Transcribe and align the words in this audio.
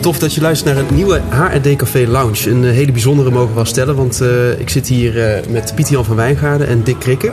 Tof 0.00 0.18
dat 0.18 0.34
je 0.34 0.40
luistert 0.40 0.74
naar 0.74 0.84
een 0.84 0.94
nieuwe 0.94 1.20
HRD 1.28 1.76
Café 1.76 2.06
Lounge. 2.06 2.50
Een 2.50 2.64
eh, 2.64 2.70
hele 2.70 2.92
bijzondere 2.92 3.30
mogen 3.30 3.48
we 3.48 3.54
wel 3.54 3.64
stellen, 3.64 3.96
want 3.96 4.22
uh, 4.22 4.60
ik 4.60 4.68
zit 4.70 4.86
hier 4.86 5.16
uh, 5.16 5.52
met 5.52 5.72
Pieter-Jan 5.74 6.04
van 6.04 6.16
Wijngaarden 6.16 6.66
en 6.66 6.82
Dick 6.82 6.98
Krikke. 6.98 7.32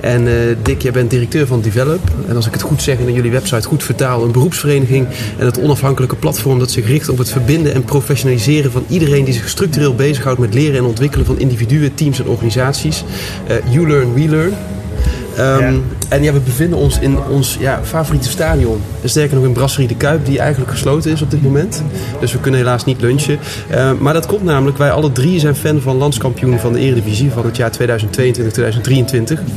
En 0.00 0.28
Dick, 0.62 0.82
jij 0.82 0.92
bent 0.92 1.10
directeur 1.10 1.46
van 1.46 1.60
Develop. 1.60 2.00
En 2.28 2.36
als 2.36 2.46
ik 2.46 2.52
het 2.52 2.62
goed 2.62 2.82
zeg 2.82 2.98
en 2.98 3.12
jullie 3.12 3.30
website 3.30 3.68
goed 3.68 3.82
vertaal, 3.82 4.24
een 4.24 4.32
beroepsvereniging 4.32 5.06
en 5.38 5.46
het 5.46 5.60
onafhankelijke 5.60 6.16
platform 6.16 6.58
dat 6.58 6.70
zich 6.70 6.86
richt 6.86 7.08
op 7.08 7.18
het 7.18 7.30
verbinden 7.30 7.74
en 7.74 7.84
professionaliseren 7.84 8.70
van 8.70 8.84
iedereen 8.88 9.24
die 9.24 9.34
zich 9.34 9.48
structureel 9.48 9.94
bezighoudt 9.94 10.38
met 10.38 10.54
leren 10.54 10.78
en 10.78 10.84
ontwikkelen 10.84 11.26
van 11.26 11.38
individuen, 11.38 11.94
teams 11.94 12.18
en 12.18 12.26
organisaties. 12.26 13.04
you 13.70 13.88
learn, 13.88 14.14
we 14.14 14.28
learn. 14.28 14.52
Ja. 15.36 15.72
En 16.08 16.22
ja, 16.22 16.32
we 16.32 16.40
bevinden 16.40 16.78
ons 16.78 16.98
in 16.98 17.18
ons 17.30 17.56
ja, 17.60 17.80
favoriete 17.82 18.28
stadion. 18.28 18.82
En 19.02 19.08
sterker 19.08 19.36
nog 19.36 19.44
in 19.44 19.52
Brasserie 19.52 19.88
de 19.88 19.96
Kuip, 19.96 20.26
die 20.26 20.38
eigenlijk 20.38 20.70
gesloten 20.70 21.10
is 21.10 21.22
op 21.22 21.30
dit 21.30 21.42
moment. 21.42 21.82
Dus 22.20 22.32
we 22.32 22.40
kunnen 22.40 22.60
helaas 22.60 22.84
niet 22.84 23.00
lunchen. 23.00 23.38
Uh, 23.70 23.92
maar 23.98 24.12
dat 24.12 24.26
komt 24.26 24.44
namelijk, 24.44 24.78
wij 24.78 24.90
alle 24.90 25.12
drie 25.12 25.40
zijn 25.40 25.54
fan 25.54 25.80
van 25.80 25.96
landskampioen 25.96 26.58
van 26.58 26.72
de 26.72 26.78
Eredivisie 26.78 27.30
van 27.30 27.44
het 27.44 27.56
jaar 27.56 27.70
2022-2023, 27.80 27.84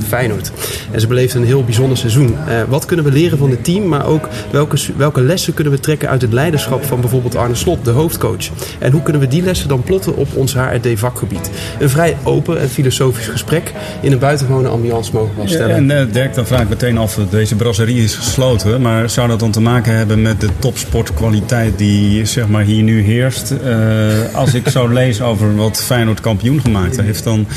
Feyenoord. 0.07 0.51
En 0.91 0.99
ze 0.99 1.07
beleefden 1.07 1.41
een 1.41 1.47
heel 1.47 1.63
bijzonder 1.63 1.97
seizoen. 1.97 2.29
Uh, 2.29 2.61
wat 2.67 2.85
kunnen 2.85 3.05
we 3.05 3.11
leren 3.11 3.37
van 3.37 3.49
het 3.49 3.63
team, 3.63 3.87
maar 3.87 4.05
ook 4.05 4.27
welke, 4.51 4.77
welke 4.97 5.21
lessen 5.21 5.53
kunnen 5.53 5.73
we 5.73 5.79
trekken 5.79 6.09
uit 6.09 6.21
het 6.21 6.33
leiderschap 6.33 6.83
van 6.83 7.01
bijvoorbeeld 7.01 7.35
Arne 7.35 7.55
Slot, 7.55 7.85
de 7.85 7.91
hoofdcoach. 7.91 8.49
En 8.79 8.91
hoe 8.91 9.01
kunnen 9.01 9.21
we 9.21 9.27
die 9.27 9.41
lessen 9.41 9.67
dan 9.67 9.83
plotten 9.83 10.15
op 10.15 10.27
ons 10.35 10.53
HRD-vakgebied? 10.53 11.49
Een 11.79 11.89
vrij 11.89 12.17
open 12.23 12.59
en 12.59 12.69
filosofisch 12.69 13.27
gesprek 13.27 13.73
in 14.01 14.11
een 14.11 14.19
buitengewone 14.19 14.67
ambiance 14.67 15.11
mogen 15.13 15.41
we 15.41 15.47
stellen. 15.47 15.85
Ja, 15.85 15.95
en 15.95 16.07
uh, 16.07 16.13
Dirk, 16.13 16.36
dan 16.37 16.45
vraag 16.45 16.61
ik 16.61 16.69
meteen 16.69 16.97
af, 16.97 17.19
deze 17.29 17.55
brasserie 17.55 18.03
is 18.03 18.15
gesloten. 18.15 18.81
Maar 18.81 19.09
zou 19.09 19.27
dat 19.27 19.39
dan 19.39 19.51
te 19.51 19.61
maken 19.61 19.95
hebben 19.95 20.21
met 20.21 20.41
de 20.41 20.49
topsportkwaliteit 20.59 21.77
die 21.77 22.25
zeg 22.25 22.47
maar, 22.47 22.63
hier 22.63 22.83
nu 22.83 23.01
heerst? 23.01 23.53
Uh, 23.65 24.35
als 24.35 24.53
ik 24.53 24.67
zo 24.67 24.87
lees 24.99 25.21
over 25.21 25.55
wat 25.55 25.83
Feyenoord 25.83 26.19
kampioen 26.19 26.61
gemaakt 26.61 27.01
heeft, 27.01 27.23
dan 27.23 27.47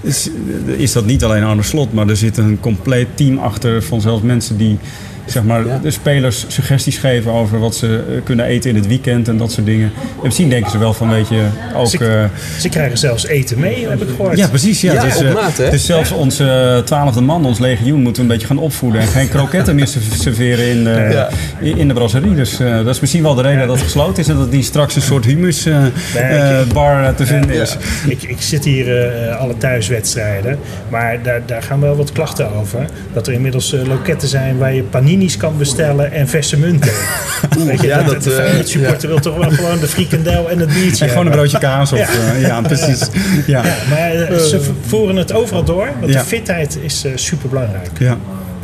is, 0.00 0.30
is 0.76 0.92
dat 0.92 1.06
niet 1.06 1.24
alleen 1.24 1.44
Arne 1.44 1.62
Slot. 1.62 1.92
Maar 1.92 2.08
er 2.08 2.16
zit 2.16 2.36
een 2.36 2.60
compleet 2.60 3.08
team 3.14 3.38
achter 3.38 3.82
van 3.82 4.00
zelfs 4.00 4.22
mensen 4.22 4.56
die 4.56 4.78
zeg 5.26 5.42
maar, 5.42 5.66
ja. 5.66 5.78
de 5.78 5.90
spelers 5.90 6.44
suggesties 6.48 6.98
geven 6.98 7.32
over 7.32 7.58
wat 7.58 7.74
ze 7.74 8.04
eh, 8.08 8.24
kunnen 8.24 8.44
eten 8.44 8.70
in 8.70 8.76
het 8.76 8.86
weekend 8.86 9.28
en 9.28 9.36
dat 9.36 9.52
soort 9.52 9.66
dingen. 9.66 9.92
En 9.96 10.22
misschien 10.22 10.48
denken 10.48 10.70
ze 10.70 10.78
wel 10.78 10.92
van, 10.92 11.08
weet 11.08 11.28
je, 11.28 11.46
ook... 11.74 11.86
Ze, 11.86 11.98
uh, 11.98 12.58
ze 12.60 12.68
krijgen 12.68 12.98
zelfs 12.98 13.26
eten 13.26 13.60
mee, 13.60 13.88
heb 13.88 14.02
ik 14.02 14.08
gehoord. 14.08 14.36
Ja, 14.36 14.48
precies. 14.48 14.80
Ja. 14.80 14.92
ja 14.92 15.02
dus, 15.02 15.16
op 15.16 15.32
maat, 15.32 15.56
hè? 15.56 15.70
dus 15.70 15.86
zelfs 15.86 16.10
ja. 16.10 16.16
onze 16.16 16.82
twaalfde 16.84 17.20
man, 17.20 17.44
ons 17.44 17.58
legioen, 17.58 18.02
moeten 18.02 18.14
we 18.14 18.28
een 18.28 18.34
beetje 18.34 18.54
gaan 18.54 18.64
opvoeden. 18.64 19.00
En 19.00 19.06
geen 19.06 19.28
kroketten 19.28 19.74
meer 19.74 19.88
serveren 20.14 20.66
in, 20.66 20.86
uh, 20.86 21.12
ja. 21.12 21.28
in 21.60 21.88
de 21.88 21.94
brasserie. 21.94 22.34
Dus 22.34 22.60
uh, 22.60 22.76
dat 22.76 22.94
is 22.94 23.00
misschien 23.00 23.22
wel 23.22 23.34
de 23.34 23.42
reden 23.42 23.66
dat 23.66 23.76
het 23.76 23.84
gesloten 23.84 24.22
is 24.22 24.28
en 24.28 24.36
dat 24.36 24.50
die 24.50 24.62
straks 24.62 24.96
een 24.96 25.02
soort 25.02 25.24
humusbar 25.24 27.00
nee, 27.00 27.14
te 27.14 27.26
vinden 27.26 27.60
is. 27.60 27.76
Ik, 28.06 28.22
ik 28.22 28.40
zit 28.40 28.64
hier 28.64 29.30
alle 29.38 29.56
thuiswedstrijden, 29.56 30.58
maar 30.88 31.22
daar, 31.22 31.42
daar 31.46 31.62
gaan 31.62 31.80
wel 31.80 31.96
wat 31.96 32.12
klachten 32.12 32.52
over. 32.52 32.86
Dat 33.12 33.26
er 33.26 33.32
inmiddels 33.32 33.74
loketten 33.86 34.28
zijn 34.28 34.58
waar 34.58 34.74
je 34.74 34.82
paniek 34.82 35.14
kan 35.38 35.58
bestellen 35.58 36.12
en 36.12 36.28
verse 36.28 36.58
munten. 36.58 36.92
Weet 37.66 37.80
je, 37.80 37.86
ja, 37.86 38.02
dat, 38.02 38.22
de 38.22 38.30
Feyenoord 38.30 38.68
supporter 38.68 39.02
ja. 39.02 39.08
wil 39.08 39.18
toch 39.18 39.36
wel 39.36 39.50
gewoon 39.50 39.78
de 39.78 39.86
frikandel 39.86 40.50
en 40.50 40.58
het 40.58 40.72
biertje 40.72 41.04
En 41.04 41.10
gewoon 41.10 41.26
een 41.26 41.32
broodje 41.32 41.58
kaas. 41.58 41.92
Of, 41.92 41.98
ja. 42.04 42.08
Uh, 42.34 42.40
ja, 42.40 42.60
precies. 42.60 43.06
Ja. 43.46 43.64
ja 43.64 43.74
maar 43.90 44.14
uh, 44.14 44.38
ze 44.38 44.60
voeren 44.86 45.16
het 45.16 45.32
overal 45.32 45.64
door, 45.64 45.88
want 46.00 46.12
de 46.12 46.18
fitheid 46.18 46.78
is 46.82 47.04
uh, 47.04 47.12
super 47.14 47.48
belangrijk. 47.48 47.90
Ja. 47.98 48.18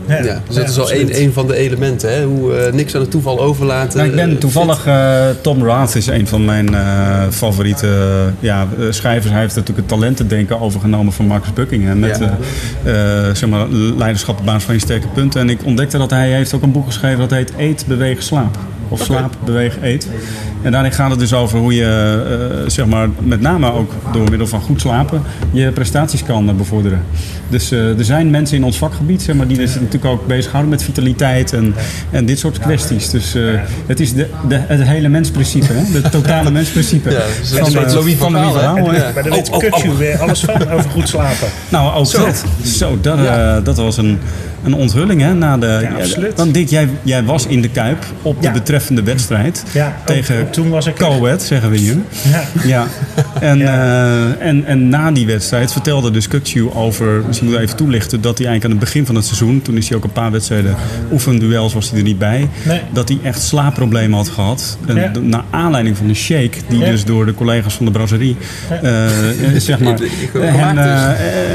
Ja, 0.06 0.22
ja, 0.22 0.42
dus 0.47 0.56
dat 0.56 0.69
is 0.69 0.78
al 0.78 0.92
een, 0.92 1.20
een 1.20 1.33
van 1.33 1.47
de 1.47 1.56
elementen. 1.56 2.12
Hè? 2.12 2.25
Hoe 2.25 2.67
uh, 2.67 2.72
niks 2.72 2.95
aan 2.95 3.00
het 3.00 3.11
toeval 3.11 3.41
overlaten. 3.41 3.98
Nou, 3.98 4.11
ik 4.11 4.17
ben 4.17 4.39
toevallig... 4.39 4.86
Uh, 4.86 5.25
Tom 5.41 5.64
Rath 5.64 5.94
is 5.94 6.06
een 6.06 6.27
van 6.27 6.44
mijn 6.44 6.72
uh, 6.72 7.22
favoriete 7.31 7.89
ja, 8.41 8.67
schrijvers. 8.91 9.32
Hij 9.32 9.41
heeft 9.41 9.54
natuurlijk 9.56 9.88
het 9.88 9.99
talentendenken 9.99 10.60
overgenomen 10.60 11.12
van 11.12 11.26
Marcus 11.26 11.53
Buckingham. 11.53 11.99
Met 11.99 12.21
ja. 12.84 13.34
zeg 13.34 13.49
maar, 13.49 13.69
leiderschap 13.71 14.38
op 14.38 14.44
basis 14.44 14.65
van 14.65 14.75
je 14.75 14.81
sterke 14.81 15.09
punten. 15.09 15.41
En 15.41 15.50
ik 15.50 15.65
ontdekte 15.65 15.99
dat 15.99 16.10
hij 16.10 16.31
heeft 16.31 16.55
ook 16.55 16.62
een 16.62 16.72
boek 16.72 16.87
geschreven 16.87 17.19
dat 17.19 17.31
heet 17.31 17.53
Eet, 17.56 17.84
Beweeg, 17.87 18.22
Slaap. 18.22 18.59
Of 18.92 19.03
slaap, 19.03 19.36
beweeg, 19.44 19.76
eet. 19.82 20.08
En 20.62 20.72
daarin 20.72 20.92
gaat 20.92 21.10
het 21.10 21.19
dus 21.19 21.32
over 21.34 21.58
hoe 21.58 21.75
je, 21.75 22.60
uh, 22.64 22.70
zeg 22.70 22.86
maar, 22.86 23.08
met 23.19 23.41
name 23.41 23.72
ook 23.72 23.92
door 24.12 24.30
middel 24.30 24.47
van 24.47 24.60
goed 24.60 24.80
slapen, 24.80 25.22
je 25.50 25.70
prestaties 25.70 26.22
kan 26.22 26.48
uh, 26.48 26.54
bevorderen. 26.54 27.02
Dus 27.48 27.72
uh, 27.72 27.98
er 27.98 28.04
zijn 28.04 28.31
mensen 28.31 28.56
in 28.56 28.64
ons 28.64 28.78
vakgebied, 28.78 29.22
zeg 29.22 29.36
maar, 29.36 29.47
die 29.47 29.56
dus 29.56 29.75
natuurlijk 29.75 30.04
ook 30.04 30.26
bezighouden 30.26 30.70
met 30.70 30.82
vitaliteit 30.82 31.52
en, 31.52 31.75
en 32.10 32.26
dit 32.26 32.38
soort 32.38 32.58
kwesties. 32.58 33.10
Dus 33.10 33.36
het 33.86 34.00
is 34.00 34.14
de, 34.14 34.26
de, 34.48 34.56
het 34.58 34.82
hele 34.82 35.08
mensprincipe, 35.08 35.72
hè? 35.72 36.00
het 36.00 36.10
totale 36.10 36.50
mensprincipe. 36.60 37.10
Ja, 37.10 37.22
dus 37.41 37.48
van, 37.48 37.70
van, 37.70 37.92
Louis 37.92 38.14
van, 38.14 38.32
Louis 38.32 38.52
van 38.52 38.60
Gaal. 38.60 38.76
Ja. 38.76 39.10
Maar 39.14 39.22
daar 39.22 39.32
weet 39.32 39.50
oh, 39.50 39.56
oh, 39.56 39.84
oh. 39.84 39.98
weer 39.98 40.19
alles 40.19 40.41
van 40.41 40.70
over 40.70 40.91
goed 40.91 41.08
slapen. 41.08 41.48
Nou, 41.69 41.94
ook 41.94 42.06
Zo. 42.06 42.25
dat. 42.25 42.44
Zo, 42.64 42.98
dat, 43.00 43.19
ja. 43.19 43.60
dat 43.60 43.76
was 43.76 43.97
een 43.97 44.19
een 44.65 44.75
onthulling 44.75 45.21
hè, 45.21 45.34
na 45.34 45.59
de. 45.59 45.78
Ja, 45.83 45.95
absoluut. 45.95 46.37
Want 46.37 46.55
Dick, 46.55 46.69
jij, 46.69 46.89
jij 47.03 47.25
was 47.25 47.47
in 47.47 47.62
de 47.62 47.69
Kuip 47.69 48.05
op 48.23 48.41
de 48.41 48.47
ja. 48.47 48.53
betreffende 48.53 49.03
wedstrijd. 49.03 49.65
Ja, 49.73 49.97
tegen 50.05 50.41
ook, 50.41 50.53
toen 50.53 50.71
was 50.71 50.87
ik 50.87 50.95
Coët, 50.95 51.43
zeggen 51.43 51.71
we 51.71 51.77
hier. 51.77 51.97
Ja. 52.31 52.43
ja. 52.65 52.87
En, 53.41 53.61
uh, 53.61 54.43
en, 54.43 54.65
en 54.65 54.89
na 54.89 55.11
die 55.11 55.27
wedstrijd 55.27 55.73
vertelde 55.73 56.11
dus 56.11 56.28
Kukcu 56.28 56.71
over, 56.71 57.23
misschien 57.27 57.49
moet 57.49 57.56
ik 57.56 57.62
even 57.62 57.77
toelichten, 57.77 58.21
dat 58.21 58.39
hij 58.39 58.47
eigenlijk 58.47 58.65
aan 58.65 58.81
het 58.81 58.91
begin 58.91 59.06
van 59.06 59.15
het 59.15 59.25
seizoen, 59.25 59.62
toen 59.62 59.77
is 59.77 59.89
hij 59.89 59.97
ook 59.97 60.05
een 60.05 60.12
paar 60.12 60.31
wedstrijden 60.31 60.75
oefenduels, 61.12 61.75
was 61.75 61.91
hij 61.91 61.99
er 61.99 62.05
niet 62.05 62.19
bij, 62.19 62.49
nee. 62.62 62.81
dat 62.93 63.09
hij 63.09 63.19
echt 63.23 63.43
slaapproblemen 63.43 64.17
had 64.17 64.29
gehad. 64.29 64.79
En 64.87 65.29
naar 65.29 65.44
aanleiding 65.50 65.97
van 65.97 66.06
de 66.06 66.15
shake, 66.15 66.59
die 66.69 66.84
dus 66.84 67.05
door 67.05 67.27
de 67.27 67.34
collega's 67.34 67.75
van 67.75 67.87
de 67.87 67.93
brasserie, 67.93 68.37
uh, 68.83 69.09
zeg 69.56 69.79
maar, 69.79 69.99
hem, 70.33 70.79
uh, 70.79 71.11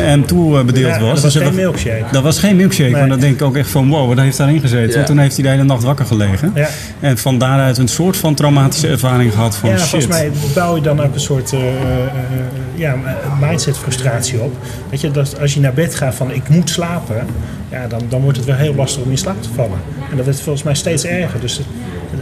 hem 0.06 0.26
toe 0.26 0.64
bedeeld 0.64 0.98
was. 0.98 1.14
Dat 1.14 1.22
was 1.22 1.34
dus 1.34 1.44
geen 1.44 1.56
milkshake. 1.56 2.06
Dat 2.12 2.24
was 2.24 2.40
geen 2.40 2.56
milkshake. 2.56 2.97
Maar 3.00 3.10
dan 3.10 3.20
denk 3.20 3.34
ik 3.34 3.42
ook 3.42 3.56
echt 3.56 3.70
van 3.70 3.90
wow, 3.90 4.08
wat 4.08 4.18
heeft 4.18 4.38
daarin 4.38 4.60
gezeten? 4.60 4.90
Ja. 4.90 4.94
Want 4.94 5.06
toen 5.06 5.18
heeft 5.18 5.36
hij 5.36 5.44
de 5.44 5.50
hele 5.50 5.64
nacht 5.64 5.84
wakker 5.84 6.06
gelegen. 6.06 6.52
Ja. 6.56 6.68
En 7.00 7.18
van 7.18 7.38
daaruit 7.38 7.78
een 7.78 7.88
soort 7.88 8.18
van 8.18 8.34
traumatische 8.34 8.88
ervaring 8.88 9.34
gehad 9.34 9.56
van 9.56 9.70
ja, 9.70 9.78
shit. 9.78 9.88
volgens 9.88 10.12
mij 10.12 10.32
bouw 10.54 10.76
je 10.76 10.82
dan 10.82 11.02
ook 11.02 11.14
een 11.14 11.20
soort 11.20 11.52
uh, 11.52 11.60
uh, 11.60 11.68
ja, 12.76 12.96
mindset 13.40 13.78
frustratie 13.78 14.40
op. 14.40 14.58
Weet 14.90 15.02
je, 15.02 15.12
dat 15.12 15.40
als 15.40 15.54
je 15.54 15.60
naar 15.60 15.74
bed 15.74 15.96
gaat 15.96 16.16
van 16.16 16.32
ik 16.32 16.50
moet 16.50 16.70
slapen, 16.70 17.26
ja, 17.70 17.88
dan, 17.88 18.02
dan 18.10 18.22
wordt 18.22 18.38
het 18.38 18.46
wel 18.46 18.56
heel 18.56 18.76
lastig 18.76 19.04
om 19.04 19.12
in 19.12 19.18
slaap 19.18 19.42
te 19.42 19.50
vallen. 19.56 19.80
En 20.12 20.18
dat 20.18 20.26
werd 20.26 20.42
volgens 20.42 20.64
mij 20.64 20.76
steeds 20.76 21.06
erger. 21.06 21.40
Dus 21.40 21.58
het, 21.58 21.66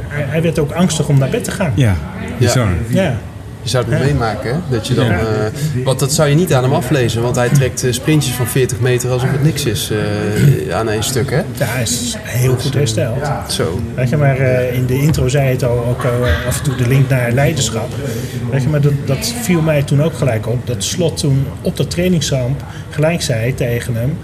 hij, 0.07 0.25
hij 0.27 0.41
werd 0.41 0.59
ook 0.59 0.71
angstig 0.71 1.07
om 1.07 1.17
naar 1.17 1.29
bed 1.29 1.43
te 1.43 1.51
gaan. 1.51 1.71
Ja, 1.75 1.95
bizar. 2.39 2.69
ja. 2.87 3.17
Je 3.65 3.71
zou 3.71 3.85
het 3.89 4.03
meemaken, 4.03 4.53
hè? 4.53 4.59
Dat 4.69 4.87
je 4.87 4.93
dan, 4.93 5.11
uh, 5.11 5.19
want 5.83 5.99
dat 5.99 6.13
zou 6.13 6.29
je 6.29 6.35
niet 6.35 6.53
aan 6.53 6.63
hem 6.63 6.73
aflezen, 6.73 7.21
want 7.21 7.35
hij 7.35 7.49
trekt 7.49 7.83
uh, 7.83 7.91
sprintjes 7.93 8.33
van 8.33 8.47
40 8.47 8.79
meter 8.79 9.09
alsof 9.09 9.31
het 9.31 9.43
niks 9.43 9.65
is 9.65 9.91
uh, 9.91 10.75
aan 10.75 10.89
één 10.89 11.03
stuk, 11.03 11.29
hè? 11.29 11.37
Ja, 11.37 11.65
hij 11.65 11.81
is 11.81 12.15
heel 12.21 12.55
goed 12.55 12.73
hersteld. 12.73 13.17
Zo. 13.47 13.79
Weet 13.95 14.09
je, 14.09 14.17
maar 14.17 14.39
in 14.73 14.85
de 14.85 15.01
intro 15.01 15.27
zei 15.27 15.49
het 15.49 15.63
al 15.63 15.85
ook 15.85 16.05
af 16.47 16.57
en 16.57 16.63
toe 16.63 16.75
de 16.75 16.87
link 16.87 17.09
naar 17.09 17.31
leiderschap. 17.31 17.89
Weet 18.51 18.63
je, 18.63 18.69
maar 18.69 18.81
dat, 18.81 18.93
dat 19.05 19.33
viel 19.41 19.61
mij 19.61 19.83
toen 19.83 20.03
ook 20.03 20.13
gelijk 20.13 20.47
op. 20.47 20.67
Dat 20.67 20.83
Slot 20.83 21.17
toen 21.17 21.47
op 21.61 21.77
dat 21.77 21.89
trainingskamp 21.89 22.63
gelijk 22.89 23.21
zei 23.21 23.53
tegen 23.53 23.95
hem, 23.95 24.17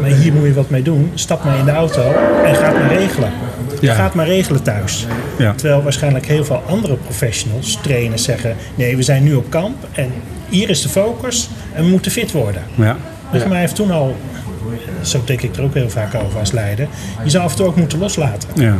maar 0.00 0.10
hier 0.10 0.32
moet 0.32 0.44
je 0.44 0.54
wat 0.54 0.70
mee 0.70 0.82
doen. 0.82 1.10
Stap 1.14 1.44
maar 1.44 1.58
in 1.58 1.64
de 1.64 1.70
auto 1.70 2.12
en 2.44 2.54
ga 2.54 2.66
het 2.66 2.78
maar 2.78 2.96
regelen. 2.96 3.32
Ja. 3.80 3.94
gaat 3.94 4.14
maar 4.14 4.26
regelen 4.26 4.62
thuis. 4.62 5.06
Ja. 5.38 5.52
Terwijl 5.52 5.82
waarschijnlijk 5.82 6.26
heel 6.26 6.44
veel 6.44 6.62
andere 6.66 6.94
professionals, 6.96 7.78
trainers 7.82 8.24
zeggen: 8.24 8.56
nee, 8.74 8.96
we 8.96 9.02
zijn 9.02 9.22
nu 9.22 9.34
op 9.34 9.50
kamp 9.50 9.76
en 9.92 10.12
hier 10.48 10.70
is 10.70 10.82
de 10.82 10.88
focus 10.88 11.48
en 11.72 11.84
we 11.84 11.90
moeten 11.90 12.10
fit 12.10 12.32
worden. 12.32 12.62
Ja. 12.74 12.96
Je, 13.32 13.44
maar 13.48 13.58
heeft 13.58 13.74
toen 13.74 13.90
al, 13.90 14.16
zo 15.02 15.22
denk 15.24 15.42
ik 15.42 15.56
er 15.56 15.62
ook 15.62 15.74
heel 15.74 15.90
vaak 15.90 16.14
over 16.14 16.38
als 16.38 16.52
leider, 16.52 16.88
je 17.24 17.30
zou 17.30 17.44
af 17.44 17.50
en 17.50 17.56
toe 17.56 17.66
ook 17.66 17.76
moeten 17.76 17.98
loslaten. 17.98 18.48
ja. 18.54 18.76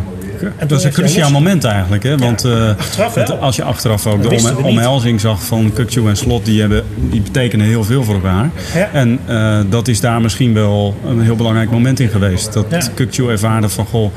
En 0.57 0.69
Dat 0.69 0.79
is 0.79 0.85
een 0.85 0.93
cruciaal 0.93 1.23
los- 1.23 1.33
moment 1.33 1.65
eigenlijk. 1.65 2.03
Hè? 2.03 2.17
Want 2.17 2.45
eh, 2.45 2.69
Achteraf 2.79 3.15
wel. 3.15 3.25
het- 3.25 3.41
als 3.41 3.57
je 3.57 3.63
achteraf 3.63 4.07
ook 4.07 4.23
Dat 4.23 4.31
de 4.41 4.55
om- 4.59 4.65
omhelzing 4.65 5.21
zag 5.21 5.43
van 5.45 5.71
Kukcu 5.75 6.09
en 6.09 6.17
Slot, 6.17 6.45
die, 6.45 6.61
hebben, 6.61 6.85
die 6.97 7.21
betekenen 7.21 7.67
heel 7.67 7.85
veel 7.85 8.05
voor 8.05 8.15
elkaar. 8.15 8.51
Ja. 8.75 8.89
En 8.93 9.19
eh, 9.27 9.59
dat 9.69 9.89
is 9.89 10.01
daar 10.01 10.21
misschien 10.21 10.55
wel 10.55 10.97
een 11.07 11.21
heel 11.21 11.37
belangrijk 11.37 11.71
moment 11.71 12.01
in 12.01 12.09
geweest. 12.09 12.53
Dat 12.53 12.67
Ja. 12.71 12.81
Kukcu 12.95 13.29
ervaarde 13.29 13.69
van, 13.69 13.87
goh, 13.87 14.13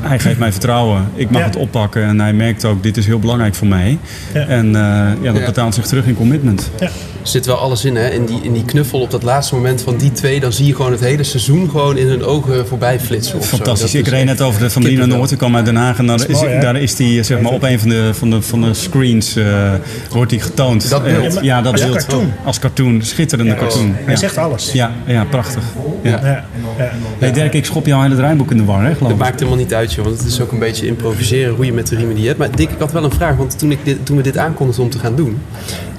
hij 0.00 0.18
geeft 0.18 0.38
mij 0.38 0.50
vertrouwen. 0.52 1.08
Ik 1.14 1.30
mag 1.30 1.40
Ja. 1.40 1.46
het 1.46 1.56
oppakken. 1.56 2.02
En 2.04 2.20
hij 2.20 2.32
merkt 2.32 2.64
ook, 2.64 2.82
dit 2.82 2.96
is 2.96 3.06
heel 3.06 3.18
belangrijk 3.18 3.54
voor 3.54 3.66
mij. 3.68 3.98
Ja. 4.34 4.46
En 4.46 4.66
eh, 4.66 4.82
ja, 5.22 5.32
dat 5.32 5.40
Ja. 5.40 5.46
betaalt 5.46 5.74
zich 5.74 5.86
terug 5.86 6.06
in 6.06 6.14
commitment. 6.14 6.70
Ja. 6.80 6.90
Zit 7.22 7.46
wel 7.46 7.56
alles 7.56 7.84
in, 7.84 7.96
hè? 7.96 8.08
In 8.08 8.26
die, 8.26 8.38
in 8.42 8.52
die 8.52 8.64
knuffel 8.64 9.00
op 9.00 9.10
dat 9.10 9.22
laatste 9.22 9.54
moment 9.54 9.82
van 9.82 9.96
die 9.96 10.12
twee, 10.12 10.40
dan 10.40 10.52
zie 10.52 10.66
je 10.66 10.74
gewoon 10.74 10.92
het 10.92 11.00
hele 11.00 11.22
seizoen 11.22 11.70
gewoon 11.70 11.96
in 11.96 12.06
hun 12.06 12.24
ogen 12.24 12.66
voorbij 12.66 13.00
flitsen. 13.00 13.42
Fantastisch. 13.42 13.94
Ik 13.94 14.08
reed 14.08 14.24
net 14.24 14.40
over 14.40 14.60
de 14.60 14.70
familie 14.70 14.98
naar 14.98 15.08
Noord. 15.08 15.30
Ik 15.30 15.38
kwam 15.38 15.56
uit 15.56 15.64
Den 15.64 15.76
Haag 15.76 15.98
en 15.98 16.06
daar 16.06 16.28
is, 16.28 16.40
mooi, 16.40 16.60
daar 16.60 16.76
is 16.76 16.96
die 16.96 17.22
zeg 17.22 17.40
maar, 17.40 17.52
op 17.52 17.62
een 17.62 17.78
van 17.78 17.88
de, 17.88 18.10
van 18.14 18.30
de, 18.30 18.42
van 18.42 18.60
de 18.60 18.74
screens 18.74 19.36
uh, 19.36 19.72
wordt 20.10 20.30
die 20.30 20.40
getoond. 20.40 20.90
Dat 20.90 21.02
beeld? 21.02 21.36
Uh, 21.36 21.42
ja, 21.42 21.62
dat 21.62 21.72
als 21.72 21.82
beeld. 21.82 21.96
Cartoon. 21.96 22.32
Als 22.44 22.58
cartoon. 22.58 23.02
Schitterende 23.02 23.52
ja, 23.52 23.58
cartoon. 23.58 23.94
Hij 24.04 24.16
zegt 24.16 24.38
alles. 24.38 24.72
Ja, 24.72 24.92
ja 25.06 25.24
prachtig. 25.24 25.62
Ja. 26.02 26.10
Ja. 26.10 26.44
Ja. 26.78 26.90
Hey 27.18 27.32
Dirk, 27.32 27.54
ik 27.54 27.64
schop 27.64 27.86
jou 27.86 28.02
hele 28.02 28.14
draaiboek 28.16 28.50
in 28.50 28.56
de 28.56 28.64
war, 28.64 28.84
hè, 28.84 28.94
geloof 28.94 29.10
Dat 29.10 29.20
maakt 29.20 29.38
helemaal 29.38 29.58
niet 29.58 29.74
uit, 29.74 29.92
joh, 29.92 30.04
want 30.04 30.18
het 30.18 30.26
is 30.26 30.40
ook 30.40 30.52
een 30.52 30.58
beetje 30.58 30.86
improviseren 30.86 31.54
hoe 31.54 31.64
je 31.64 31.72
met 31.72 31.86
de 31.86 31.96
riemen 31.96 32.14
die 32.14 32.26
hebt. 32.26 32.38
Maar 32.38 32.56
Dick, 32.56 32.70
ik 32.70 32.78
had 32.78 32.92
wel 32.92 33.04
een 33.04 33.12
vraag, 33.12 33.36
want 33.36 33.58
toen, 33.58 33.70
ik 33.70 33.78
dit, 33.84 34.06
toen 34.06 34.16
we 34.16 34.22
dit 34.22 34.38
aankondigden 34.38 34.84
om 34.84 34.90
te 34.90 34.98
gaan 34.98 35.16
doen, 35.16 35.38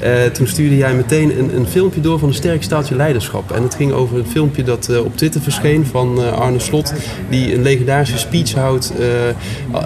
uh, 0.04 0.10
toen 0.34 0.48
stuurde 0.48 0.78
jij 0.78 0.94
meteen 0.94 1.13
een, 1.22 1.56
een, 1.56 1.68
filmpje 1.68 2.02
door 2.02 2.20
van 2.20 2.28
een 2.28 2.34
sterk 2.34 2.64
staaltje 2.64 2.96
leiderschap. 2.96 3.52
En 3.52 3.64
het 3.64 3.76
ging 3.76 3.92
over 3.92 4.18
een 4.18 4.28
filmpje 4.28 4.64
dat 4.64 4.88
uh, 4.92 5.06
op 5.06 5.18
Twitter 5.18 5.42
verscheen 5.42 5.86
van 5.86 6.20
uh, 6.20 6.32
Arne 6.32 6.60
Slot, 6.60 6.94
die 7.30 7.56
een 7.56 7.62
legendarische 7.62 8.18
speech 8.18 8.54
houdt 8.54 8.92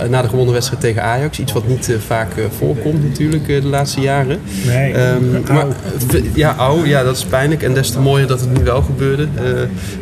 na 0.10 0.22
de 0.22 0.28
gewonnen 0.28 0.54
wedstrijd 0.54 0.82
tegen 0.82 1.04
Ajax. 1.04 1.40
Iets 1.40 1.52
wat 1.52 1.68
niet 1.68 1.92
vaak 2.08 2.32
voorkomt 2.58 3.04
natuurlijk 3.04 3.48
de 3.48 3.68
laatste 3.68 4.02
jaren. 4.02 4.40
Nee, 4.66 4.98
um, 4.98 5.44
maar, 5.52 5.66
ja, 6.34 6.56
au, 6.56 6.88
ja, 6.88 7.04
dat 7.04 7.18
is 7.18 7.26
pijnlijk. 7.26 7.64
En 7.64 7.74
des 7.74 7.90
te 7.90 8.00
mooier 8.00 8.28
dat 8.28 8.40
het 8.40 8.58
nu 8.58 8.64
wel 8.64 8.82
gebeurde. 8.82 9.28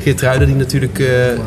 Geert 0.01 0.22
Ruiden 0.22 0.48
die 0.48 0.56
natuurlijk 0.56 1.04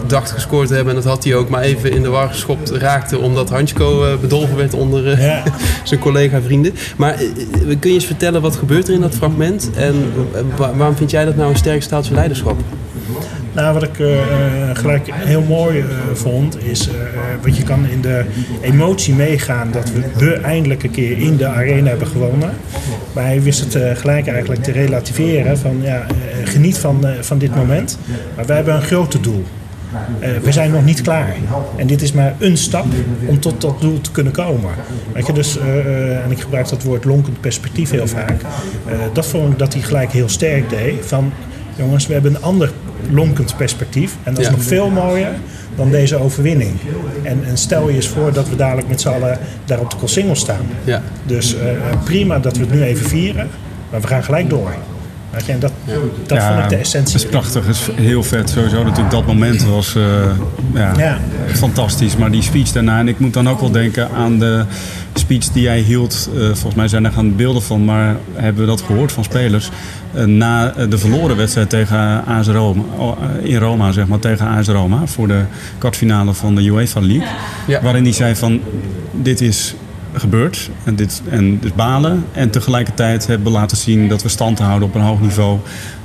dacht 0.06 0.30
gescoord 0.30 0.69
te 0.69 0.75
hebben 0.75 0.94
en 0.94 1.00
dat 1.00 1.10
had 1.10 1.25
hij 1.25 1.34
ook 1.34 1.48
maar 1.48 1.62
even 1.62 1.92
in 1.92 2.02
de 2.02 2.08
war 2.08 2.28
geschopt 2.28 2.70
raakte 2.70 3.19
omdat 3.19 3.50
Hansko 3.50 4.19
bedolven 4.20 4.56
werd 4.56 4.75
onder 4.75 5.20
ja. 5.20 5.42
zijn 5.84 6.00
collega-vrienden. 6.00 6.75
Maar 6.96 7.14
kun 7.80 7.90
je 7.90 7.94
eens 7.94 8.06
vertellen 8.06 8.40
wat 8.40 8.56
gebeurt 8.56 8.88
er 8.88 8.94
in 8.94 9.00
dat 9.00 9.14
fragment 9.14 9.67
en 9.76 10.12
waarom 10.56 10.96
vind 10.96 11.10
jij 11.10 11.24
dat 11.24 11.36
nou 11.36 11.50
een 11.50 11.56
sterk 11.56 11.82
staaltje 11.82 12.14
leiderschap? 12.14 12.56
Nou, 13.52 13.74
wat 13.74 13.82
ik 13.82 13.98
uh, 13.98 14.08
gelijk 14.72 15.08
heel 15.12 15.42
mooi 15.42 15.78
uh, 15.78 15.84
vond, 16.12 16.64
is 16.64 16.88
uh, 16.88 16.94
wat 17.42 17.56
je 17.56 17.62
kan 17.62 17.86
in 17.86 18.00
de 18.00 18.24
emotie 18.60 19.14
meegaan 19.14 19.70
dat 19.72 19.90
we, 19.90 20.24
we 20.24 20.32
eindelijk 20.32 20.82
een 20.82 20.90
keer 20.90 21.18
in 21.18 21.36
de 21.36 21.46
arena 21.46 21.88
hebben 21.88 22.06
gewonnen. 22.06 22.50
Maar 23.12 23.24
hij 23.24 23.42
wist 23.42 23.60
het 23.60 23.98
gelijk 23.98 24.26
eigenlijk 24.26 24.62
te 24.62 24.72
relativeren 24.72 25.58
van 25.58 25.80
ja, 25.82 26.06
geniet 26.44 26.78
van, 26.78 27.06
van 27.20 27.38
dit 27.38 27.54
moment. 27.54 27.98
Maar 28.36 28.46
wij 28.46 28.56
hebben 28.56 28.74
een 28.74 28.82
groter 28.82 29.22
doel. 29.22 29.44
Uh, 30.20 30.29
we 30.43 30.52
zijn 30.52 30.70
nog 30.70 30.85
niet 30.85 31.02
klaar. 31.02 31.35
En 31.76 31.87
dit 31.87 32.02
is 32.02 32.12
maar 32.12 32.35
een 32.38 32.56
stap 32.56 32.87
om 33.26 33.40
tot 33.40 33.61
dat 33.61 33.81
doel 33.81 34.00
te 34.00 34.11
kunnen 34.11 34.32
komen. 34.32 34.70
Weet 35.12 35.26
je, 35.26 35.32
dus, 35.32 35.58
uh, 35.58 36.25
en 36.25 36.31
ik 36.31 36.40
gebruik 36.40 36.69
dat 36.69 36.82
woord 36.82 37.05
lonkend 37.05 37.40
perspectief 37.40 37.90
heel 37.90 38.06
vaak. 38.06 38.40
Uh, 38.40 38.93
dat 39.12 39.26
vond 39.26 39.52
ik 39.52 39.58
dat 39.58 39.73
hij 39.73 39.82
gelijk 39.82 40.12
heel 40.12 40.29
sterk 40.29 40.70
deed. 40.70 41.06
Van 41.06 41.32
jongens, 41.76 42.06
we 42.06 42.12
hebben 42.12 42.35
een 42.35 42.43
ander 42.43 42.73
lonkend 43.11 43.56
perspectief. 43.56 44.17
En 44.23 44.35
dat 44.35 44.43
is 44.43 44.46
Ja. 44.49 44.52
nog 44.52 44.62
veel 44.62 44.90
mooier 44.90 45.32
dan 45.76 45.90
deze 45.90 46.17
overwinning. 46.17 46.73
En, 47.23 47.40
en 47.46 47.56
stel 47.56 47.88
je 47.88 47.94
eens 47.94 48.08
voor 48.08 48.32
dat 48.32 48.49
we 48.49 48.56
dadelijk 48.56 48.88
met 48.88 49.00
z'n 49.00 49.08
allen 49.08 49.38
daar 49.64 49.79
op 49.81 49.90
de 49.90 49.96
Koolsingel 49.96 50.37
staan. 50.37 50.67
Ja. 50.85 51.02
Dus 51.26 51.56
prima 52.05 52.38
dat 52.38 52.56
we 52.56 52.62
het 52.62 52.73
nu 52.73 52.82
even 52.82 53.06
vieren, 53.08 53.49
maar 53.90 54.00
we 54.00 54.06
gaan 54.06 54.25
gelijk 54.25 54.50
door. 54.50 54.75
Weet 55.30 55.46
je, 55.46 55.52
en 55.52 55.58
dat, 55.58 55.72
dat 56.26 56.42
vond 56.42 56.58
ik 56.58 56.69
de 56.69 56.76
essentie. 56.76 57.14
Het 57.14 57.25
is 57.25 57.30
prachtig, 57.30 57.66
het 57.66 57.76
is 57.76 57.88
heel 57.94 58.22
vet. 58.22 58.50
Sowieso 58.50 58.82
natuurlijk 58.82 59.10
dat 59.10 59.26
moment 59.26 59.64
was 59.64 59.94
uh, 59.94 60.04
ja, 60.75 60.92
Ja. 60.96 61.19
fantastisch. 61.54 62.16
Maar 62.16 62.30
die 62.30 62.42
speech 62.42 62.72
daarna, 62.72 62.98
en 62.98 63.08
ik 63.08 63.19
moet 63.19 63.32
dan 63.34 63.48
ook 63.48 63.60
wel 63.60 63.70
denken 63.70 64.10
aan 64.10 64.38
de 64.38 64.64
speech 65.14 65.44
die 65.48 65.62
jij 65.62 65.78
hield. 65.80 66.30
Uh, 66.34 66.40
volgens 66.44 66.75
mij 66.75 66.88
zijn 66.88 67.04
er 67.04 67.12
gaan 67.12 67.36
beelden 67.36 67.62
van, 67.62 67.84
maar 67.84 68.16
hebben 68.34 68.62
we 68.62 68.69
dat 68.69 68.80
gehoord 68.80 69.12
van 69.12 69.25
spelers? 69.25 69.70
Uh, 70.16 70.25
na 70.25 70.72
de 70.88 70.98
verloren 70.98 71.36
wedstrijd 71.36 71.70
tegen 71.70 72.25
AS 72.26 72.46
Roma, 72.46 72.82
in 73.42 73.56
Roma, 73.56 73.92
zeg 73.92 74.06
maar, 74.06 74.19
tegen 74.19 74.46
AS 74.46 74.69
Roma. 74.69 75.06
Voor 75.06 75.28
de 75.28 75.42
kwartfinale 75.78 76.34
van 76.34 76.54
de 76.54 76.62
UEFA 76.62 77.00
League. 77.00 77.28
Ja. 77.66 77.82
Waarin 77.82 78.02
hij 78.02 78.12
zei 78.12 78.34
van, 78.36 78.60
dit 79.12 79.40
is 79.40 79.75
gebeurd. 80.20 80.70
En, 80.84 80.96
dit, 80.96 81.22
en 81.30 81.58
dus 81.60 81.72
balen. 81.74 82.24
En 82.32 82.50
tegelijkertijd 82.50 83.26
hebben 83.26 83.46
we 83.46 83.58
laten 83.58 83.76
zien 83.76 84.08
dat 84.08 84.22
we 84.22 84.28
stand 84.28 84.58
houden 84.58 84.88
op 84.88 84.94
een 84.94 85.00
hoog 85.00 85.20
niveau. 85.20 85.58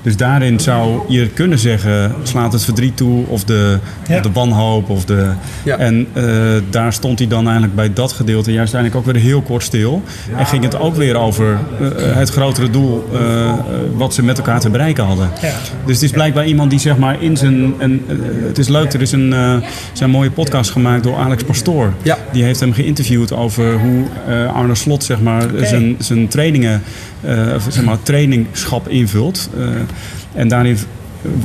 Dus 0.03 0.17
daarin 0.17 0.59
zou 0.59 1.01
je 1.07 1.27
kunnen 1.27 1.59
zeggen, 1.59 2.15
slaat 2.23 2.53
het 2.53 2.63
verdriet 2.63 2.97
toe 2.97 3.25
of 3.27 3.43
de, 3.43 3.77
Ja. 4.07 4.15
of 4.15 4.21
de 4.21 4.31
wanhoop. 4.31 4.89
Of 4.89 5.05
de, 5.05 5.29
Ja. 5.63 5.77
En 5.77 6.07
eh, 6.13 6.23
daar 6.69 6.93
stond 6.93 7.19
hij 7.19 7.27
dan 7.27 7.43
eigenlijk 7.43 7.75
bij 7.75 7.93
dat 7.93 8.11
gedeelte 8.11 8.51
juist 8.51 8.73
eigenlijk 8.73 9.07
ook 9.07 9.13
weer 9.13 9.23
heel 9.23 9.41
kort 9.41 9.63
stil. 9.63 10.01
En 10.37 10.45
ging 10.45 10.63
het 10.63 10.79
ook 10.79 10.95
weer 10.95 11.15
over 11.15 11.57
eh, 11.79 12.15
het 12.15 12.29
grotere 12.29 12.69
doel 12.69 13.09
eh, 13.13 13.53
wat 13.95 14.13
ze 14.13 14.23
met 14.23 14.37
elkaar 14.37 14.59
te 14.59 14.69
bereiken 14.69 15.03
hadden. 15.03 15.29
Dus 15.85 15.95
het 15.95 16.03
is 16.03 16.11
blijkbaar 16.11 16.45
iemand 16.45 16.69
die 16.69 16.79
zeg 16.79 16.97
maar 16.97 17.21
in 17.21 17.37
zijn... 17.37 17.73
En, 17.77 18.01
het 18.47 18.57
is 18.57 18.67
leuk, 18.67 18.93
er 18.93 19.01
is 19.01 19.11
een, 19.11 19.33
zijn 19.93 20.09
mooie 20.09 20.31
podcast 20.31 20.71
gemaakt 20.71 21.03
door 21.03 21.15
Alex 21.17 21.43
Pastoor. 21.43 21.93
Ja. 22.01 22.17
Die 22.31 22.43
heeft 22.43 22.59
hem 22.59 22.73
geïnterviewd 22.73 23.33
over 23.33 23.79
hoe 23.79 24.02
eh, 24.27 24.53
Arne 24.55 24.75
Slot 24.75 25.03
zeg 25.03 25.21
maar, 25.21 25.43
zijn, 25.61 25.95
zijn 25.99 26.27
trainingen, 26.27 26.81
of, 27.55 27.65
zeg 27.69 27.83
maar, 27.83 27.97
trainingschap 28.01 28.87
invult. 28.87 29.49
Eh, 29.57 29.65
en 30.33 30.47
daarin 30.47 30.77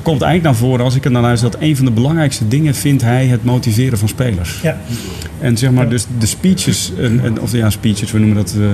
komt 0.02 0.22
eigenlijk 0.22 0.42
naar 0.42 0.54
voren, 0.68 0.84
als 0.84 0.94
ik 0.94 1.04
er 1.04 1.10
naar 1.10 1.22
luister, 1.22 1.50
dat 1.50 1.60
een 1.60 1.76
van 1.76 1.84
de 1.84 1.90
belangrijkste 1.90 2.48
dingen 2.48 2.74
vindt 2.74 3.02
hij 3.02 3.26
het 3.26 3.44
motiveren 3.44 3.98
van 3.98 4.08
spelers. 4.08 4.60
Ja. 4.62 4.76
En 5.40 5.56
zeg 5.56 5.70
maar, 5.70 5.88
dus 5.88 6.06
de 6.18 6.26
speeches, 6.26 6.92
en, 7.00 7.20
en- 7.24 7.40
of 7.40 7.52
ja, 7.52 7.70
speeches, 7.70 8.12
we 8.12 8.18
noemen 8.18 8.36
dat 8.36 8.54
eh, 8.58 8.66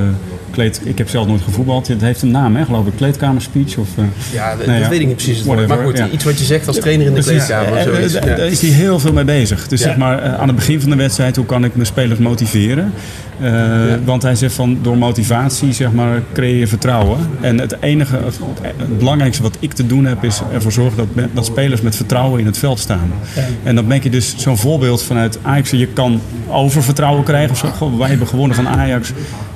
kleed. 0.50 0.80
Ik 0.84 0.98
heb 0.98 1.08
zelf 1.08 1.26
nooit 1.26 1.42
gevoetbald. 1.42 1.88
Het 1.88 2.00
heeft 2.00 2.22
een 2.22 2.30
naam, 2.30 2.56
hè, 2.56 2.64
geloof 2.64 2.86
ik. 2.86 2.92
Kleedkamerspeech 2.96 3.76
of. 3.76 3.88
eh, 3.98 4.04
Ja, 4.32 4.54
Nee, 4.56 4.66
dat 4.66 4.76
ja. 4.78 4.88
weet 4.88 5.00
ik 5.00 5.06
niet 5.06 5.16
precies 5.16 5.36
het 5.36 5.46
woord. 5.46 5.58
Whatever, 5.58 5.84
Maar 5.84 5.92
goed, 5.94 6.06
ja. 6.08 6.14
iets 6.14 6.24
wat 6.24 6.38
je 6.38 6.44
zegt 6.44 6.66
als 6.66 6.78
trainer 6.78 7.06
in 7.06 7.14
de 7.14 7.20
Precies. 7.22 7.46
kleedkamer. 7.46 7.78
Eh. 7.78 8.26
Daar 8.36 8.46
is 8.46 8.60
hij 8.60 8.70
heel 8.70 8.98
veel 8.98 9.12
mee 9.12 9.24
bezig. 9.24 9.68
Dus 9.68 9.80
Ja. 9.80 9.86
zeg 9.86 9.96
maar, 9.96 10.22
aan 10.22 10.46
het 10.46 10.56
begin 10.56 10.80
van 10.80 10.90
de 10.90 10.96
wedstrijd, 10.96 11.36
hoe 11.36 11.46
kan 11.46 11.64
ik 11.64 11.74
mijn 11.74 11.86
spelers 11.86 12.18
motiveren? 12.18 12.92
Eh, 13.40 13.52
Want 14.04 14.22
hij 14.22 14.34
zegt 14.34 14.54
van, 14.54 14.78
door 14.82 14.98
motivatie 14.98 15.72
zeg 15.72 15.92
maar, 15.92 16.22
creëer 16.32 16.56
je 16.58 16.66
vertrouwen. 16.66 17.18
En 17.40 17.58
het 17.60 17.76
enige, 17.80 18.16
of 18.26 18.38
het 18.62 18.98
belangrijkste 18.98 19.42
wat 19.42 19.56
ik 19.60 19.72
te 19.72 19.86
doen 19.86 20.04
heb, 20.04 20.24
is 20.24 20.40
ervoor 20.52 20.72
zorgen 20.72 20.93
dat, 20.96 21.06
dat 21.32 21.46
spelers 21.46 21.80
met 21.80 21.96
vertrouwen 21.96 22.40
in 22.40 22.46
het 22.46 22.58
veld 22.58 22.78
staan. 22.78 23.12
En 23.62 23.74
dan 23.74 23.86
ben 23.86 24.02
je 24.02 24.10
dus 24.10 24.34
zo'n 24.36 24.58
voorbeeld 24.58 25.02
vanuit 25.02 25.38
Ajax. 25.42 25.70
Je 25.70 25.86
kan 25.86 26.20
oververtrouwen 26.48 27.24
krijgen 27.24 27.50
of 27.50 27.58
zo. 27.58 27.68
Goh, 27.68 27.98
wij 27.98 28.08
hebben 28.08 28.26
gewonnen 28.26 28.56
van 28.56 28.68
Ajax. 28.68 29.12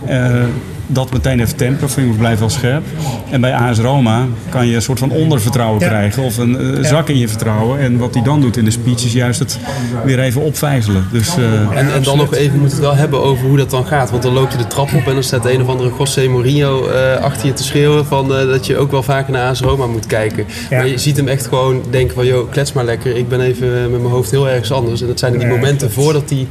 Eh, 0.06 0.42
dat 0.90 1.12
meteen 1.12 1.40
even 1.40 1.56
temperen, 1.56 1.90
van 1.90 2.02
jongens 2.02 2.20
blijf 2.20 2.38
wel 2.38 2.48
scherp. 2.50 2.84
En 3.30 3.40
bij 3.40 3.54
AS 3.54 3.78
Roma 3.78 4.26
kan 4.48 4.66
je 4.66 4.74
een 4.74 4.82
soort 4.82 4.98
van 4.98 5.10
ondervertrouwen 5.10 5.80
Ja. 5.80 5.86
krijgen 5.88 6.22
of 6.22 6.36
een 6.38 6.76
eh, 6.76 6.84
zak 6.84 7.08
in 7.08 7.18
je 7.18 7.28
vertrouwen. 7.28 7.80
En 7.80 7.98
wat 7.98 8.14
hij 8.14 8.22
dan 8.22 8.40
doet 8.40 8.56
in 8.56 8.64
de 8.64 8.70
speech 8.70 9.04
is 9.04 9.12
juist 9.12 9.38
het 9.38 9.58
weer 10.04 10.18
even 10.20 10.42
opvijzelen. 10.42 11.06
Dus 11.12 11.36
eh, 11.36 11.78
En, 11.78 11.92
en 11.92 12.02
dan 12.02 12.16
nog 12.16 12.34
even 12.34 12.58
moeten 12.58 12.78
we 12.78 12.84
het 12.84 12.94
wel 12.94 12.96
hebben 12.96 13.22
over 13.22 13.46
hoe 13.46 13.56
dat 13.56 13.70
dan 13.70 13.86
gaat. 13.86 14.10
Want 14.10 14.22
dan 14.22 14.32
loop 14.32 14.50
je 14.50 14.56
de 14.56 14.66
trap 14.66 14.94
op 14.94 15.06
en 15.06 15.12
dan 15.14 15.22
staat 15.22 15.46
een 15.46 15.62
of 15.62 15.68
andere 15.68 15.90
José 15.98 16.28
Mourinho 16.28 16.88
eh, 16.88 17.16
achter 17.22 17.46
je 17.46 17.52
te 17.52 17.62
schreeuwen 17.62 18.06
van, 18.06 18.34
eh, 18.34 18.46
dat 18.46 18.66
je 18.66 18.76
ook 18.76 18.90
wel 18.90 19.02
vaker 19.02 19.32
naar 19.32 19.48
AS 19.50 19.60
Roma 19.60 19.86
moet 19.86 20.06
kijken. 20.06 20.44
Ja. 20.70 20.76
Maar 20.76 20.86
je 20.88 20.98
ziet 20.98 21.16
hem 21.16 21.28
echt 21.28 21.46
gewoon 21.46 21.82
denken 21.90 22.14
van, 22.14 22.26
joh, 22.26 22.50
klets 22.50 22.72
maar 22.72 22.84
lekker. 22.84 23.16
Ik 23.16 23.28
ben 23.28 23.40
even 23.40 23.68
met 23.90 24.00
mijn 24.00 24.12
hoofd 24.12 24.30
heel 24.30 24.48
ergens 24.48 24.72
anders. 24.72 25.00
En 25.00 25.06
dat 25.06 25.18
zijn 25.18 25.38
die 25.38 25.46
momenten 25.46 25.90
voordat 25.90 26.30
hij 26.30 26.46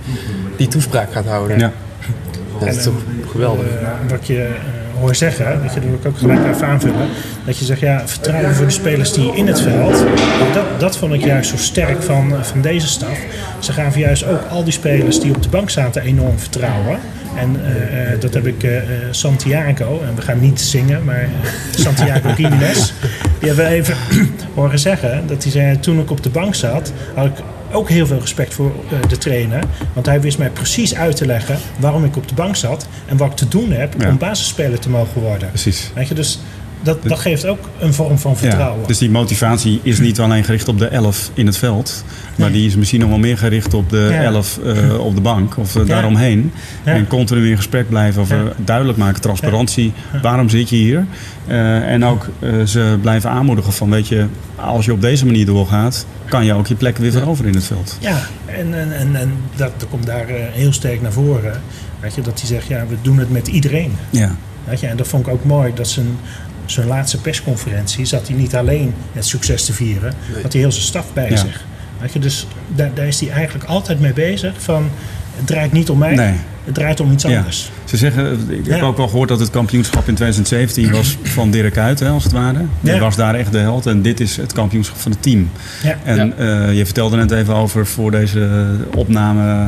die 0.57 0.67
toespraak 0.67 1.11
gaat 1.11 1.25
houden. 1.25 1.59
ja. 1.59 1.71
Dat 2.59 2.75
is 2.75 2.83
toch 2.83 2.93
geweldig. 3.31 3.65
Eh, 3.65 3.87
wat 4.09 4.27
je 4.27 4.43
eh, 4.43 4.51
hoort 4.99 5.17
zeggen, 5.17 5.61
dat 5.63 5.73
je 5.73 5.79
er 5.79 6.07
ook- 6.07 6.17
gelijk 6.17 6.39
even 6.55 6.67
aanvullen. 6.67 7.07
Dat 7.45 7.57
je 7.57 7.65
zegt, 7.65 7.79
ja, 7.79 8.07
vertrouwen 8.07 8.55
voor 8.55 8.65
de 8.65 8.71
spelers 8.71 9.13
die 9.13 9.35
in 9.35 9.47
het 9.47 9.61
veld. 9.61 10.03
Dat, 10.53 10.79
dat 10.79 10.97
vond 10.97 11.13
ik 11.13 11.23
juist 11.23 11.49
zo 11.49 11.57
sterk 11.57 12.01
van, 12.03 12.33
eh, 12.35 12.41
van 12.41 12.61
deze 12.61 12.87
staf. 12.87 13.17
Ze 13.59 13.73
gaven 13.73 13.99
juist 13.99 14.25
ook 14.27 14.41
al 14.49 14.63
die 14.63 14.73
spelers 14.73 15.19
die 15.19 15.35
op 15.35 15.43
de 15.43 15.49
bank 15.49 15.69
zaten 15.69 16.01
enorm 16.01 16.39
vertrouwen. 16.39 16.99
En 17.35 17.55
eh, 17.65 18.11
eh, 18.13 18.19
dat 18.21 18.33
heb 18.33 18.47
ik 18.47 18.63
eh, 18.63 18.77
eh, 18.77 18.83
Santiago, 19.11 20.01
en 20.07 20.15
we 20.15 20.21
gaan 20.21 20.39
niet 20.39 20.61
zingen, 20.61 21.03
maar 21.03 21.21
eh, 21.21 21.29
Santiago 21.85 22.29
Gimenez. 22.29 22.91
Die 23.39 23.47
hebben 23.47 23.65
we 23.65 23.71
even 23.71 23.95
horen 24.55 24.79
zeggen 24.79 25.23
dat 25.27 25.43
hij 25.43 25.51
zei, 25.51 25.79
toen 25.79 25.99
ik 25.99 26.11
op 26.11 26.23
de 26.23 26.29
bank 26.29 26.55
zat, 26.55 26.91
had 27.15 27.25
ik 27.25 27.33
ook 27.71 27.89
heel 27.89 28.05
veel 28.07 28.19
respect 28.19 28.53
voor 28.53 28.71
eh, 28.91 29.09
de 29.09 29.17
trainer. 29.17 29.63
Want 29.93 30.05
hij 30.05 30.21
wist 30.21 30.37
mij 30.37 30.49
precies 30.49 30.95
uit 30.95 31.15
te 31.15 31.25
leggen 31.25 31.57
waarom 31.79 32.03
ik 32.05 32.15
op 32.17 32.27
de 32.27 32.33
bank 32.35 32.55
zat 32.55 32.87
en 33.05 33.17
wat 33.17 33.27
ik 33.29 33.35
te 33.35 33.47
doen 33.47 33.71
heb 33.71 33.93
Ja. 34.01 34.09
om 34.09 34.17
basisspeler 34.17 34.79
te 34.79 34.89
mogen 34.89 35.21
worden. 35.21 35.47
precies. 35.49 35.91
Weet 35.95 36.07
je, 36.07 36.13
dus 36.13 36.39
dat, 36.81 37.03
dat 37.03 37.19
geeft 37.19 37.45
ook 37.45 37.59
een 37.79 37.93
vorm 37.93 38.17
van 38.17 38.37
vertrouwen. 38.37 38.81
Ja, 38.81 38.87
dus 38.87 38.97
die 38.97 39.09
motivatie 39.09 39.79
is 39.83 39.99
niet 39.99 40.19
alleen 40.19 40.43
gericht 40.43 40.67
op 40.67 40.77
de 40.79 40.87
11 40.87 41.31
in 41.33 41.45
het 41.45 41.57
veld. 41.57 42.03
Maar 42.35 42.51
die 42.51 42.65
is 42.67 42.75
misschien 42.75 42.99
nog 42.99 43.09
wel 43.09 43.17
meer 43.17 43.37
gericht 43.37 43.73
op 43.73 43.89
de 43.89 44.07
Ja. 44.11 44.23
11 44.23 44.59
eh, 44.65 44.99
op 44.99 45.15
de 45.15 45.21
bank 45.21 45.57
of 45.57 45.75
eh, 45.75 45.81
Ja. 45.81 45.87
daaromheen. 45.87 46.51
En 46.83 47.07
continu 47.07 47.49
in 47.49 47.55
gesprek 47.57 47.89
blijven 47.89 48.21
over 48.21 48.37
Ja. 48.37 48.51
duidelijk 48.57 48.97
maken, 48.97 49.21
transparantie. 49.21 49.93
Waarom 50.21 50.49
zit 50.49 50.69
je 50.69 50.75
hier? 50.75 51.05
Eh, 51.47 51.91
en 51.91 52.05
ook 52.05 52.27
eh, 52.39 52.49
ze 52.65 52.97
blijven 53.01 53.29
aanmoedigen 53.29 53.73
van 53.73 53.89
weet 53.89 54.07
je, 54.07 54.25
als 54.55 54.85
je 54.85 54.91
op 54.91 55.01
deze 55.01 55.25
manier 55.25 55.45
doorgaat, 55.45 56.05
kan 56.29 56.45
je 56.45 56.53
ook 56.53 56.67
je 56.67 56.75
plek 56.75 56.97
weer 56.97 57.11
veroveren 57.11 57.51
in 57.51 57.57
het 57.57 57.65
veld. 57.65 57.97
Ja, 57.99 58.17
en, 58.45 58.73
en, 58.79 58.97
en, 58.97 59.15
en 59.15 59.31
dat, 59.55 59.71
dat 59.77 59.89
komt 59.89 60.05
daar 60.05 60.27
eh, 60.27 60.35
heel 60.51 60.73
sterk 60.73 61.01
naar 61.01 61.11
voren. 61.11 61.61
Weet 61.99 62.15
je, 62.15 62.21
dat 62.21 62.39
hij 62.39 62.47
zegt, 62.49 62.67
ja, 62.67 62.83
we 62.89 62.95
doen 63.01 63.17
het 63.19 63.31
met 63.31 63.47
iedereen. 63.47 63.91
Ja, 64.09 64.31
Weet 64.63 64.79
je, 64.79 64.87
en 64.87 64.97
dat 64.97 65.07
vond 65.07 65.27
ik 65.27 65.33
ook 65.33 65.45
mooi, 65.45 65.71
dat 65.75 65.87
zijn 65.87 66.07
zijn 66.71 66.87
laatste 66.87 67.21
persconferentie 67.21 68.05
zat 68.05 68.27
hij 68.27 68.37
niet 68.37 68.55
alleen 68.55 68.93
het 69.13 69.25
succes 69.25 69.65
te 69.65 69.73
vieren, 69.73 70.13
Nee. 70.33 70.41
had 70.41 70.51
hij 70.51 70.61
heel 70.61 70.71
zijn 70.71 70.83
staf 70.85 71.13
bij 71.13 71.29
Ja. 71.29 71.35
zich. 71.37 71.65
Weet 71.99 72.13
je, 72.13 72.19
dus 72.19 72.47
daar, 72.67 72.93
daar 72.93 73.07
is 73.07 73.19
hij 73.19 73.29
eigenlijk 73.29 73.65
altijd 73.69 73.99
mee 73.99 74.13
bezig 74.13 74.53
van 74.57 74.89
het 75.35 75.47
draait 75.47 75.71
niet 75.71 75.89
om 75.89 75.97
mij, 75.97 76.15
Nee. 76.15 76.35
het 76.65 76.73
draait 76.73 76.99
om 76.99 77.11
iets 77.11 77.23
Ja. 77.23 77.37
anders. 77.37 77.71
Ze 77.87 77.97
zeggen, 77.97 78.39
ik 78.49 78.65
heb 78.65 78.81
ook 78.81 78.97
wel 78.97 79.07
gehoord 79.07 79.29
dat 79.29 79.39
het 79.39 79.49
kampioenschap 79.49 80.07
in 80.07 80.15
2017 80.15 80.91
was 80.91 81.17
van 81.23 81.51
Dirk 81.51 81.75
hè, 81.75 82.09
als 82.09 82.23
het 82.23 82.33
ware. 82.33 82.59
Die 82.79 82.93
Ja. 82.93 82.99
was 82.99 83.15
daar 83.15 83.35
echt 83.35 83.51
de 83.51 83.57
held 83.57 83.85
en 83.85 84.01
dit 84.01 84.19
is 84.19 84.37
het 84.37 84.53
kampioenschap 84.53 84.97
van 84.97 85.11
het 85.11 85.21
team. 85.21 85.49
Ja. 85.83 85.97
En 86.03 86.37
eh, 86.37 86.73
je 86.77 86.85
vertelde 86.85 87.15
net 87.17 87.31
even 87.31 87.53
over 87.55 87.85
voor 87.87 88.11
deze 88.11 88.49
opname, 88.95 89.67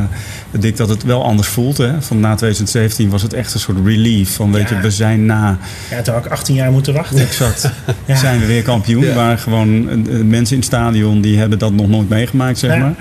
Dick, 0.59 0.77
dat 0.77 0.89
het 0.89 1.03
wel 1.03 1.23
anders 1.23 1.47
voelt. 1.47 1.77
Hè? 1.77 2.01
Van 2.01 2.19
na 2.19 2.35
2017 2.35 3.09
was 3.09 3.21
het 3.21 3.33
echt 3.33 3.53
een 3.53 3.59
soort 3.59 3.77
relief 3.85 4.35
van, 4.35 4.51
weet 4.51 4.69
Ja. 4.69 4.75
je, 4.75 4.81
we 4.81 4.91
zijn 4.91 5.25
na, 5.25 5.57
Ja, 5.89 6.01
toen 6.01 6.13
had 6.13 6.25
ik 6.25 6.31
18 6.31 6.55
jaar 6.55 6.71
moeten 6.71 6.93
wachten. 6.93 7.19
exact, 7.19 7.71
Ja. 8.05 8.15
zijn 8.15 8.39
we 8.39 8.45
weer 8.45 8.61
kampioen. 8.63 9.03
Ja. 9.03 9.13
Waar 9.13 9.37
gewoon 9.37 9.89
eh, 9.89 9.95
mensen 10.23 10.53
in 10.55 10.61
het 10.61 10.65
stadion, 10.65 11.21
die 11.21 11.37
hebben 11.37 11.59
dat 11.59 11.71
nog 11.73 11.87
nooit 11.89 12.09
meegemaakt, 12.09 12.57
zeg 12.57 12.71
Ja. 12.73 12.77
maar. 12.79 12.93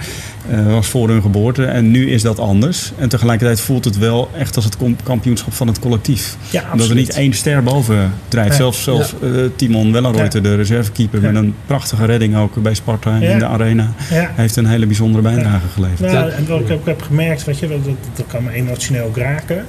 Eh, 0.50 0.66
was 0.66 0.86
voor 0.86 1.08
hun 1.08 1.22
geboorte 1.22 1.64
en 1.64 1.90
nu 1.90 2.10
is 2.10 2.22
dat 2.22 2.38
anders. 2.38 2.92
En 2.98 3.08
tegelijkertijd 3.08 3.60
voelt 3.60 3.84
het 3.84 3.98
wel 3.98 4.30
echt 4.38 4.56
als 4.56 4.64
het 4.64 4.76
kampioenschap 5.08 5.52
van 5.52 5.66
het 5.66 5.78
collectief. 5.78 6.36
Ja, 6.50 6.64
Omdat 6.72 6.88
er 6.88 6.94
niet 6.94 7.10
één 7.14 7.32
ster 7.32 7.62
boven 7.62 8.12
drijft. 8.28 8.50
Ja. 8.50 8.56
Zelfs, 8.56 8.82
zelfs 8.82 9.14
eh, 9.22 9.30
Timon 9.56 9.92
Wellenreuter, 9.92 10.42
de 10.42 10.54
reservekeeper, 10.54 11.20
Ja. 11.22 11.26
met 11.30 11.42
een 11.42 11.54
prachtige 11.66 12.04
redding 12.04 12.36
ook 12.36 12.62
bij 12.62 12.74
Sparta 12.74 13.16
Ja. 13.16 13.30
in 13.30 13.38
de 13.38 13.46
arena. 13.46 13.92
Ja. 14.10 14.30
Heeft 14.34 14.56
een 14.56 14.66
hele 14.66 14.86
bijzondere 14.86 15.22
bijdrage 15.22 15.68
geleverd. 15.72 16.00
Nou, 16.12 16.12
Ja. 16.30 16.36
en 16.36 16.46
wat 16.46 16.60
ik 16.60 16.70
ook 16.70 16.86
heb 16.86 17.02
gemerkt, 17.02 17.44
weet 17.44 17.58
je, 17.58 17.68
dat, 17.68 17.84
dat, 17.84 17.94
dat 18.16 18.26
kan 18.26 18.44
me 18.44 18.52
emotioneel 18.52 19.12
raken. 19.14 19.66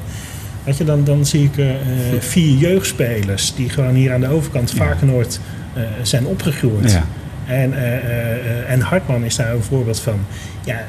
Weet 0.63 0.77
je, 0.77 0.83
dan, 0.83 1.03
dan 1.03 1.25
zie 1.25 1.43
ik 1.43 1.57
eh, 1.57 1.69
eh, 1.69 1.75
vier 2.19 2.57
jeugdspelers 2.57 3.53
die 3.55 3.69
gewoon 3.69 3.93
hier 3.93 4.13
aan 4.13 4.21
de 4.21 4.27
overkant 4.27 4.71
Varkenoord 4.71 5.39
eh 5.73 5.81
zijn 6.01 6.25
opgegroeid. 6.25 6.91
Ja. 6.91 7.03
En, 7.45 7.73
eh, 7.73 7.95
eh, 7.95 8.31
eh, 8.31 8.71
en 8.71 8.81
Hartman 8.81 9.23
is 9.23 9.35
daar 9.35 9.53
een 9.53 9.63
voorbeeld 9.63 9.99
van. 9.99 10.19
Ja, 10.65 10.79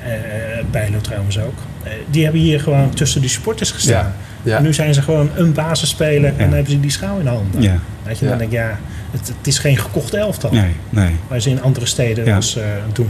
Bijlo 0.71 1.01
trouwens 1.01 1.39
ook. 1.39 1.59
Eh, 1.83 1.91
die 2.11 2.23
hebben 2.23 2.41
hier 2.41 2.61
gewoon 2.61 2.91
tussen 2.95 3.21
die 3.21 3.31
sporters 3.31 3.71
gestaan. 3.71 4.05
Ja. 4.05 4.15
En 4.45 4.63
nu 4.63 4.75
zijn 4.75 4.95
ze 4.95 5.03
gewoon 5.03 5.31
een 5.37 5.53
basisspeler 5.53 6.31
en 6.37 6.45
dan 6.45 6.53
hebben 6.53 6.73
ze 6.73 6.81
die 6.81 6.91
schouw 6.91 7.19
in 7.19 7.25
de 7.25 7.31
handen. 7.31 7.63
Ja. 7.63 7.79
Weet 8.03 8.19
je, 8.19 8.25
dan 8.25 8.33
Ja. 8.35 8.39
denk 8.39 8.51
ik, 8.51 8.57
ja, 8.59 8.79
het, 9.11 9.33
het 9.39 9.47
is 9.47 9.59
geen 9.59 9.77
gekocht 9.77 10.15
elftal. 10.15 10.51
Nee, 10.53 10.71
nee. 10.91 11.11
Waar 11.29 11.41
ze 11.41 11.51
in 11.51 11.63
andere 11.63 11.87
steden 11.87 12.25
Ja. 12.25 12.35
eens 12.37 12.57
eh, 12.57 12.65
doen. 12.93 13.09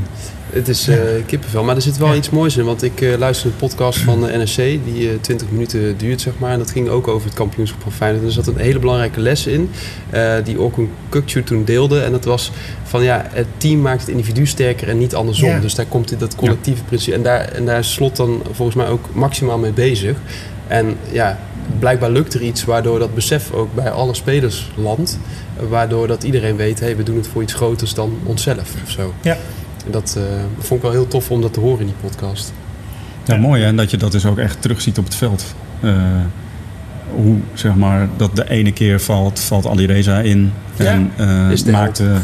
Het 0.52 0.68
is 0.68 0.88
eh, 0.88 0.96
kippenvel, 1.26 1.64
maar 1.64 1.76
er 1.76 1.82
zit 1.82 1.96
wel 1.98 2.08
Ja. 2.08 2.14
iets 2.14 2.30
moois 2.30 2.56
in. 2.56 2.64
Want 2.64 2.82
ik 2.82 3.00
eh 3.00 3.18
luisterde 3.18 3.52
een 3.54 3.68
podcast 3.68 3.98
van 3.98 4.20
de 4.20 4.26
NRC 4.36 4.56
die 4.84 5.08
eh 5.10 5.14
20 5.20 5.50
minuten 5.50 5.96
duurt, 5.98 6.20
zeg 6.20 6.32
maar. 6.38 6.50
En 6.52 6.58
dat 6.58 6.70
ging 6.70 6.88
ook 6.88 7.08
over 7.08 7.26
het 7.28 7.36
kampioenschap 7.36 7.82
van 7.82 7.92
Feyenoord. 7.92 8.22
En 8.22 8.28
er 8.28 8.34
zat 8.34 8.46
een 8.46 8.56
hele 8.58 8.78
belangrijke 8.78 9.20
les 9.20 9.46
in, 9.46 9.70
eh, 10.10 10.32
die 10.44 10.60
Orkun 10.60 10.90
Kukcu 11.08 11.42
toen 11.44 11.64
deelde. 11.64 12.00
En 12.02 12.12
dat 12.12 12.24
was 12.24 12.52
van 12.82 13.02
ja, 13.02 13.26
het 13.32 13.46
team 13.56 13.80
maakt 13.80 14.00
het 14.00 14.10
individu 14.10 14.46
sterker 14.46 14.88
en 14.88 14.98
niet 14.98 15.14
andersom. 15.14 15.48
Ja. 15.48 15.58
Dus 15.60 15.74
daar 15.74 15.86
komt 15.86 16.08
dit- 16.08 16.20
dat 16.20 16.34
collectieve 16.34 16.84
principe. 16.84 17.16
En 17.16 17.22
daar, 17.22 17.40
en 17.44 17.64
daar 17.66 17.78
is 17.78 17.92
Slot 17.92 18.16
dan 18.16 18.42
volgens 18.52 18.76
mij 18.76 18.86
ook 18.88 19.04
maximaal 19.12 19.58
mee 19.58 19.72
bezig. 19.72 20.16
En 20.70 20.96
ja, 21.12 21.38
blijkbaar 21.78 22.10
lukt 22.10 22.34
er 22.34 22.42
iets 22.42 22.64
waardoor 22.64 22.98
dat 22.98 23.14
besef 23.14 23.52
ook 23.52 23.74
bij 23.74 23.90
alle 23.90 24.14
spelers 24.14 24.70
landt. 24.74 25.18
Waardoor 25.68 26.06
dat 26.06 26.22
iedereen 26.22 26.56
weet, 26.56 26.80
hé, 26.80 26.86
hey, 26.86 26.96
we 26.96 27.02
doen 27.02 27.16
het 27.16 27.26
voor 27.26 27.42
iets 27.42 27.54
groters 27.54 27.94
dan 27.94 28.18
onszelf 28.24 28.74
of 28.84 28.90
zo. 28.90 29.14
Ja. 29.22 29.36
En 29.86 29.90
dat 29.90 30.14
eh, 30.16 30.22
vond 30.58 30.72
ik 30.72 30.82
wel 30.82 30.90
heel 30.90 31.08
tof 31.08 31.30
om 31.30 31.40
dat 31.40 31.52
te 31.52 31.60
horen 31.60 31.80
in 31.80 31.86
die 31.86 32.10
podcast. 32.10 32.52
Ja, 33.24 33.36
mooi 33.36 33.62
hè, 33.62 33.68
en 33.68 33.76
dat 33.76 33.90
je 33.90 33.96
dat 33.96 34.12
dus 34.12 34.26
ook 34.26 34.38
echt 34.38 34.62
terugziet 34.62 34.98
op 34.98 35.04
het 35.04 35.14
veld. 35.14 35.54
Eh, 35.80 35.92
hoe 37.14 37.36
zeg 37.54 37.74
maar 37.74 38.08
dat 38.16 38.36
de 38.36 38.50
ene 38.50 38.72
keer 38.72 39.00
valt, 39.00 39.40
valt 39.40 39.66
Ali 39.66 39.86
Reza 39.86 40.18
in 40.18 40.52
en 40.76 41.12
eh, 41.16 41.50
is 41.50 41.62
de 41.64 41.70
maakt 41.70 41.96
de, 41.96 42.16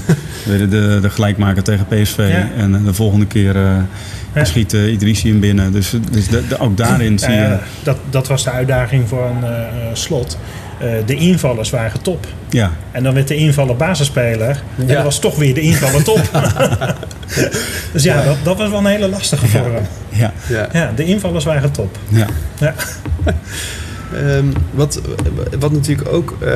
de, 0.47 0.69
de, 0.69 0.99
de 1.03 1.11
gelijkmaker 1.11 1.63
tegen 1.63 1.87
PSV. 1.87 2.17
Ja. 2.19 2.49
En 2.63 2.85
de 2.85 2.95
volgende 2.95 3.27
keer 3.27 3.57
eh, 3.57 3.63
Ja. 4.35 4.45
schiet 4.45 4.73
uh, 4.73 4.93
Idrissi 4.93 5.29
hem 5.29 5.41
binnen. 5.41 5.73
Dus, 5.73 5.95
dus 6.11 6.29
de, 6.29 6.47
de- 6.49 6.59
ook 6.59 6.77
daarin 6.77 7.19
zie 7.19 7.31
je. 7.33 7.37
ja, 7.41 7.61
dat, 7.83 7.97
dat 8.11 8.27
was 8.29 8.45
de 8.45 8.51
uitdaging 8.51 9.09
van 9.09 9.37
eh, 9.43 9.51
eh, 9.51 9.67
Slot. 9.93 10.39
Eh, 10.81 10.89
de 11.07 11.15
invallers 11.15 11.71
waren 11.71 12.03
top. 12.03 12.27
Ja, 12.51 12.71
En 12.93 13.03
dan 13.03 13.15
werd 13.15 13.29
de 13.29 13.35
invaller 13.37 13.77
basisspeler. 13.77 14.63
En 14.79 14.87
Ja. 14.87 15.03
was 15.03 15.19
toch 15.19 15.37
weer 15.37 15.55
de 15.55 15.61
invaller 15.61 16.03
top. 16.05 16.21
dus 17.93 18.03
ja, 18.03 18.23
Dat, 18.25 18.37
dat 18.43 18.57
was 18.57 18.71
wel 18.71 18.79
een 18.79 18.87
hele 18.87 19.09
lastige 19.09 19.47
voor 19.47 19.61
hem. 19.73 19.83
ja, 20.09 20.33
Ja. 20.49 20.69
Ja, 20.73 20.93
de 20.97 21.05
invallers 21.05 21.45
waren 21.45 21.71
top. 21.73 21.99
ja. 22.09 22.27
Ehm, 24.15 24.45
wat, 24.71 25.01
wat 25.59 25.73
natuurlijk 25.73 26.09
ook 26.13 26.37
eh, 26.41 26.49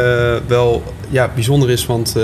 wel 0.46 0.82
ja, 1.08 1.30
bijzonder 1.34 1.70
is, 1.70 1.86
want 1.86 2.16
eh, 2.16 2.22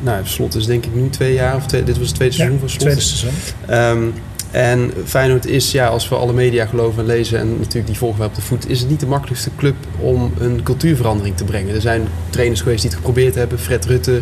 nou, 0.00 0.20
Slot 0.24 0.54
is 0.54 0.66
denk 0.66 0.84
ik 0.86 0.94
nu 0.94 1.08
twee 1.10 1.34
jaar, 1.34 1.56
of 1.56 1.66
twee, 1.66 1.84
dit 1.84 1.98
was 1.98 2.06
het 2.06 2.14
tweede 2.16 2.34
Ja, 2.36 2.40
seizoen 2.40 2.60
van 2.60 2.68
Slot. 2.68 2.80
tweede 2.82 3.00
seizoen. 3.00 3.30
Ehm, 3.66 4.02
en 4.50 4.90
Feyenoord 5.06 5.46
is, 5.46 5.70
ja, 5.72 5.86
als 5.86 6.08
we 6.08 6.14
alle 6.14 6.32
media 6.32 6.66
geloven 6.66 7.00
en 7.02 7.06
lezen, 7.06 7.38
en 7.38 7.48
natuurlijk 7.58 7.86
die 7.86 7.96
volgen 7.96 8.18
wij 8.18 8.28
op 8.28 8.34
de 8.34 8.40
voet, 8.40 8.68
is 8.68 8.80
het 8.80 8.88
niet 8.88 9.00
de 9.00 9.06
makkelijkste 9.06 9.50
club 9.56 9.74
om 9.98 10.32
een 10.38 10.62
cultuurverandering 10.62 11.36
te 11.36 11.44
brengen. 11.44 11.74
Er 11.74 11.80
zijn 11.80 12.02
trainers 12.30 12.60
geweest 12.60 12.80
die 12.80 12.90
het 12.90 12.98
geprobeerd 12.98 13.34
hebben, 13.34 13.58
Fred 13.58 13.84
Rutte, 13.84 14.20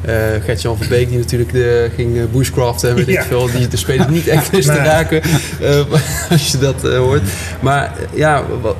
eh 0.00 0.14
Gert-Jan 0.44 0.76
van 0.76 0.88
Beek, 0.88 1.08
die 1.08 1.18
natuurlijk 1.18 1.52
de, 1.52 1.90
ging 1.94 2.30
bushcraften 2.30 2.90
en 2.90 2.96
weet 2.96 3.06
Ja. 3.06 3.20
ik 3.20 3.26
veel, 3.26 3.50
die 3.56 3.68
de 3.68 3.76
spelers 3.76 4.08
niet 4.08 4.26
echt 4.26 4.50
wist 4.56 4.68
te 4.68 4.74
raken, 4.76 5.22
als 6.30 6.50
je 6.50 6.58
dat 6.58 6.82
hoort. 6.82 7.22
Maar 7.60 7.92
ja, 8.14 8.44
wat, 8.62 8.76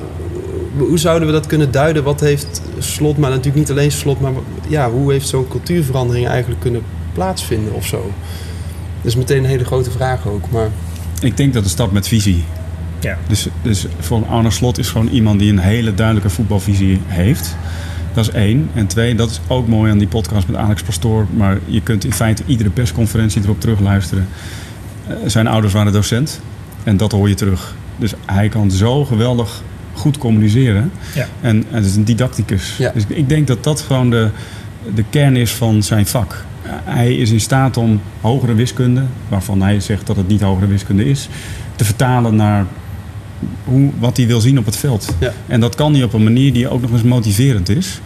hoe 0.77 0.99
zouden 0.99 1.29
we 1.29 1.35
dat 1.35 1.47
kunnen 1.47 1.71
duiden? 1.71 2.05
Wat 2.05 2.21
heeft 2.21 2.63
Slot, 2.79 3.19
maar 3.19 3.31
natuurlijk 3.31 3.57
niet 3.57 3.71
alleen 3.71 3.93
Slot, 3.93 4.21
maar 4.21 4.33
ja, 4.69 4.91
hoe 4.91 5.13
heeft 5.13 5.29
zo'n 5.29 5.49
cultuurverandering 5.49 6.27
eigenlijk 6.27 6.61
kunnen 6.61 6.83
plaatsvinden 7.13 7.73
of 7.73 7.87
zo? 7.87 8.13
Dat 8.97 9.07
is 9.07 9.17
meteen 9.17 9.39
een 9.39 9.51
hele 9.51 9.65
grote 9.65 9.91
vraag 9.91 10.27
ook, 10.29 10.51
maar... 10.51 10.69
Ik 11.21 11.37
denk 11.37 11.53
dat 11.53 11.63
het 11.63 11.73
start 11.73 11.93
met 11.93 12.09
visie. 12.09 12.45
Ja. 13.01 13.19
Dus, 13.29 13.49
dus 13.63 13.87
voor 13.99 14.27
Arne 14.27 14.51
Slot 14.51 14.79
is 14.79 14.89
gewoon 14.89 15.09
iemand 15.09 15.39
die 15.39 15.51
een 15.51 15.59
hele 15.59 15.95
duidelijke 15.95 16.31
voetbalvisie 16.31 17.01
heeft. 17.07 17.57
Dat 18.15 18.29
is 18.29 18.33
één. 18.33 18.71
En 18.75 18.87
twee, 18.87 19.15
dat 19.15 19.31
is 19.31 19.41
ook 19.47 19.69
mooi 19.69 19.91
aan 19.91 19.99
die 19.99 20.09
podcast 20.09 20.49
met 20.49 20.57
Alex 20.57 20.83
Pastoor. 20.83 21.27
Maar 21.37 21.59
je 21.65 21.81
kunt 21.81 22.05
in 22.05 22.13
feite 22.13 22.43
iedere 22.47 22.71
persconferentie 22.71 23.43
erop 23.43 23.61
terugluisteren. 23.61 24.29
Eh, 25.07 25.17
zijn 25.27 25.47
ouders 25.47 25.73
waren 25.73 25.93
docent. 25.93 26.41
En 26.85 26.97
dat 26.97 27.13
hoor 27.13 27.29
je 27.29 27.35
terug. 27.35 27.75
Dus 27.97 28.13
hij 28.27 28.49
kan 28.49 28.71
zo 28.71 29.05
geweldig 29.05 29.63
goed 29.99 30.19
communiceren. 30.19 30.90
Ja. 31.14 31.26
En, 31.40 31.57
en 31.71 31.76
het 31.76 31.85
is 31.85 31.97
een 31.97 32.05
didacticus. 32.05 32.76
Ja. 32.78 32.90
Dus 32.95 33.02
ik 33.09 33.28
denk 33.28 33.47
dat 33.47 33.64
dat 33.64 33.81
gewoon 33.81 34.11
de, 34.11 34.28
de 34.95 35.05
kern 35.11 35.37
is 35.37 35.50
van 35.52 35.83
zijn 35.83 36.07
vak. 36.07 36.45
Hij 36.85 37.14
is 37.17 37.31
in 37.31 37.40
staat 37.40 37.76
om 37.76 38.00
hogere 38.21 38.55
wiskunde, 38.55 39.02
waarvan 39.28 39.62
hij 39.62 39.81
zegt 39.81 40.07
dat 40.07 40.17
het 40.17 40.28
niet 40.28 40.40
hogere 40.40 40.67
wiskunde 40.67 41.05
is, 41.11 41.28
te 41.76 41.85
vertalen 41.85 42.37
naar 42.37 42.64
hoe, 43.64 43.90
wat 43.99 44.17
hij 44.17 44.26
wil 44.26 44.40
zien 44.40 44.59
op 44.59 44.64
het 44.64 44.76
veld. 44.76 45.14
Ja. 45.19 45.33
En 45.47 45.61
dat 45.61 45.75
kan 45.75 45.95
hij 45.95 46.02
op 46.02 46.12
een 46.12 46.23
manier 46.25 46.52
die 46.52 46.69
ook 46.69 46.81
nog 46.81 46.90
eens 46.93 47.02
motiverend 47.02 47.69
is. 47.69 48.00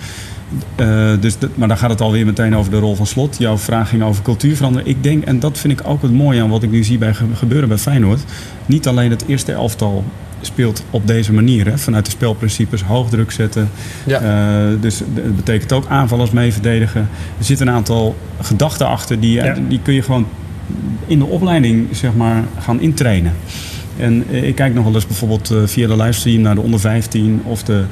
Eh, 0.76 1.10
dus 1.20 1.38
dat- 1.38 1.50
maar 1.56 1.68
dan 1.68 1.76
gaat 1.78 1.90
het 1.90 2.00
alweer 2.00 2.26
meteen 2.26 2.56
over 2.56 2.70
de 2.70 2.78
rol 2.78 2.94
van 2.94 3.06
slot. 3.06 3.36
Jouw 3.38 3.58
vraag 3.58 3.88
ging 3.88 4.02
over 4.02 4.22
cultuurverandering. 4.22 4.88
Ik 4.96 5.02
denk, 5.02 5.24
en 5.24 5.38
dat 5.40 5.58
vind 5.58 5.80
ik 5.80 5.86
ook 5.88 6.02
het 6.02 6.12
mooie 6.12 6.42
aan 6.42 6.48
wat 6.48 6.62
ik 6.62 6.70
nu 6.70 6.84
zie 6.84 6.98
bij 6.98 7.14
ge- 7.14 7.24
gebeuren 7.34 7.68
bij 7.68 7.78
Feyenoord. 7.78 8.20
Niet 8.66 8.86
alleen 8.88 9.10
het 9.10 9.24
eerste 9.26 9.52
elftal 9.52 10.04
speelt 10.46 10.84
op 10.90 11.06
deze 11.06 11.32
manier. 11.32 11.66
Hè, 11.66 11.78
vanuit 11.78 12.04
de 12.04 12.10
spelprincipes 12.10 12.82
hoog 12.82 13.08
druk 13.10 13.30
zetten. 13.30 13.70
Ja. 14.06 14.20
Eh, 14.20 14.80
dus 14.80 14.98
dat 15.14 15.36
betekent 15.36 15.72
ook 15.72 15.86
aanvallers 15.88 16.30
mee 16.30 16.52
verdedigen. 16.52 17.08
Er 17.38 17.44
zitten 17.44 17.66
een 17.66 17.74
aantal 17.74 18.16
gedachten 18.40 18.86
achter 18.86 19.20
die, 19.20 19.32
Ja. 19.34 19.56
die 19.68 19.80
kun 19.82 19.94
je 19.94 20.02
gewoon 20.02 20.26
in 21.06 21.18
de 21.18 21.24
opleiding 21.24 21.86
zeg 21.90 22.14
maar, 22.14 22.44
gaan 22.60 22.80
intrainen. 22.80 23.32
En 23.98 24.24
eh, 24.30 24.42
ik 24.48 24.54
kijk 24.54 24.74
nog 24.74 24.84
wel 24.84 24.94
eens 24.94 25.06
bijvoorbeeld 25.06 25.50
eh, 25.50 25.58
via 25.64 25.86
de 25.86 25.96
livestream 25.96 26.40
naar 26.42 26.54
de 26.54 26.60
onder 26.60 26.80
15 26.80 27.42
of 27.44 27.62
de, 27.62 27.84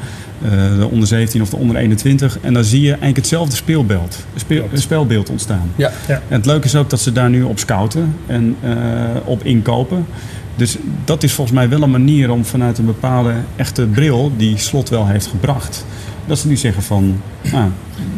eh, 0.42 0.50
de 0.78 0.88
onder 0.90 1.08
17 1.08 1.42
of 1.42 1.50
de 1.50 1.56
onder 1.56 1.76
21. 1.76 2.38
En 2.40 2.54
dan 2.54 2.64
zie 2.64 2.80
je 2.80 2.86
eigenlijk 2.88 3.16
hetzelfde 3.16 3.56
speelbeeld, 3.56 4.24
speel, 4.36 4.58
Klopt. 4.62 4.80
spelbeeld 4.80 5.30
ontstaan. 5.30 5.70
Ja. 5.76 5.90
Ja. 6.08 6.14
En 6.28 6.36
het 6.36 6.46
leuke 6.46 6.66
is 6.66 6.76
ook 6.76 6.90
dat 6.90 7.00
ze 7.00 7.12
daar 7.12 7.30
nu 7.30 7.42
op 7.42 7.58
scouten 7.58 8.14
en 8.26 8.56
eh, 8.62 8.72
op 9.24 9.44
inkopen. 9.44 10.06
Dus 10.56 10.76
dat 11.04 11.22
is 11.22 11.32
volgens 11.32 11.56
mij 11.56 11.68
wel 11.68 11.82
een 11.82 11.90
manier 11.90 12.30
om 12.30 12.44
vanuit 12.44 12.78
een 12.78 12.86
bepaalde 12.86 13.34
echte 13.56 13.86
bril 13.86 14.32
die 14.36 14.58
Slot 14.58 14.88
wel 14.88 15.06
heeft 15.06 15.26
gebracht. 15.26 15.84
Dat 16.26 16.38
ze 16.38 16.48
nu 16.48 16.56
zeggen 16.56 16.82
van, 16.82 17.20
ah, 17.52 17.64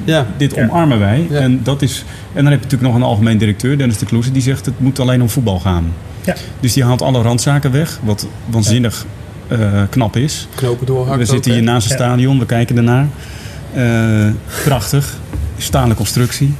Ja, 0.04 0.26
dit 0.36 0.54
Ja. 0.54 0.62
omarmen 0.62 0.98
wij. 0.98 1.26
Ja. 1.30 1.38
En, 1.40 1.60
dat 1.62 1.82
is, 1.82 2.04
en 2.34 2.42
dan 2.42 2.52
heb 2.52 2.58
je 2.58 2.64
natuurlijk 2.64 2.82
nog 2.92 2.94
een 2.94 3.02
algemeen 3.08 3.38
directeur, 3.38 3.78
Dennis 3.78 3.98
de 3.98 4.06
Kloeze, 4.06 4.32
die 4.32 4.42
zegt 4.42 4.66
het 4.66 4.80
moet 4.80 5.00
alleen 5.00 5.22
om 5.22 5.28
voetbal 5.28 5.60
gaan. 5.60 5.92
Ja. 6.24 6.34
Dus 6.60 6.72
die 6.72 6.84
haalt 6.84 7.02
alle 7.02 7.22
randzaken 7.22 7.72
weg, 7.72 7.98
wat 8.02 8.26
waanzinnig 8.50 9.06
eh, 9.48 9.82
knap 9.90 10.16
is. 10.16 10.48
knopen 10.54 10.86
doorhakken. 10.86 11.18
we 11.18 11.24
zitten 11.32 11.52
hier 11.52 11.62
naast 11.62 11.88
het 11.88 11.98
Ja. 11.98 12.04
stadion, 12.04 12.38
we 12.38 12.46
kijken 12.46 12.76
ernaar. 12.76 13.06
Eh, 13.74 14.30
prachtig, 14.64 15.16
stalen 15.58 15.96
constructie. 15.96 16.54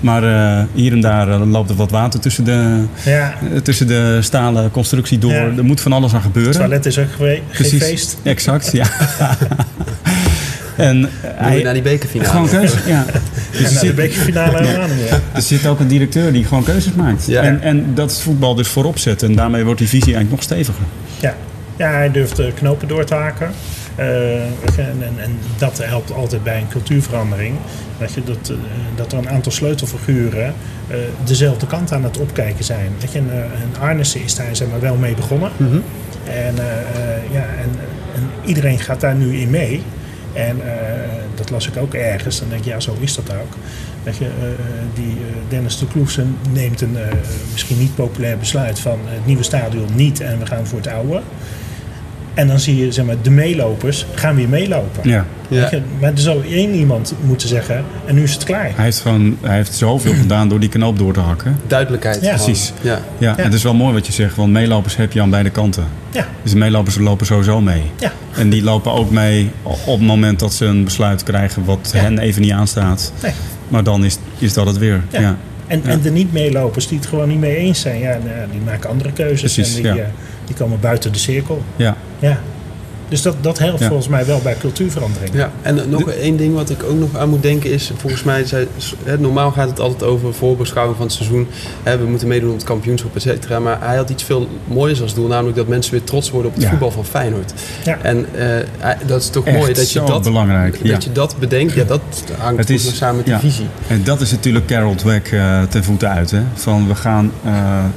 Maar 0.00 0.22
eh, 0.22 0.64
hier 0.72 0.92
en 0.92 1.00
daar 1.00 1.28
eh, 1.28 1.50
loopt 1.50 1.70
er 1.70 1.76
wat 1.76 1.90
water 1.90 2.20
tussen 2.20 2.44
de, 2.44 2.84
Ja, 3.04 3.34
eh, 3.54 3.60
tussen 3.60 3.86
de 3.86 4.18
stalen 4.20 4.70
constructie 4.70 5.18
door. 5.18 5.32
Ja. 5.32 5.50
Er 5.56 5.64
moet 5.64 5.80
van 5.80 5.92
alles 5.92 6.14
aan 6.14 6.20
gebeuren. 6.20 6.52
het 6.52 6.60
toilet 6.60 6.86
is 6.86 6.98
ook 6.98 7.06
geen 7.18 7.42
Precies. 7.52 7.82
feest. 7.82 8.16
Exact, 8.22 8.72
ja. 8.72 8.86
en 10.76 11.08
je 11.56 11.60
naar 11.62 11.72
die 11.72 11.82
bekerfinale? 11.82 12.30
gewoon 12.30 12.48
keus, 12.48 12.72
ja. 12.86 13.04
en 13.64 13.74
naar 13.74 13.82
de 13.82 13.92
bekerfinale 13.92 14.60
meer. 14.96 15.20
Er 15.32 15.42
zit 15.42 15.66
ook 15.66 15.80
een 15.80 15.88
directeur 15.88 16.32
die 16.32 16.44
gewoon 16.44 16.64
keuzes 16.64 16.92
maakt. 16.92 17.26
Ja. 17.26 17.42
En, 17.42 17.62
en 17.62 17.94
dat 17.94 18.10
het 18.10 18.20
voetbal 18.20 18.54
dus 18.54 18.68
voorop 18.68 18.98
zet. 18.98 19.22
En 19.22 19.34
daarmee 19.34 19.64
wordt 19.64 19.78
die 19.78 19.88
visie 19.88 20.14
eigenlijk 20.14 20.34
nog 20.34 20.42
steviger. 20.42 20.84
Ja, 21.20 21.34
ja 21.76 21.90
hij 21.90 22.10
durft 22.10 22.36
de 22.36 22.52
knopen 22.54 22.88
door 22.88 23.04
te 23.04 23.14
haken. 23.14 23.50
Eh, 23.98 24.42
en, 24.76 25.02
en, 25.02 25.14
en 25.18 25.38
dat 25.58 25.78
helpt 25.84 26.12
altijd 26.12 26.42
bij 26.42 26.58
een 26.58 26.68
cultuurverandering. 26.68 27.54
Weet 27.98 28.12
je, 28.14 28.24
dat, 28.24 28.50
eh, 28.50 28.56
dat 28.96 29.12
er 29.12 29.18
een 29.18 29.28
aantal 29.28 29.52
sleutelfiguren 29.52 30.54
eh, 30.88 30.96
dezelfde 31.24 31.66
kant 31.66 31.92
aan 31.92 32.04
het 32.04 32.18
opkijken 32.18 32.64
zijn. 32.64 32.92
Weet 33.00 33.12
je, 33.12 33.18
en, 33.18 33.30
eh, 33.30 33.38
en 33.38 33.80
Arnissen 33.80 34.22
is 34.22 34.34
daar 34.34 34.56
zeg 34.56 34.68
maar, 34.68 34.80
wel 34.80 34.96
mee 34.96 35.14
begonnen. 35.14 35.50
En, 36.24 36.58
eh, 36.58 36.80
eh, 36.80 37.32
ja, 37.32 37.40
en, 37.40 37.70
en 38.14 38.30
iedereen 38.44 38.78
gaat 38.78 39.00
daar 39.00 39.14
nu 39.14 39.36
in 39.36 39.50
mee. 39.50 39.82
En 40.32 40.60
dat 41.34 41.50
las 41.50 41.68
ik 41.68 41.76
ook 41.76 41.94
ergens. 41.94 42.38
Dan 42.38 42.48
denk 42.48 42.60
ik, 42.60 42.66
ja, 42.66 42.80
zo 42.80 42.96
is 43.00 43.14
dat 43.14 43.30
ook. 43.30 43.52
Weet 44.02 44.16
je, 44.16 44.28
die 44.94 45.16
Dennis 45.48 45.78
de 45.78 45.86
Kloesen 45.86 46.36
neemt 46.52 46.80
een 46.80 46.96
misschien 47.52 47.78
niet 47.78 47.94
populair 47.94 48.38
besluit 48.38 48.78
van 48.78 48.98
het 49.04 49.26
nieuwe 49.26 49.42
stadion 49.42 49.86
niet 49.94 50.20
en 50.20 50.38
we 50.38 50.46
gaan 50.46 50.66
voor 50.66 50.78
het 50.78 50.88
oude. 50.88 51.20
En 52.38 52.46
dan 52.46 52.60
zie 52.60 52.76
je 52.84 52.92
zeg 52.92 53.04
maar, 53.04 53.14
de 53.22 53.30
meelopers 53.30 54.06
gaan 54.14 54.36
weer 54.36 54.48
meelopen. 54.48 55.08
Ja. 55.10 55.24
Ja. 55.48 55.68
Je, 55.70 55.80
maar 56.00 56.10
er 56.12 56.18
zou 56.18 56.46
één 56.52 56.74
iemand 56.74 57.14
moeten 57.20 57.48
zeggen 57.48 57.84
en 58.06 58.14
nu 58.14 58.22
is 58.22 58.32
het 58.34 58.44
klaar. 58.44 58.70
Hij 58.74 58.84
heeft, 58.84 59.00
gewoon, 59.00 59.36
hij 59.40 59.56
heeft 59.56 59.74
zoveel 59.74 60.14
gedaan 60.22 60.48
door 60.48 60.60
die 60.60 60.68
knoop 60.68 60.98
door 60.98 61.12
te 61.12 61.20
hakken. 61.20 61.56
Duidelijkheid. 61.66 62.20
Ja. 62.22 62.34
Precies. 62.34 62.72
Ja. 62.80 62.90
Ja, 62.92 63.00
Ja. 63.18 63.36
en 63.36 63.44
het 63.44 63.54
is 63.54 63.62
wel 63.62 63.74
mooi 63.74 63.92
wat 63.94 64.06
je 64.06 64.12
zegt, 64.12 64.36
want 64.36 64.52
meelopers 64.52 64.96
heb 64.96 65.12
je 65.12 65.20
aan 65.22 65.30
beide 65.30 65.50
kanten. 65.50 65.84
Ja, 66.10 66.26
Dus 66.42 66.52
de 66.52 66.58
meelopers 66.58 66.98
lopen 66.98 67.26
sowieso 67.26 67.60
mee. 67.60 67.82
ja, 67.98 68.12
En 68.36 68.50
die 68.50 68.62
lopen 68.62 68.92
ook 68.92 69.10
mee 69.10 69.50
op 69.62 69.98
het 69.98 70.06
moment 70.06 70.38
dat 70.38 70.54
ze 70.54 70.64
een 70.64 70.84
besluit 70.84 71.22
krijgen 71.22 71.64
wat 71.64 71.90
Ja. 71.94 71.98
hen 72.00 72.18
even 72.18 72.42
niet 72.42 72.52
aanstaat. 72.52 73.12
nee. 73.22 73.32
Maar 73.68 73.82
dan 73.84 74.04
is, 74.04 74.18
is 74.38 74.52
dat 74.52 74.66
het 74.66 74.78
weer. 74.78 75.02
Ja. 75.10 75.20
Ja. 75.20 75.36
En, 75.66 75.80
Ja. 75.84 75.90
en 75.90 76.00
de 76.00 76.10
niet-meelopers 76.10 76.88
die 76.88 76.98
het 76.98 77.06
gewoon 77.06 77.28
niet 77.28 77.40
mee 77.40 77.56
eens 77.56 77.80
zijn, 77.80 77.98
ja, 78.00 78.10
nou 78.24 78.36
ja, 78.40 78.46
die 78.50 78.60
maken 78.64 78.90
andere 78.90 79.12
keuzes 79.12 79.52
Precies, 79.54 79.76
en 79.76 79.82
die, 79.82 79.92
ja. 79.92 79.98
eh, 79.98 80.08
die 80.46 80.54
komen 80.56 80.80
buiten 80.80 81.12
de 81.12 81.18
cirkel. 81.18 81.62
Ja. 81.76 81.96
Ja. 82.18 82.38
Dus 83.08 83.22
dat, 83.22 83.34
dat 83.40 83.58
helpt 83.58 83.78
Ja. 83.80 83.86
volgens 83.86 84.08
mij 84.08 84.26
wel 84.26 84.40
bij 84.42 84.56
cultuurverandering. 84.60 85.34
Ja, 85.34 85.50
en 85.62 85.80
nog 85.88 86.10
één 86.10 86.36
ding 86.36 86.54
wat 86.54 86.70
ik 86.70 86.82
ook 86.82 86.98
nog 86.98 87.16
aan 87.16 87.28
moet 87.28 87.42
denken 87.42 87.70
is, 87.70 87.92
volgens 87.96 88.22
mij, 88.22 88.44
zei, 88.44 88.66
hè, 89.04 89.18
normaal 89.18 89.50
gaat 89.50 89.68
het 89.68 89.80
altijd 89.80 90.02
over 90.10 90.34
voorbeschouwing 90.34 90.96
van 90.96 91.06
het 91.06 91.14
seizoen. 91.14 91.46
Hè, 91.82 91.98
we 91.98 92.04
moeten 92.04 92.28
meedoen 92.28 92.48
op 92.48 92.54
het 92.56 92.64
kampioenschap, 92.64 93.16
et 93.16 93.22
cetera. 93.22 93.58
Maar 93.58 93.78
hij 93.80 93.96
had 93.96 94.10
iets 94.10 94.22
veel 94.22 94.48
moois 94.64 95.02
als 95.02 95.14
doel, 95.14 95.26
namelijk 95.26 95.56
dat 95.56 95.66
mensen 95.68 95.92
weer 95.92 96.04
trots 96.04 96.30
worden 96.30 96.48
op 96.50 96.54
het 96.56 96.64
Ja. 96.64 96.70
voetbal 96.70 96.90
van 96.90 97.04
Feyenoord. 97.04 97.52
Ja. 97.84 97.98
En 98.02 98.26
eh, 98.34 98.90
dat 99.06 99.20
is 99.22 99.28
toch 99.28 99.44
Echt 99.44 99.56
mooi 99.58 99.72
dat 99.72 99.92
je 99.92 100.02
dat, 100.04 100.22
belangrijk. 100.22 100.78
Ja. 100.82 100.92
dat 100.92 101.04
je 101.04 101.12
dat 101.12 101.36
bedenkt. 101.38 101.72
Ja, 101.72 101.84
dat 101.84 102.00
hangt 102.38 102.58
Het 102.58 102.70
is- 102.70 102.96
samen 102.96 103.16
met 103.16 103.24
die 103.26 103.36
visie. 103.36 103.66
En 103.86 104.04
dat 104.04 104.20
is 104.20 104.30
natuurlijk 104.30 104.66
Carol 104.66 104.94
Dweck 104.94 105.28
eh 105.32 105.62
ten 105.62 105.84
voete 105.84 106.06
uit. 106.06 106.30
Hè? 106.30 106.40
Van 106.54 106.88
we 106.88 106.94
gaan, 106.94 107.32
eh, 107.44 107.52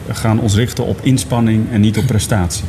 we 0.05 0.13
gaan 0.13 0.39
ons 0.39 0.55
richten 0.55 0.85
op 0.85 0.99
inspanning 1.01 1.65
en 1.71 1.81
niet 1.81 1.97
op 1.97 2.05
prestatie. 2.05 2.63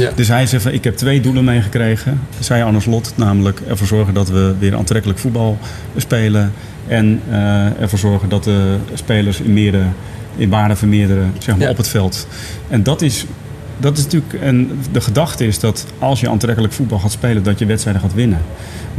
Ja. 0.00 0.10
Dus 0.14 0.28
hij 0.28 0.46
zegt 0.46 0.62
van 0.62 0.72
ik 0.72 0.84
heb 0.84 0.96
twee 0.96 1.20
doelen 1.20 1.44
meegekregen. 1.44 2.20
Zei 2.38 2.62
Arne 2.62 2.80
Slot, 2.80 3.12
namelijk 3.16 3.60
ervoor 3.68 3.86
zorgen 3.86 4.14
dat 4.14 4.28
we 4.28 4.54
weer 4.58 4.76
aantrekkelijk 4.76 5.18
voetbal 5.18 5.58
spelen. 5.96 6.52
En 6.86 7.20
eh, 7.30 7.80
ervoor 7.80 7.98
zorgen 7.98 8.28
dat 8.28 8.44
de 8.44 8.76
spelers 8.94 9.40
in, 9.40 9.52
meerdere, 9.52 9.84
in 10.36 10.48
waarde 10.48 10.76
vermeerderen 10.76 11.32
zeg 11.38 11.54
maar, 11.56 11.64
Ja. 11.64 11.70
op 11.70 11.76
het 11.76 11.88
veld. 11.88 12.26
En 12.68 12.82
dat 12.82 13.02
is, 13.02 13.24
dat 13.78 13.98
is 13.98 14.04
natuurlijk, 14.04 14.32
en 14.34 14.70
de 14.92 15.00
gedachte 15.00 15.46
is 15.46 15.58
dat 15.58 15.86
als 15.98 16.20
je 16.20 16.28
aantrekkelijk 16.28 16.72
voetbal 16.72 16.98
gaat 16.98 17.12
spelen, 17.12 17.42
dat 17.42 17.58
je 17.58 17.66
wedstrijden 17.66 18.02
gaat 18.02 18.14
winnen. 18.14 18.38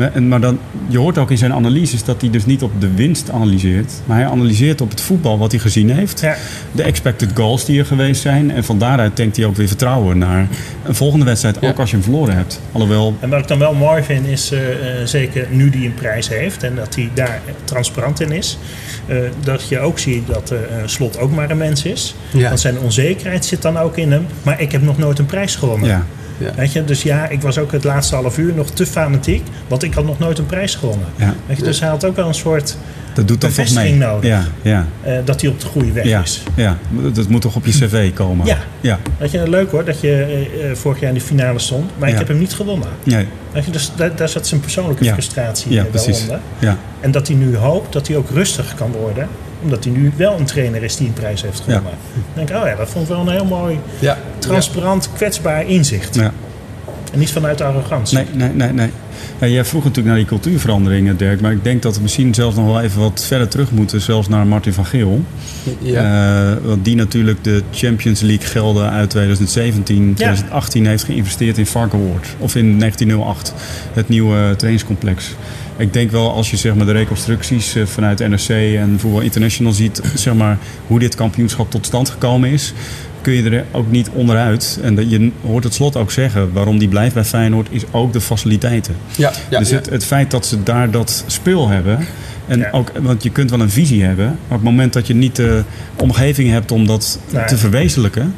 Maar, 0.02 0.14
en- 0.14 0.28
maar 0.28 0.40
dan, 0.42 0.60
je 0.88 0.98
hoort 0.98 1.18
ook 1.18 1.32
in 1.32 1.38
zijn 1.38 1.54
analyses 1.54 2.04
dat 2.04 2.22
hij 2.22 2.30
dus 2.30 2.46
niet 2.46 2.64
op 2.64 2.72
de 2.82 2.94
winst 2.94 3.30
analyseert. 3.30 3.92
Maar 4.06 4.18
hij 4.18 4.26
analyseert 4.28 4.82
op 4.82 4.90
het 4.90 5.02
voetbal 5.02 5.38
wat 5.38 5.52
hij 5.52 5.60
gezien 5.60 5.90
heeft. 5.90 6.20
Ja. 6.22 6.36
De 6.72 6.84
expected 6.84 7.30
goals 7.34 7.66
die 7.66 7.80
er 7.80 7.86
geweest 7.86 8.22
zijn. 8.22 8.52
En 8.52 8.64
van 8.64 8.80
daaruit 8.80 9.18
denkt 9.18 9.36
hij 9.38 9.46
ook 9.46 9.56
weer 9.56 9.68
vertrouwen 9.68 10.18
naar 10.18 10.48
een 10.84 10.96
volgende 10.96 11.26
wedstrijd. 11.26 11.58
Ja. 11.62 11.70
Ook 11.70 11.80
als 11.80 11.90
je 11.90 11.96
hem 11.96 12.04
verloren 12.06 12.36
hebt. 12.36 12.62
Alhoewel, 12.72 13.16
En 13.20 13.30
wat 13.30 13.40
ik 13.40 13.48
dan 13.48 13.60
wel 13.60 13.74
mooi 13.74 14.04
vind 14.04 14.28
is, 14.28 14.52
eh, 14.52 14.70
eh, 15.02 15.08
zeker 15.08 15.48
nu 15.50 15.70
die 15.70 15.86
een 15.86 15.94
prijs 15.94 16.30
heeft 16.30 16.64
en 16.64 16.76
dat 16.76 16.96
hij 16.96 17.10
daar 17.14 17.42
transparant 17.64 18.22
in 18.22 18.32
is, 18.32 18.58
eh, 19.06 19.18
dat 19.44 19.68
je 19.70 19.80
ook 19.80 20.00
ziet 20.00 20.28
dat 20.28 20.52
eh, 20.52 20.58
Slot 20.86 21.20
ook 21.20 21.32
maar 21.32 21.50
een 21.52 21.58
mens 21.58 21.84
is. 21.84 22.16
Ja. 22.32 22.48
Want 22.48 22.60
zijn 22.60 22.80
onzekerheid 22.80 23.46
zit 23.46 23.62
dan 23.62 23.78
ook 23.78 23.98
in 23.98 24.12
hem. 24.12 24.26
Maar 24.44 24.62
ik 24.62 24.72
heb 24.72 24.82
nog 24.82 24.98
nooit 24.98 25.20
een 25.20 25.26
prijs 25.26 25.56
gewonnen. 25.56 25.88
ja, 25.90 26.06
Ja. 26.42 26.54
Weet 26.56 26.72
je, 26.72 26.86
dus 26.86 27.04
ja, 27.04 27.28
ik 27.28 27.42
was 27.42 27.58
ook 27.58 27.72
het 27.72 27.84
laatste 27.84 28.16
half 28.16 28.38
uur 28.38 28.54
nog 28.54 28.70
te 28.70 28.86
fanatiek, 28.86 29.44
want 29.68 29.84
ik 29.84 29.94
had 29.94 30.06
nog 30.06 30.20
nooit 30.20 30.38
een 30.38 30.46
prijs 30.46 30.76
gewonnen. 30.76 31.08
ja, 31.16 31.34
Weet 31.46 31.58
je, 31.58 31.64
dus 31.64 31.80
hij 31.80 31.90
had 31.90 32.06
ook 32.06 32.16
wel 32.16 32.28
een 32.28 32.34
soort 32.34 32.78
dat 33.14 33.28
doet 33.28 33.40
toch 33.40 33.52
toch 33.52 33.74
mee. 33.74 33.96
Nodig. 33.96 34.30
Ja, 34.30 34.46
ja, 34.62 34.88
eh, 35.02 35.14
dat 35.26 35.42
hij 35.42 35.50
op 35.50 35.60
de 35.60 35.66
goede 35.66 35.92
weg 35.92 36.06
ja, 36.06 36.22
is. 36.22 36.44
ja. 36.56 36.78
Dat 37.14 37.28
moet 37.28 37.42
toch 37.42 37.56
op 37.56 37.66
je 37.66 37.72
cv 37.72 38.14
komen. 38.14 38.46
Ja. 38.46 38.58
ja. 38.82 39.00
Weet 39.18 39.32
je, 39.32 39.50
leuk 39.50 39.72
hoor 39.72 39.86
dat 39.86 40.02
je 40.02 40.10
eh, 40.10 40.70
eh, 40.70 40.76
vorig 40.76 41.00
jaar 41.00 41.10
in 41.10 41.16
de 41.16 41.22
finale 41.22 41.60
stond, 41.60 41.92
maar 41.98 42.10
ik 42.10 42.18
heb 42.18 42.28
hem 42.28 42.40
niet 42.40 42.54
gewonnen. 42.54 42.88
Nee, 43.04 43.28
Weet 43.52 43.66
je, 43.66 43.72
dus 43.72 43.92
daar, 43.96 44.16
daar 44.16 44.30
zat 44.30 44.48
zijn 44.48 44.62
persoonlijke 44.62 45.06
frustratie 45.06 45.72
ja, 45.72 45.82
wel 45.82 45.92
precies. 45.92 46.22
onder. 46.22 46.40
Ja, 46.60 46.78
En 47.00 47.12
dat 47.12 47.28
hij 47.28 47.36
nu 47.36 47.56
hoopt 47.56 47.94
dat 47.94 48.08
hij 48.08 48.18
ook 48.18 48.30
rustig 48.30 48.74
kan 48.76 48.92
worden. 48.92 49.28
Omdat 49.64 49.84
hij 49.84 49.94
nu 49.94 50.12
wel 50.16 50.40
een 50.40 50.46
trainer 50.46 50.84
is 50.84 50.96
die 50.98 51.08
een 51.08 51.14
prijs 51.14 51.42
heeft 51.42 51.60
gewonnen. 51.60 51.92
Dan 52.14 52.24
denk 52.34 52.50
ik, 52.50 52.56
oh 52.56 52.66
ja, 52.68 52.76
dat 52.76 52.90
vond 52.90 53.04
ik 53.10 53.12
wel 53.16 53.22
een 53.22 53.30
heel 53.34 53.46
mooi, 53.46 53.80
Ja. 54.00 54.18
transparant, 54.40 55.10
kwetsbaar 55.16 55.68
inzicht. 55.68 56.16
ja. 56.16 56.32
En 57.14 57.20
niet 57.20 57.32
vanuit 57.32 57.62
arrogantie. 57.62 58.18
Nee, 58.18 58.26
nee, 58.34 58.50
nee, 58.50 58.72
nee. 58.74 58.90
Ja, 59.40 59.48
jij 59.48 59.66
vroeg 59.66 59.82
natuurlijk 59.84 60.08
naar 60.08 60.18
die 60.18 60.26
cultuurveranderingen, 60.26 61.18
Dirk. 61.18 61.42
Maar 61.42 61.52
ik 61.52 61.64
denk 61.64 61.82
dat 61.82 61.96
we 61.96 62.02
misschien 62.02 62.34
zelfs 62.34 62.56
nog 62.56 62.66
wel 62.66 62.82
even 62.82 63.00
wat 63.02 63.24
verder 63.28 63.48
terug 63.48 63.72
moeten. 63.72 64.02
Zelfs 64.02 64.28
naar 64.28 64.48
Martin 64.48 64.74
van 64.74 64.86
Geel. 64.86 65.22
Ja. 65.80 66.52
Eh, 66.52 66.58
want 66.66 66.86
die 66.86 66.96
natuurlijk 66.96 67.44
de 67.44 67.62
Champions 67.72 68.22
League 68.22 68.46
gelden 68.48 68.90
uit 68.90 69.10
2017, 69.10 70.14
2018 70.14 70.86
heeft 70.86 71.04
geïnvesteerd 71.04 71.58
in 71.58 71.66
Varkenoord. 71.66 72.28
Of 72.38 72.56
in 72.56 72.78
1908, 72.80 73.54
het 73.94 74.10
nieuwe 74.10 74.54
trainingscomplex. 74.56 75.36
Ik 75.82 75.94
denk 75.94 76.12
wel 76.12 76.32
als 76.34 76.50
je 76.52 76.58
zeg 76.58 76.76
maar, 76.76 76.86
de 76.86 76.92
reconstructies 76.92 77.76
eh, 77.76 77.86
vanuit 77.86 78.20
NRC 78.20 78.50
en 78.78 78.96
Voetbal 79.00 79.20
International 79.22 79.74
ziet, 79.74 80.02
zeg 80.16 80.34
maar, 80.34 80.58
hoe 80.88 81.00
dit 81.00 81.16
kampioenschap 81.16 81.72
tot 81.72 81.86
stand 81.86 82.10
gekomen 82.10 82.50
is, 82.50 82.74
kun 83.22 83.34
je 83.34 83.50
er 83.50 83.66
ook 83.72 83.92
niet 83.92 84.10
onderuit. 84.14 84.80
En 84.82 84.96
dat 84.96 85.10
je 85.12 85.32
hoort 85.46 85.64
het 85.64 85.74
slot 85.74 85.96
ook 85.96 86.12
zeggen, 86.12 86.54
waarom 86.54 86.78
die 86.80 86.88
blijft 86.88 87.14
bij 87.14 87.24
Feyenoord, 87.24 87.68
is 87.72 87.84
ook 87.92 88.14
de 88.14 88.22
faciliteiten. 88.22 88.96
ja. 89.18 89.32
ja, 89.50 89.60
dus 89.60 89.70
ja. 89.70 89.76
Het, 89.76 89.90
het 89.90 90.06
feit 90.06 90.32
dat 90.32 90.46
ze 90.46 90.64
daar 90.64 90.92
dat 90.92 91.24
speel 91.28 91.68
hebben. 91.68 92.06
En 92.48 92.60
Ja. 92.60 92.70
ook, 92.72 92.92
want 93.02 93.24
je 93.24 93.30
kunt 93.30 93.50
wel 93.50 93.60
een 93.60 93.70
visie 93.70 94.04
hebben. 94.04 94.26
Maar 94.26 94.36
op 94.48 94.50
het 94.52 94.64
moment 94.64 94.94
dat 94.94 95.08
je 95.08 95.14
niet 95.14 95.36
de 95.36 95.64
omgeving 95.96 96.50
hebt 96.50 96.72
om 96.72 96.88
dat 96.88 97.20
Nee. 97.30 97.46
te 97.46 97.58
verwezenlijken. 97.58 98.36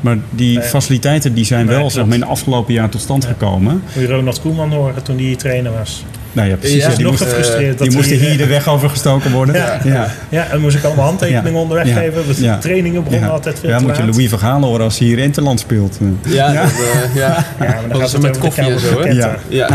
Maar 0.00 0.16
die 0.30 0.58
Nee. 0.58 0.66
faciliteiten 0.68 1.34
die 1.34 1.44
zijn 1.44 1.66
Nee, 1.66 1.76
wel 1.76 1.90
zeg 1.90 2.04
maar, 2.04 2.14
in 2.14 2.20
de 2.20 2.26
afgelopen 2.26 2.74
jaar 2.74 2.88
tot 2.88 3.00
stand 3.00 3.24
gekomen. 3.24 3.82
Moet 3.94 4.06
je 4.06 4.12
Ronald 4.12 4.40
Koeman 4.40 4.72
horen 4.72 5.02
toen 5.02 5.18
hij 5.18 5.36
trainer 5.36 5.72
was. 5.72 6.04
Nou 6.36 6.48
ja, 6.48 6.56
precies. 6.56 6.82
Ja, 6.82 6.88
die 6.88 6.98
nog 7.02 7.10
moest, 7.10 7.22
gefrustreerd. 7.22 7.78
die 7.78 7.86
dat 7.86 7.96
moesten 7.96 8.18
hij, 8.18 8.28
hier 8.28 8.36
de 8.38 8.46
weg 8.46 8.68
over 8.68 8.90
gestoken 8.90 9.32
worden. 9.32 9.54
Ja. 9.54 9.78
ja. 9.84 10.10
Ja, 10.28 10.46
en 10.48 10.60
moest 10.60 10.76
ik 10.76 10.84
allemaal 10.84 11.04
handtekeningen 11.04 11.52
Ja. 11.52 11.58
onderweg 11.58 11.86
Ja. 11.88 11.94
geven. 11.94 12.24
Want 12.26 12.38
Ja. 12.38 12.54
de 12.54 12.60
trainingen 12.60 13.02
begonnen 13.04 13.28
Ja. 13.28 13.34
altijd 13.34 13.58
veel 13.58 13.68
Ja, 13.68 13.78
te 13.78 13.84
moet 13.84 13.96
je. 13.96 14.04
Louis 14.06 14.28
van 14.28 14.38
Gaal 14.38 14.62
horen 14.62 14.84
als 14.84 14.98
hij 14.98 15.06
hier 15.08 15.18
Interland 15.18 15.60
speelt. 15.60 15.98
Ja, 16.22 16.52
Ja. 16.52 16.62
dat, 16.62 16.70
eh, 16.70 17.14
ja. 17.14 17.44
Ja, 17.60 17.66
maar 17.66 17.88
dan 17.88 18.00
gaat 18.00 18.12
het 18.12 18.22
met 18.22 18.38
koffie 18.38 18.64
de 18.64 18.70
en 18.70 18.80
zo, 18.80 19.06
Ja. 19.08 19.36
Ja. 19.48 19.68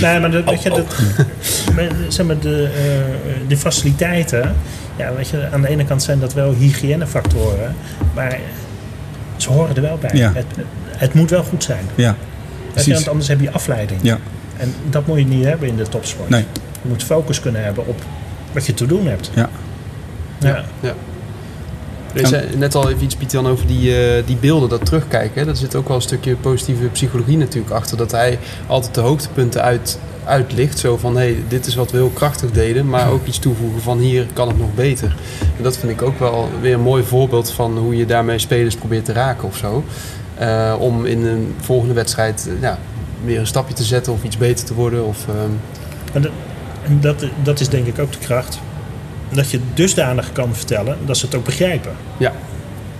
nee, 0.00 0.20
maar, 0.20 0.30
dat, 0.30 0.44
weet 0.50 0.62
je, 0.62 0.68
dat, 0.70 0.94
maar, 1.74 1.86
zeg 2.08 2.26
maar 2.26 2.38
de, 2.38 2.68
eh, 2.74 3.32
de 3.48 3.56
faciliteiten, 3.56 4.54
ja, 4.96 5.10
weet 5.16 5.28
je, 5.28 5.48
aan 5.52 5.60
de 5.62 5.68
ene 5.68 5.84
kant 5.84 6.02
zijn 6.02 6.20
dat 6.20 6.34
wel 6.34 6.54
hygiënefactoren, 6.58 7.74
maar 8.14 8.38
ze 9.36 9.50
horen 9.50 9.76
er 9.76 9.82
wel 9.82 9.98
bij. 10.00 10.10
Ja. 10.14 10.32
Het, 10.34 10.44
het 10.96 11.14
moet 11.14 11.30
wel 11.30 11.42
goed 11.42 11.64
zijn. 11.64 11.84
Ja, 11.94 12.16
precies. 12.72 12.94
want 12.94 13.08
anders 13.08 13.28
heb 13.28 13.40
je 13.40 13.50
afleiding. 13.50 14.00
Ja, 14.02 14.18
En 14.62 14.74
dat 14.90 15.06
moet 15.06 15.18
je 15.18 15.24
niet 15.24 15.44
hebben 15.44 15.68
in 15.68 15.76
de 15.76 15.88
topsport. 15.88 16.28
nee, 16.28 16.44
Je 16.82 16.88
moet 16.88 17.02
focus 17.02 17.40
kunnen 17.40 17.64
hebben 17.64 17.86
op 17.86 18.00
wat 18.52 18.66
je 18.66 18.74
te 18.74 18.86
doen 18.86 19.06
hebt. 19.06 19.30
ja. 19.34 19.48
Ja. 20.38 20.64
Ja. 20.80 20.94
Je 22.14 22.26
zei 22.26 22.56
net 22.56 22.74
al 22.74 22.90
even 22.90 23.02
iets, 23.02 23.16
Pieter, 23.16 23.48
over 23.48 23.66
die, 23.66 23.96
eh, 23.96 24.22
die 24.26 24.36
beelden, 24.36 24.68
dat 24.68 24.84
terugkijken. 24.84 25.46
Daar 25.46 25.56
zit 25.56 25.74
ook 25.74 25.86
wel 25.88 25.96
een 25.96 26.02
stukje 26.02 26.36
positieve 26.36 26.86
psychologie 26.86 27.36
natuurlijk 27.36 27.72
achter. 27.72 27.96
Dat 27.96 28.10
hij 28.10 28.38
altijd 28.66 28.94
de 28.94 29.00
hoogtepunten 29.00 29.62
uit, 29.62 29.98
uitlicht. 30.24 30.78
Zo 30.78 30.96
van, 30.96 31.16
hé, 31.16 31.22
hey, 31.22 31.36
dit 31.48 31.66
is 31.66 31.74
wat 31.74 31.90
we 31.90 31.96
heel 31.96 32.08
krachtig 32.14 32.50
deden. 32.50 32.88
Maar 32.88 33.10
ook 33.10 33.26
iets 33.26 33.38
toevoegen 33.38 33.82
van, 33.82 33.98
hier 33.98 34.26
kan 34.32 34.48
het 34.48 34.58
nog 34.58 34.74
beter. 34.74 35.16
En 35.56 35.62
dat 35.62 35.76
vind 35.76 35.92
ik 35.92 36.02
ook 36.02 36.18
wel 36.18 36.48
weer 36.60 36.74
een 36.74 36.80
mooi 36.80 37.02
voorbeeld 37.02 37.50
van 37.50 37.78
hoe 37.78 37.96
je 37.96 38.06
daarmee 38.06 38.38
spelers 38.38 38.74
probeert 38.74 39.04
te 39.04 39.12
raken 39.12 39.48
of 39.48 39.56
zo. 39.56 39.84
Eh, 40.38 40.74
om 40.78 41.04
in 41.04 41.24
een 41.24 41.54
volgende 41.60 41.94
wedstrijd 41.94 42.48
eh, 42.48 42.62
ja, 42.62 42.78
weer 43.24 43.38
een 43.38 43.46
stapje 43.46 43.74
te 43.74 43.84
zetten 43.84 44.12
of 44.12 44.22
iets 44.22 44.36
beter 44.36 44.64
te 44.64 44.74
worden. 44.74 45.06
Of, 45.06 45.26
ehm, 45.28 45.50
En 46.12 46.22
dat, 46.22 46.32
en 46.84 47.00
dat, 47.00 47.24
dat 47.42 47.60
is 47.60 47.68
denk 47.68 47.86
ik 47.86 47.98
ook 47.98 48.12
de 48.12 48.18
kracht. 48.18 48.58
Dat 49.28 49.50
je 49.50 49.60
dusdanig 49.74 50.32
kan 50.32 50.54
vertellen 50.54 50.98
dat 51.06 51.16
ze 51.16 51.26
het 51.26 51.34
ook 51.34 51.44
begrijpen. 51.44 51.92
ja, 52.16 52.32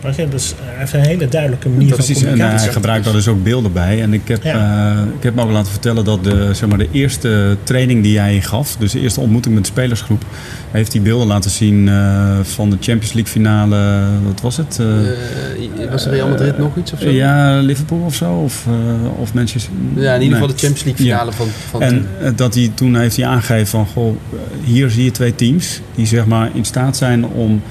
Weet 0.02 0.16
je, 0.16 0.28
dus 0.28 0.54
hij 0.62 0.78
heeft 0.78 0.92
een 0.92 1.00
hele 1.00 1.28
duidelijke 1.28 1.68
manier 1.68 1.88
van 1.88 1.96
precies, 1.96 2.16
en 2.16 2.22
eh, 2.22 2.28
communicatie. 2.30 2.64
hij 2.64 2.72
gebruikt 2.74 3.04
daar 3.04 3.12
dus 3.14 3.28
ook 3.28 3.42
beelden 3.42 3.72
bij. 3.72 4.02
En 4.02 4.12
ik 4.12 4.28
heb, 4.28 4.42
Ja. 4.42 4.94
eh, 4.96 5.02
ik 5.16 5.22
heb 5.22 5.34
me 5.34 5.42
ook 5.42 5.50
laten 5.50 5.70
vertellen 5.72 6.04
dat 6.04 6.24
de, 6.24 6.54
zeg 6.54 6.68
maar, 6.68 6.78
de 6.78 6.88
eerste 6.92 7.56
training 7.62 8.02
die 8.02 8.18
hij 8.18 8.40
gaf, 8.40 8.76
dus 8.78 8.92
de 8.92 9.00
eerste 9.00 9.20
ontmoeting 9.20 9.54
met 9.54 9.64
de 9.64 9.70
spelersgroep, 9.70 10.24
heeft 10.70 10.92
hij 10.92 11.02
beelden 11.02 11.26
laten 11.26 11.50
zien 11.50 11.88
eh, 11.88 12.38
van 12.42 12.70
de 12.70 12.76
Champions 12.80 13.12
League 13.12 13.32
finale. 13.32 14.00
Wat 14.24 14.40
was 14.40 14.56
het? 14.56 14.78
Eh, 14.80 14.86
Eh, 14.86 15.90
was 15.90 16.04
er 16.06 16.10
Real 16.12 16.28
Madrid 16.28 16.58
nog 16.58 16.76
iets 16.76 16.92
of 16.92 17.00
zo? 17.00 17.08
ja, 17.10 17.58
Liverpool 17.60 18.00
of 18.04 18.14
zo? 18.14 18.32
Of, 18.32 18.66
eh, 18.66 19.20
of 19.20 19.34
Manchester? 19.34 19.72
Ja, 19.94 20.00
in 20.00 20.00
ieder 20.00 20.18
Nee. 20.18 20.30
geval 20.30 20.46
de 20.46 20.52
Champions 20.66 20.84
League 20.84 21.04
finale 21.06 21.32
van, 21.32 21.46
van 21.70 21.82
En 21.82 21.88
toen. 21.88 22.06
eh, 22.26 22.30
dat 22.36 22.54
hij 22.54 22.70
toen 22.74 22.96
heeft 22.96 23.16
hij 23.16 23.26
aangegeven 23.26 23.66
van, 23.66 23.86
goh, 23.86 24.08
eh, 24.32 24.38
hier 24.64 24.90
zie 24.90 25.04
je 25.04 25.10
twee 25.10 25.34
teams 25.34 25.80
die 25.94 26.06
zeg 26.06 26.26
maar 26.26 26.50
in 26.54 26.64
staat 26.64 26.96
zijn 26.96 27.24
om, 27.26 27.62
eh, 27.64 27.70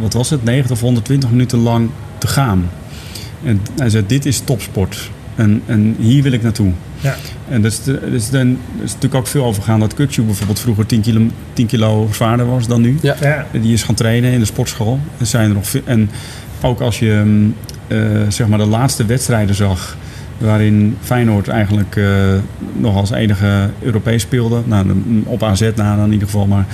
wat 0.00 0.12
was 0.12 0.30
het, 0.30 0.44
90 0.44 0.70
of 0.72 0.80
120 0.80 1.30
minuten 1.30 1.58
lang 1.58 1.90
te 2.18 2.26
gaan. 2.26 2.70
En 3.44 3.60
hij 3.76 3.90
zei, 3.90 4.04
dit 4.06 4.26
is 4.26 4.40
topsport. 4.40 5.10
En, 5.34 5.62
en 5.66 5.96
hier 5.98 6.22
wil 6.22 6.32
ik 6.32 6.42
naartoe. 6.42 6.72
Ja. 7.00 7.14
En 7.48 7.62
dat 7.62 7.72
is, 7.72 7.82
de, 7.82 7.92
dat 8.00 8.12
is, 8.12 8.30
dan- 8.30 8.58
er 8.78 8.84
is 8.84 8.92
natuurlijk 8.92 9.14
ook 9.14 9.26
veel 9.26 9.44
over 9.44 9.62
gegaan 9.62 9.80
dat 9.80 9.94
Kukju 9.94 10.22
bijvoorbeeld 10.22 10.60
vroeger 10.60 10.86
10 10.86 11.00
kilo, 11.00 11.20
10 11.52 11.66
kilo 11.66 12.08
zwaarder 12.12 12.46
was 12.46 12.66
dan 12.66 12.80
nu. 12.80 12.98
Ja. 13.02 13.16
Ja, 13.20 13.46
Die 13.52 13.72
is 13.72 13.82
gaan 13.82 13.94
trainen 13.94 14.32
in 14.32 14.38
de 14.38 14.44
sportschool. 14.44 14.98
Er 15.18 15.26
zijn 15.26 15.48
er 15.48 15.54
nog 15.54 15.68
veel, 15.68 15.80
en 15.84 16.10
ook 16.62 16.80
als 16.80 16.98
je 16.98 17.22
mm, 17.24 17.54
eh, 17.88 17.98
zeg 18.28 18.46
maar 18.48 18.58
de 18.58 18.66
laatste 18.66 19.04
wedstrijden 19.04 19.54
zag, 19.54 19.96
waarin 20.38 20.96
Feyenoord 21.00 21.48
eigenlijk 21.48 21.96
eh, 21.96 22.06
nog 22.76 22.96
als 22.96 23.10
enige 23.10 23.68
Europees 23.82 24.22
speelde, 24.22 24.60
nou, 24.64 24.86
op 25.24 25.42
AZ 25.42 25.70
na 25.76 25.96
dan 25.96 26.04
in 26.06 26.12
ieder 26.12 26.28
geval, 26.28 26.46
maar 26.46 26.66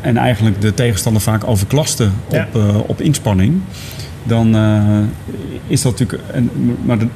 en 0.00 0.16
eigenlijk 0.16 0.60
de 0.60 0.74
tegenstander 0.74 1.22
vaak 1.22 1.46
overklaste 1.46 2.04
op, 2.26 2.32
Ja. 2.34 2.48
eh, 2.54 2.76
op 2.86 3.00
inspanning, 3.00 3.54
dan 4.22 4.54
eh, 4.56 4.80
is 5.66 5.82
dat 5.82 5.98
natuurlijk. 5.98 6.22
En, 6.32 6.50
maar 6.84 6.98
de, 6.98 7.06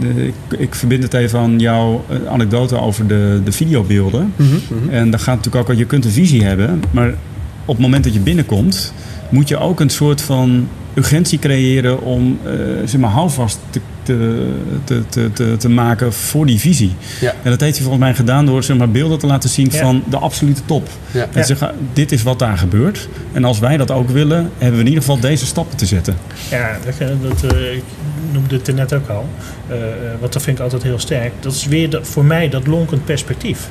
de- 0.00 0.26
ik, 0.26 0.58
ik 0.58 0.74
verbind 0.74 1.02
het 1.02 1.14
even 1.14 1.38
aan 1.38 1.58
jouw 1.58 2.04
eh, 2.08 2.16
anekdote 2.32 2.80
over 2.80 3.06
de, 3.06 3.40
de 3.44 3.52
videobeelden. 3.52 4.32
Mhm, 4.36 4.48
mhm. 4.52 4.90
En 4.90 5.10
dan 5.10 5.20
gaat 5.20 5.36
natuurlijk 5.36 5.70
ook, 5.70 5.76
je 5.76 5.84
kunt 5.84 6.04
een 6.04 6.10
visie 6.10 6.44
hebben, 6.44 6.82
maar 6.90 7.08
op 7.64 7.74
het 7.74 7.78
moment 7.84 8.04
dat 8.04 8.12
je 8.14 8.20
binnenkomt, 8.20 8.92
moet 9.30 9.48
je 9.48 9.56
ook 9.58 9.80
een 9.80 9.90
soort 9.90 10.20
van 10.22 10.68
urgentie 10.94 11.38
creëren 11.38 12.02
om 12.02 12.38
eh, 12.44 12.52
zeg 12.84 13.00
maar, 13.00 13.10
houvast 13.10 13.58
te, 13.70 13.80
te, 14.14 14.48
te, 14.84 15.02
te, 15.08 15.30
te, 15.32 15.54
te 15.58 15.68
maken 15.68 16.12
voor 16.12 16.46
die 16.46 16.58
visie. 16.58 16.94
Ja. 17.20 17.34
En 17.42 17.50
dat 17.50 17.60
heeft 17.60 17.74
hij 17.76 17.82
volgens 17.86 18.04
mij 18.04 18.14
gedaan 18.14 18.46
door 18.46 18.62
zeg 18.62 18.76
maar, 18.76 18.90
beelden 18.90 19.18
te 19.18 19.26
laten 19.26 19.50
zien 19.50 19.68
Ja. 19.72 19.80
van 19.80 20.02
de 20.10 20.16
absolute 20.16 20.60
top. 20.64 20.88
Ja. 21.10 21.26
En 21.32 21.44
zeggen, 21.44 21.74
dit 21.92 22.12
is 22.12 22.22
wat 22.22 22.38
daar 22.38 22.58
gebeurt. 22.58 23.08
En 23.32 23.44
als 23.44 23.58
wij 23.58 23.76
dat 23.76 23.90
ook 23.90 24.08
willen, 24.10 24.50
hebben 24.58 24.74
we 24.78 24.80
in 24.80 24.86
ieder 24.88 25.00
geval 25.02 25.20
deze 25.20 25.46
stappen 25.46 25.76
te 25.76 25.86
zetten. 25.86 26.16
ja 26.50 26.78
dat, 26.84 27.08
dat, 27.40 27.52
eh, 27.52 27.72
ik 27.76 27.82
noemde 28.32 28.54
het 28.56 28.68
er 28.68 28.74
net 28.74 28.92
ook 28.92 29.08
al. 29.08 29.28
Eh, 29.68 29.76
eh, 29.76 29.82
wat 30.20 30.32
dat 30.32 30.42
vind 30.42 30.56
ik 30.58 30.62
altijd 30.62 30.82
heel 30.82 30.98
sterk. 30.98 31.32
Dat 31.40 31.52
is 31.52 31.66
weer 31.66 31.90
dat, 31.90 32.06
voor 32.08 32.24
mij 32.24 32.48
dat 32.48 32.66
lonkend 32.66 33.04
perspectief. 33.04 33.68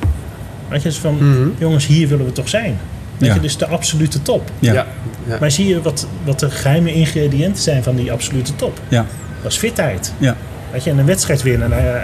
Weet 0.68 0.82
je, 0.82 0.92
van, 0.92 1.14
Mhm. 1.16 1.48
jongens, 1.58 1.86
hier 1.86 2.08
willen 2.08 2.24
we 2.26 2.32
toch 2.32 2.48
zijn. 2.48 2.78
Weet 3.18 3.28
Ja. 3.28 3.34
je, 3.34 3.40
dus 3.40 3.56
de 3.56 3.66
absolute 3.66 4.22
top. 4.22 4.50
Ja. 4.58 4.72
Ja. 4.72 4.86
Ja. 5.26 5.36
Maar 5.40 5.50
zie 5.50 5.66
je 5.66 5.82
wat, 5.82 6.06
wat 6.24 6.40
de 6.40 6.50
geheime 6.50 6.94
ingrediënten 6.94 7.62
zijn 7.62 7.82
van 7.82 7.96
die 7.96 8.12
absolute 8.12 8.56
top? 8.56 8.80
Ja. 8.88 9.06
Dat 9.42 9.52
is 9.52 9.58
fitheid. 9.58 10.12
Ja. 10.18 10.36
Weet 10.72 10.84
je, 10.84 10.90
en 10.90 10.98
een 10.98 11.06
wedstrijd 11.06 11.42
winnen, 11.42 11.70
nou 11.70 11.82
ja, 11.84 12.02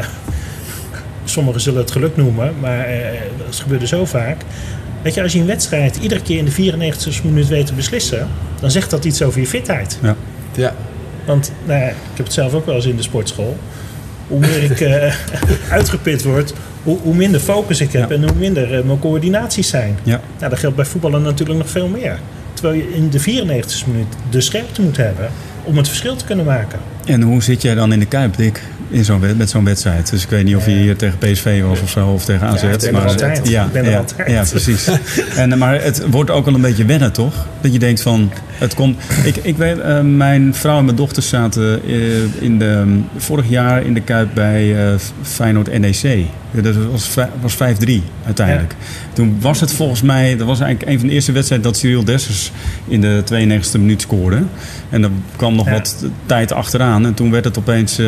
sommigen 1.25 1.61
zullen 1.61 1.81
het 1.81 1.91
geluk 1.91 2.17
noemen, 2.17 2.55
maar 2.61 2.85
eh, 2.85 3.21
dat 3.47 3.57
gebeurde 3.57 3.87
zo 3.87 4.05
vaak. 4.05 4.37
Weet 5.03 5.15
je, 5.15 5.23
als 5.23 5.33
je 5.33 5.39
een 5.41 5.47
wedstrijd 5.47 5.97
iedere 5.97 6.23
keer 6.23 6.39
in 6.39 6.45
de 6.45 6.51
94 6.51 7.25
minuut 7.25 7.49
weet 7.49 7.67
te 7.67 7.75
beslissen, 7.75 8.29
dan 8.61 8.71
zegt 8.71 8.91
dat 8.91 9.05
iets 9.05 9.23
over 9.23 9.41
je 9.41 9.47
fitheid. 9.47 9.99
Ja. 10.57 10.75
Want 11.25 11.53
nou 11.65 11.81
ja, 11.81 11.89
ik 11.89 11.95
heb 12.15 12.25
het 12.25 12.35
zelf 12.35 12.55
ook 12.55 12.67
wel 12.67 12.75
eens 12.75 12.87
in 12.87 12.97
de 12.97 13.03
sportschool. 13.03 13.57
Hoe 14.29 14.39
meer 14.39 14.63
ik 14.63 14.81
eh, 14.81 15.15
uitgeput 15.79 16.23
word, 16.23 16.53
hoe, 16.83 16.99
hoe 17.03 17.15
minder 17.15 17.41
focus 17.41 17.81
ik 17.81 17.93
heb 17.93 18.09
Ja. 18.11 18.17
en 18.17 18.23
hoe 18.23 18.35
minder 18.39 18.75
eh, 18.79 18.85
mijn 18.85 18.99
coördinaties 18.99 19.69
zijn. 19.69 19.99
Ja. 20.03 20.21
Nou, 20.39 20.51
dat 20.51 20.59
geldt 20.59 20.77
bij 20.77 20.85
voetballen 20.85 21.23
natuurlijk 21.23 21.59
nog 21.59 21.69
veel 21.69 21.89
meer. 21.89 22.19
Terwijl 22.53 22.77
je 22.77 22.95
in 22.95 23.09
de 23.11 23.19
94 23.21 23.87
minuut 23.87 24.07
de 24.31 24.41
scherpte 24.41 24.83
moet 24.83 24.97
hebben 24.97 25.31
om 25.65 25.77
het 25.77 25.89
verschil 25.89 26.17
te 26.17 26.25
kunnen 26.25 26.45
maken. 26.45 26.79
En 27.07 27.23
hoe 27.23 27.43
zit 27.43 27.63
jij 27.63 27.75
dan 27.75 27.93
in 27.93 27.99
de 27.99 28.07
Kuip, 28.07 28.37
Dick, 28.37 28.63
in 28.91 29.05
zo'n, 29.05 29.21
met 29.37 29.51
zo'n 29.51 29.65
wedstrijd? 29.65 30.11
Dus 30.11 30.23
ik 30.23 30.29
weet 30.31 30.45
niet 30.45 30.57
of 30.57 30.65
je 30.65 30.71
Ja. 30.71 30.77
hier 30.77 30.97
tegen 30.97 31.19
PSV 31.19 31.63
was 31.63 31.81
of 31.81 31.91
zo, 31.91 32.09
of 32.09 32.25
tegen 32.25 32.47
AZ. 32.47 32.63
ik 32.63 32.83
er 32.83 32.93
maar, 32.93 33.07
altijd. 33.07 33.49
Ja, 33.49 33.65
Ik 33.65 33.73
ben 33.73 33.91
ja, 33.91 33.97
altijd. 33.99 34.31
Ja, 34.31 34.45
precies. 34.51 34.89
en, 35.37 35.53
eh, 35.53 35.59
maar 35.59 35.83
het 35.83 36.03
wordt 36.11 36.31
ook 36.31 36.45
wel 36.45 36.55
een 36.55 36.61
beetje 36.61 36.85
wennen, 36.85 37.13
toch? 37.13 37.47
Dat 37.61 37.73
je 37.73 37.79
denkt 37.79 38.03
van, 38.03 38.31
het 38.59 38.75
komt... 38.75 38.97
Ik, 39.25 39.37
ik 39.37 39.57
weet, 39.57 39.79
eh, 39.81 40.01
mijn 40.01 40.55
vrouw 40.55 40.79
en 40.79 40.85
mijn 40.85 40.97
dochter 40.97 41.23
zaten 41.23 41.81
eh, 41.87 42.43
in 42.43 42.59
de, 42.59 42.99
vorig 43.17 43.49
jaar 43.49 43.85
in 43.87 43.95
de 43.95 44.01
Kuip 44.01 44.29
bij 44.35 44.87
eh, 44.87 44.95
Feyenoord 45.23 45.79
NEC. 45.79 46.27
Dat 46.63 46.75
was, 46.91 47.15
was 47.41 47.55
5-3 47.55 47.59
uiteindelijk. 48.25 48.75
Toen 49.13 49.37
was 49.41 49.61
het 49.61 49.73
volgens 49.73 50.03
mij, 50.03 50.37
dat 50.37 50.47
was 50.47 50.61
eigenlijk 50.61 50.93
een 50.93 50.99
van 50.99 51.09
de 51.09 51.15
eerste 51.15 51.33
wedstrijden 51.33 51.67
dat 51.71 51.77
Cyril 51.77 52.05
Dessers 52.05 52.53
in 52.89 53.01
de 53.01 53.23
92e 53.33 53.79
minuut 53.79 54.01
scoorde. 54.01 54.43
En 54.91 55.03
er 55.03 55.11
kwam 55.37 55.55
nog 55.55 55.67
Ja. 55.67 55.73
wat 55.73 56.05
tijd 56.27 56.53
achteraan. 56.53 57.07
En 57.07 57.15
toen 57.15 57.31
werd 57.31 57.45
het 57.45 57.59
opeens 57.59 57.99
eh 57.99 58.07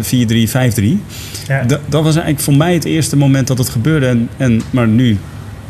4-3, 0.00 0.48
5-3. 0.48 0.98
Ja. 1.48 1.62
Dat, 1.66 1.80
dat 1.86 2.02
was 2.02 2.14
eigenlijk 2.14 2.40
voor 2.40 2.56
mij 2.56 2.74
het 2.74 2.84
eerste 2.84 3.16
moment 3.16 3.46
dat 3.46 3.58
het 3.58 3.68
gebeurde. 3.68 4.06
En, 4.06 4.28
en, 4.36 4.62
maar 4.70 4.88
nu 4.88 5.18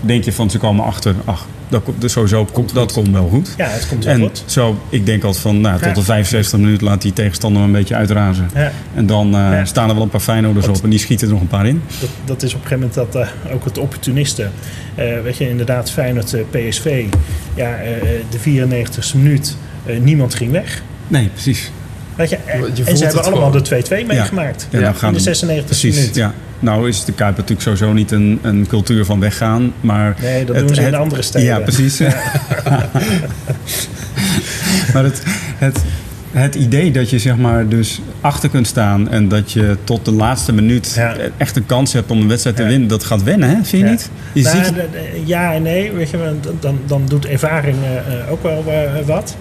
denk 0.00 0.24
je 0.24 0.32
van 0.32 0.50
ze 0.50 0.58
komen 0.58 0.84
achter. 0.84 1.14
Ach, 1.24 1.46
dat, 1.74 1.82
komt- 1.84 2.00
dus 2.00 2.12
sowieso 2.12 2.44
komt, 2.44 2.74
dat 2.74 2.92
komt 2.92 3.08
wel 3.10 3.28
goed. 3.28 3.54
Ja, 3.56 3.66
het 3.68 3.88
komt 3.88 4.04
wel 4.04 4.14
En 4.14 4.20
goed. 4.20 4.42
zo, 4.46 4.78
ik 4.88 5.06
denk 5.06 5.22
altijd 5.24 5.42
van, 5.42 5.60
nou, 5.60 5.76
tot 5.78 5.87
Ja. 5.88 5.92
de 5.94 6.02
75 6.02 6.58
minuten 6.58 6.87
laat 6.87 7.02
die 7.02 7.12
tegenstander 7.12 7.62
een 7.62 7.72
beetje 7.72 7.94
uitrazen. 7.94 8.50
Ja, 8.54 8.72
En 8.94 9.06
dan 9.06 9.34
eh, 9.34 9.64
staan 9.64 9.88
er 9.88 9.94
wel 9.94 10.04
een 10.04 10.08
paar 10.10 10.20
Feyenoorders 10.20 10.68
op 10.68 10.82
en 10.84 10.90
die 10.90 10.98
schieten 10.98 11.26
er 11.26 11.32
nog 11.32 11.42
een 11.42 11.48
paar 11.48 11.66
in. 11.66 11.82
dat, 12.00 12.08
dat 12.24 12.42
is 12.42 12.54
op 12.54 12.60
een 12.62 12.66
gegeven 12.68 12.90
moment 12.96 13.12
dat, 13.12 13.28
eh, 13.46 13.54
ook 13.54 13.64
het 13.64 13.78
opportunisten. 13.78 14.52
Eh, 14.94 15.04
weet 15.22 15.37
je, 15.37 15.48
inderdaad, 15.48 15.90
Feyenoord 15.90 16.37
PSV. 16.50 17.04
Ja, 17.54 17.76
de 18.30 18.38
94e 18.38 19.16
minuut. 19.16 19.56
niemand 20.02 20.34
ging 20.34 20.50
weg. 20.50 20.82
Nee, 21.08 21.28
precies. 21.28 21.70
Weet 22.16 22.31
je, 22.31 22.37
en, 22.37 22.61
Je 22.61 22.66
en 22.66 22.85
voelt 22.85 22.98
ze 22.98 23.05
hebben 23.05 23.22
allemaal 23.24 23.50
gewoon. 23.53 23.62
de 23.88 24.03
2-2 24.05 24.07
meegemaakt. 24.07 24.66
Ja, 24.70 24.79
in 24.79 25.12
de 25.12 25.22
we- 25.22 25.35
96e 25.62 25.64
Precies, 25.64 25.96
minuut. 25.96 26.14
ja. 26.14 26.33
Nou 26.59 26.88
is 26.88 27.05
de 27.05 27.12
Kuip 27.12 27.37
natuurlijk 27.37 27.62
sowieso 27.62 27.92
niet 27.92 28.11
een, 28.11 28.38
een 28.42 28.66
cultuur 28.66 29.05
van 29.05 29.20
weggaan, 29.20 29.72
maar... 29.81 30.16
Nee, 30.22 30.44
dat 30.44 30.57
het- 30.57 30.66
doen 30.66 30.74
ze 30.77 30.83
in 30.83 30.94
andere 30.94 31.22
steden. 31.22 31.46
Ja, 31.48 31.59
precies. 31.59 31.98
maar 34.92 35.05
het, 35.05 35.22
het, 35.59 35.79
het 36.33 36.55
idee 36.55 36.90
dat 36.90 37.11
je 37.11 37.18
zeg 37.18 37.37
maar 37.37 37.68
dus 37.68 38.00
achter 38.20 38.48
kunt 38.48 38.66
staan 38.66 39.11
en 39.11 39.29
dat 39.29 39.53
je 39.53 39.77
tot 39.85 40.05
de 40.05 40.12
laatste 40.12 40.53
minuut 40.53 40.92
Ja. 40.96 41.16
echt 41.37 41.57
een 41.57 41.66
kans 41.66 41.92
hebt 41.92 42.11
om 42.11 42.20
een 42.20 42.29
wedstrijd 42.29 42.57
te 42.57 42.62
Ja. 42.62 42.68
winnen, 42.68 42.88
dat 42.88 43.05
gaat 43.05 43.22
wennen, 43.22 43.48
hè? 43.48 43.55
Vind 43.55 43.68
je 43.70 43.79
Ja. 43.79 43.90
niet? 43.90 44.11
Je 44.33 44.42
Nou, 44.42 44.64
ziet, 44.64 44.74
ja 45.24 45.53
en 45.55 45.62
nee, 45.62 45.92
weet 45.92 46.11
je, 46.11 46.18
dan- 46.61 46.79
dan, 46.87 47.03
doet 47.09 47.27
ervaring 47.27 47.77
eh, 47.85 47.96
eh, 48.20 48.31
ook 48.33 48.42
wel 48.42 48.64
eh, 48.68 49.07
wat. 49.07 49.37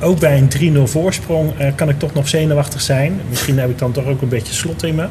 Ook 0.00 0.18
bij 0.18 0.38
een 0.38 0.76
3-0 0.76 0.82
voorsprong 0.82 1.58
eh, 1.58 1.66
kan 1.74 1.88
ik 1.88 1.98
toch 1.98 2.14
nog 2.14 2.28
zenuwachtig 2.28 2.80
zijn. 2.80 3.20
Misschien 3.28 3.58
heb 3.58 3.70
ik 3.70 3.78
dan 3.78 3.92
toch 3.92 4.04
ook 4.04 4.22
een 4.22 4.28
beetje 4.28 4.52
slot 4.52 4.82
in 4.82 4.94
me. 4.94 5.06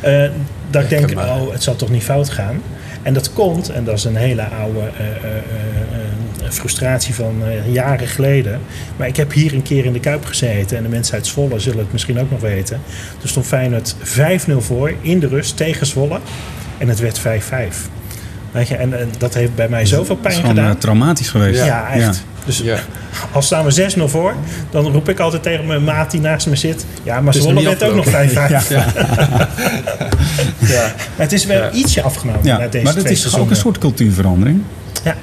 Eh, 0.00 0.30
dat 0.70 0.82
ik 0.82 0.88
denk, 0.88 1.10
oh, 1.18 1.52
het 1.52 1.62
zal 1.62 1.76
toch 1.76 1.90
niet 1.90 2.02
fout 2.02 2.30
gaan. 2.30 2.62
En 3.02 3.14
dat 3.14 3.32
komt, 3.32 3.68
en 3.68 3.84
dat 3.84 3.98
is 3.98 4.04
een 4.04 4.16
hele 4.16 4.42
oude 4.42 4.80
eh, 4.80 6.48
frustratie 6.48 7.14
van 7.14 7.42
jaren 7.70 8.06
geleden. 8.06 8.60
Maar 8.96 9.08
ik 9.08 9.16
heb 9.16 9.32
hier 9.32 9.54
een 9.54 9.62
keer 9.62 9.84
in 9.84 9.92
de 9.92 10.00
Kuip 10.00 10.24
gezeten. 10.24 10.76
En 10.76 10.82
de 10.82 10.88
mensen 10.88 11.14
uit 11.14 11.26
Zwolle 11.26 11.58
zullen 11.58 11.78
het 11.78 11.92
misschien 11.92 12.20
ook 12.20 12.30
nog 12.30 12.40
weten. 12.40 12.80
Toen 13.18 13.28
stond 13.28 13.46
Feyenoord 13.46 13.94
5-0 14.02 14.56
voor 14.58 14.92
in 15.00 15.20
de 15.20 15.28
rust 15.28 15.56
tegen 15.56 15.86
Zwolle. 15.86 16.18
En 16.78 16.88
het 16.88 17.00
werd 17.00 17.20
5-5. 17.20 17.22
Weet 18.50 18.68
je, 18.68 18.76
en, 18.76 18.98
en 18.98 19.08
dat 19.18 19.34
heeft 19.34 19.54
bij 19.54 19.68
mij 19.68 19.86
zoveel 19.86 20.16
pijn 20.16 20.34
is 20.34 20.40
gewoon 20.40 20.56
gedaan. 20.56 20.78
traumatisch 20.78 21.28
geweest. 21.28 21.64
ja, 21.64 21.92
echt. 21.92 22.24
Dus 22.44 22.58
Ja. 22.58 22.78
al 23.32 23.42
staan 23.42 23.64
we 23.64 23.94
6-0 23.98 24.02
voor, 24.04 24.34
dan 24.70 24.86
roep 24.92 25.08
ik 25.08 25.18
altijd 25.18 25.42
tegen 25.42 25.66
mijn 25.66 25.84
maat 25.84 26.10
die 26.10 26.20
naast 26.20 26.46
me 26.46 26.56
zit. 26.56 26.86
Ja, 27.02 27.20
maar 27.20 27.32
Het 27.32 27.42
Zwolle 27.42 27.54
nog 27.62 27.70
niet 27.70 27.78
werd 27.78 27.90
ook 27.90 27.96
nog 27.96 28.06
5-5. 28.06 28.10
Ja. 28.68 28.68
Ja. 28.68 28.86
Maar 31.16 31.26
het 31.26 31.32
is 31.32 31.46
wel 31.46 31.62
Ja. 31.62 31.70
ietsje 31.70 32.02
afgenomen 32.02 32.40
Ja, 32.44 32.58
na 32.58 32.68
deze 32.68 32.84
maar 32.84 32.94
dat 32.94 33.02
twee 33.02 33.14
is 33.16 33.22
toch 33.22 33.38
ook 33.38 33.50
een 33.50 33.56
soort 33.56 33.78
cultuurverandering. 33.78 34.62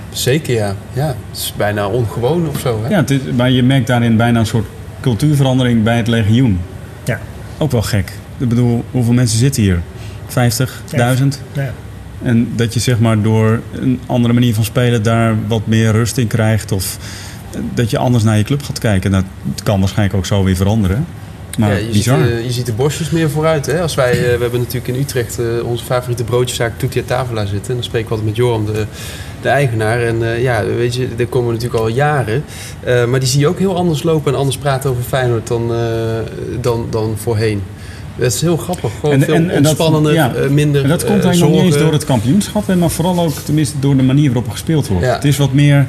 Zeker, 0.09 0.53
ja. 0.53 0.75
ja. 0.93 1.07
Het 1.07 1.15
is 1.37 1.53
bijna 1.57 1.87
ongewoon 1.87 2.47
of 2.49 2.59
zo. 2.59 2.79
Hè? 2.83 2.89
Ja, 2.89 2.97
het 2.97 3.09
is, 3.11 3.19
maar 3.35 3.49
je 3.51 3.63
merkt 3.63 3.87
daarin 3.87 4.17
bijna 4.17 4.39
een 4.39 4.45
soort 4.45 4.65
cultuurverandering 5.01 5.83
bij 5.83 5.97
het 5.97 6.07
legioen. 6.07 6.59
Ja. 7.03 7.19
Ook 7.57 7.71
wel 7.71 7.81
gek. 7.81 8.11
Ik 8.37 8.49
bedoel, 8.49 8.83
hoeveel 8.91 9.13
mensen 9.13 9.37
zitten 9.37 9.61
hier? 9.61 9.81
50, 10.27 10.81
Ja. 10.89 10.97
1000? 10.97 11.41
Ja. 11.51 11.71
En 12.23 12.47
dat 12.55 12.73
je 12.73 12.79
zeg 12.79 12.99
maar 12.99 13.21
door 13.21 13.59
een 13.71 13.99
andere 14.05 14.33
manier 14.33 14.53
van 14.53 14.63
spelen 14.63 15.03
daar 15.03 15.35
wat 15.47 15.67
meer 15.67 15.91
rust 15.91 16.17
in 16.17 16.27
krijgt. 16.27 16.71
Of 16.71 16.97
dat 17.73 17.89
je 17.89 17.97
anders 17.97 18.23
naar 18.23 18.37
je 18.37 18.43
club 18.43 18.63
gaat 18.63 18.79
kijken. 18.79 19.11
Dat 19.11 19.23
kan 19.63 19.79
waarschijnlijk 19.79 20.17
ook 20.17 20.25
zo 20.25 20.43
weer 20.43 20.55
veranderen. 20.55 21.05
Maar 21.57 21.69
Ja, 21.69 21.75
je, 21.75 21.83
ziet, 21.83 21.91
bizar. 21.91 22.21
eh, 22.21 22.43
je 22.45 22.51
ziet 22.51 22.65
de 22.65 22.73
bosjes 22.73 23.09
meer 23.09 23.29
vooruit. 23.29 23.65
Hè? 23.65 23.81
Als 23.81 23.95
wij, 23.95 24.11
eh, 24.11 24.19
we 24.35 24.41
hebben 24.41 24.59
natuurlijk 24.59 24.87
in 24.87 24.99
Utrecht 24.99 25.39
eh, 25.39 25.45
onze 25.65 25.83
favoriete 25.83 26.23
broodjeszaak 26.23 26.73
Tutia 26.77 27.01
Tavola 27.05 27.45
zitten. 27.45 27.67
En 27.69 27.73
dan 27.75 27.83
spreek 27.83 28.03
ik 28.03 28.09
altijd 28.09 28.27
met 28.27 28.37
Joram, 28.37 28.65
de 28.65 28.85
de 29.41 29.49
eigenaar. 29.49 30.01
En 30.01 30.41
ja, 30.41 30.65
weet 30.65 30.95
je, 30.95 31.07
daar 31.15 31.25
komen 31.25 31.47
we 31.47 31.53
natuurlijk 31.53 31.81
al 31.81 31.87
jaren. 31.89 32.43
Maar 33.09 33.19
die 33.19 33.29
zie 33.29 33.39
je 33.39 33.47
ook 33.47 33.59
heel 33.59 33.75
anders 33.75 34.03
lopen 34.03 34.31
en 34.33 34.37
anders 34.37 34.57
praten 34.57 34.89
over 34.89 35.03
Feyenoord 35.03 35.47
dan, 35.47 35.71
dan, 36.61 36.87
dan 36.89 37.13
voorheen. 37.17 37.61
Dat 38.21 38.33
is 38.33 38.41
heel 38.41 38.57
grappig. 38.57 38.91
Gewoon 38.99 39.15
en, 39.15 39.21
veel 39.21 39.33
en, 39.33 39.49
en 39.49 39.57
ontspannender, 39.57 40.13
ja, 40.13 40.31
minder 40.49 40.83
En 40.83 40.89
dat 40.89 41.05
komt 41.05 41.23
eigenlijk 41.23 41.53
niet 41.53 41.63
eens 41.63 41.77
door 41.77 41.93
het 41.93 42.05
kampioenschap, 42.05 42.75
maar 42.75 42.89
vooral 42.89 43.19
ook 43.19 43.33
tenminste 43.33 43.79
door 43.79 43.97
de 43.97 44.03
manier 44.03 44.25
waarop 44.25 44.45
er 44.45 44.51
gespeeld 44.51 44.87
wordt. 44.87 45.05
Ja. 45.05 45.13
Het 45.13 45.25
is 45.25 45.37
wat 45.37 45.53
meer 45.53 45.85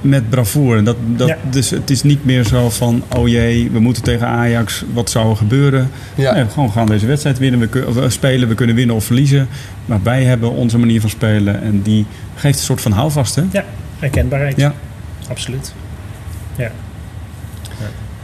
met 0.00 0.30
bravoure. 0.30 0.82
Dat, 0.82 0.96
dat, 1.16 1.28
ja. 1.28 1.36
Dus 1.50 1.70
het 1.70 1.90
is 1.90 2.02
niet 2.02 2.24
meer 2.24 2.44
zo 2.44 2.70
van, 2.70 3.02
oh 3.16 3.28
jee, 3.28 3.70
we 3.70 3.80
moeten 3.80 4.02
tegen 4.02 4.26
Ajax, 4.26 4.84
wat 4.92 5.10
zou 5.10 5.30
er 5.30 5.36
gebeuren? 5.36 5.90
Ja. 6.14 6.34
Nee, 6.34 6.44
gewoon 6.52 6.70
gaan 6.70 6.86
deze 6.86 7.06
wedstrijd 7.06 7.38
winnen, 7.38 7.60
we, 7.70 7.92
we 7.92 8.10
spelen, 8.10 8.48
we 8.48 8.54
kunnen 8.54 8.74
winnen 8.76 8.96
of 8.96 9.04
verliezen. 9.04 9.48
Maar 9.86 10.00
wij 10.02 10.24
hebben 10.24 10.50
onze 10.50 10.78
manier 10.78 11.00
van 11.00 11.10
spelen 11.10 11.62
en 11.62 11.82
die 11.82 12.06
geeft 12.34 12.58
een 12.58 12.64
soort 12.64 12.80
van 12.80 12.92
houvast. 12.92 13.34
Hè? 13.34 13.42
Ja, 13.52 13.64
herkenbaarheid. 13.98 14.56
Ja. 14.56 14.74
Absoluut. 15.28 15.72
Ja. 16.56 16.70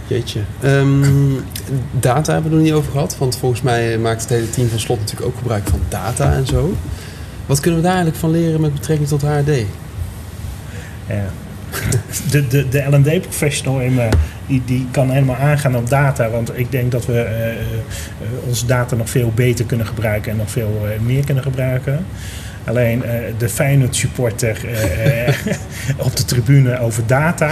Jeetje. 0.07 0.40
Um, 0.64 1.45
data 2.01 2.33
hebben 2.33 2.51
we 2.51 2.57
er 2.57 2.62
niet 2.62 2.73
over 2.73 2.93
gehad. 2.93 3.19
Want 3.19 3.37
volgens 3.37 3.62
mij 3.62 3.99
maakt 3.99 4.21
het 4.21 4.31
hele 4.31 4.51
team 4.51 4.69
van 4.69 4.79
Slot 4.79 4.99
natuurlijk 4.99 5.27
ook 5.27 5.38
gebruik 5.38 5.69
van 5.69 5.81
data 5.88 6.33
en 6.33 6.47
zo. 6.47 6.75
Wat 7.47 7.61
kunnen 7.61 7.81
we 7.81 7.87
daar 7.87 7.97
eigenlijk 7.97 8.23
van 8.23 8.31
leren 8.31 8.61
met 8.61 8.73
betrekking 8.73 9.09
tot 9.09 9.23
HRD? 9.23 9.64
Ja. 11.09 11.25
De, 12.31 12.47
de, 12.47 12.69
de 12.69 12.79
L&D-professional 12.90 13.81
in 13.81 13.95
me, 13.95 14.09
die, 14.47 14.62
die 14.64 14.87
kan 14.90 15.11
helemaal 15.11 15.37
aangaan 15.37 15.77
op 15.77 15.90
data. 15.90 16.31
Want 16.31 16.59
ik 16.59 16.71
denk 16.71 16.93
dat 16.93 17.07
we 17.07 17.27
uh, 18.23 18.49
onze 18.49 18.67
data 18.67 18.97
nog 18.97 19.11
veel 19.11 19.33
beter 19.35 19.64
kunnen 19.64 19.87
gebruiken 19.87 20.33
en 20.33 20.37
nog 20.37 20.51
veel 20.51 20.87
meer 21.03 21.25
kunnen 21.25 21.43
gebruiken. 21.43 22.07
Alleen 22.64 23.03
uh, 23.05 23.12
de 23.38 23.48
Feyenoord 23.48 23.96
supporter 23.96 24.64
uh, 24.64 25.57
op 26.07 26.16
de 26.16 26.24
tribune 26.24 26.79
over 26.79 27.07
data. 27.07 27.50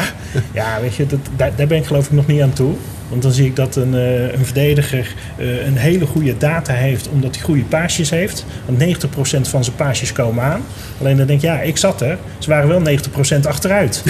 Ja, 0.53 0.81
weet 0.81 0.95
je, 0.95 1.07
dat, 1.07 1.19
daar, 1.37 1.67
ben 1.67 1.79
ik 1.79 1.87
geloof 1.87 2.07
ik 2.07 2.13
nog 2.13 2.27
niet 2.27 2.43
aan 2.43 2.53
toe. 2.53 2.75
Want 3.13 3.25
dan 3.25 3.33
zie 3.33 3.47
ik 3.47 3.57
dat 3.57 3.77
een, 3.77 3.95
uh, 3.95 4.33
een 4.33 4.45
verdediger 4.45 5.15
een 5.67 5.77
hele 5.77 6.07
goede 6.07 6.37
data 6.39 6.73
heeft 6.73 7.09
omdat 7.09 7.35
hij 7.35 7.45
goede 7.45 7.63
paasjes 7.63 8.11
heeft. 8.11 8.45
Want 8.67 8.79
90% 8.79 9.49
van 9.49 9.65
zijn 9.65 9.77
paasjes 9.77 10.13
komen 10.13 10.45
aan. 10.45 10.63
Alleen 11.01 11.17
dan 11.17 11.27
denk 11.27 11.43
ik, 11.43 11.45
ja, 11.45 11.61
ik 11.61 11.77
zat 11.77 12.01
er. 12.01 12.19
Ze 12.39 12.49
waren 12.49 12.69
wel 12.69 12.99
90% 13.43 13.47
achteruit. 13.47 14.03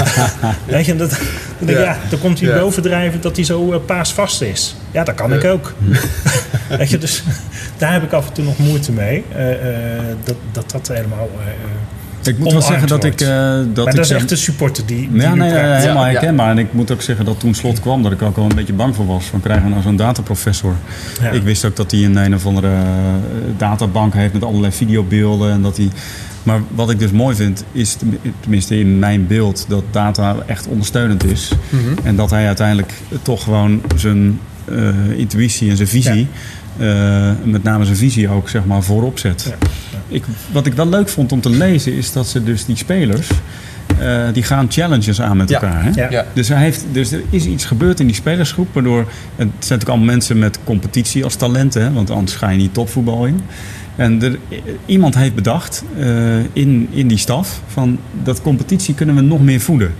weet 0.66 0.86
je, 0.86 0.96
dat, 0.96 1.10
dan, 1.58 1.66
denk, 1.66 1.78
ja. 1.78 1.84
ja. 1.84 1.98
dan 2.10 2.18
komt 2.18 2.40
hij 2.40 2.48
ja. 2.48 2.58
bovendrijven 2.58 3.20
dat 3.20 3.36
hij 3.36 3.44
zo 3.44 3.78
paasvast 3.78 4.42
is. 4.42 4.76
Ja, 4.90 5.04
dat 5.04 5.14
kan 5.14 5.32
ik 5.32 5.44
ook. 5.44 5.74
weet 6.78 6.90
je, 6.90 6.98
dus 6.98 7.22
daar 7.78 7.92
heb 7.92 8.02
ik 8.02 8.12
af 8.12 8.26
en 8.26 8.32
toe 8.32 8.44
nog 8.44 8.58
moeite 8.58 8.92
mee. 8.92 9.24
Uh, 9.36 9.50
uh, 9.50 9.56
dat, 10.24 10.36
dat 10.52 10.70
dat 10.70 10.88
helemaal. 10.88 11.28
Ik 12.26 12.38
moet 12.38 12.52
wel 12.52 12.62
zeggen 12.62 12.88
dat 12.88 13.04
ik. 13.04 13.20
Uh, 13.20 13.28
dat 13.28 13.56
maar 13.56 13.64
ik 13.66 13.74
dat 13.74 13.98
is 13.98 14.10
echt 14.10 14.28
de 14.28 14.36
supporter 14.36 14.86
die. 14.86 15.08
die 15.12 15.20
ja, 15.20 15.34
nee, 15.34 15.50
nee, 15.50 15.60
helemaal 15.60 16.04
ja, 16.04 16.10
herkenbaar. 16.10 16.50
En 16.50 16.58
ik 16.58 16.72
moet 16.72 16.90
ook 16.90 17.02
zeggen 17.02 17.24
dat 17.24 17.40
toen 17.40 17.54
slot 17.54 17.80
kwam, 17.80 18.02
dat 18.02 18.12
ik 18.12 18.22
ook 18.22 18.36
al 18.36 18.44
een 18.44 18.54
beetje 18.54 18.72
bang 18.72 18.94
voor 18.94 19.06
was. 19.06 19.24
Van 19.24 19.40
krijgen 19.40 19.64
we 19.64 19.70
nou 19.70 19.82
zo'n 19.82 19.96
dataprofessor? 19.96 20.74
Ja. 21.22 21.30
Ik 21.30 21.42
wist 21.42 21.64
ook 21.64 21.76
dat 21.76 21.90
hij 21.90 22.04
een 22.04 22.16
een 22.16 22.34
of 22.34 22.46
andere 22.46 22.70
databank 23.56 24.14
heeft 24.14 24.32
met 24.32 24.44
allerlei 24.44 24.72
videobeelden. 24.72 25.52
En 25.52 25.62
dat 25.62 25.76
hij. 25.76 25.88
Maar 26.42 26.60
wat 26.74 26.90
ik 26.90 26.98
dus 26.98 27.10
mooi 27.10 27.36
vind, 27.36 27.64
is 27.72 27.96
tenminste 28.40 28.78
in 28.78 28.98
mijn 28.98 29.26
beeld, 29.26 29.64
dat 29.68 29.84
data 29.90 30.36
echt 30.46 30.66
ondersteunend 30.66 31.24
is. 31.24 31.52
Mm 31.68 31.80
-hmm. 31.80 31.94
En 32.02 32.16
dat 32.16 32.30
hij 32.30 32.46
uiteindelijk 32.46 32.92
toch 33.22 33.42
gewoon 33.42 33.82
zijn 33.96 34.40
uh, 34.70 34.88
intuïtie 35.16 35.70
en 35.70 35.76
zijn 35.76 35.88
visie. 35.88 36.26
Uh, 36.80 37.30
met 37.44 37.62
name 37.62 37.84
zijn 37.84 37.96
visie 37.96 38.28
ook 38.28 38.48
zeg 38.48 38.64
maar, 38.64 38.82
voorop 38.82 39.18
zet. 39.18 39.54
Ja. 39.60 39.89
Ik, 40.10 40.24
wat 40.52 40.66
ik 40.66 40.72
wel 40.72 40.88
leuk 40.88 41.08
vond 41.08 41.32
om 41.32 41.40
te 41.40 41.50
lezen 41.50 41.92
is 41.92 42.12
dat 42.12 42.26
ze 42.26 42.42
dus 42.42 42.64
die 42.64 42.76
spelers. 42.76 43.28
Uh, 44.00 44.24
die 44.32 44.42
gaan 44.42 44.66
challenges 44.70 45.20
aan 45.20 45.36
met 45.36 45.48
ja. 45.48 45.60
elkaar. 45.60 45.84
Hè? 45.84 46.08
Ja. 46.08 46.26
Dus, 46.32 46.48
hij 46.48 46.62
heeft, 46.62 46.84
dus 46.92 47.12
er 47.12 47.22
is 47.30 47.44
iets 47.44 47.64
gebeurd 47.64 48.00
in 48.00 48.06
die 48.06 48.14
spelersgroep. 48.14 48.68
Waardoor. 48.72 48.98
Het 48.98 49.08
zijn 49.36 49.48
natuurlijk 49.58 49.88
allemaal 49.88 50.06
mensen 50.06 50.38
met 50.38 50.58
competitie 50.64 51.24
als 51.24 51.34
talenten. 51.34 51.82
Hè? 51.82 51.92
Want 51.92 52.10
anders 52.10 52.36
ga 52.36 52.48
je 52.48 52.56
niet 52.56 52.74
topvoetbal 52.74 53.26
in. 53.26 53.40
En 53.96 54.22
er, 54.22 54.38
iemand 54.86 55.14
heeft 55.14 55.34
bedacht 55.34 55.84
uh, 55.98 56.36
in, 56.52 56.88
in 56.90 57.08
die 57.08 57.18
staf. 57.18 57.60
van 57.66 57.98
dat 58.22 58.42
competitie 58.42 58.94
kunnen 58.94 59.14
we 59.14 59.20
nog 59.20 59.42
meer 59.42 59.60
voeden. 59.60 59.94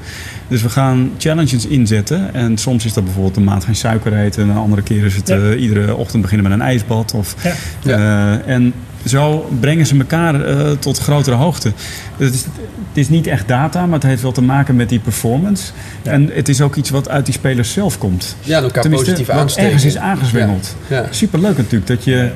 Dus 0.49 0.63
we 0.63 0.69
gaan 0.69 1.11
challenges 1.19 1.67
inzetten. 1.67 2.35
En 2.35 2.59
soms 2.59 2.85
is 2.85 2.93
dat 2.93 3.05
bijvoorbeeld 3.05 3.37
een 3.37 3.45
maand 3.45 3.65
geen 3.65 3.77
suiker 3.77 4.19
eten. 4.19 4.43
En 4.43 4.49
een 4.49 4.57
andere 4.57 4.83
keer 4.83 5.05
is 5.05 5.17
het 5.17 5.29
ja. 5.29 5.37
uh, 5.37 5.63
iedere 5.63 5.97
ochtend 5.97 6.23
beginnen 6.23 6.51
met 6.51 6.59
een 6.59 6.67
ijsbad. 6.67 7.15
Of, 7.15 7.35
ja. 7.43 7.53
Ja. 7.83 7.99
Uh, 7.99 8.55
en 8.55 8.73
zo 9.07 9.49
brengen 9.61 9.87
ze 9.87 9.99
elkaar 9.99 10.49
uh, 10.49 10.71
tot 10.71 10.99
grotere 10.99 11.37
hoogte. 11.37 11.73
Het 12.17 12.35
is, 12.35 12.45
het 12.89 12.99
is 12.99 13.09
niet 13.09 13.27
echt 13.27 13.49
data, 13.49 13.87
maar 13.87 13.99
het 13.99 14.09
heeft 14.09 14.23
wel 14.23 14.33
te 14.33 14.43
maken 14.43 14.77
met 14.77 14.89
die 14.89 14.99
performance. 14.99 15.73
En 16.03 16.31
het 16.33 16.49
is 16.49 16.61
ook 16.61 16.77
iets 16.77 16.91
wat 16.91 17.09
uit 17.09 17.25
die 17.25 17.35
spelers 17.35 17.73
zelf 17.73 17.99
komt. 17.99 18.37
Ja, 18.41 18.63
elkaar 18.63 18.83
Tenminste, 18.83 19.11
positief 19.11 19.35
aansteken. 19.35 19.65
ergens 19.71 19.85
is 19.85 19.97
aangezwengeld. 19.97 20.77
Superleuk 21.11 21.57
natuurlijk 21.57 21.87
dat 21.87 22.05
je... 22.05 22.31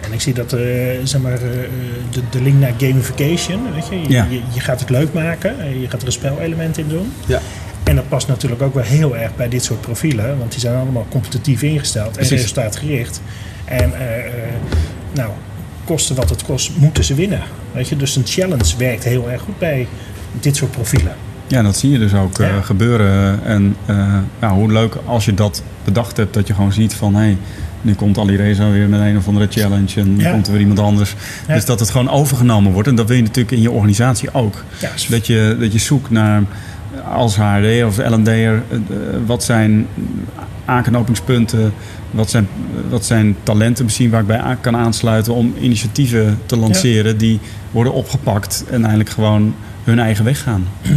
En 0.00 0.14
ik 0.14 0.20
zie 0.20 0.34
dat 0.34 0.52
uh, 0.52 0.60
zeg 1.02 1.20
maar, 1.20 1.32
uh, 1.32 1.40
de, 2.10 2.20
de, 2.30 2.42
link 2.42 2.60
naar 2.60 2.72
gamification. 2.78 3.74
Weet 3.74 3.88
je? 3.88 4.00
Je, 4.00 4.08
ja. 4.08 4.26
je, 4.30 4.40
je, 4.54 4.60
gaat 4.60 4.80
het 4.80 4.90
leuk 4.90 5.12
maken. 5.12 5.80
Je 5.80 5.88
gaat 5.88 6.00
er 6.00 6.06
een 6.06 6.12
spelelement 6.12 6.78
in 6.78 6.88
doen. 6.88 7.12
Ja. 7.26 7.40
En 7.84 7.96
dat 7.96 8.08
past 8.08 8.28
natuurlijk 8.28 8.62
ook 8.62 8.74
wel 8.74 8.82
heel 8.82 9.16
erg 9.16 9.36
bij 9.36 9.48
dit 9.48 9.64
soort 9.64 9.80
profielen. 9.80 10.38
Want 10.38 10.50
die 10.50 10.60
zijn 10.60 10.76
allemaal 10.76 11.06
competitief 11.08 11.62
ingesteld 11.62 12.16
en 12.16 12.26
resultaatgericht. 12.26 13.20
En 13.64 13.90
uh, 13.90 13.96
nou, 15.12 15.30
kosten 15.88 16.16
wat 16.16 16.30
het 16.30 16.42
kost, 16.42 16.70
moeten 16.76 17.04
ze 17.04 17.14
winnen. 17.14 17.42
Weet 17.72 17.88
je? 17.88 17.96
Dus 17.96 18.16
een 18.16 18.26
challenge 18.26 18.76
werkt 18.78 19.04
heel 19.04 19.30
erg 19.30 19.42
goed 19.42 19.58
bij 19.58 19.86
dit 20.40 20.56
soort 20.56 20.70
profielen. 20.70 21.14
Ja, 21.46 21.62
dat 21.62 21.76
zie 21.76 21.90
je 21.90 21.98
dus 21.98 22.14
ook 22.14 22.36
ja. 22.36 22.60
gebeuren. 22.60 23.44
En 23.44 23.76
nou, 24.40 24.54
hoe 24.54 24.72
leuk 24.72 24.96
als 25.04 25.24
je 25.24 25.34
dat 25.34 25.62
bedacht 25.84 26.16
hebt, 26.16 26.34
dat 26.34 26.46
je 26.46 26.54
gewoon 26.54 26.72
ziet 26.72 26.94
van... 26.94 27.14
Hey, 27.14 27.36
nu 27.82 27.94
komt 27.94 28.18
Ali 28.18 28.36
Reza 28.36 28.70
weer 28.70 28.88
met 28.88 29.00
een 29.00 29.16
of 29.16 29.28
andere 29.28 29.46
challenge 29.50 30.00
en 30.00 30.16
nu 30.16 30.22
ja. 30.22 30.30
komt 30.30 30.46
er 30.46 30.52
weer 30.52 30.60
iemand 30.60 30.78
anders. 30.78 31.14
Ja. 31.48 31.54
Dus 31.54 31.64
dat 31.64 31.80
het 31.80 31.90
gewoon 31.90 32.10
overgenomen 32.10 32.72
wordt. 32.72 32.88
En 32.88 32.94
dat 32.94 33.06
wil 33.06 33.16
je 33.16 33.22
natuurlijk 33.22 33.56
in 33.56 33.62
je 33.62 33.70
organisatie 33.70 34.34
ook. 34.34 34.64
Dat, 35.08 35.26
je, 35.26 35.56
dat 35.60 35.72
je 35.72 35.78
zoekt 35.78 36.10
naar 36.10 36.42
als 37.12 37.36
HRD 37.36 37.84
of 37.84 37.98
L&D'er, 37.98 38.62
wat 39.26 39.44
zijn 39.44 39.86
aanknopingspunten, 40.64 41.72
wat 42.10 42.30
zijn, 42.30 42.48
wat 42.88 43.04
zijn 43.04 43.36
talenten 43.42 43.84
misschien 43.84 44.10
waar 44.10 44.20
ik 44.20 44.26
bij 44.26 44.56
kan 44.60 44.76
aansluiten 44.76 45.34
om 45.34 45.54
initiatieven 45.60 46.38
te 46.46 46.56
lanceren 46.56 47.18
die 47.18 47.40
worden 47.70 47.92
opgepakt 47.92 48.64
en 48.70 48.80
eigenlijk 48.80 49.10
gewoon 49.10 49.54
hun 49.84 49.98
eigen 49.98 50.24
weg 50.24 50.42
gaan. 50.42 50.66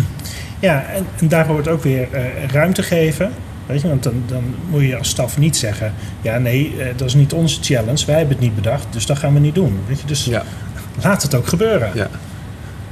Ja, 0.60 0.84
en, 0.84 1.06
en 1.20 1.28
daar 1.28 1.48
hoort 1.48 1.68
ook 1.68 1.84
weer 1.84 2.08
uh, 2.14 2.20
ruimte 2.52 2.84
geven. 2.84 3.32
Weet 3.66 3.82
je, 3.82 3.88
want 3.88 4.04
dan, 4.04 4.24
dan 4.28 4.44
moet 4.70 4.82
je 4.82 4.98
als 4.98 5.10
staf 5.10 5.38
niet 5.38 5.58
zeggen: 5.58 5.94
ja, 6.22 6.38
nee, 6.38 6.74
uh, 6.78 6.86
dat 6.96 7.08
is 7.08 7.14
niet 7.14 7.34
onze 7.34 7.62
challenge, 7.62 8.06
wij 8.06 8.18
hebben 8.18 8.36
het 8.36 8.44
niet 8.44 8.56
bedacht, 8.56 8.86
dus 8.90 9.06
dat 9.06 9.18
gaan 9.18 9.34
we 9.34 9.40
niet 9.40 9.56
doen. 9.56 9.80
Weet 9.88 10.00
je, 10.00 10.08
dus 10.08 10.26
ja. 10.26 10.44
laat 11.04 11.24
het 11.24 11.36
ook 11.36 11.48
gebeuren. 11.48 11.92
Ja. 11.94 12.08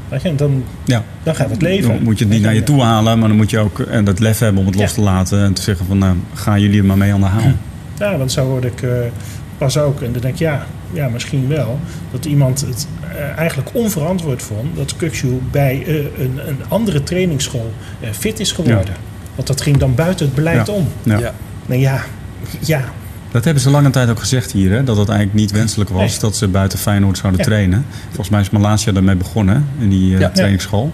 Weet 0.07 0.21
je, 0.21 0.29
en 0.29 0.35
dan, 0.35 0.63
ja. 0.85 1.03
dan 1.23 1.35
gaat 1.35 1.49
het 1.49 1.61
leven. 1.61 1.89
Dan 1.89 2.03
moet 2.03 2.17
je 2.17 2.23
het 2.23 2.33
niet 2.33 2.43
naar 2.43 2.53
je 2.53 2.63
toe 2.63 2.81
halen, 2.81 3.19
maar 3.19 3.27
dan 3.27 3.37
moet 3.37 3.49
je 3.49 3.59
ook 3.59 3.79
en 3.79 4.03
dat 4.03 4.19
lef 4.19 4.39
hebben 4.39 4.61
om 4.61 4.67
het 4.67 4.75
los 4.75 4.93
te 4.93 5.01
laten 5.01 5.43
en 5.43 5.53
te 5.53 5.61
zeggen: 5.61 5.85
van 5.85 5.97
nou, 5.97 6.15
gaan 6.33 6.61
jullie 6.61 6.79
er 6.79 6.85
maar 6.85 6.97
mee 6.97 7.13
aan 7.13 7.19
de 7.19 7.25
haal. 7.25 7.51
Ja, 7.99 8.17
want 8.17 8.31
zo 8.31 8.45
hoorde 8.45 8.67
ik 8.67 8.81
uh, 8.81 8.91
pas 9.57 9.77
ook. 9.77 10.01
En 10.01 10.11
dan 10.11 10.21
denk 10.21 10.33
ik: 10.33 10.39
ja, 10.39 10.65
ja, 10.91 11.09
misschien 11.09 11.47
wel. 11.47 11.79
Dat 12.11 12.25
iemand 12.25 12.61
het 12.61 12.87
uh, 13.03 13.37
eigenlijk 13.37 13.69
onverantwoord 13.73 14.41
vond 14.41 14.75
dat 14.75 14.95
Kukshu 14.95 15.39
bij 15.51 15.83
uh, 15.87 15.95
een, 15.95 16.39
een 16.47 16.57
andere 16.67 17.03
trainingsschool 17.03 17.73
fit 18.11 18.39
is 18.39 18.51
geworden. 18.51 18.85
Ja. 18.85 19.07
Want 19.35 19.47
dat 19.47 19.61
ging 19.61 19.77
dan 19.77 19.95
buiten 19.95 20.25
het 20.25 20.35
beleid 20.35 20.67
ja. 20.67 20.73
om. 20.73 20.87
Ja. 21.03 21.33
Nou 21.65 21.81
ja, 21.81 22.03
ja. 22.59 22.83
Dat 23.31 23.43
hebben 23.43 23.63
ze 23.63 23.69
lange 23.69 23.89
tijd 23.89 24.09
ook 24.09 24.19
gezegd 24.19 24.51
hier, 24.51 24.71
hè? 24.71 24.83
dat 24.83 24.97
het 24.97 25.09
eigenlijk 25.09 25.39
niet 25.39 25.51
wenselijk 25.51 25.89
was 25.89 26.11
nee. 26.11 26.19
dat 26.19 26.35
ze 26.35 26.47
buiten 26.47 26.79
Feyenoord 26.79 27.17
zouden 27.17 27.41
ja. 27.41 27.45
trainen. 27.45 27.85
Volgens 28.05 28.29
mij 28.29 28.41
is 28.41 28.49
Malaysia 28.49 28.91
daarmee 28.91 29.15
begonnen, 29.15 29.67
in 29.79 29.89
die 29.89 30.13
uh, 30.13 30.19
ja. 30.19 30.29
trainingsschool. 30.29 30.93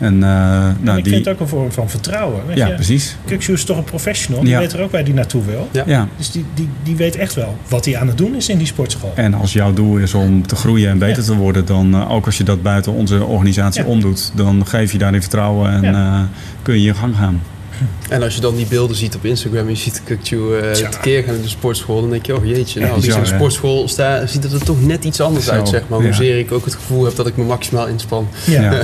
En, 0.00 0.14
uh, 0.14 0.20
nou, 0.20 0.74
en 0.84 0.96
ik 0.96 1.04
die... 1.04 1.12
vind 1.12 1.24
het 1.24 1.34
ook 1.34 1.40
een 1.40 1.48
vorm 1.48 1.72
van 1.72 1.90
vertrouwen. 1.90 2.46
Weet 2.46 2.56
ja, 2.56 2.66
je? 2.66 2.74
precies. 2.74 3.16
Kukshu 3.24 3.52
is 3.52 3.64
toch 3.64 3.76
een 3.76 3.84
professional, 3.84 4.44
die 4.44 4.56
weet 4.56 4.72
er 4.72 4.80
ook 4.80 4.90
waar 4.90 5.02
hij 5.02 5.12
naartoe 5.12 5.44
wil. 5.44 5.68
Ja. 5.86 6.08
Dus 6.16 6.30
die, 6.30 6.44
die, 6.54 6.68
die 6.82 6.96
weet 6.96 7.16
echt 7.16 7.34
wel 7.34 7.56
wat 7.68 7.84
hij 7.84 7.96
aan 7.96 8.06
het 8.06 8.18
doen 8.18 8.34
is 8.34 8.48
in 8.48 8.58
die 8.58 8.66
sportschool. 8.66 9.12
En 9.14 9.34
als 9.34 9.52
jouw 9.52 9.72
doel 9.72 9.96
is 9.96 10.14
om 10.14 10.46
te 10.46 10.56
groeien 10.56 10.90
en 10.90 10.98
beter 10.98 11.24
te 11.24 11.36
worden, 11.36 11.64
dan 11.64 11.94
uh, 11.94 12.10
ook 12.10 12.26
als 12.26 12.38
je 12.38 12.44
dat 12.44 12.62
buiten 12.62 12.92
onze 12.92 13.24
organisatie 13.24 13.84
omdoet, 13.84 14.32
dan 14.34 14.66
geef 14.66 14.92
je 14.92 14.98
daarin 14.98 15.20
vertrouwen 15.20 15.72
en 15.72 15.94
uh, 15.94 16.20
kun 16.62 16.74
je 16.74 16.82
je 16.82 16.94
gang 16.94 17.16
gaan. 17.16 17.40
En 18.08 18.22
als 18.22 18.34
je 18.34 18.40
dan 18.40 18.56
die 18.56 18.66
beelden 18.66 18.96
ziet 18.96 19.14
op 19.14 19.24
Instagram 19.24 19.62
en 19.62 19.68
je 19.68 19.76
ziet 19.76 20.02
Kukju 20.04 20.36
uh, 20.36 20.72
tekeer 20.72 21.22
gaan 21.22 21.34
in 21.34 21.42
de 21.42 21.48
sportschool, 21.48 22.00
dan 22.00 22.10
denk 22.10 22.26
je, 22.26 22.36
oh 22.36 22.44
jeetje, 22.44 22.80
nou, 22.80 22.92
als 22.92 23.04
ik 23.04 23.14
in 23.14 23.20
de 23.20 23.26
sportschool 23.26 23.88
sta, 23.88 24.26
ziet 24.26 24.42
het 24.42 24.52
er 24.52 24.64
toch 24.64 24.86
net 24.86 25.04
iets 25.04 25.20
anders 25.20 25.44
Zo, 25.44 25.52
uit, 25.52 25.68
zeg 25.68 25.88
maar. 25.88 26.02
Hoezeer 26.02 26.38
ik 26.38 26.52
ook 26.52 26.64
het 26.64 26.74
gevoel 26.74 27.04
heb 27.04 27.14
dat 27.16 27.26
ik 27.26 27.36
me 27.36 27.44
maximaal 27.44 27.86
inspan. 27.86 28.28
Ja. 28.46 28.62
ja. 28.62 28.72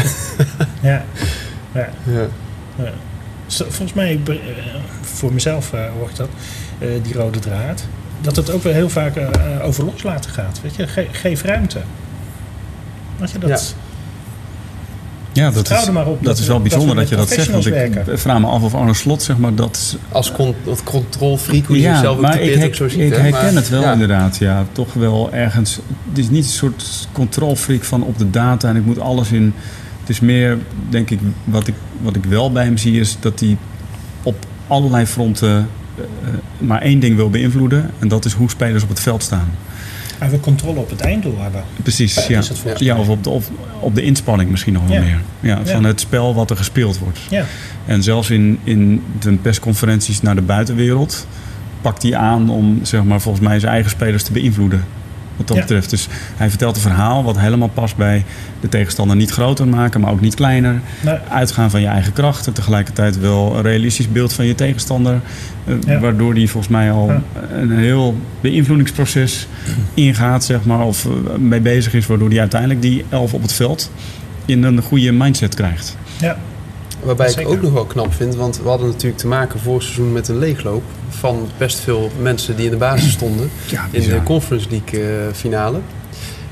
ja. 0.83 1.05
ja. 1.73 1.89
ja. 2.77 2.93
Volgens 3.47 3.93
mij, 3.93 4.21
voor 5.01 5.33
mezelf 5.33 5.73
uh, 5.73 5.81
hoor 5.99 6.09
ik 6.09 6.17
dat, 6.17 6.29
uh, 6.79 6.89
die 7.03 7.15
rode 7.15 7.39
draad, 7.39 7.85
dat 8.21 8.37
het 8.37 8.51
ook 8.51 8.63
wel 8.63 8.73
heel 8.73 8.89
vaak 8.89 9.17
uh, 9.17 9.29
over 9.63 9.85
loslaten 9.85 10.31
gaat. 10.31 10.61
Weet 10.63 10.77
je, 10.77 10.87
Ge 10.87 11.07
geef 11.13 11.43
ruimte. 11.43 11.81
Weet 13.19 13.31
je, 13.31 13.39
dat... 13.39 13.75
Ja, 15.37 15.45
dat 15.45 15.55
Vertrouw 15.55 15.81
is, 15.81 15.87
er 15.87 15.93
maar 15.93 16.07
op 16.07 16.25
dat 16.25 16.39
is 16.39 16.47
wel 16.47 16.61
bijzonder 16.61 16.95
we 16.95 17.01
dat, 17.01 17.09
je 17.09 17.17
dat 17.17 17.29
zegt. 17.29 17.51
Want 17.51 17.67
ik 17.67 18.03
vraag 18.13 18.41
me 18.41 18.47
af 18.47 18.63
of 18.63 18.75
Arne 18.75 18.95
Slot, 18.95 19.23
zeg 19.23 19.39
maar, 19.39 19.55
dat 19.55 19.97
Als 20.13 20.33
con 20.33 20.55
controlfreak, 20.85 21.65
hoe 21.65 21.77
je 21.77 21.83
ja, 21.83 22.05
ook 22.05 22.21
maar 22.21 22.41
ik, 22.41 22.65
ook 22.65 22.75
zo 22.75 22.89
ziet. 22.89 23.01
ik 23.01 23.13
herken 23.13 23.31
Maar, 23.31 23.55
het 23.55 23.69
wel 23.69 23.83
ja. 23.83 23.93
inderdaad. 23.93 24.37
Ja, 24.37 24.67
toch 24.73 24.93
wel 24.93 25.33
ergens. 25.33 25.79
Het 26.09 26.19
is 26.19 26.31
niet 26.31 26.45
een 26.45 26.51
soort 26.51 27.09
controlfreak 27.13 27.85
van 27.85 28.03
op 28.03 28.19
de 28.19 28.31
data 28.31 28.69
en 28.69 28.77
ik 28.77 28.85
moet 28.85 29.01
alles 29.01 29.33
in. 29.33 29.55
Het 30.01 30.09
is 30.09 30.21
meer, 30.21 30.59
denk 30.89 31.11
ik, 31.11 31.19
wat 31.45 31.67
ik, 31.67 31.75
wat 32.01 32.17
ik 32.17 32.25
wel 32.25 32.53
bij 32.53 32.65
hem 32.65 32.77
zie, 32.77 33.01
is 33.01 33.17
dat 33.21 33.41
hij 33.41 33.57
op 34.23 34.47
allerlei 34.67 35.07
fronten 35.07 35.69
eh, 35.97 36.05
eh, 36.05 36.35
maar 36.59 36.83
één 36.83 37.01
ding 37.01 37.17
wil 37.17 37.31
beïnvloeden. 37.31 37.91
En 37.99 38.09
dat 38.09 38.25
is 38.25 38.33
hoe 38.33 38.51
spelers 38.51 38.83
op 38.83 38.89
het 38.89 39.01
veld 39.01 39.23
staan. 39.23 39.49
Hij 40.19 40.31
wil 40.31 40.41
controle 40.41 40.79
op 40.79 40.91
het 40.91 41.01
einddoel 41.01 41.41
hebben. 41.41 41.63
Precies, 41.83 42.27
Ja, 42.27 42.41
ja. 42.79 42.97
of 42.99 43.09
op 43.09 43.25
de, 43.25 43.31
of 43.31 43.51
op 43.81 43.95
de 43.95 44.03
inspanning 44.03 44.51
misschien 44.51 44.73
nog 44.73 44.87
wel 44.87 44.97
Ja. 44.97 45.03
meer. 45.03 45.21
Ja, 45.41 45.61
van 45.65 45.81
Ja. 45.83 45.87
het 45.89 46.01
spel 46.01 46.35
wat 46.35 46.51
er 46.51 46.57
gespeeld 46.57 46.99
wordt. 46.99 47.19
Ja, 47.31 47.45
En 47.87 48.03
zelfs 48.03 48.31
in, 48.31 48.59
in 48.65 49.03
de 49.21 49.33
persconferenties 49.33 50.23
naar 50.23 50.35
de 50.35 50.43
buitenwereld 50.43 51.27
pakt 51.81 52.03
hij 52.03 52.17
aan 52.17 52.51
om 52.51 52.79
zeg 52.83 53.05
maar, 53.05 53.21
volgens 53.21 53.45
mij 53.47 53.59
zijn 53.61 53.73
eigen 53.73 53.91
spelers 53.91 54.23
te 54.23 54.33
beïnvloeden. 54.33 54.85
Wat 55.37 55.47
dat 55.47 55.57
Ja. 55.57 55.63
betreft. 55.63 55.91
Dus 55.91 56.09
hij 56.37 56.49
vertelt 56.49 56.77
een 56.77 56.83
verhaal 56.83 57.25
wat 57.25 57.39
helemaal 57.39 57.69
past 57.69 57.97
bij 57.97 58.25
de 58.61 58.69
tegenstander 58.69 59.17
niet 59.17 59.31
groter 59.31 59.69
maken, 59.69 60.01
maar 60.01 60.11
ook 60.13 60.21
niet 60.21 60.35
kleiner. 60.35 60.81
Uitgaan 61.29 61.71
van 61.71 61.81
je 61.81 61.87
eigen 61.87 62.13
kracht 62.13 62.47
en 62.47 62.53
tegelijkertijd 62.53 63.19
wel 63.21 63.57
een 63.57 63.63
realistisch 63.63 64.13
beeld 64.13 64.33
van 64.33 64.47
je 64.47 64.55
tegenstander. 64.55 65.21
eh, 65.65 65.75
Ja. 65.87 66.01
Waardoor 66.01 66.35
hij 66.35 66.47
volgens 66.47 66.73
mij 66.73 66.91
al 66.93 67.07
Ja. 67.13 67.23
een 67.53 67.71
heel 67.79 68.17
beïnvloedingsproces 68.41 69.47
ingaat, 69.95 70.45
zeg 70.45 70.65
maar, 70.65 70.81
of 70.81 71.05
eh, 71.05 71.37
mee 71.39 71.61
bezig 71.61 71.95
is, 71.95 72.07
waardoor 72.07 72.29
hij 72.29 72.41
uiteindelijk 72.41 72.83
die 72.83 73.05
elf 73.09 73.35
op 73.35 73.43
het 73.43 73.53
veld 73.53 73.91
in 74.45 74.63
een 74.63 74.83
goede 74.83 75.13
mindset 75.13 75.55
krijgt. 75.55 75.97
ja, 76.21 76.37
Waarbij 77.03 77.31
ik 77.37 77.49
ook 77.49 77.63
nog 77.63 77.73
wel 77.73 77.85
knap 77.85 78.15
vind, 78.15 78.35
want 78.35 78.61
we 78.63 78.69
hadden 78.69 78.87
natuurlijk 78.89 79.21
te 79.21 79.27
maken 79.27 79.61
vorig 79.61 79.83
seizoen 79.83 80.13
met 80.13 80.29
een 80.29 80.39
leegloop 80.39 80.83
van 81.09 81.49
best 81.59 81.79
veel 81.81 82.11
mensen 82.21 82.57
die 82.57 82.65
in 82.65 82.71
de 82.71 82.77
basis 82.77 83.13
stonden 83.13 83.51
Ja, 83.71 83.89
in 83.91 84.09
de 84.09 84.23
Conference 84.23 84.69
League 84.71 85.01
eh, 85.01 85.09
finale. 85.35 85.79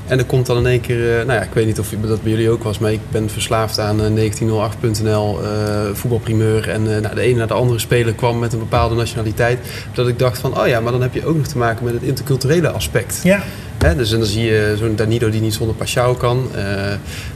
En 0.07 0.17
er 0.19 0.25
komt 0.25 0.45
dan 0.45 0.57
in 0.57 0.65
één 0.65 0.81
keer, 0.81 1.09
eh, 1.19 1.25
nou 1.25 1.39
ja, 1.39 1.41
ik 1.45 1.53
weet 1.53 1.65
niet 1.65 1.79
of 1.79 1.93
dat 2.01 2.21
bij 2.23 2.31
jullie 2.31 2.49
ook 2.49 2.63
was, 2.63 2.79
maar 2.79 2.91
ik 2.91 2.99
ben 3.11 3.29
verslaafd 3.29 3.79
aan 3.79 4.01
eh, 4.17 4.29
1908.nl, 4.31 5.39
eh 5.43 5.49
voetbalprimeur. 5.93 6.69
En 6.69 6.83
nou, 6.83 7.15
de 7.15 7.21
ene 7.21 7.37
naar 7.37 7.47
de 7.47 7.53
andere 7.53 7.79
speler 7.79 8.13
kwam 8.13 8.39
met 8.39 8.53
een 8.53 8.59
bepaalde 8.59 8.95
nationaliteit. 8.95 9.59
Dat 9.93 10.07
ik 10.07 10.19
dacht 10.19 10.37
van, 10.39 10.59
oh 10.59 10.67
ja, 10.67 10.79
maar 10.79 10.91
dan 10.91 11.01
heb 11.01 11.13
je 11.13 11.25
ook 11.25 11.37
nog 11.37 11.47
te 11.47 11.57
maken 11.57 11.85
met 11.85 11.93
het 11.93 12.03
interculturele 12.03 12.69
aspect. 12.69 13.19
ja, 13.23 13.43
Hè, 13.77 13.95
dus 13.95 14.11
en 14.11 14.17
dan 14.19 14.27
zie 14.27 14.43
je 14.43 14.75
zo'n 14.79 14.95
Danilo 14.95 15.29
die 15.29 15.41
niet 15.41 15.53
zonder 15.53 15.75
Pashao 15.75 16.13
kan. 16.13 16.47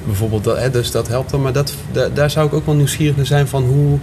bijvoorbeeld, 0.05 0.43
dat, 0.43 0.59
hè, 0.59 0.69
dus 0.69 0.91
dat 0.91 1.07
helpt 1.07 1.31
dan. 1.31 1.41
Maar 1.41 1.53
dat, 1.53 1.73
da- 1.91 2.09
daar 2.13 2.29
zou 2.29 2.47
ik 2.47 2.53
ook 2.53 2.65
wel 2.65 2.75
nieuwsgierig 2.75 3.15
naar 3.15 3.25
zijn 3.25 3.47
van 3.47 3.63
hoe, 3.63 3.97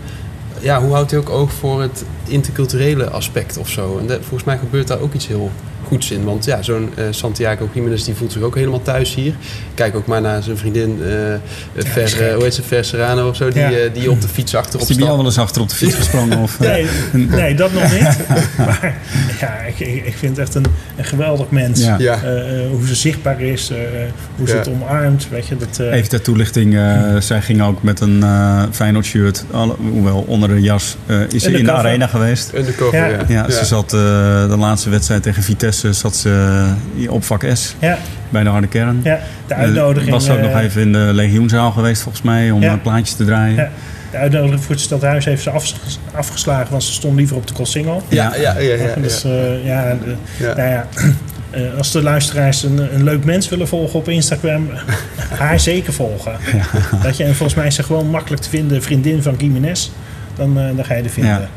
ja, 0.60 0.80
hoe 0.80 0.92
houdt 0.92 1.10
hij 1.10 1.20
ook 1.20 1.30
oog 1.30 1.52
voor 1.52 1.82
het 1.82 2.04
interculturele 2.24 3.10
aspect 3.10 3.56
of 3.56 3.68
zo. 3.68 3.98
En 3.98 4.08
volgens 4.08 4.44
mij 4.44 4.58
gebeurt 4.58 4.88
daar 4.88 5.00
ook 5.00 5.14
iets 5.14 5.26
heel 5.26 5.50
goeds 5.86 6.10
in. 6.10 6.24
Want 6.24 6.44
ja, 6.44 6.62
zo'n 6.62 6.90
eh, 6.94 7.04
Santiago 7.10 7.68
Jiménez 7.72 8.04
die 8.04 8.14
voelt 8.14 8.32
zich 8.32 8.42
ook 8.42 8.54
helemaal 8.54 8.82
thuis 8.82 9.14
hier. 9.14 9.34
Kijk 9.74 9.94
ook 9.96 10.06
maar 10.06 10.20
naar 10.20 10.42
zijn 10.42 10.56
vriendin 10.56 11.00
is 11.74 11.84
gek. 11.84 12.20
eh, 12.20 12.34
hoe 12.34 12.42
heet 12.42 12.54
ze, 12.54 12.62
Fer 12.62 12.84
Serrano 12.84 13.28
of 13.28 13.36
zo. 13.36 13.48
Die, 13.48 13.62
Ja. 13.62 13.70
eh, 13.70 13.90
die 13.92 14.10
op 14.10 14.20
de 14.20 14.28
fiets 14.28 14.54
achterop 14.54 14.80
Is 14.80 14.86
die 14.86 14.96
bij 14.96 15.06
jou 15.06 15.18
stapt. 15.20 15.34
wel 15.36 15.44
eens 15.44 15.50
achter 15.50 15.62
op 15.62 15.68
de 15.68 15.74
fiets 15.74 15.94
gesprongen? 15.94 16.38
Of, 16.38 16.58
nee, 16.60 16.86
nee, 17.12 17.54
dat 17.54 17.72
nog 17.72 17.92
niet. 17.92 18.16
Maar 18.56 18.94
ja, 19.40 19.54
ik, 19.58 19.78
ik 20.04 20.14
vind 20.18 20.36
het 20.36 20.46
echt 20.46 20.54
een, 20.54 20.66
een 20.96 21.04
geweldig 21.04 21.50
mens. 21.50 21.80
Ja. 21.80 21.96
Ja. 21.98 22.22
Eh, 22.22 22.62
eh, 22.64 22.70
hoe 22.70 22.86
ze 22.86 22.94
zichtbaar 22.94 23.40
is, 23.40 23.70
eh, 23.70 23.76
hoe 24.36 24.46
ze 24.48 24.52
Ja. 24.52 24.58
het 24.58 24.68
omarmt, 24.68 25.28
weet 25.30 25.46
je. 25.46 25.56
Dat, 25.56 25.78
eh, 25.78 25.92
Even 25.92 26.08
ter 26.08 26.22
toelichting, 26.22 26.76
eh, 26.76 27.16
zij 27.18 27.42
ging 27.42 27.62
ook 27.62 27.82
met 27.82 28.00
een 28.00 28.24
Feyenoord 28.72 29.04
shirt, 29.04 29.44
alle- 29.50 29.76
hoewel 29.90 30.24
onder 30.26 30.48
de 30.48 30.60
jas, 30.60 30.96
eh, 31.06 31.20
is 31.30 31.42
ze 31.42 31.50
in 31.50 31.64
de 31.64 31.72
arena 31.72 32.06
geweest. 32.06 32.52
Undercover, 32.54 32.98
Ja. 32.98 33.06
ja. 33.06 33.24
Ja, 33.28 33.50
ze 33.50 33.64
zat 33.64 33.92
eh, 33.92 34.00
de 34.48 34.56
laatste 34.58 34.90
wedstrijd 34.90 35.22
tegen 35.22 35.42
Vitesse 35.42 35.75
zat 35.90 36.16
ze 36.16 36.64
eh, 37.04 37.12
op 37.12 37.24
vak 37.24 37.44
S 37.52 37.74
ja, 37.78 37.98
bij 38.28 38.42
de 38.42 38.48
harde 38.48 38.66
kern. 38.66 39.00
ja, 39.04 39.20
de 39.46 39.54
Eh, 39.54 39.60
uitnodiging. 39.60 40.10
was 40.10 40.30
ook 40.30 40.38
eh, 40.38 40.42
nog 40.52 40.60
even 40.60 40.80
in 40.82 40.92
de 40.92 40.98
legioenzaal 41.12 41.70
geweest 41.72 42.02
volgens 42.02 42.22
mij 42.24 42.50
om 42.50 42.62
Ja. 42.62 42.72
eh, 42.72 42.80
plaatjes 42.82 43.16
te 43.16 43.24
draaien. 43.24 43.54
Ja. 43.56 43.70
De 44.10 44.16
uitnodiging 44.16 44.60
voor 44.64 44.74
het 44.74 44.80
stadhuis 44.84 45.24
heeft 45.24 45.42
ze 45.42 45.50
afges- 45.50 45.98
afgeslagen, 46.14 46.70
want 46.70 46.82
ze 46.82 46.92
stond 46.92 47.16
liever 47.16 47.36
op 47.36 47.46
de 47.46 47.52
Koolsingel. 47.52 48.02
Ja, 48.08 48.32
ja, 48.36 48.58
ja, 48.58 48.74
ja, 48.74 48.84
ja. 48.84 48.94
Dus 49.02 49.24
eh, 49.24 49.64
ja, 49.64 49.96
de- 50.04 50.14
Ja. 50.44 50.54
nou 50.56 50.68
ja. 50.68 50.86
eh, 51.50 51.60
als 51.78 51.92
de 51.92 52.02
luisteraars 52.02 52.62
een, 52.62 52.94
een 52.94 53.02
leuk 53.04 53.24
mens 53.24 53.48
willen 53.48 53.68
volgen 53.68 53.98
op 53.98 54.08
Instagram, 54.08 54.68
haar 55.38 55.60
zeker 55.60 55.92
volgen. 55.92 56.32
Dat 57.02 57.16
je, 57.16 57.24
en 57.24 57.34
volgens 57.34 57.58
mij 57.58 57.66
is 57.66 57.74
ze 57.74 57.82
gewoon 57.82 58.06
makkelijk 58.10 58.42
te 58.42 58.48
vinden, 58.48 58.82
vriendin 58.82 59.22
van 59.22 59.34
Gimenez. 59.38 59.88
Dan, 60.36 60.58
eh, 60.58 60.64
dan 60.76 60.84
ga 60.84 60.94
je 60.94 61.02
er 61.02 61.10
vinden. 61.10 61.32
Ja. 61.32 61.48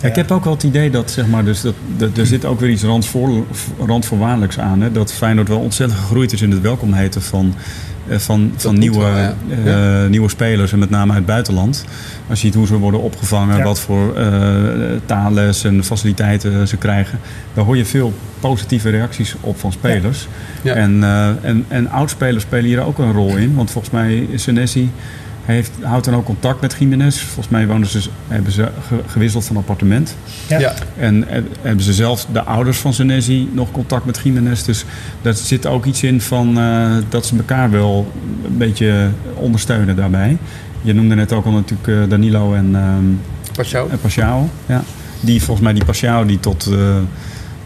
Ja, 0.00 0.08
ik 0.08 0.16
heb 0.16 0.30
ook 0.30 0.44
wel 0.44 0.52
het 0.52 0.62
idee 0.62 0.90
dat, 0.90 1.10
zeg 1.10 1.26
maar, 1.26 1.44
dus 1.44 1.60
dat, 1.60 1.74
dat, 1.96 2.18
er 2.18 2.26
zit 2.26 2.44
ook 2.44 2.60
weer 2.60 2.70
iets 2.70 2.82
randvoor, 2.82 3.44
randvoorwaardelijks 3.86 4.58
aan. 4.58 4.80
Hè? 4.80 4.92
Dat 4.92 5.12
Feyenoord 5.12 5.48
wel 5.48 5.58
ontzettend 5.60 6.00
gegroeid 6.00 6.32
is 6.32 6.42
in 6.42 6.50
het 6.50 6.60
welkom 6.60 6.92
heten 6.92 7.22
van, 7.22 7.54
eh, 8.08 8.18
van, 8.18 8.52
van 8.56 8.78
nieuwe, 8.78 8.98
wel, 8.98 9.34
ja. 9.64 10.02
eh, 10.02 10.08
nieuwe 10.10 10.28
spelers. 10.28 10.72
En 10.72 10.78
met 10.78 10.90
name 10.90 11.08
uit 11.08 11.18
het 11.18 11.26
buitenland. 11.26 11.84
Als 12.28 12.40
je 12.40 12.46
ziet 12.46 12.54
hoe 12.54 12.66
ze 12.66 12.76
worden 12.76 13.00
opgevangen, 13.00 13.56
Ja. 13.56 13.62
wat 13.64 13.80
voor 13.80 14.16
eh 14.16 14.24
taalles 15.06 15.64
en 15.64 15.84
faciliteiten 15.84 16.68
ze 16.68 16.76
krijgen. 16.76 17.18
Daar 17.54 17.64
hoor 17.64 17.76
je 17.76 17.84
veel 17.84 18.12
positieve 18.40 18.90
reacties 18.90 19.34
op 19.40 19.58
van 19.58 19.72
spelers. 19.72 20.28
Ja. 20.62 20.74
En, 20.74 21.02
eh, 21.04 21.28
en, 21.42 21.64
en 21.68 21.90
oudspelers 21.90 22.42
spelen 22.44 22.64
hier 22.64 22.80
ook 22.82 22.98
een 22.98 23.12
rol 23.12 23.36
in. 23.36 23.54
Want 23.54 23.70
volgens 23.70 23.92
mij 23.92 24.16
is 24.30 24.42
Senesi 24.42 24.90
heeft, 25.46 25.70
houdt 25.82 26.04
dan 26.04 26.14
ook 26.14 26.24
contact 26.24 26.60
met 26.60 26.76
Jiménez. 26.78 27.18
Volgens 27.20 27.48
mij 27.48 27.66
wonen 27.66 27.88
ze, 27.88 28.00
hebben 28.28 28.52
ze 28.52 28.68
ge- 28.86 29.00
gewisseld 29.06 29.44
van 29.44 29.56
appartement. 29.56 30.16
Ja. 30.48 30.58
Ja. 30.58 30.74
En 30.98 31.24
heb- 31.26 31.46
hebben 31.62 31.84
ze 31.84 31.92
zelf, 31.92 32.26
de 32.32 32.42
ouders 32.42 32.78
van 32.78 32.92
Senesi, 32.94 33.48
nog 33.52 33.70
contact 33.70 34.04
met 34.04 34.20
Jiménez. 34.24 34.62
Dus 34.62 34.84
daar 35.22 35.34
zit 35.34 35.66
ook 35.66 35.84
iets 35.84 36.02
in 36.02 36.20
van 36.20 36.58
eh, 36.58 36.86
dat 37.08 37.26
ze 37.26 37.36
elkaar 37.36 37.70
wel 37.70 38.12
een 38.46 38.56
beetje 38.56 39.08
ondersteunen 39.34 39.96
daarbij. 39.96 40.36
Je 40.82 40.94
noemde 40.94 41.14
net 41.14 41.32
ook 41.32 41.44
al 41.44 41.52
natuurlijk 41.52 41.88
eh, 41.88 42.10
Danilo 42.10 42.54
en, 42.54 42.70
ehm 42.74 43.04
Pashao. 43.52 43.88
en 43.88 43.98
Pashao. 44.00 44.48
Ja. 44.66 44.82
Die 45.20 45.42
volgens 45.42 45.64
mij, 45.64 45.74
die 45.74 45.84
Pashao 45.84 46.24
die 46.26 46.40
tot, 46.40 46.66
eh, 46.72 46.78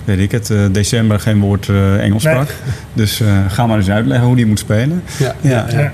weet 0.05 0.19
ik 0.19 0.31
het, 0.31 0.51
eh, 0.51 0.59
december 0.73 1.21
geen 1.21 1.41
woord 1.41 1.69
eh, 1.69 2.03
Engels 2.05 2.23
Nee. 2.25 2.33
sprak. 2.35 2.51
Dus 2.93 3.21
eh, 3.21 3.27
ga 3.49 3.67
maar 3.67 3.77
eens 3.79 3.91
uitleggen 3.91 4.27
hoe 4.27 4.37
die 4.37 4.47
moet 4.47 4.59
spelen. 4.59 5.03
Ja. 5.19 5.35
Ja, 5.41 5.67
Ja. 5.71 5.81
Ja. 5.81 5.93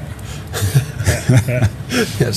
Ja. 1.47 1.69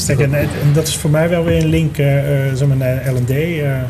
Kijk, 0.05 0.19
en, 0.19 0.34
en 0.34 0.47
dat 0.73 0.88
is 0.88 0.95
voor 0.97 1.10
mij 1.10 1.29
wel 1.29 1.43
weer 1.43 1.62
een 1.62 1.69
link 1.69 1.97
eh, 1.97 2.47
eh, 2.47 2.55
zeg 2.55 2.67
maar 2.67 2.77
naar 2.77 3.12
L&D. 3.13 3.29
eh, 3.29 3.71
eh, 3.75 3.84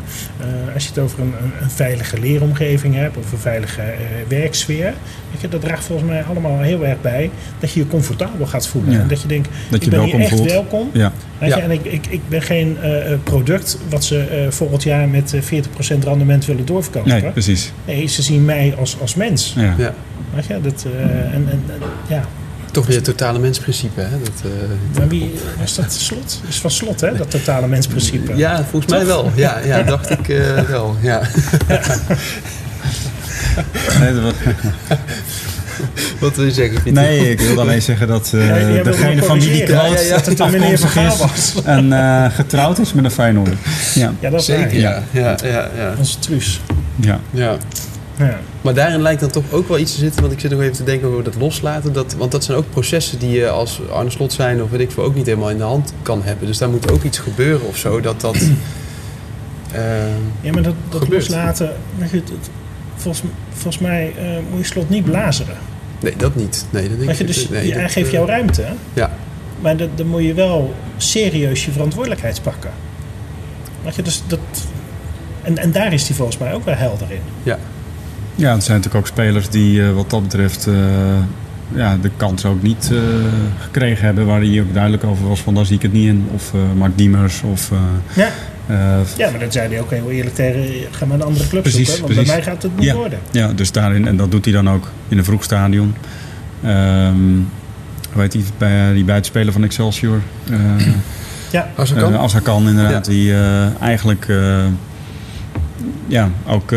als 0.74 0.82
je 0.82 0.88
het 0.88 0.98
over 0.98 1.20
een, 1.20 1.34
een, 1.62 1.70
veilige 1.70 2.20
leeromgeving 2.20 2.94
hebt 2.94 3.16
of 3.16 3.32
een 3.32 3.38
veilige 3.38 3.80
eh, 3.82 3.88
werksfeer. 4.28 4.92
Weet 5.40 5.50
dat 5.50 5.60
draagt 5.60 5.84
volgens 5.84 6.08
mij 6.08 6.22
allemaal 6.22 6.60
heel 6.60 6.86
erg 6.86 7.00
bij 7.00 7.30
dat 7.58 7.72
je 7.72 7.80
je 7.80 7.86
comfortabel 7.86 8.46
gaat 8.46 8.66
voelen. 8.68 8.92
Ja. 8.92 9.00
En 9.00 9.08
dat 9.08 9.22
je 9.22 9.28
denkt, 9.28 9.48
Dat 9.68 9.76
ik 9.78 9.84
je 9.84 9.90
ben 9.90 9.98
welkom 9.98 10.18
hier 10.18 10.28
echt 10.28 10.36
voelt. 10.36 10.50
welkom. 10.50 10.90
Ja. 10.92 11.12
Weet 11.38 11.48
Ja. 11.50 11.56
je, 11.56 11.62
en 11.62 11.70
ik, 11.70 11.84
ik, 11.84 12.06
ik 12.06 12.20
ben 12.28 12.42
geen 12.42 12.76
product 13.24 13.78
wat 13.88 14.04
ze 14.04 14.18
eh, 14.20 14.50
volgend 14.50 14.82
jaar 14.82 15.08
met 15.08 15.34
eh, 15.34 15.62
40% 15.98 16.04
rendement 16.04 16.44
willen 16.46 16.66
doorverkopen. 16.66 17.10
Nee, 17.10 17.30
precies. 17.30 17.72
Nee, 17.84 18.06
ze 18.06 18.22
zien 18.22 18.44
mij 18.44 18.74
als, 18.78 18.96
als 19.00 19.14
mens. 19.14 19.54
Ja. 19.56 19.74
Ja. 19.78 19.94
Weet 20.34 20.46
je, 20.46 20.60
dat, 20.60 20.86
eh, 20.96 21.00
en, 21.10 21.32
en, 21.34 21.48
en- 21.50 21.62
ja. 22.08 22.24
Toch 22.70 22.86
weer 22.86 22.96
het 22.96 23.04
totale 23.04 23.38
mensprincipe. 23.38 24.00
Hè? 24.00 24.18
Dat, 24.22 24.32
eh, 24.44 24.98
Maar 24.98 25.08
wie 25.08 25.34
is 25.64 25.74
dat 25.74 25.92
slot? 25.92 26.40
is 26.48 26.56
van 26.60 26.70
slot, 26.70 27.00
hè? 27.00 27.16
Dat 27.16 27.30
totale 27.30 27.66
mensprincipe. 27.66 28.36
ja, 28.36 28.64
volgens 28.70 28.92
mij 28.92 29.06
wel. 29.06 29.30
Ja, 29.34 29.58
ja 29.64 29.82
dacht 29.94 30.10
ik 30.10 30.28
eh, 30.28 30.58
wel. 30.68 30.96
Ja. 31.00 31.20
Nee, 34.00 34.14
dat 34.14 34.22
was- 34.22 34.32
Wat 36.20 36.36
wil 36.36 36.44
je 36.44 36.50
zeggen, 36.52 36.82
Pieter? 36.82 37.02
Nee, 37.02 37.30
ik 37.30 37.40
wilde 37.40 37.60
alleen 37.60 37.82
zeggen 37.82 38.08
dat 38.08 38.32
eh, 38.34 38.82
degene 38.84 39.22
van 39.22 39.40
wie 39.40 39.50
die 39.52 39.62
quote 39.64 39.88
Ja, 39.88 40.00
ja, 40.00 40.14
afkomstig 40.14 40.96
is 40.96 41.16
was. 41.18 41.54
en 41.64 41.92
eh, 41.92 42.30
getrouwd 42.34 42.78
is 42.78 42.92
met 42.92 43.04
een 43.04 43.10
Feyenoord. 43.10 43.48
Ja, 43.94 44.12
Ja, 44.20 44.30
dat 44.30 44.40
is 44.40 44.46
Zeker. 44.46 44.78
Ja, 44.80 45.02
ja, 45.10 45.36
ja. 45.42 45.68
Onze 45.98 46.18
truus. 46.18 46.60
ja. 46.96 47.20
ja. 47.30 47.56
Ja. 48.26 48.38
Maar 48.62 48.74
daarin 48.74 49.02
lijkt 49.02 49.20
dan 49.20 49.30
toch 49.30 49.44
ook 49.52 49.68
wel 49.68 49.78
iets 49.78 49.92
te 49.92 49.98
zitten, 49.98 50.20
want 50.20 50.32
ik 50.32 50.40
zit 50.40 50.50
nog 50.50 50.60
even 50.60 50.72
te 50.72 50.84
denken 50.84 51.08
over 51.08 51.24
dat 51.24 51.34
loslaten. 51.34 51.92
Dat, 51.92 52.14
want 52.14 52.32
dat 52.32 52.44
zijn 52.44 52.58
ook 52.58 52.70
processen 52.70 53.18
die 53.18 53.30
je 53.30 53.48
als 53.48 53.80
Arne 53.92 54.10
Slot 54.10 54.32
zijn 54.32 54.62
of 54.62 54.70
weet 54.70 54.80
ik 54.80 54.90
veel 54.90 55.04
ook 55.04 55.14
niet 55.14 55.26
helemaal 55.26 55.50
in 55.50 55.56
de 55.56 55.62
hand 55.62 55.92
kan 56.02 56.22
hebben. 56.22 56.46
Dus 56.46 56.58
daar 56.58 56.68
moet 56.70 56.90
ook 56.92 57.02
iets 57.02 57.18
gebeuren 57.18 57.66
of 57.66 57.76
zo, 57.76 58.00
dat 58.00 58.20
dat... 58.20 58.36
eh, 59.72 59.80
ja, 60.40 60.52
maar 60.52 60.62
dat, 60.62 60.74
dat 60.88 61.02
Gebeurt. 61.02 61.28
loslaten... 61.28 61.72
het- 61.98 62.30
volgens, 62.94 63.24
volgens 63.52 63.78
mij 63.78 64.12
eh, 64.18 64.24
moet 64.50 64.58
je 64.60 64.64
slot 64.66 64.88
niet 64.88 65.04
blazeren. 65.04 65.56
nee, 66.00 66.16
dat 66.16 66.34
niet. 66.34 66.66
Nee, 66.70 66.88
dat 66.88 66.98
denk 66.98 67.12
je, 67.12 67.24
dus 67.24 67.48
nee, 67.48 67.72
hij 67.74 67.88
geeft 67.88 68.06
eh, 68.06 68.12
jou 68.12 68.26
ruimte. 68.26 68.64
Ja, 68.92 69.10
Maar 69.60 69.76
dat, 69.76 69.88
dan 69.94 70.06
moet 70.06 70.22
je 70.22 70.34
wel 70.34 70.74
serieus 70.96 71.64
je 71.64 71.70
verantwoordelijkheid 71.72 72.42
pakken. 72.42 72.70
Je, 73.96 74.02
dus 74.02 74.22
dat... 74.26 74.38
En, 75.42 75.58
en 75.58 75.72
daar 75.72 75.92
is 75.92 76.06
hij 76.06 76.16
volgens 76.16 76.38
mij 76.38 76.54
ook 76.54 76.64
wel 76.64 76.74
helder 76.74 77.10
in. 77.10 77.20
ja. 77.42 77.58
Ja, 78.40 78.52
het 78.54 78.64
zijn 78.64 78.76
natuurlijk 78.76 79.06
ook 79.06 79.06
spelers 79.06 79.48
die 79.48 79.82
eh, 79.82 79.92
wat 79.92 80.10
dat 80.10 80.22
betreft 80.22 80.66
eh, 80.66 80.74
ja, 81.74 81.96
de 82.02 82.10
kans 82.16 82.44
ook 82.44 82.62
niet 82.62 82.92
gekregen 83.60 84.04
hebben. 84.04 84.26
Waar 84.26 84.40
hij 84.40 84.60
ook 84.60 84.74
duidelijk 84.74 85.04
over 85.04 85.28
was 85.28 85.40
van 85.40 85.54
daar 85.54 85.66
zie 85.66 85.76
ik 85.76 85.82
het 85.82 85.92
niet 85.92 86.06
in. 86.06 86.28
Of 86.34 86.52
Mark 86.76 86.98
Diemers 86.98 87.42
of... 87.42 87.70
ja. 88.12 88.28
ja, 89.16 89.30
maar 89.30 89.40
dat 89.40 89.52
zei 89.52 89.68
hij 89.68 89.80
ook 89.80 89.90
heel 89.90 90.10
eerlijk 90.10 90.34
tegen. 90.34 90.64
Ga 90.90 91.06
maar 91.06 91.16
een 91.16 91.24
andere 91.24 91.48
club 91.48 91.62
precies, 91.62 91.86
zoeken, 91.86 92.02
want 92.02 92.14
precies. 92.14 92.34
bij 92.34 92.44
mij 92.44 92.52
gaat 92.52 92.62
het 92.62 92.76
niet 92.76 92.84
ja, 92.84 92.94
worden. 92.94 93.18
Ja, 93.30 93.52
dus 93.52 93.72
daarin, 93.72 94.06
en 94.06 94.16
dat 94.16 94.30
doet 94.30 94.44
hij 94.44 94.54
dan 94.54 94.70
ook 94.70 94.90
in 95.08 95.18
een 95.18 95.24
vroeg 95.24 95.44
stadion. 95.44 95.94
Um, 96.64 97.48
hoe 98.12 98.22
heet 98.22 98.32
die, 98.32 98.44
bij, 98.58 98.92
die 98.92 99.04
buitenspeler 99.04 99.52
van 99.52 99.64
Excelsior? 99.64 100.20
Uh, 100.50 100.58
ja, 101.50 101.70
als 101.76 101.90
hij 101.90 102.00
kan. 102.00 102.16
als 102.16 102.32
hij 102.32 102.42
kan, 102.42 102.68
inderdaad. 102.68 103.04
Die 103.04 103.30
uh, 103.30 103.80
eigenlijk 103.80 104.26
ja, 106.06 106.30
ook 106.46 106.72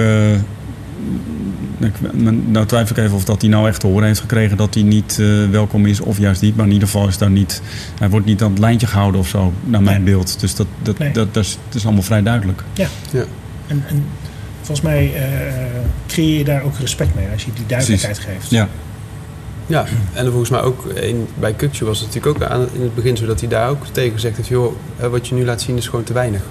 nou 2.45 2.65
twijfel 2.65 2.95
ik 2.95 3.03
even 3.03 3.15
of 3.15 3.23
dat 3.23 3.41
hij 3.41 3.49
nou 3.49 3.67
echt 3.67 3.79
te 3.79 3.87
horen 3.87 4.07
heeft 4.07 4.19
gekregen 4.19 4.57
dat 4.57 4.73
hij 4.73 4.83
niet 4.83 5.17
uh, 5.19 5.49
welkom 5.49 5.85
is 5.85 5.99
of 5.99 6.17
juist 6.17 6.41
niet. 6.41 6.55
Maar 6.55 6.65
in 6.65 6.71
ieder 6.71 6.87
geval 6.87 7.07
is 7.07 7.17
daar 7.17 7.29
niet, 7.29 7.61
hij 7.99 8.09
wordt 8.09 8.25
niet 8.25 8.41
aan 8.41 8.49
het 8.49 8.59
lijntje 8.59 8.87
gehouden 8.87 9.19
of 9.19 9.27
zo, 9.27 9.53
naar 9.63 9.83
mijn 9.83 10.03
beeld. 10.03 10.39
Dus 10.39 10.55
dat, 10.55 10.67
dat, 10.81 10.97
dat, 10.97 11.13
dat, 11.13 11.43
is, 11.43 11.57
dat, 11.67 11.75
is, 11.75 11.85
allemaal 11.85 12.03
vrij 12.03 12.21
duidelijk. 12.21 12.63
Ja, 12.73 12.87
ja. 13.11 13.23
En, 13.67 13.83
en 13.87 14.05
volgens 14.57 14.81
mij 14.81 15.11
uh, 15.15 15.21
creëer 16.07 16.37
je 16.37 16.43
daar 16.43 16.63
ook 16.63 16.77
respect 16.77 17.15
mee 17.15 17.27
als 17.33 17.43
je 17.43 17.51
die 17.53 17.65
duidelijkheid 17.65 18.19
geeft. 18.19 18.49
Ja. 18.49 18.69
Ja, 19.65 19.85
en 20.13 20.25
volgens 20.25 20.49
mij 20.49 20.61
ook 20.61 20.85
in, 20.85 21.27
bij 21.39 21.53
Kukje 21.53 21.85
was 21.85 21.99
het 21.99 22.07
natuurlijk 22.07 22.43
ook 22.43 22.49
aan, 22.49 22.67
in 22.73 22.81
het 22.81 22.95
begin 22.95 23.17
zo 23.17 23.25
dat 23.25 23.39
hij 23.39 23.49
daar 23.49 23.69
ook 23.69 23.85
tegen 23.91 24.13
gezegd 24.13 24.35
heeft: 24.35 24.47
joh, 24.47 24.73
wat 24.99 25.27
je 25.27 25.35
nu 25.35 25.45
laat 25.45 25.61
zien 25.61 25.77
is 25.77 25.87
gewoon 25.87 26.03
te 26.03 26.13
weinig. 26.13 26.41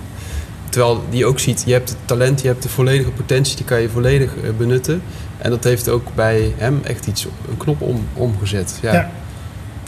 Terwijl 0.73 1.05
die 1.11 1.27
ook 1.27 1.39
ziet, 1.39 1.62
je 1.66 1.73
hebt 1.73 1.89
het 1.89 1.99
talent, 2.05 2.41
je 2.41 2.47
hebt 2.47 2.62
de 2.62 2.68
volledige 2.68 3.11
potentie, 3.11 3.57
die 3.57 3.64
kan 3.64 3.81
je 3.81 3.89
volledig 3.89 4.37
eh, 4.37 4.51
benutten. 4.59 5.03
En 5.39 5.51
dat 5.51 5.64
heeft 5.64 5.89
ook 5.89 6.14
bij 6.14 6.53
hem 6.57 6.81
echt 6.85 7.07
iets, 7.07 7.27
een 7.49 7.57
knop 7.57 7.81
om, 7.81 8.07
omgezet. 8.14 8.79
Ja. 8.83 8.93
ja. 8.93 9.11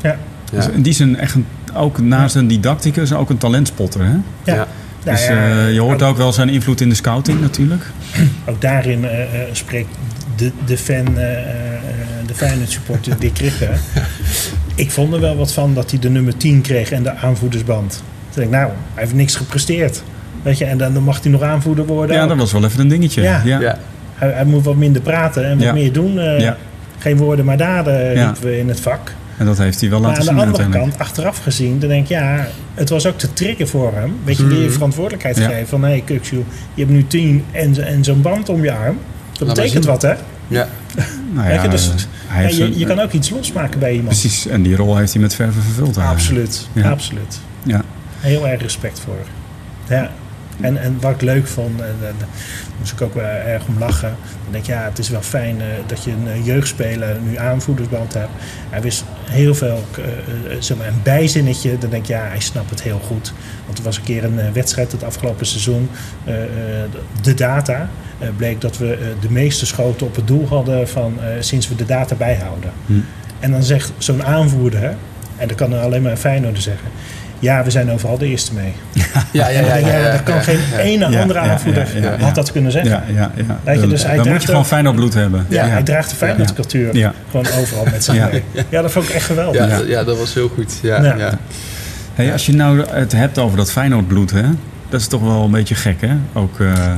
ja. 0.02 0.16
Dus 0.52 0.68
in 0.68 0.82
die 0.82 0.92
zin 0.92 1.16
echt 1.16 1.34
een, 1.34 1.46
ook 1.74 1.98
naast 1.98 2.34
een 2.34 2.46
didacticus 2.46 3.12
ook 3.12 3.30
een 3.30 3.38
talentspotter, 3.38 4.04
hè? 4.04 4.16
Ja. 4.52 4.68
Dus 5.04 5.28
uh, 5.30 5.72
je 5.72 5.80
hoort 5.80 6.02
ook 6.02 6.16
wel 6.16 6.32
zijn 6.32 6.48
invloed 6.48 6.80
in 6.80 6.88
de 6.88 6.94
scouting 6.94 7.40
natuurlijk. 7.40 7.82
Ook 8.48 8.60
daarin 8.60 9.04
uh, 9.04 9.10
spreekt 9.52 9.88
de, 10.36 10.52
de 10.66 10.78
fan, 10.78 11.08
uh, 11.08 11.14
de 12.26 12.34
Feyenoord 12.34 12.70
supporter 12.70 13.18
Dick 13.18 13.38
Richter. 13.38 13.78
Ik 14.74 14.90
vond 14.90 15.12
er 15.14 15.20
wel 15.20 15.36
wat 15.36 15.52
van 15.52 15.74
dat 15.74 15.90
hij 15.90 16.00
de 16.00 16.10
nummer 16.10 16.36
10 16.36 16.60
kreeg 16.60 16.90
en 16.90 17.02
de 17.02 17.14
aanvoerdersband. 17.14 17.92
Toen 17.92 18.42
denk 18.42 18.46
ik, 18.46 18.52
nou, 18.52 18.72
hij 18.94 19.02
heeft 19.02 19.14
niks 19.14 19.36
gepresteerd. 19.36 20.02
Weet 20.44 20.58
je, 20.58 20.64
en 20.64 20.78
dan, 20.78 20.94
dan 20.94 21.02
mag 21.02 21.22
hij 21.22 21.30
nog 21.30 21.42
aanvoerder 21.42 21.86
worden. 21.86 22.16
Ja, 22.16 22.26
dat 22.26 22.36
was 22.36 22.52
wel 22.52 22.64
even 22.64 22.80
een 22.80 22.88
dingetje. 22.88 23.22
Ja. 23.22 23.42
ja. 23.44 23.78
Hij, 24.14 24.30
hij, 24.30 24.44
moet 24.44 24.64
wat 24.64 24.76
minder 24.76 25.02
praten 25.02 25.44
en 25.44 25.58
wat 25.58 25.74
meer 25.74 25.92
doen. 25.92 26.16
Uh, 26.16 26.50
geen 26.98 27.16
woorden, 27.16 27.44
maar 27.44 27.56
daden, 27.56 28.14
riepen 28.14 28.42
we 28.42 28.58
in 28.58 28.68
het 28.68 28.80
vak. 28.80 29.12
En 29.38 29.46
dat 29.46 29.58
heeft 29.58 29.80
hij 29.80 29.90
wel 29.90 30.00
laten 30.00 30.22
zien. 30.22 30.34
Maar 30.34 30.44
aan 30.44 30.52
de 30.52 30.62
andere 30.62 30.78
kant, 30.78 30.98
achteraf 30.98 31.38
gezien, 31.38 31.78
dan 31.78 31.88
denk 31.88 32.02
ik, 32.02 32.08
ja, 32.08 32.46
het 32.74 32.88
was 32.88 33.06
ook 33.06 33.18
te 33.18 33.32
trigger 33.32 33.68
voor 33.68 33.92
hem. 33.94 34.16
Weet 34.24 34.36
je, 34.36 34.46
die 34.46 34.58
je 34.58 34.64
mhm. 34.64 34.72
verantwoordelijkheid 34.72 35.38
geven. 35.38 35.66
Van, 35.66 35.82
hé, 35.82 36.02
hey, 36.06 36.20
je 36.20 36.44
hebt 36.74 36.90
nu 36.90 37.06
tien 37.06 37.44
en, 37.52 37.84
en 37.86 38.04
zo'n 38.04 38.22
band 38.22 38.48
om 38.48 38.62
je 38.62 38.72
arm. 38.72 38.98
Dat 39.32 39.48
betekent 39.48 39.84
wat, 39.84 40.02
hè? 40.02 40.14
Ja. 40.48 40.68
nou 41.34 41.50
ja, 41.50 41.68
dus, 41.68 41.90
je, 42.50 42.78
je 42.78 42.86
kan 42.86 43.00
ook 43.00 43.12
iets 43.12 43.30
losmaken 43.30 43.80
bij 43.80 43.90
iemand. 43.90 44.08
Precies, 44.08 44.46
en 44.46 44.62
die 44.62 44.76
rol 44.76 44.96
heeft 44.96 45.12
hij 45.12 45.22
met 45.22 45.34
verven 45.34 45.62
vervuld. 45.62 45.98
Absoluut, 45.98 46.68
absoluut. 46.84 47.40
Ja. 47.62 47.82
Heel 48.20 48.48
erg 48.48 48.62
respect 48.62 49.00
voor. 49.00 49.26
Ja. 49.88 50.10
En, 50.60 50.76
en 50.76 50.96
wat 51.00 51.10
ik 51.10 51.20
leuk 51.20 51.46
vond, 51.46 51.80
en, 51.80 51.86
en, 51.86 52.14
daar 52.18 52.28
moest 52.78 52.92
ik 52.92 53.00
ook 53.00 53.14
wel 53.14 53.24
erg 53.24 53.66
om 53.66 53.78
lachen. 53.78 54.16
Dan 54.42 54.52
denk 54.52 54.64
ik, 54.64 54.70
ja, 54.70 54.82
het 54.82 54.98
is 54.98 55.08
wel 55.08 55.22
fijn 55.22 55.56
uh, 55.56 55.64
dat 55.86 56.04
je 56.04 56.10
een 56.10 56.26
uh, 56.26 56.46
jeugdspeler 56.46 57.16
nu 57.20 57.36
aanvoerdersband 57.36 58.14
hebt. 58.14 58.30
Hij 58.70 58.80
wist 58.80 59.04
heel 59.24 59.54
veel, 59.54 59.84
uh, 59.98 60.04
zeg 60.58 60.76
maar, 60.76 60.86
een 60.86 61.02
bijzinnetje. 61.02 61.78
Dan 61.78 61.90
denk 61.90 62.02
ik, 62.02 62.08
ja, 62.08 62.26
hij 62.28 62.40
snapt 62.40 62.70
het 62.70 62.82
heel 62.82 62.98
goed. 62.98 63.32
Want 63.64 63.78
er 63.78 63.84
was 63.84 63.96
een 63.96 64.02
keer 64.02 64.24
een 64.24 64.52
wedstrijd 64.52 64.92
het 64.92 65.04
afgelopen 65.04 65.46
seizoen. 65.46 65.90
de 67.22 67.34
data 67.34 67.88
bleek 68.36 68.60
dat 68.60 68.78
we 68.78 69.12
de 69.20 69.30
meeste 69.30 69.66
schoten 69.66 70.06
op 70.06 70.16
het 70.16 70.26
doel 70.26 70.48
hadden 70.48 70.88
van 70.88 71.18
sinds 71.40 71.68
we 71.68 71.74
de 71.74 71.86
data 71.86 72.14
bijhouden. 72.14 72.70
Hm. 72.86 72.92
En 73.40 73.50
dan 73.50 73.62
zegt 73.62 73.92
zo'n 73.98 74.24
aanvoerder, 74.24 74.96
en 75.36 75.48
dat 75.48 75.56
kan 75.56 75.72
er 75.72 75.80
alleen 75.80 76.02
maar 76.02 76.16
Feyenoord 76.16 76.62
zeggen 76.62 76.88
ja, 77.44 77.64
we 77.64 77.70
zijn 77.70 77.90
overal 77.90 78.18
de 78.18 78.26
eerste 78.26 78.54
mee. 78.54 78.72
Ja, 79.32 79.48
ja, 79.48 79.60
ja. 79.60 79.76
ja, 79.76 80.10
dat 80.10 80.22
kan 80.22 80.42
geen 80.42 80.58
ene 80.78 81.18
andere 81.18 81.38
aanvoerder 81.38 81.88
had 82.20 82.34
dat 82.34 82.52
kunnen 82.52 82.72
zeggen. 82.72 82.90
Ja, 82.90 83.04
ja, 83.14 83.30
ja. 83.36 83.58
Weet 83.64 83.80
je, 83.80 83.86
dus 83.86 84.04
hij 84.06 84.16
Dan 84.16 84.28
moet 84.28 84.42
je 84.42 84.48
gewoon 84.48 84.66
fijn 84.66 84.88
op 84.88 84.94
bloed 84.94 85.14
hebben. 85.14 85.46
Ja, 85.48 85.66
hij 85.66 85.82
draagt 85.82 86.10
de 86.10 86.16
Feyenoord-cultuur 86.16 87.12
gewoon 87.30 87.46
overal 87.60 87.84
met 87.84 88.04
zich 88.04 88.30
mee. 88.30 88.42
Ja, 88.68 88.82
dat 88.82 88.92
vond 88.92 89.08
ik 89.08 89.14
echt 89.14 89.24
geweldig. 89.24 89.86
Ja, 89.86 90.04
dat 90.04 90.18
was 90.18 90.34
heel 90.34 90.48
goed. 90.48 90.78
Ja, 90.82 91.04
ja. 91.04 91.38
Hey, 92.14 92.32
als 92.32 92.46
je 92.46 92.54
nou 92.54 92.84
het 92.90 93.12
hebt 93.12 93.38
over 93.38 93.56
dat 93.56 93.72
Feyenoord-bloed, 93.72 94.30
hè? 94.30 94.44
Dat 94.88 95.00
is 95.00 95.06
toch 95.06 95.20
wel 95.20 95.44
een 95.44 95.50
beetje 95.50 95.74
gek, 95.74 96.00
hè? 96.00 96.14
Ook, 96.32 96.58
uh, 96.58 96.92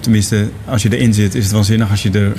tenminste, 0.00 0.48
als 0.64 0.82
je 0.82 0.96
erin 0.96 1.14
zit, 1.14 1.34
is 1.34 1.44
het 1.44 1.52
waanzinnig. 1.52 1.90
Als 1.90 2.02
je 2.02 2.10
er 2.10 2.32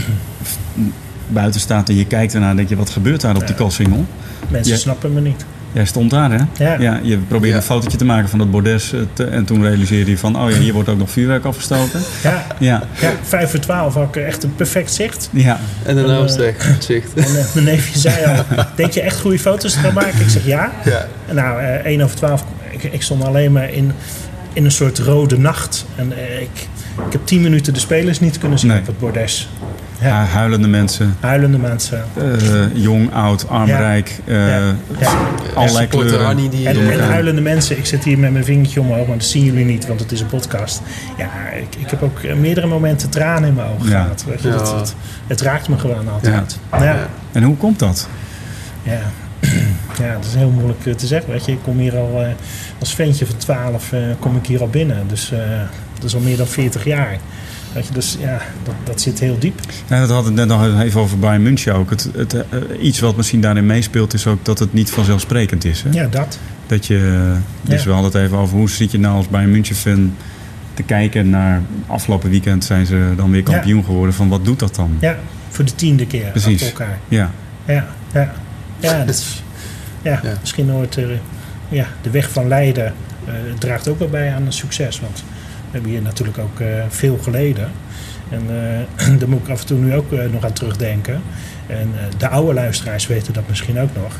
buiten 1.28 1.60
staat 1.60 1.90
en 1.90 1.96
je 1.96 2.06
kijkt 2.06 2.34
ernaar, 2.34 2.56
denk 2.56 2.70
je, 2.70 2.76
wat 2.76 2.90
gebeurt 2.90 3.22
daar 3.22 3.36
op 3.36 3.48
die 3.48 3.56
Kossingel? 3.56 4.06
Mensen 4.48 4.78
snappen 4.78 5.14
me 5.14 5.22
niet. 5.22 5.46
Jij 5.72 5.86
stond 5.86 6.10
daar, 6.10 6.32
hè? 6.32 6.66
Ja. 6.66 6.80
ja 6.80 7.00
je 7.04 7.18
probeerde 7.18 7.58
een 7.58 7.64
fotootje 7.64 7.98
te 7.98 8.06
maken 8.06 8.30
van 8.30 8.40
dat 8.40 8.52
bordes. 8.52 8.94
Eh, 8.94 9.34
en 9.34 9.46
toen 9.46 9.64
realiseerde 9.64 10.12
je 10.12 10.18
van, 10.18 10.42
oh 10.42 10.50
ja, 10.52 10.58
hier 10.58 10.74
wordt 10.74 10.90
ook 10.90 10.98
nog 10.98 11.10
vuurwerk 11.10 11.46
afgestoken. 11.46 12.00
Ja. 12.24 12.46
Ja. 12.60 12.84
ja. 13.00 13.12
Vijf 13.24 13.50
voor 13.50 13.60
twaalf 13.60 13.94
had 13.94 14.16
ik 14.16 14.24
echt 14.24 14.44
een 14.44 14.56
perfect 14.56 14.94
zicht. 14.94 15.30
Ja. 15.32 15.60
En 15.84 15.96
daarna 15.96 16.20
was 16.20 16.36
het 16.36 16.56
zicht. 16.80 17.14
En 17.14 17.32
uh, 17.32 17.54
mijn 17.54 17.66
neefje 17.66 18.00
zei 18.00 18.26
al, 18.26 18.44
denk 18.76 18.92
je 18.92 19.02
echt 19.02 19.20
goede 19.20 19.40
foto's 19.40 19.74
te 19.74 19.80
gaan 19.80 19.94
maken? 19.94 20.20
Ik 20.20 20.30
zeg 20.30 20.46
ja. 20.46 20.72
ja. 20.86 21.08
En 21.28 21.36
nou, 21.36 21.62
uh, 21.62 21.68
één 21.68 22.02
over 22.02 22.16
twaalf, 22.16 22.44
ik, 22.70 22.84
ik, 22.84 23.02
stond 23.02 23.24
alleen 23.24 23.52
maar 23.52 23.72
in, 23.72 23.92
in 24.54 24.66
een 24.66 24.72
soort 24.72 25.00
rode 25.00 25.38
nacht. 25.38 25.86
En 25.96 26.12
ik, 26.42 26.68
ik 27.06 27.12
heb 27.12 27.26
tien 27.26 27.42
minuten 27.42 27.74
de 27.74 27.80
spelers 27.80 28.20
niet 28.20 28.38
kunnen 28.38 28.60
zien 28.60 28.78
op 28.78 28.86
het 28.86 29.00
bordes. 29.00 29.50
Ja. 30.02 30.26
huilende 30.26 30.68
mensen. 30.68 31.16
Huilende 31.20 31.58
mensen. 31.58 32.04
Uh, 32.18 32.84
jong, 32.84 33.14
oud, 33.14 33.50
armrijk. 33.50 34.20
Uh, 34.26 34.48
ja. 34.48 34.74
Allerlei 35.54 35.88
kleuren. 35.88 36.50
Die 36.50 36.68
en, 36.68 36.92
en, 36.92 37.00
huilende 37.00 37.42
mensen. 37.42 37.78
Ik 37.78 37.86
zit 37.86 38.04
hier 38.04 38.20
met 38.20 38.32
mijn 38.32 38.44
vingertje 38.44 38.82
omhoog, 38.82 39.08
maar 39.08 39.18
dat 39.18 39.26
zien 39.26 39.44
jullie 39.44 39.66
niet, 39.66 39.88
want 39.88 40.00
het 40.00 40.12
is 40.12 40.22
een 40.22 40.28
podcast. 40.28 40.82
Ja, 41.18 41.50
ik, 41.50 41.76
ik 41.78 41.90
heb 41.90 42.04
ook 42.04 42.36
meerdere 42.36 42.68
momenten 42.68 43.10
tranen 43.10 43.50
in 43.50 43.56
mijn 43.56 43.68
ogen 43.68 43.88
gehad. 43.88 44.24
Weet 44.28 44.42
je, 44.42 44.50
dat, 44.50 44.74
het, 44.74 44.96
het, 45.28 45.42
raakt 45.42 45.70
me 45.70 45.78
gewoon 45.78 46.10
altijd. 46.10 46.60
Ja. 46.72 47.08
En 47.32 47.44
hoe 47.44 47.58
komt 47.58 47.80
dat? 47.80 48.08
Ja. 48.84 49.02
ja, 50.04 50.14
dat 50.14 50.26
is 50.26 50.36
heel 50.36 50.50
moeilijk 50.50 50.86
eh, 50.86 50.94
te 50.94 51.08
zeggen. 51.08 51.32
Weet 51.32 51.46
je, 51.46 51.52
ik 51.52 51.60
kom 51.64 51.78
hier 51.78 51.98
al 51.98 52.26
als 52.80 52.96
ventje 52.96 53.26
van 53.26 53.38
12 53.38 53.94
kom 54.20 54.36
ik 54.36 54.46
hier 54.46 54.62
al 54.62 54.70
binnen. 54.70 55.08
Dus 55.08 55.32
dat 55.94 56.04
is 56.04 56.16
al 56.16 56.22
meer 56.22 56.38
dan 56.38 56.48
40 56.48 56.86
jaar. 56.86 57.18
Weet 57.78 57.88
je, 57.88 57.94
dus 57.94 58.18
ja, 58.20 58.42
dat, 58.64 58.76
dat 58.84 59.02
zit 59.02 59.20
heel 59.20 59.40
diep. 59.40 59.60
Ja, 59.88 60.00
dat 60.00 60.10
had 60.10 60.26
het 60.26 60.34
net 60.34 60.48
nog 60.48 60.82
even 60.82 61.02
over 61.02 61.20
Bayern 61.20 61.42
München 61.42 61.74
ook. 61.74 61.90
Het, 61.90 62.10
het, 62.16 62.34
uh, 62.34 62.42
iets 62.82 63.00
wat 63.00 63.16
misschien 63.16 63.42
daarin 63.42 63.66
meespeelt 63.66 64.14
is 64.14 64.28
ook 64.28 64.46
dat 64.46 64.60
het 64.60 64.74
niet 64.74 64.90
vanzelfsprekend 64.90 65.66
is. 65.66 65.82
Hè? 65.82 65.90
Ja, 65.92 66.08
dat. 66.08 66.40
Dat 66.68 66.86
je, 66.86 67.34
dus 67.62 67.84
we 67.84 67.92
hadden 67.92 68.12
het 68.12 68.22
even 68.22 68.38
over 68.38 68.58
hoe 68.58 68.70
zit 68.70 68.92
je 68.92 69.00
nou 69.00 69.16
als 69.16 69.28
Bayern 69.28 69.52
München 69.52 69.76
fan 69.76 70.16
te 70.74 70.84
kijken 70.84 71.30
naar 71.30 71.62
afgelopen 71.88 72.30
weekend 72.30 72.64
zijn 72.64 72.86
ze 72.86 73.14
dan 73.16 73.32
weer 73.32 73.44
kampioen 73.44 73.84
geworden. 73.84 74.14
Van 74.14 74.30
wat 74.30 74.46
doet 74.46 74.60
dat 74.60 74.76
dan? 74.76 74.98
Ja, 75.00 75.18
voor 75.50 75.66
de 75.66 75.76
tiende 75.76 76.08
keer 76.08 76.32
Precies. 76.32 76.62
elkaar. 76.62 77.00
Ja. 77.08 77.32
Ja, 77.66 77.88
ja. 78.14 78.34
ja, 78.80 78.98
dat 79.06 79.16
is, 79.16 79.44
ja, 80.02 80.22
misschien 80.40 80.66
nooit 80.66 80.98
uh, 80.98 81.08
ja, 81.70 81.86
de 82.02 82.10
weg 82.10 82.30
van 82.30 82.48
Leiden 82.48 82.94
uh, 83.28 83.34
draagt 83.58 83.88
ook 83.88 84.00
wel 84.00 84.10
bij 84.10 84.34
aan 84.34 84.46
een 84.46 84.54
succes. 84.54 85.00
Want 85.00 85.24
hebben 85.72 85.92
hier 85.92 86.02
natuurlijk 86.02 86.38
ook 86.38 86.60
uh, 86.60 86.68
veel 86.90 87.18
geleden. 87.18 87.72
En 88.30 88.42
uh, 88.50 89.18
daar 89.20 89.30
moet 89.30 89.42
ik 89.42 89.50
af 89.50 89.62
en 89.62 89.68
toe 89.68 89.80
nu 89.80 89.96
ook 89.96 90.12
uh, 90.12 90.20
nog 90.32 90.44
aan 90.44 90.54
terugdenken. 90.54 91.22
En 91.68 91.94
de 92.18 92.28
oude 92.28 92.54
luisteraars 92.54 93.08
weten 93.08 93.34
dat 93.34 93.48
misschien 93.48 93.80
ook 93.80 93.96
nog. 93.96 94.14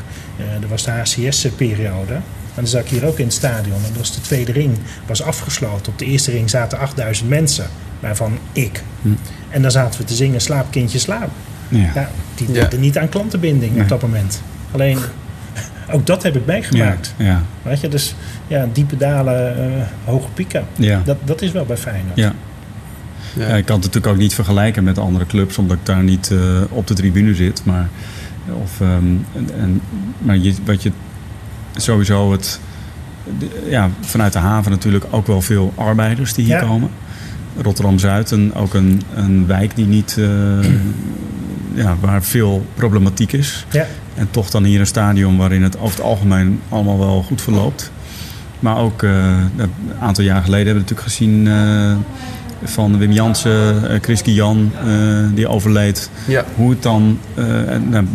er 0.62 0.68
was 0.68 0.84
de 0.84 0.90
HCS-periode. 0.90 2.14
En 2.14 2.64
dan 2.64 2.66
zat 2.66 2.80
ik 2.80 2.88
hier 2.88 3.06
ook 3.06 3.18
in 3.18 3.24
het 3.24 3.34
stadion. 3.34 3.84
En 3.84 3.96
was 3.96 4.14
de 4.14 4.20
tweede 4.20 4.52
ring 4.52 4.78
was 5.06 5.22
afgesloten. 5.22 5.92
Op 5.92 5.98
de 5.98 6.04
eerste 6.04 6.30
ring 6.30 6.50
zaten 6.50 6.78
8000 6.78 7.28
mensen. 7.28 7.66
Waarvan 8.00 8.38
ik. 8.52 8.82
Hm. 9.02 9.08
En 9.50 9.62
dan 9.62 9.70
zaten 9.70 10.00
we 10.00 10.06
te 10.06 10.14
zingen 10.14 10.40
Slaap 10.40 10.70
kindje 10.70 10.98
slaap. 10.98 11.30
Ja. 11.68 11.90
ja 11.94 12.10
die 12.34 12.52
deden 12.52 12.80
niet 12.80 12.98
aan 12.98 13.08
klantenbinding 13.08 13.80
op 13.80 13.88
dat 13.88 14.02
moment. 14.02 14.42
Alleen 14.70 14.98
ook 15.90 16.06
dat 16.06 16.22
heb 16.22 16.36
ik 16.36 16.46
meegemaakt. 16.46 17.14
Ja, 17.16 17.24
ja. 17.24 17.42
Weet 17.62 17.80
je, 17.80 17.88
dus 17.88 18.14
ja, 18.46 18.68
diepe 18.72 18.96
dalen, 18.96 19.56
uh, 19.58 19.82
hoge 20.04 20.28
pieken. 20.34 20.64
Ja. 20.76 21.02
Dat, 21.04 21.16
dat 21.24 21.42
is 21.42 21.52
wel 21.52 21.64
bij 21.64 21.76
Feyenoord. 21.76 22.16
Ja. 22.16 22.32
Ja. 23.36 23.46
ik 23.46 23.64
kan 23.64 23.76
het 23.76 23.84
natuurlijk 23.84 24.06
ook 24.06 24.20
niet 24.20 24.34
vergelijken 24.34 24.84
met 24.84 24.98
andere 24.98 25.26
clubs, 25.26 25.58
omdat 25.58 25.76
ik 25.76 25.86
daar 25.86 26.02
niet 26.02 26.30
uh, 26.32 26.40
op 26.68 26.86
de 26.86 26.94
tribune 26.94 27.34
zit. 27.34 27.64
Maar, 27.64 27.88
of, 28.62 28.80
um, 28.80 29.26
en, 29.34 29.80
maar 30.18 30.36
je, 30.36 30.54
wat 30.64 30.82
je 30.82 30.92
sowieso 31.76 32.32
het. 32.32 32.60
Ja, 33.68 33.90
vanuit 34.00 34.32
de 34.32 34.38
haven 34.38 34.70
natuurlijk 34.70 35.04
ook 35.10 35.26
wel 35.26 35.40
veel 35.40 35.72
arbeiders 35.74 36.34
die 36.34 36.44
hier 36.44 36.54
ja. 36.54 36.60
komen. 36.60 36.90
Rotterdam 37.62 37.98
Zuid, 37.98 38.32
en 38.32 38.54
ook 38.54 38.74
een, 38.74 39.02
een 39.14 39.46
wijk 39.46 39.76
die 39.76 39.86
niet 39.86 40.16
uh, 40.18 40.28
ja, 41.78 41.96
waar 42.00 42.22
veel 42.22 42.66
problematiek 42.74 43.32
is. 43.32 43.66
Ja. 43.70 43.86
En 44.14 44.28
toch 44.30 44.50
dan 44.50 44.64
hier 44.64 44.80
een 44.80 44.86
stadion 44.86 45.36
waarin 45.36 45.62
het 45.62 45.78
over 45.78 45.96
het 45.96 46.06
algemeen 46.06 46.60
allemaal 46.68 46.98
wel 46.98 47.22
goed 47.22 47.42
verloopt. 47.42 47.90
Maar 48.60 48.76
ook 48.76 49.02
uh, 49.02 49.10
een 49.56 49.72
aantal 50.00 50.24
jaar 50.24 50.42
geleden 50.42 50.66
hebben 50.66 50.84
we 50.84 50.94
natuurlijk 50.94 51.08
gezien 51.08 51.46
uh, 51.46 51.96
van 52.64 52.98
Wim 52.98 53.12
Jansen, 53.12 53.74
uh, 53.84 53.90
Chris 54.00 54.20
Jan, 54.24 54.72
die 55.34 55.48
overleed. 55.48 56.10
Ja. 56.24 56.44
Hoe 56.54 56.70
het 56.70 56.82
dan, 56.82 57.18
nou, 57.90 58.06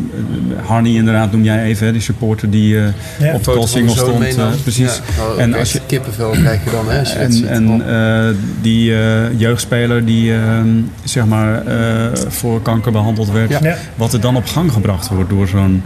Harney 0.65 0.91
inderdaad 0.93 1.31
noem 1.31 1.43
jij 1.43 1.63
even, 1.63 1.85
hè, 1.85 1.91
die 1.91 2.01
supporter 2.01 2.49
die 2.49 2.75
ja. 2.75 3.33
op 3.33 3.43
de 3.43 3.51
Koolsingel 3.51 3.95
stond. 3.95 4.61
precies. 4.61 5.01
Ja. 5.17 5.23
Oh, 5.23 5.41
en 5.41 5.53
als 5.53 5.73
je 5.73 5.79
kippenvel 5.85 6.29
krijg 6.29 6.63
je 6.63 6.69
dan, 6.71 6.89
hè? 6.89 6.99
Als 6.99 7.11
je 7.13 7.19
en 7.19 7.31
ziet, 7.33 7.45
en 7.45 7.83
die 8.61 8.93
jeugdspeler 9.37 10.05
die 10.05 10.33
zeg 11.03 11.25
maar 11.25 11.63
voor 12.27 12.61
kanker 12.61 12.91
behandeld 12.91 13.31
werd. 13.31 13.49
Ja. 13.49 13.75
Wat 13.95 14.13
er 14.13 14.19
dan 14.21 14.35
op 14.35 14.45
gang 14.45 14.71
gebracht 14.71 15.09
wordt 15.09 15.29
door 15.29 15.47
zo'n 15.47 15.83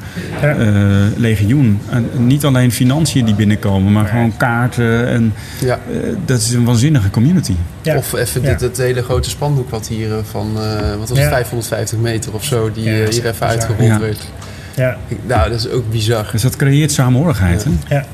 legioen. 1.17 1.79
En 1.89 2.09
niet 2.17 2.45
alleen 2.45 2.71
financiën 2.71 3.25
die 3.25 3.35
binnenkomen, 3.35 3.91
maar 3.91 4.05
gewoon 4.05 4.37
kaarten. 4.37 5.07
En 5.07 5.33
Ja. 5.59 5.79
dat 6.25 6.39
is 6.39 6.51
een 6.53 6.65
waanzinnige 6.65 7.09
community. 7.09 7.53
Ja. 7.81 7.95
Of 7.97 8.13
even. 8.13 8.41
Dit, 8.51 8.61
het 8.61 8.77
hele 8.77 9.03
grote 9.03 9.29
spandoek 9.29 9.69
wat 9.69 9.87
hier 9.87 10.11
eh, 10.17 10.23
van, 10.23 10.51
eh, 10.57 10.89
wat 10.89 10.99
was 10.99 11.09
het, 11.09 11.17
Ja. 11.17 11.27
550 11.29 11.97
meter 11.99 12.33
of 12.33 12.43
zo, 12.43 12.71
die 12.71 12.83
Ja, 12.83 12.91
eh, 12.93 12.99
dat 13.05 13.13
hier 13.13 13.17
even 13.25 13.31
bizar. 13.31 13.47
uitgerold 13.49 13.81
Ja. 13.87 13.99
werd. 13.99 14.27
Ja, 14.75 14.97
Ik- 15.07 15.17
nou, 15.27 15.49
dat 15.49 15.59
is 15.59 15.69
ook 15.69 15.89
bizar. 15.91 16.29
Dus 16.31 16.41
dat 16.41 16.55
creëert 16.55 16.91
samenhorigheid. 16.91 17.63
Hè? 17.63 17.95
ja. 17.95 18.05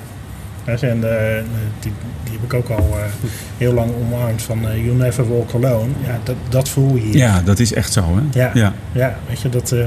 En, 0.66 0.82
eh, 0.82 1.44
die, 1.80 1.92
die 2.24 2.34
heb 2.34 2.44
ik 2.44 2.54
ook 2.54 2.70
al 2.70 2.90
eh, 2.98 3.04
heel 3.58 3.74
lang 3.74 3.92
omarmd 4.02 4.42
van 4.42 4.68
eh, 4.70 4.76
You 4.86 4.96
Never 4.96 5.30
Walk 5.30 5.54
Alone. 5.54 5.90
Ja, 6.06 6.20
dat, 6.24 6.36
dat 6.50 6.70
voel 6.70 6.96
je 6.96 7.02
hier. 7.02 7.16
Ja, 7.18 7.42
dat 7.46 7.60
is 7.60 7.74
echt 7.74 7.94
zo. 7.94 8.02
Hè? 8.02 8.40
Ja. 8.40 8.52
ja. 8.54 8.74
Ja, 8.92 9.16
weet 9.28 9.42
je, 9.42 9.50
dat 9.50 9.72
eh, 9.72 9.80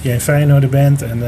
jij 0.00 0.14
een 0.14 0.20
Feyenoorder 0.20 0.68
bent 0.68 1.02
en, 1.02 1.22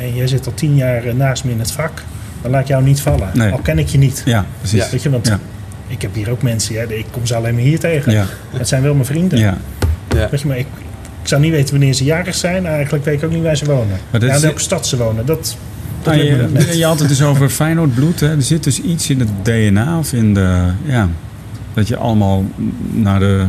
en 0.00 0.14
jij 0.14 0.26
zit 0.26 0.46
al 0.46 0.54
tien 0.54 0.76
jaar 0.76 1.14
naast 1.14 1.44
me 1.44 1.50
in 1.50 1.58
het 1.58 1.70
vak. 1.72 2.02
Dan 2.42 2.50
laat 2.50 2.60
ik 2.60 2.66
jou 2.68 2.82
niet 2.82 3.00
vallen. 3.00 3.28
Nee. 3.34 3.52
Al 3.52 3.58
ken 3.58 3.78
ik 3.78 3.88
je 3.88 3.98
niet. 3.98 4.22
Ja, 4.24 4.44
precies. 4.58 4.84
Ja. 4.84 4.90
Weet 4.90 5.02
je, 5.02 5.10
want 5.10 5.26
Ja. 5.26 5.38
Ik 5.94 6.02
heb 6.02 6.14
hier 6.14 6.30
ook 6.30 6.42
mensen, 6.42 6.74
ja, 6.74 6.82
ik 6.82 7.06
kom 7.10 7.26
ze 7.26 7.34
alleen 7.34 7.54
maar 7.54 7.62
hier 7.62 7.78
tegen. 7.78 8.12
Ja. 8.12 8.24
Het 8.50 8.68
zijn 8.68 8.82
wel 8.82 8.94
mijn 8.94 9.06
vrienden. 9.06 9.38
Ja. 9.38 9.56
Ja. 10.14 10.28
Weet 10.30 10.40
je, 10.40 10.46
maar 10.48 10.58
ik, 10.58 10.66
ik 11.22 11.28
zou 11.28 11.40
niet 11.40 11.50
weten 11.50 11.70
wanneer 11.70 11.92
ze 11.94 12.04
jarig 12.04 12.34
zijn. 12.34 12.66
Eigenlijk 12.66 13.04
weet 13.04 13.18
ik 13.18 13.24
ook 13.24 13.30
niet 13.34 13.42
waar 13.42 13.56
ze 13.56 13.64
wonen. 13.64 13.98
Maar 14.10 14.20
dat 14.20 14.28
ja, 14.28 14.28
is- 14.28 14.34
in 14.40 14.46
welke 14.46 14.60
stad 14.60 14.86
ze 14.86 14.96
wonen. 14.96 15.26
Dat, 15.26 15.56
dat 16.02 16.14
Nou, 16.14 16.26
je, 16.26 16.76
je 16.76 16.84
had 16.84 16.98
het 16.98 17.08
dus 17.08 17.22
over 17.22 17.48
Feyenoord 17.48 17.94
bloed. 17.94 18.20
Hè? 18.20 18.30
Er 18.36 18.42
zit 18.42 18.64
dus 18.64 18.80
iets 18.80 19.10
in 19.10 19.20
het 19.20 19.28
DNA 19.42 19.98
of 19.98 20.12
in 20.12 20.34
de... 20.34 20.66
Ja, 20.84 21.08
dat 21.74 21.88
je 21.88 21.96
allemaal 21.96 22.44
naar 22.92 23.18
de, 23.18 23.44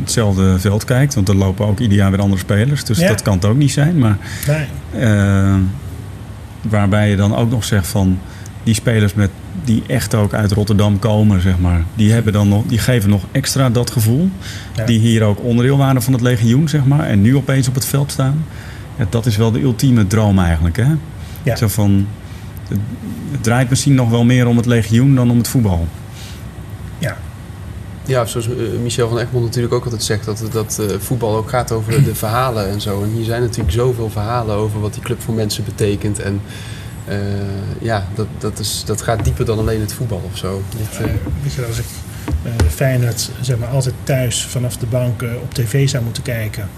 hetzelfde 0.00 0.58
veld 0.58 0.84
kijkt. 0.84 1.14
Want 1.14 1.28
er 1.28 1.36
lopen 1.36 1.66
ook 1.66 1.78
ieder 1.78 1.96
jaar 1.96 2.10
weer 2.10 2.20
andere 2.20 2.40
spelers. 2.40 2.84
Dus 2.84 2.98
Ja. 2.98 3.08
dat 3.08 3.22
kan 3.22 3.34
het 3.34 3.44
ook 3.44 3.56
niet 3.56 3.72
zijn. 3.72 3.98
Maar 3.98 4.16
Nee. 4.46 4.66
eh, 5.04 5.54
waarbij 6.62 7.10
je 7.10 7.16
dan 7.16 7.36
ook 7.36 7.50
nog 7.50 7.64
zegt 7.64 7.86
van... 7.86 8.18
Die 8.68 8.76
spelers 8.76 9.14
met, 9.14 9.30
die 9.64 9.82
echt 9.86 10.14
ook 10.14 10.34
uit 10.34 10.52
Rotterdam 10.52 10.98
komen, 10.98 11.40
zeg 11.40 11.58
maar. 11.58 11.84
Die, 11.94 12.12
hebben 12.12 12.32
dan 12.32 12.48
nog, 12.48 12.64
die 12.66 12.78
geven 12.78 13.10
nog 13.10 13.24
extra 13.32 13.70
dat 13.70 13.90
gevoel. 13.90 14.28
Ja. 14.74 14.84
Die 14.84 14.98
hier 14.98 15.22
ook 15.22 15.42
onderdeel 15.42 15.76
waren 15.76 16.02
van 16.02 16.12
het 16.12 16.22
legioen, 16.22 16.68
zeg 16.68 16.84
maar. 16.84 17.06
En 17.06 17.20
nu 17.20 17.36
opeens 17.36 17.68
op 17.68 17.74
het 17.74 17.84
veld 17.84 18.12
staan. 18.12 18.44
Ja, 18.98 19.06
dat 19.10 19.26
is 19.26 19.36
wel 19.36 19.50
de 19.50 19.60
ultieme 19.60 20.06
droom 20.06 20.38
eigenlijk, 20.38 20.76
hè? 20.76 20.92
Ja. 21.42 21.56
Zo 21.56 21.68
van, 21.68 22.06
het, 22.68 22.78
het 23.30 23.42
draait 23.42 23.68
misschien 23.68 23.94
nog 23.94 24.10
wel 24.10 24.24
meer 24.24 24.46
om 24.46 24.56
het 24.56 24.66
legioen 24.66 25.14
dan 25.14 25.30
om 25.30 25.38
het 25.38 25.48
voetbal. 25.48 25.86
Ja. 26.98 27.16
Ja, 28.04 28.24
zoals 28.24 28.48
eh, 28.48 28.54
Michel 28.82 29.08
van 29.08 29.18
Egmond 29.18 29.44
natuurlijk 29.44 29.74
ook 29.74 29.84
altijd 29.84 30.02
zegt, 30.02 30.24
dat, 30.24 30.48
dat 30.52 30.78
eh, 30.78 30.98
voetbal 30.98 31.36
ook 31.36 31.48
gaat 31.48 31.72
over 31.72 32.04
de 32.04 32.14
verhalen 32.14 32.68
en 32.68 32.80
zo. 32.80 33.02
En 33.02 33.10
hier 33.10 33.24
zijn 33.24 33.42
natuurlijk 33.42 33.72
zoveel 33.72 34.10
verhalen 34.10 34.56
over 34.56 34.80
wat 34.80 34.92
die 34.92 35.02
club 35.02 35.20
voor 35.20 35.34
mensen 35.34 35.64
betekent. 35.64 36.20
En 36.20 36.40
eh, 37.08 37.18
ja, 37.80 38.06
dat, 38.14 38.26
dat, 38.38 38.58
is, 38.58 38.82
dat 38.86 39.02
gaat 39.02 39.24
dieper 39.24 39.44
dan 39.44 39.58
alleen 39.58 39.80
het 39.80 39.92
voetbal 39.92 40.22
of 40.32 40.38
zo. 40.38 40.62
Dat, 40.78 40.98
eh, 40.98 41.04
Eh, 41.04 41.10
weet 41.42 41.52
je, 41.54 41.64
als 41.66 41.78
ik 41.78 41.84
eh 42.44 42.52
Feyenoord 42.70 43.30
zeg 43.40 43.58
maar, 43.58 43.68
altijd 43.68 43.94
thuis 44.04 44.44
vanaf 44.44 44.76
de 44.76 44.86
bank 44.86 45.22
eh, 45.22 45.28
op 45.42 45.54
tv 45.54 45.88
zou 45.88 46.04
moeten 46.04 46.22
kijken. 46.22 46.68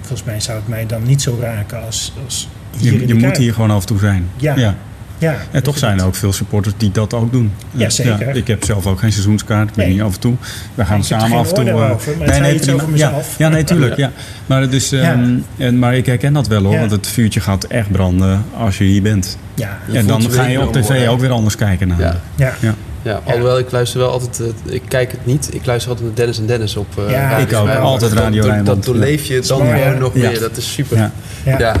Volgens 0.00 0.24
mij 0.24 0.40
zou 0.40 0.58
het 0.58 0.68
mij 0.68 0.86
dan 0.86 1.02
niet 1.02 1.22
zo 1.22 1.38
raken 1.40 1.82
als, 1.84 2.12
als 2.24 2.48
hier 2.76 2.92
Je, 2.92 2.94
in 2.94 3.00
je 3.00 3.06
de 3.06 3.12
moet 3.14 3.22
Kuip. 3.22 3.36
hier 3.36 3.52
gewoon 3.54 3.70
af 3.70 3.80
en 3.80 3.86
toe 3.86 3.98
zijn. 3.98 4.28
Ja. 4.36 4.56
ja. 4.56 4.76
Ja, 5.22 5.36
En 5.50 5.62
toch 5.62 5.78
zijn 5.78 5.98
er 5.98 6.04
ook 6.06 6.14
veel 6.14 6.32
supporters 6.32 6.74
die 6.78 6.90
dat 6.92 7.14
ook 7.14 7.32
doen. 7.32 7.52
Ja, 7.70 7.90
zeker. 7.90 8.36
ik 8.36 8.46
heb 8.46 8.64
zelf 8.64 8.86
ook 8.86 8.98
geen 8.98 9.12
seizoenskaart. 9.12 9.68
Ik 9.68 9.74
ben 9.74 9.84
Nee. 9.84 9.94
hier 9.94 10.04
af 10.04 10.14
en 10.14 10.20
toe. 10.20 10.34
We 10.74 10.84
gaan 10.84 11.04
samen 11.04 11.38
af 11.38 11.48
en 11.48 11.54
toe... 11.54 11.68
eh, 11.68 11.90
over, 11.90 12.12
maar 12.18 12.54
iets 12.54 12.68
over 12.68 12.86
ja, 12.86 12.90
mezelf. 12.92 13.34
ja, 13.38 13.48
nee, 13.48 13.64
tuurlijk. 13.64 13.96
Ja. 13.96 14.10
Maar, 14.46 14.60
het 14.60 14.72
is, 14.72 14.92
ehm, 14.92 15.34
en, 15.56 15.78
maar 15.78 15.96
ik 15.96 16.06
herken 16.06 16.32
dat 16.32 16.46
wel 16.46 16.62
hoor. 16.62 16.72
Ja. 16.72 16.78
Want 16.78 16.90
het 16.90 17.06
vuurtje 17.06 17.40
gaat 17.40 17.64
echt 17.64 17.90
branden 17.92 18.44
als 18.56 18.78
je 18.78 18.84
hier 18.84 19.02
bent. 19.02 19.38
Ja, 19.54 19.78
en 19.92 20.06
dan 20.06 20.30
ga 20.30 20.46
je 20.46 20.60
op 20.60 20.72
tv 20.72 20.86
worden. 20.88 21.08
ook 21.08 21.20
weer 21.20 21.30
anders 21.30 21.56
kijken 21.56 21.88
naar. 21.88 22.00
ja. 22.00 22.20
ja. 22.36 22.52
Ja. 22.60 22.74
Ja, 23.04 23.20
alhoewel 23.24 23.58
ik 23.58 23.70
luister 23.70 24.00
wel 24.00 24.10
altijd, 24.10 24.40
eh, 24.40 24.74
ik 24.74 24.82
kijk 24.88 25.10
het 25.10 25.26
niet, 25.26 25.54
ik 25.54 25.66
luister 25.66 25.90
altijd 25.90 26.08
naar 26.08 26.16
Dennis 26.16 26.38
en 26.38 26.46
Dennis 26.46 26.76
op 26.76 26.86
eh 26.98 27.10
Ja, 27.10 27.28
Radio 27.30 27.44
ik 27.46 27.54
ook. 27.54 27.68
Altijd 27.68 28.12
Radio 28.12 28.40
dat, 28.42 28.50
Rijnmond, 28.50 28.66
Dat 28.76 28.84
doorleef 28.84 29.24
je 29.24 29.40
dan 29.46 29.66
hè? 29.66 29.98
nog 29.98 30.14
Ja. 30.14 30.28
meer, 30.28 30.40
dat 30.40 30.56
is 30.56 30.72
super. 30.72 30.96
Ja. 30.96 31.10
Ja, 31.44 31.58
Ja. 31.58 31.58
ja. 31.58 31.74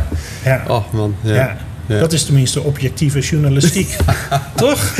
Ja. 0.44 0.62
Oh 0.68 0.92
man, 0.92 1.14
ja. 1.20 1.56
Ja. 1.86 1.94
Ja. 1.94 2.00
Dat 2.00 2.12
is 2.12 2.24
tenminste 2.24 2.62
objectieve 2.62 3.18
journalistiek. 3.20 3.96
Toch? 4.56 4.94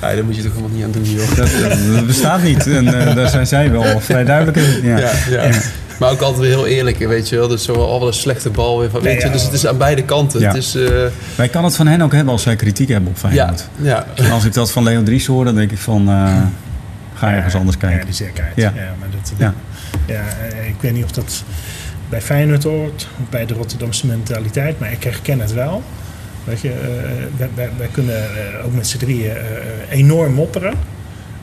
Ja, 0.00 0.14
daar 0.14 0.24
moet 0.24 0.36
je 0.36 0.42
toch 0.42 0.52
helemaal 0.52 0.76
niet 0.76 0.84
aan 0.84 0.90
doen, 0.90 1.04
joh. 1.04 1.36
Dat, 1.36 1.48
eh, 1.52 1.92
dat 1.94 2.06
bestaat 2.06 2.42
niet. 2.42 2.66
En 2.66 3.08
eh, 3.08 3.14
daar 3.14 3.28
zijn 3.28 3.46
zij 3.46 3.70
wel 3.70 4.00
vrij 4.00 4.24
duidelijk 4.24 4.56
in. 4.56 4.80
Ja. 4.82 4.98
Ja, 4.98 5.10
ja. 5.30 5.50
Maar 5.98 6.10
ook 6.10 6.20
altijd 6.20 6.40
weer 6.42 6.50
heel 6.50 6.66
eerlijk, 6.66 6.98
weet 6.98 7.28
je 7.28 7.36
wel. 7.36 7.48
Dus 7.48 7.62
zo 7.64 7.72
al 7.72 7.98
wel 7.98 8.08
een 8.08 8.14
slechte 8.14 8.50
bal 8.50 8.78
weer 8.78 8.90
van, 8.90 9.00
weet 9.00 9.20
je. 9.20 9.26
ja. 9.26 9.32
Dus 9.32 9.42
het 9.42 9.52
is 9.52 9.66
aan 9.66 9.78
beide 9.78 10.02
kanten. 10.04 10.40
Ja. 10.40 10.46
Het 10.46 10.56
is, 10.56 10.74
eh, 10.74 10.90
Maar 11.36 11.46
ik 11.46 11.52
kan 11.52 11.64
het 11.64 11.76
van 11.76 11.86
hen 11.86 12.02
ook 12.02 12.12
hebben 12.12 12.32
als 12.32 12.42
zij 12.42 12.56
kritiek 12.56 12.88
hebben 12.88 13.08
op 13.08 13.14
ja, 13.22 13.28
Feyenoord. 13.28 13.68
ja. 13.80 14.06
En 14.14 14.30
als 14.30 14.44
ik 14.44 14.52
dat 14.52 14.70
van 14.72 14.82
Leon 14.82 15.04
Dries 15.04 15.26
hoor, 15.26 15.44
dan 15.44 15.54
denk 15.54 15.70
ik 15.72 15.78
van... 15.78 16.08
eh, 16.08 16.36
ga 17.14 17.32
ergens 17.32 17.54
anders 17.54 17.76
Ja, 17.80 17.86
kijken. 17.88 18.04
die 18.06 18.14
zekerheid. 18.14 18.52
Ja. 18.56 18.72
Ja. 18.74 18.94
maar 18.98 19.08
dat, 19.10 19.32
Ja. 19.36 19.54
ja. 20.06 20.22
eh, 20.58 20.68
ik 20.68 20.74
weet 20.80 20.92
niet 20.92 21.04
of 21.04 21.10
dat 21.12 21.42
bij 22.14 22.22
Feyenoord 22.22 22.62
hoort, 22.62 23.08
of 23.22 23.28
bij 23.30 23.46
de 23.46 23.54
Rotterdamse 23.54 24.06
mentaliteit, 24.06 24.78
maar 24.78 24.92
ik 24.92 25.04
herken 25.04 25.40
het 25.40 25.52
wel. 25.52 25.82
Weet 26.44 26.60
je, 26.60 26.70
eh, 26.70 26.76
wij, 27.36 27.48
wij, 27.54 27.68
wij 27.78 27.88
kunnen 27.92 28.16
eh, 28.16 28.64
ook 28.64 28.74
met 28.74 28.86
z'n 28.86 28.98
drieën 28.98 29.30
eh, 29.30 29.36
enorm 29.98 30.32
mopperen. 30.32 30.74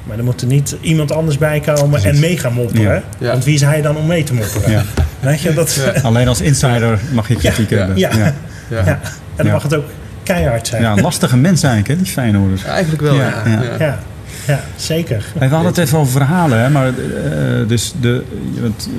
Maar 0.03 0.17
er 0.17 0.23
moet 0.23 0.41
er 0.41 0.47
niet 0.47 0.75
iemand 0.81 1.11
anders 1.11 1.37
bij 1.37 1.59
komen 1.59 2.03
en 2.03 2.19
mee 2.19 2.37
gaan 2.37 2.53
mopperen. 2.53 2.81
Ja. 2.93 3.03
Ja. 3.19 3.31
Want 3.31 3.43
wie 3.43 3.53
is 3.53 3.61
hij 3.61 3.81
dan 3.81 3.97
om 3.97 4.05
mee 4.07 4.23
te 4.23 4.33
mopperen? 4.33 4.71
Ja. 4.71 4.83
Weet 5.19 5.41
je, 5.41 5.53
dat, 5.53 5.73
Ja. 5.73 6.01
Alleen 6.09 6.27
als 6.27 6.41
insider 6.41 6.99
mag 7.13 7.27
je 7.27 7.35
kritiek 7.35 7.69
Ja. 7.69 7.77
hebben. 7.77 7.97
Ja. 7.97 8.09
Ja. 8.17 8.33
Ja. 8.69 8.85
ja. 8.85 8.99
En 9.01 9.01
dan 9.35 9.45
Ja. 9.45 9.51
mag 9.51 9.63
het 9.63 9.75
ook 9.75 9.85
keihard 10.23 10.67
zijn. 10.67 10.81
Ja, 10.81 10.95
lastige 10.95 11.37
mensen 11.37 11.69
eigenlijk, 11.69 11.99
hè, 11.99 12.05
die 12.05 12.13
Feyenoorders. 12.13 12.63
Eigenlijk 12.63 13.01
wel, 13.01 13.15
Ja, 13.15 13.99
ja. 14.47 14.63
zeker. 14.75 15.25
We 15.33 15.45
hadden 15.45 15.65
het 15.65 15.77
even 15.77 15.97
over 15.97 16.11
verhalen, 16.11 16.61
hè, 16.61 16.69
maar 16.69 16.87
eh, 16.87 17.67
dus 17.67 17.93
de, 18.01 18.23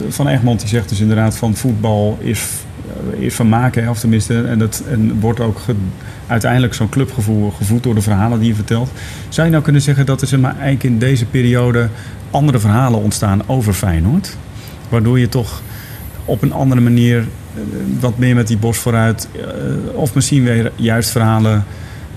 Van 0.09 0.29
Egmond 0.29 0.61
die 0.61 0.69
zegt 0.69 0.89
dus 0.89 1.01
inderdaad 1.01 1.37
van 1.37 1.57
voetbal 1.57 2.19
is, 2.21 2.43
eh, 3.15 3.23
is 3.23 3.35
van 3.35 3.49
maken, 3.49 3.89
of 3.89 3.99
tenminste, 3.99 4.43
en 4.43 4.59
dat 4.59 4.83
en 4.91 5.21
wordt 5.21 5.41
ook 5.41 5.61
uiteindelijk 6.27 6.75
zo'n 6.75 6.89
clubgevoel 6.89 7.51
gevoed 7.51 7.83
door 7.83 7.95
de 7.95 8.03
verhalen 8.03 8.39
die 8.39 8.49
je 8.49 8.55
vertelt. 8.55 8.91
Zou 9.29 9.47
je 9.47 9.53
nou 9.53 9.65
kunnen 9.65 9.83
zeggen 9.83 10.07
dat 10.07 10.21
er 10.21 10.27
zeg 10.27 10.41
maar, 10.41 10.53
eigenlijk 10.53 10.85
in 10.85 10.99
deze 10.99 11.27
periode 11.27 11.89
andere 12.31 12.59
verhalen 12.59 13.03
ontstaan 13.03 13.49
over 13.49 13.73
Feyenoord? 13.73 14.37
Waardoor 14.89 15.19
je 15.19 15.29
toch 15.29 15.63
op 16.25 16.43
een 16.43 16.53
andere 16.53 16.81
manier 16.81 17.19
eh, 17.19 17.61
wat 18.01 18.19
meer 18.19 18.35
met 18.35 18.47
die 18.47 18.57
bos 18.57 18.79
vooruit, 18.79 19.29
of 19.93 20.15
misschien 20.15 20.45
weer 20.45 20.73
juist 20.77 21.11
verhalen. 21.11 21.65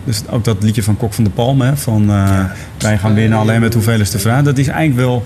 Dus 0.06 0.22
ook 0.30 0.43
dat 0.43 0.64
liedje 0.64 0.84
van 0.84 0.97
Kok 0.97 1.14
van 1.14 1.24
de 1.24 1.30
Palm, 1.30 1.62
hè, 1.62 1.78
van 1.78 2.10
eh, 2.10 2.43
wij 2.78 2.97
gaan 2.97 3.14
winnen 3.14 3.38
alleen 3.38 3.62
met 3.62 3.74
hoeveel 3.74 3.99
is 3.99 4.10
de 4.10 4.20
vraag. 4.20 4.43
Dat 4.43 4.58
is 4.58 4.68
eigenlijk 4.68 5.08
wel 5.08 5.24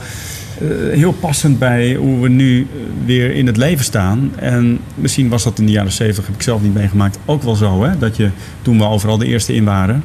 eh, 0.59 0.67
heel 0.97 1.11
passend 1.11 1.59
bij 1.59 1.93
hoe 1.93 2.21
we 2.21 2.29
nu 2.29 2.61
eh, 2.61 2.65
weer 3.05 3.35
in 3.35 3.47
het 3.47 3.57
leven 3.57 3.85
staan. 3.85 4.31
En 4.35 4.79
misschien 4.95 5.29
was 5.29 5.43
dat 5.43 5.59
in 5.59 5.65
de 5.65 5.71
jaren 5.71 5.91
70, 5.91 6.25
heb 6.25 6.35
ik 6.35 6.41
zelf 6.41 6.61
niet 6.61 6.73
meegemaakt, 6.73 7.19
ook 7.25 7.43
wel 7.43 7.55
zo. 7.55 7.83
Hè? 7.83 7.97
Dat 7.97 8.17
je 8.17 8.29
toen 8.61 8.77
we 8.77 8.83
overal 8.83 9.17
de 9.17 9.25
eerste 9.25 9.55
in 9.55 9.63
waren. 9.63 10.03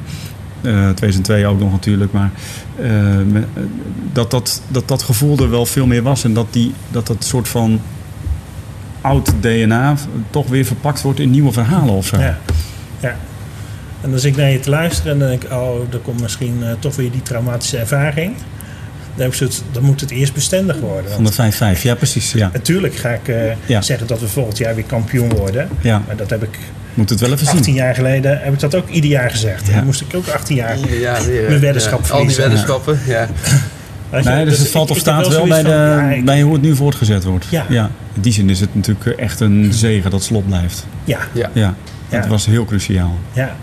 eh 0.61 0.89
2002 0.89 1.45
ook 1.45 1.59
nog 1.59 1.71
natuurlijk, 1.71 2.11
maar 2.11 2.31
dat, 4.13 4.31
dat, 4.31 4.61
dat 4.67 4.87
dat 4.87 5.03
gevoel 5.03 5.37
er 5.37 5.49
wel 5.49 5.65
veel 5.65 5.85
meer 5.85 6.01
was. 6.01 6.23
En 6.23 6.33
dat 6.33 6.47
die, 6.49 6.73
dat, 6.91 7.07
dat 7.07 7.23
soort 7.23 7.47
van 7.47 7.81
oud 9.01 9.33
DNA 9.39 9.95
toch 10.29 10.47
weer 10.47 10.65
verpakt 10.65 11.01
wordt 11.01 11.19
in 11.19 11.31
nieuwe 11.31 11.51
verhalen 11.51 11.93
of 11.93 12.05
zo. 12.05 12.17
Ja. 12.17 12.37
ja. 12.99 13.15
En 14.05 14.13
als 14.13 14.23
ik 14.23 14.35
naar 14.35 14.49
je 14.49 14.59
te 14.59 14.69
luisteren 14.69 15.11
en 15.13 15.19
dan 15.19 15.27
denk 15.27 15.43
ik, 15.43 15.51
oh, 15.51 15.79
er 15.93 15.97
komt 15.99 16.21
misschien 16.21 16.57
eh, 16.63 16.69
toch 16.79 16.95
weer 16.95 17.11
die 17.11 17.21
traumatische 17.21 17.77
ervaring. 17.77 18.33
Dan, 18.35 19.23
heb 19.23 19.27
ik 19.27 19.33
zoiets, 19.33 19.61
dan 19.71 19.83
moet 19.83 20.01
het 20.01 20.11
eerst 20.11 20.33
bestendig 20.33 20.79
worden. 20.79 21.11
Van 21.11 21.23
Want 21.23 21.35
de 21.59 21.75
5-5, 21.77 21.81
ja 21.81 21.95
precies. 21.95 22.31
Ja. 22.31 22.49
natuurlijk 22.53 22.95
ga 22.95 23.09
ik 23.09 23.27
eh, 23.27 23.35
Ja. 23.65 23.81
zeggen 23.81 24.07
dat 24.07 24.19
we 24.19 24.27
volgend 24.27 24.57
jaar 24.57 24.75
weer 24.75 24.83
kampioen 24.83 25.29
worden. 25.29 25.69
ja, 25.81 26.01
Maar 26.07 26.15
dat 26.15 26.29
heb 26.29 26.43
ik 26.43 26.59
moet 26.93 27.09
het 27.09 27.19
wel 27.19 27.31
even 27.31 27.47
18 27.47 27.63
zien. 27.63 27.73
jaar 27.73 27.95
geleden, 27.95 28.39
heb 28.41 28.53
ik 28.53 28.59
dat 28.59 28.75
ook 28.75 28.89
ieder 28.89 29.09
jaar 29.09 29.29
gezegd. 29.29 29.61
Ja. 29.65 29.69
En 29.71 29.75
dan 29.75 29.85
moest 29.85 30.01
ik 30.01 30.15
ook 30.15 30.27
18 30.27 30.55
jaar. 30.55 30.77
Weer. 31.25 31.47
Mijn 31.47 31.59
weddenschap 31.59 32.05
ja. 32.05 32.13
Al 32.13 32.25
die 32.27 32.35
weddenschappen, 32.35 32.99
ja. 33.07 33.27
Nee, 34.23 34.45
dus 34.45 34.59
het 34.59 34.69
valt 34.69 34.91
of 34.91 34.97
staat 34.97 35.27
wel 35.27 35.47
bij, 35.47 35.63
de, 35.63 35.69
van, 35.69 35.77
ja, 35.77 36.09
ik- 36.11 36.25
bij 36.25 36.41
hoe 36.41 36.53
het 36.53 36.61
nu 36.61 36.75
voortgezet 36.75 37.23
wordt. 37.23 37.45
Ja. 37.49 37.65
In 38.13 38.21
die 38.21 38.33
zin 38.33 38.49
is 38.49 38.59
het 38.59 38.75
natuurlijk 38.75 39.05
echt 39.19 39.39
een 39.39 39.73
zegen 39.73 40.11
dat 40.11 40.23
slot 40.23 40.47
blijft. 40.47 40.85
Ja, 41.03 41.19
Ja. 41.31 41.49
Ja, 41.53 41.73
Ja. 42.09 42.19
dat 42.19 42.27
was 42.27 42.45
heel 42.45 42.65
cruciaal. 42.65 43.15
ja, 43.33 43.55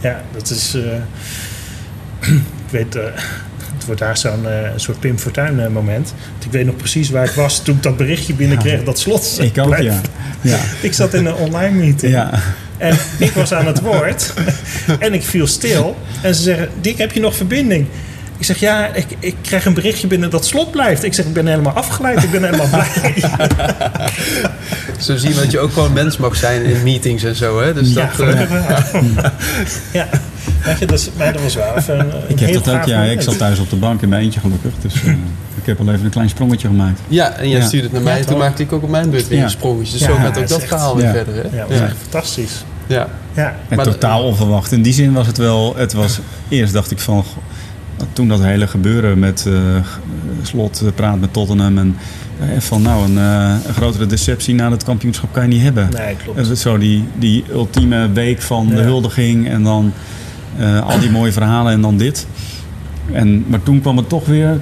ja, 0.00 0.22
dat 0.32 0.50
is. 0.50 0.74
eh, 0.74 2.30
ik 2.66 2.70
weet, 2.70 2.96
eh, 2.96 3.02
het 3.76 3.84
wordt 3.86 4.00
daar 4.00 4.16
zo'n 4.16 4.48
eh, 4.48 4.70
soort 4.76 5.00
Pim 5.00 5.18
Fortuyn 5.18 5.72
moment. 5.72 6.14
Want 6.32 6.44
ik 6.44 6.50
weet 6.50 6.66
nog 6.66 6.76
precies 6.76 7.10
waar 7.10 7.24
ik 7.24 7.30
was 7.30 7.62
toen 7.62 7.76
ik 7.76 7.82
dat 7.82 7.96
berichtje 7.96 8.34
binnenkreeg 8.34 8.84
dat 8.84 8.98
slot. 8.98 9.38
Ik 9.40 9.58
ook, 9.58 9.76
ja. 9.76 10.00
ja. 10.40 10.58
Ik 10.80 10.92
zat 10.92 11.14
in 11.14 11.26
een 11.26 11.34
online 11.34 11.76
meeting. 11.76 12.12
Ja, 12.12 12.40
En 12.76 12.96
ik 13.18 13.30
was 13.30 13.52
aan 13.52 13.66
het 13.66 13.80
woord. 13.80 14.34
en 14.98 15.14
ik 15.14 15.22
viel 15.22 15.46
stil. 15.46 15.96
En 16.22 16.34
ze 16.34 16.42
zeggen: 16.42 16.68
Dick, 16.80 16.98
heb 16.98 17.12
je 17.12 17.20
nog 17.20 17.36
verbinding? 17.36 17.86
Ik 18.38 18.44
zeg: 18.44 18.58
Ja, 18.58 18.86
ik, 18.94 19.06
ik 19.18 19.36
krijg 19.42 19.64
een 19.64 19.74
berichtje 19.74 20.06
binnen 20.06 20.30
dat 20.30 20.46
slot 20.46 20.70
blijft. 20.70 21.04
Ik 21.04 21.14
zeg: 21.14 21.26
Ik 21.26 21.32
ben 21.32 21.46
helemaal 21.46 21.72
afgeleid. 21.72 22.22
Ik 22.22 22.30
ben 22.30 22.44
helemaal 22.44 22.68
blij. 22.68 23.14
Zo 25.00 25.16
zie 25.16 25.28
je 25.28 25.34
dat 25.34 25.50
je 25.50 25.58
ook 25.58 25.72
gewoon 25.72 25.92
mens 25.92 26.16
mag 26.16 26.36
zijn 26.36 26.64
in 26.64 26.82
meetings 26.82 27.22
en 27.24 27.34
zo. 27.34 27.60
Hè? 27.60 27.74
Dus 27.74 27.92
ja, 27.92 27.94
dat, 28.04 28.14
gelukkig 28.14 28.50
eh, 28.50 28.66
wel. 28.92 29.02
ja. 29.92 30.08
Weet 30.64 30.78
je, 30.78 30.86
dat, 30.86 30.98
is, 30.98 31.08
maar 31.16 31.32
dat 31.32 31.42
was 31.42 31.54
wel 31.54 31.76
even 31.76 31.98
een, 31.98 32.06
een 32.14 32.22
ik 32.26 32.38
heb 32.40 32.52
dat 32.52 32.68
ook. 32.70 32.84
Ja, 32.84 33.02
ik 33.02 33.20
zat 33.20 33.38
thuis 33.38 33.58
op 33.58 33.70
de 33.70 33.76
bank 33.76 34.02
in 34.02 34.08
mijn 34.08 34.22
eentje 34.22 34.40
gelukkig. 34.40 34.70
Dus 34.82 34.94
eh, 34.94 35.10
ik 35.54 35.66
heb 35.66 35.80
al 35.80 35.88
even 35.92 36.04
een 36.04 36.10
klein 36.10 36.28
sprongetje 36.28 36.68
gemaakt. 36.68 37.00
ja, 37.08 37.30
en 37.32 37.48
jij 37.48 37.58
Ja. 37.60 37.66
stuurde 37.66 37.84
het 37.86 37.92
naar 37.94 38.02
mij. 38.04 38.12
Ja, 38.12 38.18
en 38.20 38.26
toen 38.26 38.38
maakte 38.38 38.62
ik 38.62 38.72
ook 38.72 38.82
op 38.82 38.88
mijn 38.88 39.10
beurt 39.10 39.28
weer 39.28 39.38
Ja. 39.38 39.44
een 39.44 39.50
sprongetje. 39.50 39.92
Dus 39.92 40.00
Ja, 40.00 40.06
zo 40.06 40.14
gaat 40.14 40.36
ook 40.36 40.42
is 40.42 40.48
dat 40.48 40.58
echt- 40.60 40.68
verhaal 40.68 40.96
weer 40.96 41.04
Ja. 41.04 41.12
verder. 41.12 41.34
Hè? 41.34 41.40
Ja, 41.42 41.48
dat 41.50 41.52
Ja. 41.56 41.66
was 41.68 41.80
echt 41.80 41.96
fantastisch. 42.02 42.64
Ja. 42.86 43.08
Ja, 43.32 43.54
En 43.68 43.76
Maar- 43.76 43.84
totaal 43.84 44.22
onverwacht. 44.22 44.72
In 44.72 44.82
die 44.82 44.92
zin 44.92 45.12
was 45.12 45.26
het 45.26 45.36
wel... 45.38 45.76
Het 45.76 45.92
was, 45.92 46.18
eerst 46.48 46.72
dacht 46.72 46.90
ik 46.90 46.98
van... 46.98 47.24
Toen 48.12 48.28
dat 48.28 48.42
hele 48.42 48.66
gebeuren 48.66 49.18
met 49.18 49.44
eh, 49.46 49.52
Slot 50.42 50.80
eh, 50.84 50.88
praat 50.94 51.20
met 51.20 51.32
Tottenham... 51.32 51.78
en 51.78 51.96
eh, 52.40 52.60
van 52.60 52.82
nou, 52.82 53.04
een, 53.10 53.18
eh, 53.18 53.54
een 53.66 53.74
grotere 53.74 54.06
deceptie 54.06 54.54
na 54.54 54.70
het 54.70 54.84
kampioenschap 54.84 55.32
kan 55.32 55.42
je 55.42 55.48
niet 55.48 55.62
hebben. 55.62 55.88
nee, 55.96 56.16
klopt. 56.24 56.58
Zo 56.58 56.78
die, 56.78 57.04
die 57.18 57.44
ultieme 57.52 58.12
week 58.12 58.42
van 58.42 58.68
de 58.68 58.80
huldiging 58.80 59.48
en 59.48 59.62
dan 59.62 59.92
eh, 60.58 60.80
al 60.88 60.98
die 60.98 61.10
mooie 61.10 61.32
verhalen 61.32 61.72
en 61.72 61.80
dan 61.80 61.96
dit. 61.96 62.26
En, 63.12 63.44
maar 63.48 63.62
toen 63.62 63.80
kwam 63.80 63.96
het 63.96 64.08
toch 64.08 64.26
weer 64.26 64.60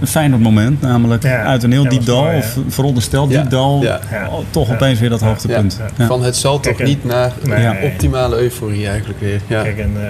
een 0.00 0.06
fijn 0.06 0.40
moment, 0.40 0.80
namelijk 0.80 1.22
Ja, 1.22 1.42
uit 1.42 1.62
een 1.62 1.72
heel 1.72 1.88
diep 1.88 2.04
dal, 2.04 2.22
mooi, 2.22 2.36
of 2.36 2.56
verondersteld 2.68 3.30
Ja, 3.30 3.40
diep 3.40 3.50
dal, 3.50 3.82
ja. 3.82 4.00
Ja. 4.10 4.28
oh, 4.28 4.38
toch 4.50 4.68
Ja. 4.68 4.74
opeens 4.74 5.00
weer 5.00 5.10
dat 5.10 5.20
Ja. 5.20 5.26
hoogtepunt. 5.26 5.76
Ja. 5.80 5.86
Ja. 5.98 6.06
Van 6.06 6.22
het 6.22 6.36
zal 6.36 6.60
toch 6.60 6.80
en- 6.80 6.86
niet 6.86 7.04
naar 7.04 7.32
Nee. 7.42 7.60
ja, 7.62 7.76
optimale 7.82 8.36
euforie 8.40 8.88
eigenlijk 8.88 9.20
weer. 9.20 9.40
Ja. 9.46 9.62
Kijk, 9.62 9.78
en, 9.78 9.90
eh, 9.96 10.08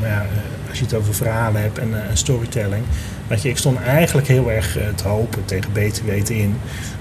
maar 0.00 0.08
ja, 0.08 0.24
als 0.80 0.88
je 0.88 0.94
het 0.96 1.04
over 1.04 1.14
verhalen 1.14 1.60
hebt 1.62 1.78
en, 1.78 1.94
eh, 1.94 2.10
en 2.10 2.16
storytelling. 2.16 2.82
Weet 3.26 3.42
je, 3.42 3.48
ik 3.48 3.56
stond 3.56 3.78
eigenlijk 3.82 4.26
heel 4.28 4.50
erg 4.50 4.78
eh, 4.78 4.84
te 4.94 5.08
hopen 5.08 5.44
tegen 5.44 5.72
beter 5.72 6.04
weten 6.04 6.34
in. 6.34 6.54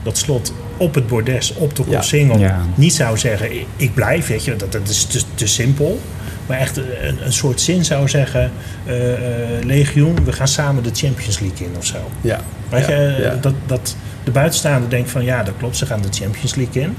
Dat 0.03 0.17
slot 0.17 0.53
op 0.77 0.95
het 0.95 1.07
bordes, 1.07 1.53
op 1.53 1.75
de 1.75 1.83
Ja. 1.89 2.01
single, 2.01 2.39
Ja. 2.39 2.59
niet 2.75 2.93
zou 2.93 3.17
zeggen: 3.17 3.51
ik, 3.59 3.65
ik 3.75 3.93
blijf. 3.93 4.27
Weet 4.27 4.43
je, 4.45 4.55
dat, 4.55 4.71
dat 4.71 4.89
is 4.89 5.03
te, 5.03 5.21
te 5.33 5.47
simpel. 5.47 5.99
Maar 6.47 6.57
echt 6.57 6.77
een, 6.77 7.25
een 7.25 7.33
soort 7.33 7.61
zin 7.61 7.85
zou 7.85 8.09
zeggen: 8.09 8.51
eh, 8.85 9.13
eh, 9.13 9.63
Legioen, 9.65 10.23
we 10.25 10.31
gaan 10.31 10.47
samen 10.47 10.83
de 10.83 10.91
Champions 10.93 11.39
League 11.39 11.67
in 11.67 11.73
of 11.77 11.85
zo. 11.85 11.97
Ja. 12.21 12.39
Weet 12.69 12.85
Ja, 12.87 12.95
je, 12.99 13.17
ja. 13.21 13.35
Dat, 13.41 13.53
dat 13.65 13.95
de 14.23 14.31
buitenstaander 14.31 14.89
denkt 14.89 15.09
van 15.09 15.23
ja, 15.23 15.43
dat 15.43 15.53
klopt, 15.57 15.77
ze 15.77 15.85
gaan 15.85 16.01
de 16.01 16.07
Champions 16.11 16.55
League 16.55 16.81
in. 16.81 16.95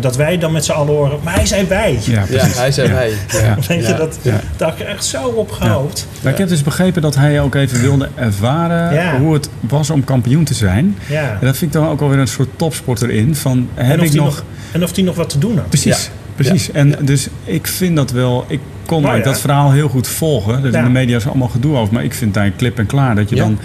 Dat 0.00 0.16
wij 0.16 0.38
dan 0.38 0.52
met 0.52 0.64
z'n 0.64 0.72
allen 0.72 0.94
horen, 0.94 1.18
maar 1.22 1.34
hij 1.34 1.46
zei 1.46 1.66
wij. 1.66 1.98
Ja, 2.02 2.12
Ja, 2.20 2.24
precies. 2.26 2.58
hij 2.58 2.72
zei 2.72 2.88
Ja. 2.88 2.94
wij. 2.94 3.10
Ja. 3.42 3.54
Weet 3.68 3.86
je, 3.86 3.88
Ja. 3.92 3.96
dat, 3.96 4.18
had 4.58 4.80
ik 4.80 4.86
echt 4.86 5.04
zo 5.04 5.22
op 5.26 5.50
gehoopt. 5.50 6.06
Maar 6.22 6.32
ik 6.32 6.38
heb 6.38 6.48
dus 6.48 6.62
begrepen 6.62 7.02
dat 7.02 7.14
hij 7.14 7.40
ook 7.40 7.54
even 7.54 7.80
wilde 7.80 8.08
ervaren 8.14 8.94
Ja. 8.94 9.18
hoe 9.18 9.34
het 9.34 9.48
was 9.60 9.90
om 9.90 10.04
kampioen 10.04 10.44
te 10.44 10.54
zijn. 10.54 10.96
Ja. 11.08 11.30
En 11.40 11.46
dat 11.46 11.56
vind 11.56 11.74
ik 11.74 11.80
dan 11.80 11.88
ook 11.90 12.00
alweer 12.00 12.18
een 12.18 12.26
soort 12.28 12.48
topsporter 12.56 13.10
in. 13.10 13.34
Van, 13.34 13.68
heb 13.74 13.90
En 13.92 14.00
of, 14.00 14.06
ik 14.06 14.12
nog... 14.12 14.24
nog, 14.24 14.44
en 14.72 14.82
of 14.82 14.92
die 14.92 15.04
nog 15.04 15.14
wat 15.14 15.28
te 15.28 15.38
doen 15.38 15.56
had. 15.58 15.68
Precies, 15.68 16.04
Ja. 16.04 16.10
precies. 16.34 16.70
En 16.72 16.94
dus 17.00 17.28
ik 17.44 17.66
vind 17.66 17.96
dat 17.96 18.10
wel... 18.10 18.44
Ik 18.48 18.60
kon 18.86 19.02
Nou 19.02 19.22
dat 19.22 19.40
verhaal 19.40 19.72
heel 19.72 19.88
goed 19.88 20.08
volgen. 20.08 20.62
Dus 20.62 20.72
Ja. 20.72 20.78
in 20.78 20.84
de 20.84 20.90
media 20.90 21.16
is 21.16 21.26
allemaal 21.26 21.48
gedoe 21.48 21.76
over. 21.76 21.94
Maar 21.94 22.04
ik 22.04 22.14
vind 22.14 22.34
daar 22.34 22.50
klip 22.50 22.78
en 22.78 22.86
klaar 22.86 23.14
dat 23.14 23.28
je 23.28 23.36
Ja. 23.36 23.42
dan... 23.42 23.58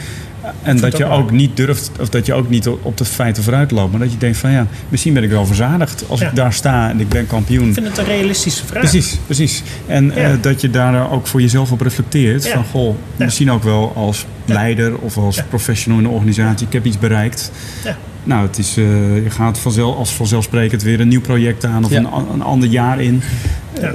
En 0.64 0.78
dat 0.80 0.98
je 0.98 1.06
ook 1.06 1.32
niet 1.32 1.58
durft, 1.58 1.92
of 2.00 2.10
dat 2.10 2.26
je 2.26 2.34
ook 2.34 2.50
niet 2.50 2.68
op 2.68 2.98
de 2.98 3.06
feiten 3.06 3.44
vooruit 3.44 3.72
loopt. 3.72 3.92
Maar 3.92 4.00
dat 4.00 4.12
je 4.12 4.18
denkt 4.18 4.38
van 4.38 4.52
ja, 4.52 4.68
misschien 4.90 5.14
ben 5.14 5.24
ik 5.24 5.30
wel 5.30 5.46
verzadigd 5.46 6.04
als 6.08 6.20
Ja. 6.20 6.28
ik 6.30 6.36
daar 6.36 6.54
sta 6.54 6.90
en 6.90 7.00
ik 7.00 7.10
ben 7.10 7.28
kampioen. 7.28 7.68
Ik 7.68 7.74
vind 7.74 7.88
het 7.88 7.98
een 7.98 8.06
realistische 8.06 8.66
vraag. 8.66 8.80
Precies, 8.80 9.18
precies. 9.26 9.64
En 9.88 10.06
Ja. 10.06 10.12
eh, 10.16 10.30
dat 10.42 10.62
je 10.62 10.70
daar 10.70 11.12
ook 11.12 11.28
voor 11.28 11.42
jezelf 11.42 11.72
op 11.72 11.82
reflecteert. 11.82 12.44
Ja. 12.46 12.52
Van 12.52 12.66
goh, 12.66 12.96
misschien 13.16 13.52
ook 13.52 13.64
wel 13.64 13.94
als 13.96 14.26
leider 14.46 14.98
of 14.98 15.18
als 15.18 15.44
professional 15.50 15.98
in 16.00 16.04
de 16.04 16.10
organisatie. 16.10 16.68
Ik 16.68 16.74
heb 16.74 16.86
iets 16.86 17.00
bereikt. 17.00 17.52
Ja. 17.84 17.98
Nou, 18.24 18.48
het 18.48 18.58
is, 18.58 18.78
eh, 18.78 18.84
je 19.24 19.30
gaat 19.30 19.60
vanzelf, 19.60 19.96
als 19.96 20.14
vanzelfsprekend 20.14 20.84
weer 20.84 21.00
een 21.00 21.08
nieuw 21.08 21.22
project 21.22 21.66
aan 21.66 21.86
of 21.86 21.92
een, 21.92 22.42
ander 22.44 22.70
jaar 22.70 23.02
in. 23.02 23.22
Ja. 23.82 23.94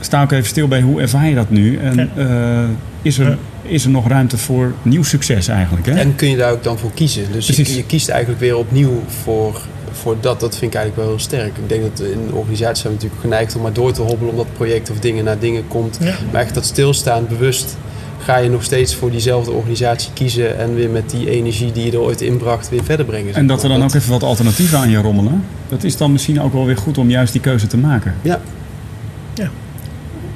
Sta 0.00 0.22
ook 0.22 0.32
even 0.32 0.46
stil 0.46 0.68
bij 0.68 0.80
hoe 0.80 1.00
ervaar 1.00 1.28
je 1.28 1.34
dat 1.34 1.50
nu? 1.50 1.76
En 1.76 2.10
eh, 2.16 2.68
is, 3.02 3.18
er, 3.18 3.38
is 3.62 3.84
er 3.84 3.90
nog 3.90 4.08
ruimte 4.08 4.38
voor 4.38 4.72
nieuw 4.82 5.02
succes 5.02 5.48
eigenlijk? 5.48 5.86
Hè? 5.86 5.92
En 5.92 6.14
kun 6.14 6.30
je 6.30 6.36
daar 6.36 6.52
ook 6.52 6.62
dan 6.62 6.78
voor 6.78 6.90
kiezen. 6.94 7.32
Dus 7.32 7.46
je, 7.46 7.74
je 7.74 7.84
kiest 7.84 8.08
eigenlijk 8.08 8.40
weer 8.40 8.56
opnieuw 8.56 9.02
voor, 9.22 9.60
voor 9.92 10.16
dat. 10.20 10.40
Dat 10.40 10.56
vind 10.56 10.74
ik 10.74 10.78
eigenlijk 10.78 10.96
wel 10.96 11.16
heel 11.16 11.24
sterk. 11.24 11.56
Ik 11.56 11.68
denk 11.68 11.82
dat 11.82 12.00
in 12.00 12.26
de 12.26 12.34
organisatie 12.34 12.76
zijn 12.76 12.92
we 12.92 12.94
natuurlijk 12.94 13.20
geneigd 13.20 13.56
om 13.56 13.62
maar 13.62 13.72
door 13.72 13.92
te 13.92 14.02
hobbelen 14.02 14.30
omdat 14.30 14.46
project 14.52 14.90
of 14.90 14.98
dingen 14.98 15.24
naar 15.24 15.38
dingen 15.38 15.68
komt. 15.68 15.98
Ja. 16.00 16.14
Maar 16.32 16.40
echt 16.40 16.54
dat 16.54 16.64
stilstaan, 16.64 17.26
bewust, 17.28 17.76
ga 18.18 18.36
je 18.36 18.50
nog 18.50 18.62
steeds 18.62 18.94
voor 18.94 19.10
diezelfde 19.10 19.50
organisatie 19.50 20.10
kiezen 20.12 20.58
en 20.58 20.74
weer 20.74 20.90
met 20.90 21.10
die 21.10 21.30
energie 21.30 21.72
die 21.72 21.84
je 21.84 21.92
er 21.92 22.00
ooit 22.00 22.20
inbracht 22.20 22.68
weer 22.68 22.84
verder 22.84 23.06
brengen. 23.06 23.34
En 23.34 23.46
dat 23.46 23.62
er 23.62 23.68
dan 23.68 23.82
ook 23.82 23.94
even 23.94 24.10
wat 24.10 24.22
alternatieven 24.22 24.78
aan 24.78 24.90
je 24.90 24.98
rommelen. 24.98 25.44
Dat 25.68 25.84
is 25.84 25.96
dan 25.96 26.12
misschien 26.12 26.40
ook 26.40 26.52
wel 26.52 26.66
weer 26.66 26.76
goed 26.76 26.98
om 26.98 27.10
juist 27.10 27.32
die 27.32 27.40
keuze 27.40 27.66
te 27.66 27.76
maken. 27.76 28.14
Ja. 28.22 28.40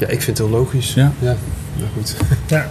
Ja, 0.01 0.07
ik 0.07 0.22
vind 0.22 0.38
het 0.38 0.46
heel 0.46 0.57
logisch. 0.57 0.94
Ja. 0.94 1.12
ja. 1.18 1.36
Nou 1.76 1.88
goed. 1.96 2.16
Ja. 2.46 2.68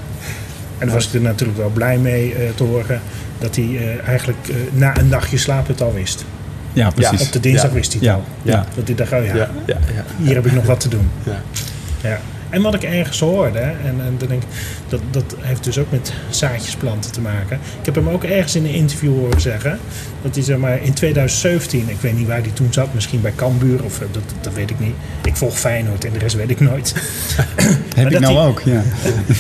En 0.78 0.86
daar 0.88 0.96
was 0.96 1.08
ik 1.08 1.14
er 1.14 1.22
natuurlijk 1.22 1.58
wel 1.58 1.70
blij 1.70 1.98
mee 1.98 2.34
eh, 2.34 2.50
te 2.56 2.64
horen 2.64 3.02
dat 3.40 3.56
hij 3.56 3.66
eh, 3.78 4.08
eigenlijk 4.08 4.48
eh, 4.50 4.56
na 4.74 4.98
een 4.98 5.08
nachtje 5.08 5.38
slaap 5.38 5.68
het 5.68 5.82
al 5.82 5.94
wist. 5.94 6.26
Ja, 6.74 6.90
precies. 6.90 7.22
Op 7.22 7.32
de 7.32 7.40
dinsdag 7.40 7.70
Ja. 7.70 7.76
wist 7.76 7.94
hij 7.94 8.02
het 8.02 8.10
Ja, 8.10 8.14
al. 8.16 8.24
ja. 8.42 8.66
Dat 8.76 8.86
hij 8.88 8.96
dacht, 8.96 9.12
oh 9.12 9.26
ja, 9.26 9.36
Ja, 9.36 9.50
ja, 9.66 9.78
ja. 9.96 10.04
hier 10.24 10.36
heb 10.36 10.46
ik 10.46 10.52
nog 10.54 10.66
wat 10.66 10.80
te 10.80 10.90
doen. 10.90 11.10
ja. 12.02 12.20
En 12.50 12.62
wat 12.62 12.74
ik 12.74 12.84
ergens 12.84 13.20
hoorde, 13.20 13.60
en, 13.60 13.76
en 13.84 14.16
dan 14.18 14.28
denk 14.28 14.42
ik, 14.42 14.50
dat, 14.88 15.02
dat 15.12 15.36
heeft 15.40 15.64
dus 15.64 15.78
ook 15.78 15.92
met 15.92 16.14
zaadjesplanten 16.30 17.12
te 17.12 17.22
maken. 17.22 17.60
Ik 17.80 17.86
heb 17.86 17.96
hem 17.96 18.10
ook 18.10 18.24
ergens 18.24 18.56
in 18.56 18.66
een 18.66 18.74
interview 18.74 19.14
horen 19.14 19.42
zeggen 19.42 19.80
dat 20.22 20.36
hij 20.36 20.44
zeg 20.44 20.58
maar 20.58 20.84
in 20.84 20.94
2017, 20.94 21.90
ik 21.90 22.02
weet 22.02 22.18
niet 22.18 22.28
waar 22.28 22.42
hij 22.42 22.52
toen 22.54 22.74
zat, 22.74 22.94
misschien 22.94 23.22
bij 23.22 23.34
Cambuur 23.36 23.84
of 23.84 24.02
eh, 24.02 24.08
dat, 24.12 24.24
dat 24.42 24.54
weet 24.54 24.70
ik 24.70 24.80
niet. 24.80 24.96
Ik 25.24 25.36
volg 25.36 25.60
Feyenoord 25.60 26.06
en 26.06 26.14
de 26.14 26.20
rest 26.20 26.36
weet 26.36 26.50
ik 26.50 26.60
nooit. 26.60 26.94
Heb 27.96 28.12
ik 28.12 28.20
nou 28.20 28.38
ook, 28.38 28.62
ja. 28.66 28.84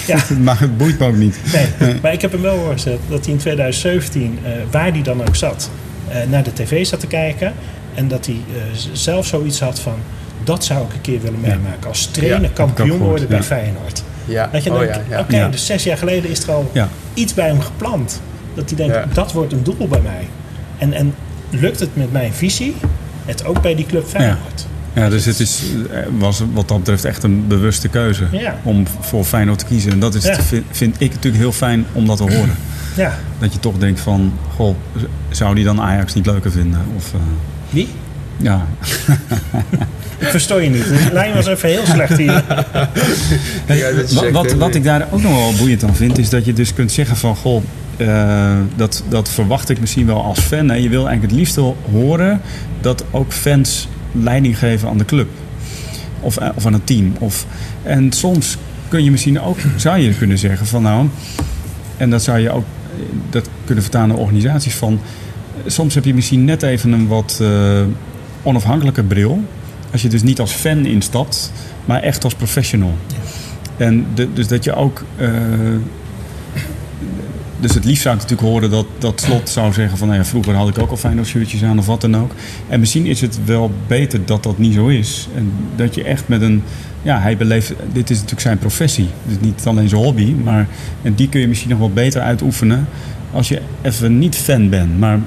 Ja. 0.07 0.17
maar 0.43 0.59
het 0.59 0.77
boeit 0.77 0.99
me 0.99 1.07
ook 1.07 1.17
niet. 1.17 1.39
Nee, 1.53 1.95
maar 2.01 2.13
ik 2.13 2.21
heb 2.21 2.31
hem 2.31 2.41
wel 2.41 2.57
horen 2.57 2.79
zeggen 2.79 3.03
dat 3.09 3.25
hij 3.25 3.33
in 3.33 3.39
2017, 3.39 4.39
eh, 4.43 4.51
waar 4.71 4.91
hij 4.91 5.01
dan 5.01 5.21
ook 5.27 5.35
zat, 5.35 5.69
eh, 6.07 6.17
naar 6.29 6.43
de 6.43 6.53
tv 6.53 6.85
zat 6.85 6.99
te 6.99 7.07
kijken. 7.07 7.53
En 7.95 8.07
dat 8.07 8.25
hij 8.25 8.41
zelf 8.93 9.25
zoiets 9.25 9.59
had 9.59 9.79
van, 9.79 9.99
dat 10.49 10.65
zou 10.65 10.85
ik 10.85 10.93
een 10.93 11.01
keer 11.01 11.21
willen 11.21 11.39
meemaken. 11.39 11.87
Als 11.87 12.05
trainer 12.05 12.49
kampioen 12.49 12.97
worden 12.97 13.27
bij. 13.27 13.43
Feyenoord. 13.43 14.03
ja. 14.25 14.49
Dat 14.51 14.63
je 14.63 14.71
oh, 14.71 14.79
denkt, 14.79 14.95
ja, 14.95 15.01
ja. 15.09 15.19
oké, 15.19 15.35
Ja. 15.37 15.47
dus 15.47 15.65
zes 15.65 15.83
jaar 15.83 15.97
geleden 15.97 16.29
is 16.29 16.43
er 16.43 16.51
al 16.51 16.69
Ja. 16.73 16.89
iets 17.13 17.33
bij 17.33 17.47
hem 17.47 17.61
gepland. 17.61 18.21
Dat 18.53 18.69
hij 18.69 18.77
denkt, 18.77 18.93
Ja. 18.95 19.05
dat 19.13 19.31
wordt 19.31 19.53
een 19.53 19.63
doel 19.63 19.87
bij 19.87 20.01
mij. 20.01 20.27
En, 20.77 20.93
en 20.93 21.13
lukt 21.49 21.79
het 21.79 21.89
met 21.95 22.11
mijn 22.11 22.33
visie, 22.33 22.75
het 23.25 23.45
ook 23.45 23.61
bij 23.61 23.75
die 23.75 23.85
club 23.85 24.07
Feyenoord. 24.07 24.67
Ja, 24.93 25.09
dus 25.09 25.25
het 25.25 25.39
is, 25.39 25.63
eh, 25.91 25.99
was 26.17 26.41
wat 26.53 26.67
dat 26.67 26.77
betreft 26.77 27.05
echt 27.05 27.23
een 27.23 27.47
bewuste 27.47 27.87
keuze 27.87 28.27
Ja. 28.31 28.55
om 28.63 28.85
voor 28.99 29.23
Feyenoord 29.23 29.59
te 29.59 29.65
kiezen. 29.65 29.91
En 29.91 29.99
dat 29.99 30.15
is, 30.15 30.23
Ja. 30.23 30.41
vind, 30.41 30.65
vind 30.71 30.95
ik 31.01 31.09
natuurlijk 31.13 31.43
heel 31.43 31.51
fijn 31.51 31.85
om 31.93 32.05
dat 32.07 32.17
te 32.17 32.23
horen. 32.35 32.55
Ja. 32.95 33.17
Dat 33.39 33.53
je 33.53 33.59
toch 33.59 33.77
denkt 33.77 33.99
van, 33.99 34.33
goh, 34.55 34.75
zou 35.29 35.55
die 35.55 35.63
dan 35.63 35.81
Ajax 35.81 36.13
niet 36.13 36.25
leuker 36.25 36.51
vinden? 36.51 36.81
Of, 36.95 37.13
eh, 37.13 37.19
Wie? 37.69 37.87
ja, 38.37 38.65
verstoor 40.19 40.63
je 40.63 40.69
niet. 40.69 40.83
De 40.83 41.09
lijn 41.11 41.33
was 41.33 41.45
even 41.45 41.69
heel 41.69 41.85
slecht 41.85 42.17
hier. 42.17 42.43
Ja, 43.67 43.93
Wat, 44.13 44.31
wat, 44.31 44.53
wat 44.53 44.75
ik 44.75 44.83
daar 44.83 45.07
ook 45.11 45.21
nog 45.21 45.31
wel 45.31 45.53
boeiend 45.57 45.83
aan 45.83 45.95
vind, 45.95 46.17
is 46.17 46.29
dat 46.29 46.45
je 46.45 46.53
dus 46.53 46.73
kunt 46.73 46.91
zeggen 46.91 47.17
van, 47.17 47.35
goh, 47.35 47.63
eh, 47.97 48.57
dat, 48.75 49.03
dat 49.09 49.29
verwacht 49.29 49.69
ik 49.69 49.79
misschien 49.79 50.05
wel 50.05 50.23
als 50.23 50.39
fan. 50.39 50.69
Hè. 50.69 50.75
Je 50.75 50.89
wil 50.89 51.07
eigenlijk 51.07 51.31
het 51.31 51.39
liefst 51.39 51.55
wel 51.55 51.77
horen 51.91 52.41
dat 52.81 53.03
ook 53.11 53.33
fans 53.33 53.87
leiding 54.11 54.57
geven 54.59 54.89
aan 54.89 54.97
de 54.97 55.05
club. 55.05 55.27
Of, 56.19 56.37
eh, 56.37 56.49
of 56.55 56.65
aan 56.65 56.73
het 56.73 56.87
team. 56.87 57.13
Of, 57.19 57.45
en 57.83 58.11
soms 58.11 58.57
kun 58.87 59.03
je 59.03 59.11
misschien 59.11 59.41
ook, 59.41 59.57
zou 59.75 59.97
je 59.97 60.13
kunnen 60.13 60.37
zeggen 60.37 60.67
van 60.67 60.81
nou, 60.81 61.07
en 61.97 62.09
dat 62.09 62.23
zou 62.23 62.39
je 62.39 62.51
ook, 62.51 62.65
dat 63.29 63.49
kunnen 63.65 63.83
vertalen 63.83 64.09
naar 64.09 64.17
organisaties 64.17 64.75
van, 64.75 64.99
soms 65.65 65.95
heb 65.95 66.05
je 66.05 66.13
misschien 66.13 66.45
net 66.45 66.63
even 66.63 66.91
een 66.91 67.07
wat 67.07 67.39
eh, 67.41 67.81
onafhankelijke 68.43 69.03
bril. 69.03 69.43
Als 69.91 70.01
je 70.01 70.09
dus 70.09 70.23
niet 70.23 70.39
als 70.39 70.51
fan 70.51 70.85
instapt, 70.85 71.51
maar 71.85 72.01
echt 72.01 72.23
als 72.23 72.33
professional. 72.35 72.93
En 73.77 74.05
de- 74.13 74.33
dus 74.33 74.47
dat 74.47 74.63
je 74.63 74.73
ook 74.75 75.03
eh, 75.17 75.29
dus 77.59 77.73
het 77.73 77.85
liefst 77.85 78.01
zou 78.01 78.15
ik 78.15 78.21
natuurlijk 78.21 78.49
horen 78.49 78.69
dat, 78.69 78.85
dat 78.97 79.21
Slot 79.21 79.49
zou 79.49 79.73
zeggen 79.73 79.97
van... 79.97 80.07
Nou 80.07 80.19
ja, 80.19 80.25
vroeger 80.25 80.53
had 80.55 80.67
ik 80.69 80.79
ook 80.79 80.89
al 80.89 80.97
Feyenoord 80.97 81.27
shirtjes 81.27 81.63
aan 81.63 81.79
of 81.79 81.85
wat 81.85 82.01
dan 82.01 82.17
ook. 82.17 82.31
En 82.69 82.79
misschien 82.79 83.05
is 83.05 83.21
het 83.21 83.39
wel 83.45 83.71
beter 83.87 84.25
dat 84.25 84.43
dat 84.43 84.57
niet 84.57 84.73
zo 84.73 84.87
is. 84.87 85.27
En 85.35 85.51
dat 85.75 85.95
je 85.95 86.03
echt 86.03 86.27
met 86.27 86.41
een... 86.41 86.63
Ja, 87.01 87.19
hij 87.19 87.37
beleeft... 87.37 87.73
Dit 87.93 88.09
is 88.09 88.15
natuurlijk 88.15 88.41
zijn 88.41 88.57
professie. 88.57 89.07
Dus 89.27 89.35
niet 89.39 89.61
alleen 89.65 89.89
zijn 89.89 90.01
hobby. 90.01 90.33
Maar 90.43 90.67
en 91.01 91.13
die 91.13 91.29
kun 91.29 91.39
je 91.41 91.47
misschien 91.47 91.69
nog 91.69 91.79
wel 91.79 91.91
beter 91.91 92.21
uitoefenen... 92.21 92.87
als 93.31 93.47
je 93.47 93.61
even 93.81 94.19
niet 94.19 94.35
fan 94.35 94.69
bent. 94.69 94.99
Maar 94.99 95.19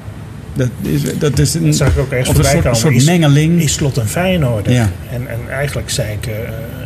dat 0.55 0.69
is, 0.83 1.19
dat 1.19 1.39
is 1.39 1.55
een, 1.55 1.65
Dat 1.65 1.75
zag 1.75 1.89
ik 1.93 1.99
ook 1.99 2.11
echt 2.13 2.29
of 2.29 2.29
een 2.29 2.35
voorbij 2.35 2.51
soort, 2.53 2.63
komen. 2.65 2.79
soort 2.79 2.95
Is- 2.95 3.05
mengeling. 3.05 3.61
Is 3.63 3.73
Slot 3.73 3.97
een 3.97 4.07
Feyenoorder? 4.09 4.73
Ja. 4.73 4.89
En, 5.11 5.29
en 5.29 5.39
eigenlijk 5.51 5.91
zei 5.91 6.13
ik 6.13 6.27
eh, 6.27 6.33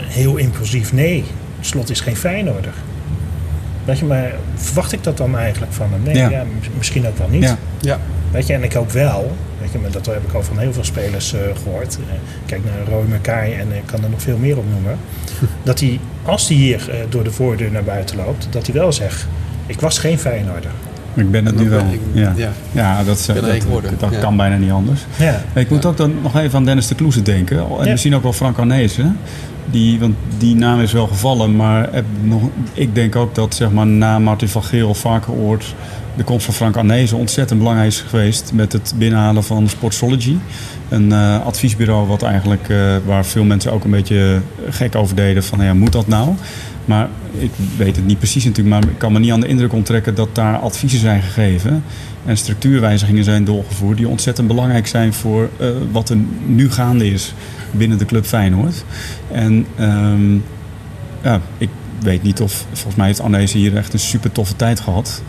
heel 0.09 0.37
impulsief 0.37 0.93
nee. 0.93 1.25
Slot 1.61 1.91
is 1.91 2.01
geen 2.01 2.17
Feyenoorder. 2.17 2.73
Weet 3.85 3.99
je, 3.99 4.05
maar 4.05 4.33
verwacht 4.55 4.93
ik 4.93 5.03
dat 5.05 5.17
dan 5.17 5.39
eigenlijk 5.39 5.73
van 5.73 5.89
hem? 5.91 6.03
Nee, 6.03 6.17
Ja. 6.17 6.29
ja. 6.31 6.43
m- 6.45 6.49
misschien 6.77 7.07
ook 7.07 7.19
wel 7.19 7.29
niet. 7.29 7.43
Ja. 7.43 7.59
Ja. 7.81 7.99
Weet 8.31 8.47
je, 8.47 8.53
en 8.53 8.63
ik 8.63 8.73
hoop 8.73 8.91
wel, 8.93 9.37
weet 9.61 9.73
je, 9.73 9.79
maar 9.79 9.91
dat 9.91 10.07
heb 10.07 10.23
ik 10.29 10.33
al 10.33 10.43
van 10.43 10.59
heel 10.59 10.73
veel 10.73 10.85
spelers 10.85 11.33
eh, 11.35 11.41
gehoord. 11.63 11.99
Eh, 12.11 12.15
kijk 12.47 12.61
naar 12.65 12.95
Roy 12.95 13.05
Mackay 13.09 13.53
en 13.59 13.73
ik 13.73 13.83
kan 13.85 14.05
er 14.05 14.11
nog 14.11 14.23
veel 14.23 14.37
meer 14.39 14.57
op 14.59 14.65
noemen. 14.73 14.97
dat 15.63 15.81
hij, 15.81 16.01
als 16.23 16.49
hij 16.49 16.57
hier 16.57 16.91
eh, 16.91 16.97
door 17.09 17.25
de 17.25 17.31
voordeur 17.31 17.71
naar 17.71 17.85
buiten 17.85 18.17
loopt, 18.17 18.47
dat 18.51 18.67
hij 18.67 18.75
wel 18.75 18.93
zegt: 18.93 19.27
Ik 19.67 19.81
was 19.81 19.99
geen 19.99 20.19
Feyenoorder. 20.19 20.71
Ik 21.17 21.31
ben 21.31 21.47
het 21.47 21.57
nu 21.57 21.69
wel. 21.69 21.81
Ik- 21.81 22.01
Ja, 22.13 22.33
ja. 22.37 22.49
ja 22.73 23.05
dat, 23.05 23.27
er 23.29 23.35
dat, 23.35 24.01
dat 24.01 24.11
Ja. 24.13 24.19
kan 24.19 24.37
bijna 24.37 24.57
niet 24.57 24.71
anders. 24.71 25.01
Ja, 25.19 25.41
Ik 25.55 25.71
moet 25.71 25.85
ook 25.87 25.97
dan 25.97 26.15
nog 26.23 26.37
even 26.39 26.59
aan 26.59 26.65
Dennis 26.65 26.87
de 26.87 26.95
Kloeze 26.95 27.23
denken. 27.23 27.59
En 27.59 27.85
Ja. 27.85 27.91
misschien 27.91 28.15
ook 28.15 28.23
wel 28.23 28.33
Frank 28.33 28.59
Arnezen. 28.59 29.17
Die, 29.71 29.99
want 29.99 30.15
die 30.39 30.55
naam 30.55 30.81
is 30.81 30.93
wel 30.93 31.07
gevallen. 31.07 31.57
Maar 31.57 31.91
ik 32.73 32.95
denk 32.95 33.17
ook 33.17 33.35
dat 33.35 33.55
zeg 33.55 33.71
maar, 33.71 33.87
na 33.87 34.19
Martin 34.19 34.49
van 34.49 34.63
Geel 34.63 34.95
Varkenoord... 34.95 35.75
de 36.17 36.25
komst 36.25 36.45
van 36.45 36.55
Frank 36.55 36.77
Arnezen 36.77 37.19
ontzettend 37.19 37.59
belangrijk 37.59 37.89
is 37.89 38.01
geweest... 38.01 38.53
met 38.55 38.73
het 38.73 38.95
binnenhalen 38.97 39.45
van 39.45 39.69
Sportsology. 39.69 40.37
Een 40.89 41.13
eh, 41.13 41.47
adviesbureau 41.47 42.07
wat 42.07 42.23
eigenlijk, 42.23 42.69
eh, 42.69 42.97
waar 43.07 43.25
veel 43.25 43.45
mensen 43.45 43.73
ook 43.73 43.85
een 43.85 43.91
beetje 43.91 44.41
gek 44.71 44.95
over 44.95 45.17
deden. 45.17 45.45
Van 45.45 45.65
ja, 45.65 45.75
moet 45.75 45.93
dat 45.93 46.07
nou? 46.07 46.35
Maar 46.85 47.09
ik 47.39 47.51
weet 47.77 47.97
het 47.97 48.07
niet 48.07 48.19
precies 48.19 48.45
natuurlijk. 48.45 48.75
Maar 48.75 48.93
ik 48.93 48.99
kan 48.99 49.13
me 49.13 49.19
niet 49.19 49.33
aan 49.33 49.41
de 49.41 49.47
indruk 49.47 49.73
onttrekken 49.73 50.15
dat 50.15 50.35
daar 50.35 50.57
adviezen 50.57 50.99
zijn 50.99 51.23
gegeven. 51.23 51.85
En 52.27 52.37
structuurwijzigingen 52.37 53.25
zijn 53.25 53.45
doorgevoerd 53.45 53.97
die 53.97 54.09
ontzettend 54.09 54.49
belangrijk 54.49 54.87
zijn 54.87 55.13
voor 55.13 55.51
eh, 55.59 55.69
wat 55.93 56.09
er 56.09 56.17
nu 56.47 56.71
gaande 56.71 57.11
is 57.11 57.35
binnen 57.71 57.99
de 57.99 58.05
club 58.05 58.25
Feyenoord. 58.25 58.85
En 59.33 59.67
ehm, 59.77 60.35
ja, 61.23 61.41
ik 61.59 61.69
weet 62.01 62.23
niet 62.23 62.41
of, 62.41 62.67
volgens 62.73 62.95
mij 62.95 63.07
heeft 63.07 63.21
Arnezen 63.21 63.59
hier 63.59 63.77
echt 63.77 63.93
een 63.93 63.99
super 63.99 64.33
toffe 64.33 64.57
tijd 64.57 64.81
gehad. 64.81 65.23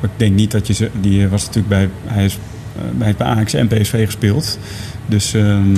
Maar 0.00 0.10
ik 0.10 0.18
denk 0.18 0.34
niet 0.34 0.50
dat 0.50 0.66
je 0.66 0.72
ze, 0.72 0.90
die 1.00 1.28
was 1.28 1.46
natuurlijk 1.46 1.68
bij, 1.68 1.88
hij 2.04 2.24
is, 2.24 2.38
eh, 2.76 3.04
heeft 3.04 3.18
bij 3.18 3.26
Ajax 3.26 3.54
en 3.54 3.66
PSV 3.66 4.04
gespeeld. 4.04 4.58
Dus 5.06 5.34
ehm, 5.34 5.76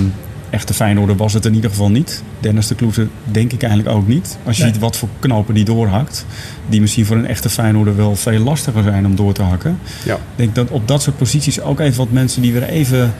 echte 0.53 0.73
Feyenoorder 0.73 1.15
was 1.15 1.33
het 1.33 1.45
in 1.45 1.53
ieder 1.55 1.69
geval 1.69 1.89
niet. 1.91 2.23
Dennis 2.39 2.67
de 2.67 2.75
Kloeze 2.75 3.07
denk 3.31 3.53
ik 3.53 3.63
eigenlijk 3.63 3.95
ook 3.95 4.07
niet. 4.07 4.37
Als 4.45 4.57
je 4.57 4.63
Nee. 4.63 4.71
ziet 4.71 4.81
wat 4.81 4.97
voor 4.97 5.09
knopen 5.19 5.53
die 5.53 5.63
doorhakt. 5.65 6.25
Die 6.69 6.81
misschien 6.81 7.05
voor 7.05 7.15
een 7.17 7.27
echte 7.27 7.49
Feyenoorder 7.49 7.95
wel 7.95 8.15
veel 8.15 8.39
lastiger 8.39 8.83
zijn 8.83 9.05
om 9.05 9.15
door 9.15 9.33
te 9.33 9.41
hakken. 9.41 9.79
Ja. 10.05 10.13
Ik 10.15 10.19
denk 10.35 10.55
dat 10.55 10.69
op 10.69 10.87
dat 10.87 11.01
soort 11.01 11.17
posities 11.17 11.61
ook 11.61 11.79
even 11.79 11.97
wat 11.97 12.11
mensen 12.11 12.41
die 12.41 12.53
weer 12.53 12.63
even 12.63 13.13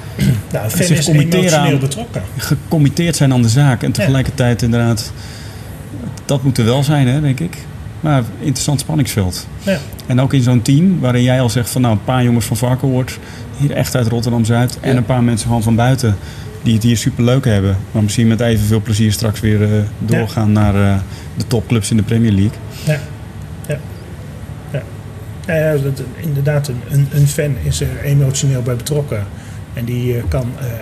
nou, 0.51 0.69
zich 0.69 1.03
committeren 1.03 1.59
aan- 1.59 1.79
betrokken. 1.79 2.21
gecommitteerd 2.37 3.15
zijn 3.15 3.33
aan 3.33 3.41
de 3.41 3.49
zaak. 3.49 3.83
En 3.83 3.91
tegelijkertijd 3.91 4.61
inderdaad, 4.61 5.11
dat 6.25 6.43
moet 6.43 6.57
er 6.57 6.65
wel 6.65 6.83
zijn, 6.83 7.07
hè, 7.07 7.21
denk 7.21 7.39
ik. 7.39 7.57
Maar 7.99 8.23
interessant 8.39 8.79
spanningsveld. 8.79 9.47
Ja. 9.63 9.77
En 10.05 10.21
ook 10.21 10.33
in 10.33 10.41
zo'n 10.41 10.61
team 10.61 10.99
waarin 10.99 11.23
jij 11.23 11.41
al 11.41 11.49
zegt 11.49 11.69
van 11.69 11.81
nou, 11.81 11.93
een 11.93 12.03
paar 12.03 12.23
jongens 12.23 12.45
van 12.45 12.57
Varkenoord, 12.57 13.19
hier 13.57 13.71
echt 13.71 13.95
uit 13.95 14.07
Rotterdam-Zuid. 14.07 14.77
En 14.79 14.97
een 14.97 15.05
paar 15.05 15.23
mensen 15.23 15.47
gewoon 15.47 15.63
van 15.63 15.75
buiten 15.75 16.15
die 16.63 16.73
het 16.73 16.83
hier 16.83 16.97
superleuk 16.97 17.45
hebben. 17.45 17.77
Maar 17.91 18.03
misschien 18.03 18.27
met 18.27 18.39
evenveel 18.39 18.81
plezier 18.81 19.11
straks 19.11 19.39
weer 19.39 19.63
eh, 19.63 19.69
doorgaan 19.99 20.51
naar 20.51 20.75
eh, 20.75 20.99
de 21.37 21.47
topclubs 21.47 21.91
in 21.91 21.97
de 21.97 22.03
Premier 22.03 22.31
League. 22.31 22.57
Ja, 22.85 22.99
ja, 23.67 23.77
ja. 24.71 24.83
ja, 25.47 25.55
ja 25.55 25.77
dat, 25.77 26.01
inderdaad, 26.21 26.67
een, 26.67 26.81
een, 26.89 27.07
een 27.13 27.27
fan 27.27 27.55
is 27.63 27.81
er 27.81 28.01
emotioneel 28.03 28.61
bij 28.61 28.75
betrokken. 28.75 29.25
En 29.73 29.85
die 29.85 30.17
eh, 30.17 30.23
kan 30.27 30.51
eh, 30.59 30.65
eh, 30.65 30.73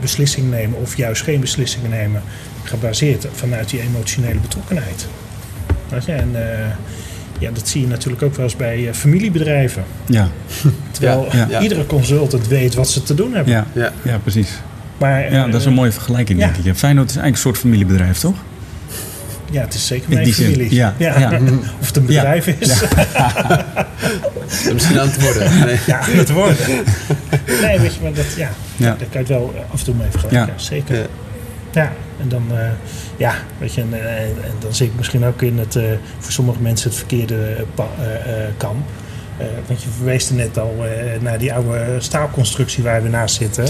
beslissingen 0.00 0.50
nemen 0.50 0.78
of 0.80 0.96
juist 0.96 1.22
geen 1.22 1.40
beslissingen 1.40 1.90
nemen, 1.90 2.22
gebaseerd 2.64 3.26
vanuit 3.32 3.70
die 3.70 3.80
emotionele 3.80 4.38
betrokkenheid. 4.38 5.06
Weet 5.88 6.04
je? 6.04 6.12
En 6.12 6.30
eh, 6.34 6.66
ja, 7.38 7.50
dat 7.50 7.68
zie 7.68 7.80
je 7.80 7.86
natuurlijk 7.86 8.22
ook 8.22 8.34
wel 8.34 8.44
eens 8.44 8.56
bij 8.56 8.94
familiebedrijven. 8.94 9.84
Ja, 10.06 10.28
Terwijl 10.90 11.28
Ja, 11.32 11.46
ja. 11.50 11.60
iedere 11.60 11.86
consultant 11.86 12.48
weet 12.48 12.74
wat 12.74 12.90
ze 12.90 13.02
te 13.02 13.14
doen 13.14 13.34
hebben. 13.34 13.52
ja, 13.52 13.66
Ja. 13.74 13.92
ja 14.04 14.18
precies. 14.18 14.58
Maar, 14.98 15.32
Ja, 15.32 15.46
dat 15.46 15.54
is 15.60 15.64
een 15.66 15.70
eh, 15.70 15.76
mooie 15.78 15.92
vergelijking, 15.92 16.38
ja. 16.38 16.44
denk 16.44 16.58
ik. 16.58 16.64
Ja, 16.64 16.74
Feyenoord 16.74 17.10
is 17.10 17.16
eigenlijk 17.16 17.44
een 17.44 17.50
soort 17.52 17.58
familiebedrijf, 17.58 18.18
toch? 18.18 18.36
Ja, 19.50 19.60
het 19.60 19.74
is 19.74 19.86
zeker 19.86 20.08
mijn 20.14 20.32
familie. 20.32 20.74
ja, 20.74 20.94
ja. 20.98 21.30
Of 21.80 21.86
het 21.86 21.96
een 21.96 22.06
bedrijf 22.06 22.46
is. 22.58 22.82
Misschien 24.72 25.00
aan 25.00 25.08
het 25.08 25.20
worden. 25.22 25.58
Nee. 25.66 25.78
Ja, 25.86 25.98
het 26.02 26.30
worden. 26.30 26.56
Nee, 27.62 27.78
weet 27.80 27.94
je, 27.94 28.00
maar 28.02 28.12
dat, 28.12 28.24
ja, 28.36 28.50
Ja. 28.76 28.86
daar 28.86 28.96
kan 28.96 29.06
je 29.12 29.18
het 29.18 29.28
wel 29.28 29.54
af 29.72 29.78
en 29.78 29.84
toe 29.84 29.94
mee 29.94 30.06
vergelijken. 30.10 30.52
Ja. 30.56 30.58
Zeker. 30.62 30.96
Ja. 30.96 31.06
Ja, 31.72 31.92
en 32.20 32.28
dan, 32.28 32.42
eh, 32.50 32.68
ja, 33.16 33.34
weet 33.58 33.74
je, 33.74 33.80
en, 33.80 33.88
eh, 33.92 34.22
en 34.22 34.34
dan 34.58 34.74
zit 34.74 34.86
ik 34.86 34.92
misschien 34.96 35.24
ook 35.24 35.42
in 35.42 35.58
het, 35.58 35.76
eh, 35.76 35.82
voor 36.18 36.32
sommige 36.32 36.58
mensen 36.62 36.88
het 36.88 36.98
verkeerde 36.98 37.34
eh, 37.34 37.84
eh, 37.84 38.44
eh, 38.44 38.48
kamp. 38.56 38.86
Eh, 39.38 39.46
want 39.66 39.82
je 39.82 39.88
verwees 39.96 40.28
er 40.28 40.34
net 40.34 40.58
al 40.58 40.76
eh, 40.84 41.20
naar 41.20 41.38
die 41.38 41.52
oude 41.52 41.96
staalconstructie 41.98 42.82
waar 42.82 43.02
we 43.02 43.08
naast 43.08 43.34
zitten. 43.36 43.64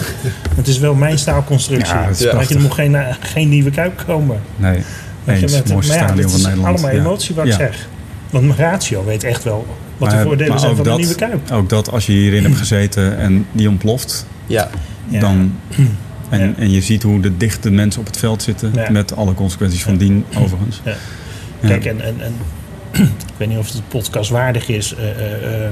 het 0.57 0.69
is 0.69 0.79
wel 0.79 0.95
mijn 0.95 1.19
staalconstructie. 1.19 1.95
Ja, 1.95 2.07
dat 2.07 2.49
je, 2.49 2.55
er 2.55 2.61
moet 2.61 2.73
geen, 2.75 2.95
eh, 2.95 3.15
geen 3.21 3.49
nieuwe 3.49 3.71
kuip 3.71 4.03
komen. 4.07 4.41
Nee, 4.57 4.73
Weet 4.73 4.85
nee 5.25 5.37
je, 5.37 5.43
met- 5.43 5.55
het 5.55 5.69
mooiste 5.73 5.93
maar 5.93 6.01
ja, 6.01 6.07
stadion 6.07 6.17
dit 6.17 6.31
van 6.31 6.41
is 6.41 6.47
Nederland. 6.47 6.75
allemaal 6.79 6.95
Ja. 6.97 7.01
emotie 7.01 7.35
wat 7.35 7.47
ik 7.47 7.53
zeg. 7.53 7.89
Want 8.31 8.45
mijn 8.47 8.59
ratio 8.59 9.05
weet 9.05 9.25
echt 9.25 9.45
wel 9.45 9.67
wat 9.97 10.09
Maar- 10.09 10.19
de 10.19 10.25
voordelen 10.25 10.51
maar 10.53 10.61
zijn 10.61 10.75
van 10.77 10.85
dat, 10.85 10.93
een 10.95 11.01
nieuwe 11.01 11.15
kuip. 11.15 11.51
Ook 11.51 11.69
dat 11.69 11.91
als 11.91 12.07
je 12.07 12.13
hierin 12.13 12.43
hebt 12.45 12.57
gezeten 12.57 13.19
en 13.19 13.47
die 13.53 13.69
ontploft, 13.69 14.27
Ja. 14.47 14.69
Ja. 15.09 15.21
dan. 15.21 15.53
En, 16.29 16.41
Ja. 16.41 16.53
en 16.57 16.71
je 16.71 16.81
ziet 16.81 17.03
hoe 17.03 17.21
de 17.21 17.37
dichte 17.37 17.71
mensen 17.71 18.01
op 18.01 18.07
het 18.07 18.17
veld 18.17 18.43
zitten, 18.43 18.71
Ja. 18.75 18.91
met 18.91 19.17
alle 19.17 19.35
consequenties 19.35 19.83
van 19.83 19.97
dien, 19.97 20.25
overigens. 20.37 20.81
Ja. 20.85 20.95
Ja. 21.61 21.69
Kijk, 21.69 21.85
en, 21.85 22.01
en, 22.01 22.15
en 22.21 22.33
ik 22.99 23.35
weet 23.37 23.49
niet 23.49 23.59
of 23.59 23.67
het 23.67 23.75
een 23.75 23.83
podcast 23.89 24.31
waardig 24.31 24.69
is, 24.69 24.95
eh, 24.95 25.11
eh, 25.11 25.65
eh, 25.65 25.71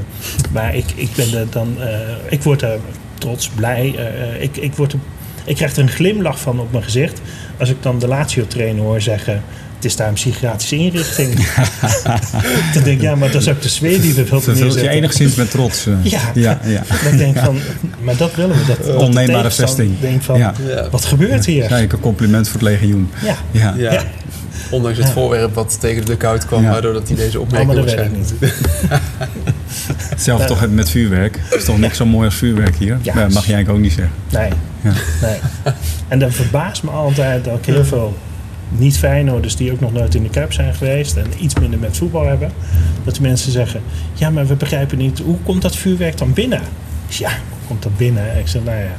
maar 0.52 0.74
ik, 0.74 0.84
ik 0.94 1.08
ben 1.16 1.34
er 1.38 1.46
dan, 1.50 1.76
eh, 1.80 1.88
ik 2.28 2.42
word 2.42 2.62
er 2.62 2.78
trots, 3.18 3.48
blij. 3.48 3.94
ik, 4.40 4.56
ik, 4.56 4.74
word 4.74 4.92
er, 4.92 4.98
ik 5.44 5.56
krijg 5.56 5.72
er 5.76 5.82
een 5.82 5.88
glimlach 5.88 6.40
van 6.40 6.60
op 6.60 6.72
mijn 6.72 6.84
gezicht 6.84 7.20
als 7.58 7.68
ik 7.70 7.82
dan 7.82 7.98
de 7.98 8.08
Lazio-trainer 8.08 8.82
hoor 8.82 9.00
zeggen. 9.00 9.42
Het 9.76 9.84
is 9.84 9.96
daar 9.96 10.08
een 10.08 10.14
psychiatrische 10.14 10.76
inrichting. 10.76 11.34
dan 12.74 12.82
denk 12.82 12.96
ik, 12.96 13.00
ja, 13.00 13.14
maar 13.14 13.30
dat 13.30 13.42
is 13.42 13.48
ook 13.48 13.62
de 13.62 13.68
sfeer 13.68 14.00
die 14.00 14.14
we 14.14 14.14
willen 14.14 14.26
Vervult 14.28 14.56
je 14.58 14.62
neerzetten. 14.64 14.90
enigszins 14.92 15.34
met 15.34 15.50
trots. 15.50 15.86
Ja. 16.02 16.20
ja, 16.34 16.60
ja. 16.64 16.82
Dan 17.04 17.16
denk 17.16 17.38
van, 17.38 17.58
maar 18.00 18.16
dat 18.16 18.34
willen 18.34 18.56
we. 18.56 18.64
Dat, 18.66 18.84
dat 18.86 18.94
Onneembare 19.02 19.50
vesting. 19.50 20.00
denkt 20.00 20.24
van, 20.24 20.38
Ja. 20.38 20.54
Ja. 20.66 20.88
wat 20.90 21.04
gebeurt 21.04 21.46
hier? 21.46 21.66
Kijk, 21.66 21.92
een 21.92 22.00
compliment 22.00 22.48
voor 22.48 22.60
het 22.60 22.68
legioen. 22.68 23.10
Ja, 23.50 23.74
Ja. 23.76 24.04
Ondanks 24.70 24.98
het 24.98 25.06
Ja. 25.06 25.12
voorwerp 25.12 25.54
wat 25.54 25.80
tegen 25.80 26.04
de 26.04 26.16
koud 26.16 26.46
kwam, 26.46 26.62
Ja. 26.62 26.70
waardoor 26.70 26.92
dat 26.92 27.08
hij 27.08 27.16
deze 27.16 27.40
opmerking 27.40 27.72
dat 27.72 27.80
waarschijnlijk- 27.80 28.30
niet. 28.40 28.54
Hetzelfde 30.08 30.46
toch 30.46 30.70
met 30.70 30.90
vuurwerk. 30.90 31.38
Het 31.42 31.58
is 31.58 31.64
toch 31.64 31.78
niks 31.78 31.96
zo 31.96 32.06
mooi 32.06 32.24
als 32.24 32.34
vuurwerk 32.34 32.76
hier? 32.76 32.98
Ja. 33.02 33.12
Ja, 33.14 33.28
mag 33.28 33.46
jij 33.46 33.54
eigenlijk 33.54 33.68
ook 33.68 33.78
niet 33.78 33.92
zeggen. 33.92 34.14
Nee. 34.30 34.50
Ja. 34.80 34.92
nee. 35.22 35.38
En 36.08 36.18
dan 36.18 36.32
verbaast 36.32 36.82
me 36.82 36.90
altijd 36.90 37.44
dat 37.44 37.58
ik 37.58 37.64
heel 37.64 37.84
veel 37.84 38.16
niet 38.68 38.98
Feyenoorders 38.98 39.56
die 39.56 39.72
ook 39.72 39.80
nog 39.80 39.92
nooit 39.92 40.14
in 40.14 40.22
de 40.22 40.28
Kuip 40.30 40.52
zijn 40.52 40.74
geweest 40.74 41.16
en 41.16 41.26
iets 41.40 41.54
minder 41.54 41.78
met 41.78 41.96
voetbal 41.96 42.26
hebben, 42.26 42.50
dat 43.04 43.14
die 43.14 43.22
mensen 43.22 43.52
zeggen, 43.52 43.80
ja, 44.14 44.30
maar 44.30 44.46
we 44.46 44.54
begrijpen 44.54 44.98
niet, 44.98 45.18
hoe 45.18 45.36
komt 45.44 45.62
dat 45.62 45.76
vuurwerk 45.76 46.18
dan 46.18 46.32
binnen? 46.32 46.60
Ik 47.08 47.14
zeg, 47.14 47.30
ja, 47.30 47.36
hoe 47.50 47.66
komt 47.68 47.82
dat 47.82 47.96
binnen? 47.96 48.38
Ik 48.38 48.48
zeg, 48.48 48.62
nou 48.64 48.76
ja, 48.76 48.90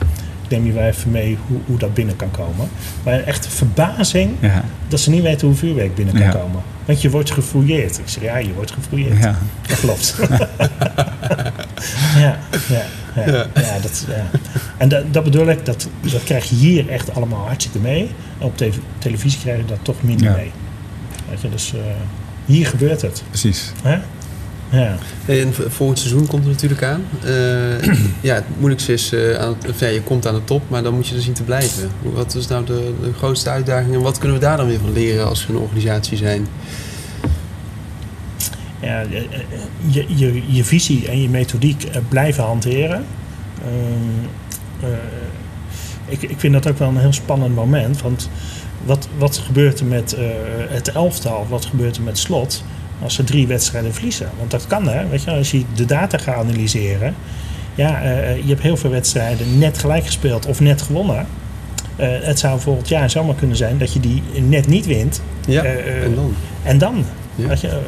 neem 0.50 0.66
je 0.66 0.72
wel 0.72 0.84
even 0.84 1.12
mee 1.12 1.38
hoe, 1.48 1.58
hoe 1.66 1.78
dat 1.78 1.94
binnen 1.94 2.16
kan 2.16 2.32
komen. 2.32 2.70
Maar 3.04 3.20
echt 3.24 3.48
verbazing 3.48 4.32
Ja, 4.40 4.64
dat 4.88 5.00
ze 5.00 5.10
niet 5.10 5.22
weten 5.22 5.48
hoe 5.48 5.56
vuurwerk 5.56 5.96
binnen 5.96 6.14
kan 6.14 6.24
Ja. 6.24 6.32
komen. 6.32 6.62
Want 6.86 7.02
je 7.02 7.10
wordt 7.10 7.32
gefouilleerd. 7.32 7.98
Ik 7.98 8.08
zeg, 8.08 8.24
ja, 8.24 8.38
je 8.38 8.54
wordt 8.54 8.72
gefouilleerd. 8.72 9.24
ja. 9.24 9.38
Dat 9.68 9.80
klopt. 9.80 10.16
ja, 12.18 12.38
ja, 12.70 12.86
ja, 13.16 13.26
ja. 13.56 13.80
dat, 13.82 14.06
ja. 14.08 14.40
En 14.78 14.90
dat, 14.90 15.14
dat 15.14 15.24
bedoel 15.24 15.48
ik, 15.50 15.66
dat, 15.66 15.88
dat 16.12 16.24
krijg 16.24 16.50
je 16.50 16.56
hier 16.56 16.90
echt 16.90 17.14
allemaal 17.16 17.46
hartstikke 17.46 17.80
mee. 17.80 18.10
En 18.40 18.46
op 18.46 18.58
te- 18.58 18.72
televisie 18.98 19.40
krijg 19.40 19.58
je 19.58 19.66
dat 19.66 19.80
toch 19.82 20.02
minder 20.04 20.28
Ja. 20.28 20.36
mee. 20.36 20.52
Weet 21.30 21.42
je, 21.42 21.50
dus 21.50 21.74
eh, 21.74 21.80
hier 22.46 22.68
gebeurt 22.68 23.02
het. 23.02 23.24
precies. 23.30 23.72
Hè? 23.84 23.98
Ja. 24.70 24.96
Hey, 25.26 25.42
en 25.42 25.54
volgend 25.54 26.00
seizoen 26.00 26.28
komt 26.28 26.44
er 26.44 26.50
natuurlijk 26.50 26.84
aan. 26.84 27.04
Eh, 27.24 27.96
ja, 28.30 28.36
het 28.36 28.44
moeilijkste 28.58 28.94
is, 28.94 29.14
eh, 29.14 29.34
aan 29.34 29.56
het, 29.60 29.70
of 29.70 29.80
ja, 29.80 29.88
je 29.88 30.02
komt 30.02 30.28
aan 30.28 30.36
de 30.36 30.44
top, 30.44 30.62
maar 30.68 30.84
dan 30.84 30.94
moet 30.94 31.08
je 31.08 31.16
er 31.16 31.22
zien 31.22 31.34
te 31.34 31.44
blijven. 31.44 31.90
Wat 32.02 32.36
is 32.36 32.48
nou 32.48 32.66
de, 32.66 32.94
de 33.02 33.14
grootste 33.14 33.50
uitdaging 33.50 33.94
en 33.94 34.02
wat 34.02 34.18
kunnen 34.18 34.38
we 34.38 34.44
daar 34.44 34.58
dan 34.58 34.68
weer 34.68 34.80
van 34.80 34.94
leren 34.94 35.28
als 35.28 35.48
we 35.48 35.54
een 35.54 35.60
organisatie 35.60 36.18
zijn? 36.18 36.48
ja, 38.80 39.04
je, 39.88 40.06
je, 40.08 40.44
je 40.48 40.64
visie 40.64 41.08
en 41.08 41.22
je 41.22 41.30
methodiek 41.30 41.88
blijven 42.10 42.44
hanteren. 42.44 43.06
Ik, 46.06 46.22
ik 46.22 46.40
vind 46.40 46.54
dat 46.54 46.68
ook 46.68 46.78
wel 46.78 46.88
een 46.88 46.98
heel 46.98 47.14
spannend 47.14 47.56
moment. 47.56 48.02
Want 48.02 48.30
wat, 48.86 49.08
wat 49.18 49.38
gebeurt 49.38 49.80
er 49.80 49.86
met 49.86 50.18
het 50.70 50.92
elftal? 50.92 51.46
Wat 51.50 51.66
gebeurt 51.66 51.96
er 51.96 52.04
met 52.04 52.18
slot? 52.18 52.64
Als 53.02 53.14
ze 53.14 53.24
drie 53.24 53.48
wedstrijden 53.48 53.94
verliezen. 53.94 54.30
Want 54.38 54.52
dat 54.52 54.68
kan 54.68 54.88
hè. 54.88 55.08
Weet 55.08 55.24
je, 55.24 55.32
als 55.32 55.52
je 55.52 55.64
de 55.76 55.86
data 55.86 56.18
gaat 56.18 56.36
analyseren. 56.36 57.16
Ja, 57.76 58.04
uh, 58.04 58.38
je 58.38 58.48
hebt 58.48 58.62
heel 58.62 58.78
veel 58.78 58.90
wedstrijden 58.90 59.58
net 59.58 59.78
gelijk 59.78 60.06
gespeeld 60.06 60.46
of 60.46 60.60
net 60.60 60.82
gewonnen. 60.82 61.28
Uh, 62.00 62.08
het 62.22 62.40
zou 62.40 62.60
volgend 62.60 62.88
jaar 62.88 63.10
zomaar 63.10 63.36
kunnen 63.36 63.58
zijn 63.58 63.78
dat 63.78 63.94
je 63.94 64.00
die 64.00 64.24
net 64.48 64.68
niet 64.68 64.86
wint. 64.86 65.22
Ja, 65.48 65.64
uh, 65.64 66.04
en 66.04 66.16
dan? 66.16 66.36
En 66.64 66.78
dan? 66.78 67.06
Ja. 67.36 67.50
Je, 67.62 67.80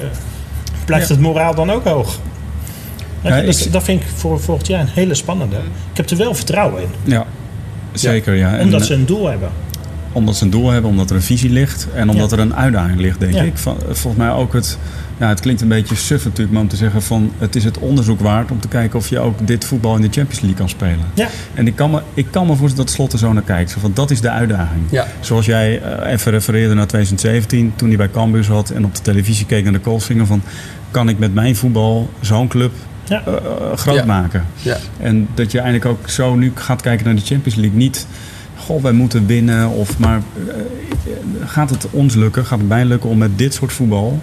blijft 0.85 1.07
ja. 1.07 1.13
het 1.13 1.23
moraal 1.23 1.55
dan 1.55 1.71
ook 1.71 1.83
hoog? 1.83 2.19
Ja, 3.21 3.41
dus 3.41 3.65
ik, 3.65 3.71
dat 3.71 3.83
vind 3.83 4.01
ik 4.01 4.07
voor 4.15 4.39
volgend 4.39 4.67
jaar 4.67 4.81
een 4.81 4.87
hele 4.87 5.13
spannende. 5.13 5.55
Ik 5.91 5.97
heb 5.97 6.09
er 6.09 6.17
wel 6.17 6.33
vertrouwen 6.33 6.81
in. 6.81 6.89
Ja, 7.03 7.25
zeker. 7.93 8.33
Ja. 8.33 8.57
En, 8.57 8.63
omdat 8.63 8.85
ze 8.85 8.93
een 8.93 9.05
doel 9.05 9.27
hebben 9.27 9.49
omdat 10.11 10.35
ze 10.35 10.43
een 10.43 10.49
doel 10.49 10.69
hebben, 10.69 10.91
omdat 10.91 11.09
er 11.09 11.15
een 11.15 11.21
visie 11.21 11.49
ligt 11.49 11.87
en 11.93 12.09
omdat 12.09 12.31
er 12.31 12.39
een 12.39 12.55
uitdaging 12.55 12.99
ligt, 12.99 13.19
denk 13.19 13.35
ik. 13.35 13.57
Volgens 13.57 14.15
mij 14.15 14.31
ook 14.31 14.53
het, 14.53 14.77
ja, 15.19 15.27
het 15.27 15.39
klinkt 15.39 15.61
een 15.61 15.67
beetje 15.67 15.95
suf 15.95 16.23
natuurlijk, 16.23 16.51
maar 16.51 16.61
om 16.61 16.67
te 16.67 16.75
zeggen 16.75 17.01
van 17.01 17.31
het 17.37 17.55
is 17.55 17.63
het 17.63 17.77
onderzoek 17.77 18.19
waard 18.19 18.51
om 18.51 18.59
te 18.59 18.67
kijken 18.67 18.99
of 18.99 19.09
je 19.09 19.19
ook 19.19 19.47
dit 19.47 19.65
voetbal 19.65 19.95
in 19.95 20.01
de 20.01 20.09
Champions 20.11 20.39
League 20.39 20.57
kan 20.57 20.69
spelen. 20.69 21.05
Ja. 21.13 21.27
En 21.53 21.67
ik 21.67 21.75
kan 21.75 21.91
me, 21.91 22.01
ik 22.13 22.27
kan 22.31 22.47
me 22.47 22.55
voorstellen 22.55 22.85
dat 22.85 22.95
Slot 22.95 23.13
er 23.13 23.19
zo 23.19 23.33
naar 23.33 23.43
kijkt. 23.43 23.71
Zo 23.71 23.79
van, 23.79 23.91
dat 23.93 24.11
is 24.11 24.21
de 24.21 24.29
uitdaging. 24.29 24.83
Ja. 24.89 25.07
Zoals 25.19 25.45
jij 25.45 25.81
uh, 25.81 26.11
even 26.11 26.31
refereerde 26.31 26.73
naar 26.73 26.87
2017, 26.87 27.73
toen 27.75 27.87
hij 27.87 27.97
bij 27.97 28.09
Cambuur 28.09 28.43
zat 28.43 28.69
en 28.69 28.85
op 28.85 28.95
de 28.95 29.01
televisie 29.01 29.45
keek 29.45 29.63
naar 29.63 29.73
de 29.73 29.79
Koolsvinger 29.79 30.25
van 30.25 30.41
kan 30.91 31.09
ik 31.09 31.19
met 31.19 31.33
mijn 31.33 31.55
voetbal 31.55 32.09
zo'n 32.19 32.47
club 32.47 32.71
ja. 33.03 33.23
uh, 33.27 33.33
groot 33.77 33.95
ja. 33.95 34.05
maken. 34.05 34.45
Ja. 34.61 34.77
En 34.99 35.27
dat 35.33 35.51
je 35.51 35.59
eigenlijk 35.59 35.91
ook 35.91 36.09
zo 36.09 36.35
nu 36.35 36.51
gaat 36.55 36.81
kijken 36.81 37.05
naar 37.05 37.15
de 37.15 37.25
Champions 37.25 37.57
League. 37.57 37.77
Niet 37.77 38.07
goh, 38.69 38.81
wij 38.81 38.91
moeten 38.91 39.25
winnen. 39.25 39.69
Of, 39.69 39.97
maar 39.97 40.21
uh, 40.47 40.53
gaat 41.45 41.69
het 41.69 41.87
ons 41.91 42.15
lukken, 42.15 42.45
gaat 42.45 42.59
het 42.59 42.67
mij 42.67 42.85
lukken 42.85 43.09
om 43.09 43.17
met 43.17 43.37
dit 43.37 43.53
soort 43.53 43.73
voetbal 43.73 44.21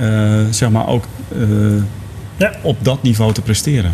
uh, 0.00 0.40
zeg 0.50 0.70
maar 0.70 0.88
ook 0.88 1.04
ja. 2.36 2.52
op 2.62 2.76
dat 2.82 3.02
niveau 3.02 3.32
te 3.32 3.40
presteren. 3.40 3.92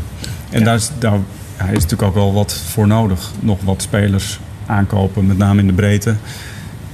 En 0.51 0.59
ja. 0.59 0.65
daar, 0.65 0.75
is, 0.75 0.91
daar 0.99 1.19
ja, 1.59 1.65
is 1.65 1.73
natuurlijk 1.73 2.03
ook 2.03 2.15
wel 2.15 2.33
wat 2.33 2.53
voor 2.53 2.87
nodig. 2.87 3.31
Nog 3.41 3.59
wat 3.65 3.83
spelers 3.83 4.41
aankopen, 4.67 5.27
met 5.27 5.39
name 5.39 5.61
in 5.61 5.67
de 5.67 5.73
breedte. 5.73 6.15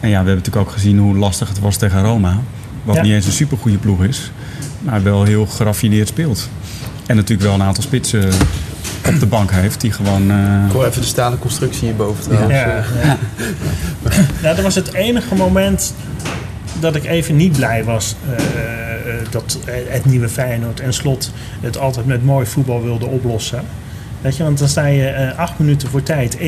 En 0.01 0.09
ja, 0.09 0.23
we 0.23 0.29
hebben 0.29 0.35
natuurlijk 0.35 0.67
ook 0.67 0.73
gezien 0.73 0.99
hoe 0.99 1.17
lastig 1.17 1.49
het 1.49 1.59
was 1.59 1.77
tegen 1.77 2.03
Roma. 2.03 2.39
Wat 2.85 3.03
niet 3.03 3.13
eens 3.13 3.27
een 3.27 3.33
supergoeie 3.33 3.79
ploeg 3.79 4.05
is, 4.05 4.31
maar 4.81 5.03
wel 5.03 5.25
heel 5.25 5.47
geraffineerd 5.47 6.09
speelt. 6.09 6.49
En 7.07 7.17
natuurlijk 7.17 7.49
wel 7.49 7.55
een 7.55 7.67
aantal 7.67 7.83
spitsen 7.83 8.29
op 9.07 9.21
de 9.21 9.27
bank 9.27 9.51
heeft. 9.51 9.81
Die 9.81 9.93
gewoon... 9.93 10.31
Uh... 10.31 10.65
Ik 10.67 10.73
hoor 10.73 10.87
even 10.87 11.01
de 11.01 11.07
stalen 11.07 11.39
constructie 11.39 11.85
hierboven 11.85 12.25
trouwens. 12.25 12.55
Ja, 12.55 12.85
ja. 13.03 13.17
ja, 14.43 14.55
dat 14.55 14.61
was 14.61 14.75
het 14.75 14.93
enige 14.93 15.35
moment 15.35 15.95
dat 16.81 16.95
ik 16.95 17.05
even 17.05 17.37
niet 17.37 17.53
blij 17.53 17.85
was 17.85 18.17
uh, 18.31 18.35
dat 19.31 19.59
het 19.67 20.05
nieuwe 20.05 20.29
Feyenoord 20.29 20.81
en 20.81 20.93
Slot 20.93 21.33
het 21.61 21.79
altijd 21.79 22.07
met 22.07 22.25
mooi 22.25 22.47
voetbal 22.47 22.83
wilde 22.83 23.07
oplossen. 23.07 23.65
Weet 24.21 24.37
je, 24.37 24.43
want 24.43 24.59
dan 24.59 24.69
sta 24.69 24.87
je 24.87 25.13
uh, 25.13 25.39
acht 25.39 25.59
minuten 25.59 25.89
voor 25.89 26.03
tijd 26.03 26.37
1-1. 26.37 26.41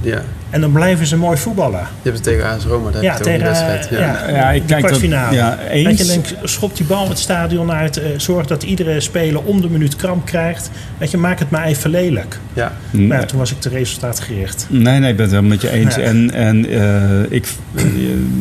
Ja. 0.00 0.22
En 0.50 0.60
dan 0.60 0.72
blijven 0.72 1.06
ze 1.06 1.16
mooi 1.16 1.36
voetballen. 1.36 1.80
Je 1.80 2.10
hebt 2.10 2.14
het 2.14 2.24
tegen 2.24 2.44
AS 2.44 2.64
Roma, 2.64 2.90
daar 2.90 3.02
ja, 3.02 3.12
heb 3.12 3.22
tegen, 3.22 3.44
wedstrijd. 3.44 3.88
Ja, 3.90 3.98
ja, 3.98 4.28
ja 4.28 4.50
ik 4.50 4.60
de 4.60 4.66
kijk 4.66 4.84
kwartfinale. 4.84 5.24
Dat, 5.26 5.34
ja, 5.34 5.58
eens. 5.58 5.86
Weet 5.86 5.98
je, 5.98 6.04
denk, 6.04 6.26
schop 6.42 6.76
die 6.76 6.86
bal 6.86 7.08
het 7.08 7.18
stadion 7.18 7.72
uit. 7.72 7.98
Uh, 7.98 8.04
zorg 8.16 8.46
dat 8.46 8.62
iedere 8.62 9.00
speler 9.00 9.42
om 9.42 9.60
de 9.60 9.70
minuut 9.70 9.96
kramp 9.96 10.26
krijgt. 10.26 10.70
Weet 10.98 11.10
je, 11.10 11.16
maak 11.16 11.38
het 11.38 11.50
maar 11.50 11.64
even 11.64 11.90
lelijk. 11.90 12.38
Ja. 12.52 12.72
Nee. 12.90 13.06
Maar 13.06 13.26
toen 13.26 13.38
was 13.38 13.50
ik 13.50 13.60
te 13.60 13.68
resultaatgericht. 13.68 14.66
Nee, 14.68 14.98
nee, 14.98 15.10
ik 15.10 15.16
ben 15.16 15.24
het 15.24 15.34
helemaal 15.34 15.56
met 15.56 15.60
je 15.60 15.70
eens. 15.70 15.96
En, 15.96 16.30
en 16.34 16.72
uh, 16.72 17.32
ik, 17.32 17.46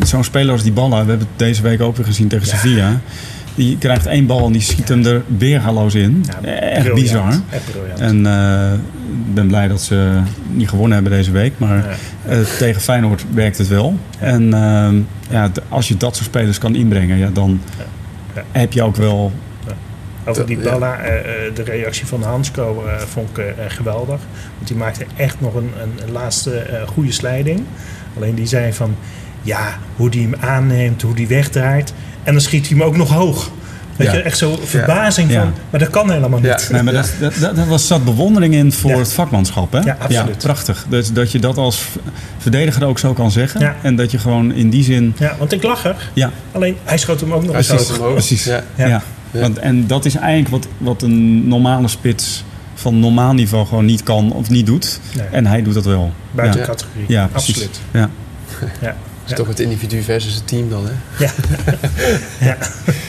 zo'n 0.03 0.23
speler 0.23 0.51
als 0.51 0.63
die 0.63 0.71
ballen, 0.71 0.91
we 0.91 1.09
hebben 1.09 1.19
het 1.19 1.39
deze 1.39 1.61
week 1.61 1.81
ook 1.81 1.95
weer 1.95 2.05
gezien 2.05 2.27
tegen 2.27 2.47
Sevilla. 2.47 2.99
Die 3.55 3.77
krijgt 3.77 4.05
één 4.05 4.25
bal 4.25 4.45
en 4.45 4.51
die 4.51 4.61
schiet 4.61 4.89
hem 4.89 5.05
er 5.05 5.23
weergaloos 5.37 5.95
in. 5.95 6.25
Ja, 6.41 6.49
echt 6.49 6.93
bizar. 6.93 7.33
Echt. 7.49 7.99
En 7.99 8.25
uh, 8.25 8.73
ik 9.27 9.33
ben 9.33 9.47
blij 9.47 9.67
dat 9.67 9.81
ze 9.81 10.19
niet 10.51 10.69
gewonnen 10.69 10.93
hebben 10.93 11.11
deze 11.11 11.31
week. 11.31 11.53
Maar 11.57 11.97
ja. 12.27 12.35
uh, 12.35 12.45
tegen 12.57 12.81
Feyenoord 12.81 13.25
werkt 13.33 13.57
het 13.57 13.67
wel. 13.67 13.97
Ja. 14.19 14.25
En 14.25 14.43
uh, 14.43 14.89
ja, 15.29 15.51
als 15.69 15.87
je 15.87 15.97
dat 15.97 16.15
soort 16.15 16.27
spelers 16.27 16.57
kan 16.57 16.75
inbrengen, 16.75 17.17
ja, 17.17 17.29
dan 17.33 17.61
heb 18.51 18.73
je 18.73 18.83
ook 18.83 18.95
wel... 18.95 19.31
Over 20.25 20.45
die 20.45 20.57
Balla, 20.57 20.97
de 21.53 21.63
reactie 21.63 22.05
van 22.05 22.23
Hansco 22.23 22.83
vond 23.07 23.37
ik 23.37 23.53
geweldig. 23.67 24.19
Want 24.55 24.67
die 24.67 24.77
maakte 24.77 25.05
echt 25.15 25.41
nog 25.41 25.55
een, 25.55 25.71
een 26.05 26.11
laatste 26.11 26.83
goede 26.85 27.11
slijding. 27.11 27.63
Alleen 28.17 28.35
die 28.35 28.47
zei 28.47 28.73
van, 28.73 28.95
ja, 29.41 29.77
hoe 29.95 30.09
die 30.09 30.21
hem 30.21 30.35
aanneemt, 30.39 31.01
hoe 31.01 31.15
die 31.15 31.27
wegdraait. 31.27 31.93
En 32.29 32.35
dan 32.35 32.43
schiet 32.43 32.67
hij 32.67 32.77
hem 32.77 32.87
ook 32.87 32.97
nog 32.97 33.09
hoog. 33.09 33.51
Weet 33.95 34.07
ja. 34.07 34.13
je, 34.13 34.21
echt 34.21 34.37
zo 34.37 34.59
verbazing 34.63 35.31
ja. 35.31 35.41
van, 35.41 35.53
maar 35.69 35.79
dat 35.79 35.89
kan 35.89 36.11
helemaal 36.11 36.39
niet. 36.39 36.67
Ja. 36.67 36.71
Nee, 36.71 36.83
maar 36.83 36.93
dat, 36.93 37.11
dat, 37.19 37.55
dat, 37.55 37.67
was 37.67 37.87
zat 37.87 38.05
bewondering 38.05 38.53
in 38.53 38.71
voor 38.71 38.97
het 38.97 39.13
vakmanschap. 39.13 39.71
Hè? 39.71 39.79
Ja, 39.79 39.97
absoluut. 39.99 40.37
prachtig. 40.37 40.85
Dus 40.89 41.13
dat 41.13 41.31
je 41.31 41.39
dat 41.39 41.57
als 41.57 41.85
verdediger 42.37 42.85
ook 42.85 42.99
zo 42.99 43.13
kan 43.13 43.31
zeggen. 43.31 43.75
En 43.81 43.95
dat 43.95 44.11
je 44.11 44.17
gewoon 44.17 44.53
in 44.53 44.69
die 44.69 44.83
zin... 44.83 45.13
Ja, 45.17 45.35
want 45.37 45.51
ik 45.51 45.63
lach 45.63 45.85
er. 45.85 46.09
Ja. 46.13 46.31
Alleen, 46.51 46.75
hij 46.83 46.97
schoot 46.97 47.19
hem 47.19 47.33
ook 47.33 47.45
nog 47.45 47.55
eens 47.55 47.67
hoog. 47.67 48.11
Precies. 48.11 48.49
Ja. 48.75 49.01
Want, 49.31 49.57
en 49.57 49.87
dat 49.87 50.05
is 50.05 50.15
eigenlijk 50.15 50.49
wat, 50.49 50.67
wat 50.77 51.01
een 51.01 51.47
normale 51.47 51.87
spits 51.87 52.43
van 52.73 52.99
normaal 52.99 53.33
niveau 53.33 53.67
gewoon 53.67 53.85
niet 53.85 54.03
kan 54.03 54.31
of 54.31 54.49
niet 54.49 54.65
doet. 54.65 54.99
Nee. 55.15 55.27
En 55.31 55.45
hij 55.45 55.63
doet 55.63 55.73
dat 55.73 55.85
wel. 55.85 56.11
Buiten 56.31 56.61
categorie. 56.61 57.05
Ja, 57.07 57.27
precies. 57.27 57.55
Absoluut. 57.55 57.79
Ja. 57.91 58.09
Is 59.29 59.35
toch 59.37 59.47
het 59.47 59.59
individu 59.59 60.01
versus 60.01 60.35
het 60.35 60.47
team 60.47 60.69
dan, 60.69 60.85
hè? 60.85 61.23
Ja. 61.25 61.31
ja. 62.49 62.57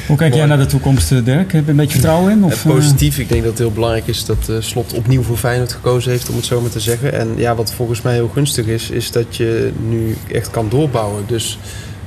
Hoe 0.06 0.16
kijk 0.16 0.34
jij 0.34 0.46
naar 0.46 0.58
de 0.58 0.66
toekomst, 0.66 1.24
Dirk? 1.24 1.52
Heb 1.52 1.64
je 1.64 1.70
een 1.70 1.76
beetje 1.76 1.98
vertrouwen 1.98 2.32
in? 2.32 2.44
Of, 2.44 2.64
uh, 2.64 2.72
positief. 2.72 3.18
Ik 3.18 3.28
denk 3.28 3.42
dat 3.42 3.50
het 3.50 3.60
heel 3.60 3.72
belangrijk 3.72 4.06
is 4.06 4.24
dat 4.24 4.50
Slot 4.58 4.92
opnieuw 4.92 5.22
voor 5.22 5.36
Feyenoord 5.36 5.72
gekozen 5.72 6.10
heeft, 6.10 6.28
om 6.28 6.36
het 6.36 6.44
zo 6.44 6.60
maar 6.60 6.70
te 6.70 6.80
zeggen. 6.80 7.12
En 7.12 7.32
ja, 7.36 7.54
wat 7.54 7.72
volgens 7.72 8.02
mij 8.02 8.14
heel 8.14 8.28
gunstig 8.28 8.66
is, 8.66 8.90
is 8.90 9.10
dat 9.10 9.36
je 9.36 9.72
nu 9.88 10.16
echt 10.32 10.50
kan 10.50 10.68
doorbouwen. 10.68 11.24
Dus 11.26 11.58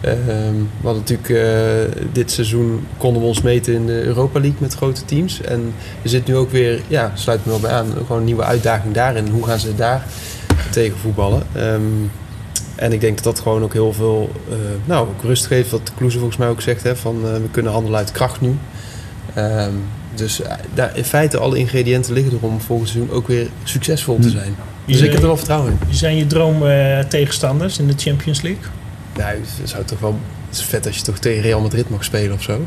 uh, 0.05 0.11
we 0.81 0.83
hadden 0.83 1.01
natuurlijk 1.01 1.29
uh, 1.29 2.03
dit 2.11 2.31
seizoen 2.31 2.87
konden 2.97 3.21
we 3.21 3.27
ons 3.27 3.41
meten 3.41 3.73
in 3.73 3.85
de 3.85 4.03
Europa 4.03 4.39
League 4.39 4.59
met 4.59 4.73
grote 4.73 5.05
teams. 5.05 5.41
En 5.41 5.73
er 6.01 6.09
zit 6.09 6.27
nu 6.27 6.35
ook 6.35 6.51
weer, 6.51 6.81
ja, 6.87 7.11
sluit 7.13 7.45
me 7.45 7.51
wel 7.51 7.59
bij 7.59 7.71
aan, 7.71 7.87
gewoon 7.97 8.17
een 8.17 8.23
nieuwe 8.23 8.43
uitdaging 8.43 8.93
daarin. 8.93 9.27
Hoe 9.27 9.45
gaan 9.45 9.59
ze 9.59 9.75
daar 9.75 10.05
tegen 10.71 10.97
voetballen? 10.97 11.43
Um, 11.57 12.11
en 12.75 12.93
ik 12.93 13.01
denk 13.01 13.15
dat 13.15 13.23
dat 13.23 13.39
gewoon 13.39 13.63
ook 13.63 13.73
heel 13.73 13.93
veel 13.93 14.31
uh, 14.49 14.55
nou, 14.85 15.07
ook 15.07 15.23
rust 15.23 15.45
geeft. 15.45 15.71
Wat 15.71 15.91
Kloeze 15.95 16.17
volgens 16.17 16.37
mij 16.37 16.47
ook 16.47 16.61
zegt. 16.61 16.83
Hè, 16.83 16.95
van, 16.95 17.15
uh, 17.25 17.33
we 17.33 17.49
kunnen 17.51 17.71
handelen 17.71 17.99
uit 17.99 18.11
kracht 18.11 18.41
nu. 18.41 18.57
Um, 19.37 19.83
dus 20.15 20.41
uh, 20.41 20.47
daar, 20.73 20.97
in 20.97 21.03
feite 21.03 21.37
alle 21.37 21.57
ingrediënten 21.57 22.13
liggen 22.13 22.33
er 22.33 22.45
om 22.45 22.61
volgend 22.61 22.89
seizoen 22.89 23.15
ook 23.15 23.27
weer 23.27 23.47
succesvol 23.63 24.19
te 24.19 24.29
zijn. 24.29 24.55
Dus 24.85 24.95
zijn, 24.95 25.07
ik 25.07 25.13
heb 25.13 25.21
er 25.21 25.27
wel 25.27 25.37
vertrouwen 25.37 25.71
in. 25.71 25.77
Wie 25.85 25.95
zijn 25.95 26.15
je 26.15 26.27
droom 26.27 26.59
tegenstanders 27.07 27.79
in 27.79 27.87
de 27.87 27.93
Champions 27.97 28.41
League? 28.41 28.63
Nou, 29.17 29.35
het 29.61 29.69
zou 29.69 29.83
toch 29.83 29.99
wel... 29.99 30.19
Het 30.47 30.57
is 30.57 30.63
vet 30.63 30.85
als 30.85 30.95
je 30.95 31.03
toch 31.03 31.17
tegen 31.17 31.41
Real 31.41 31.61
Madrid 31.61 31.89
mag 31.89 32.03
spelen 32.03 32.33
of 32.33 32.41
zo. 32.41 32.65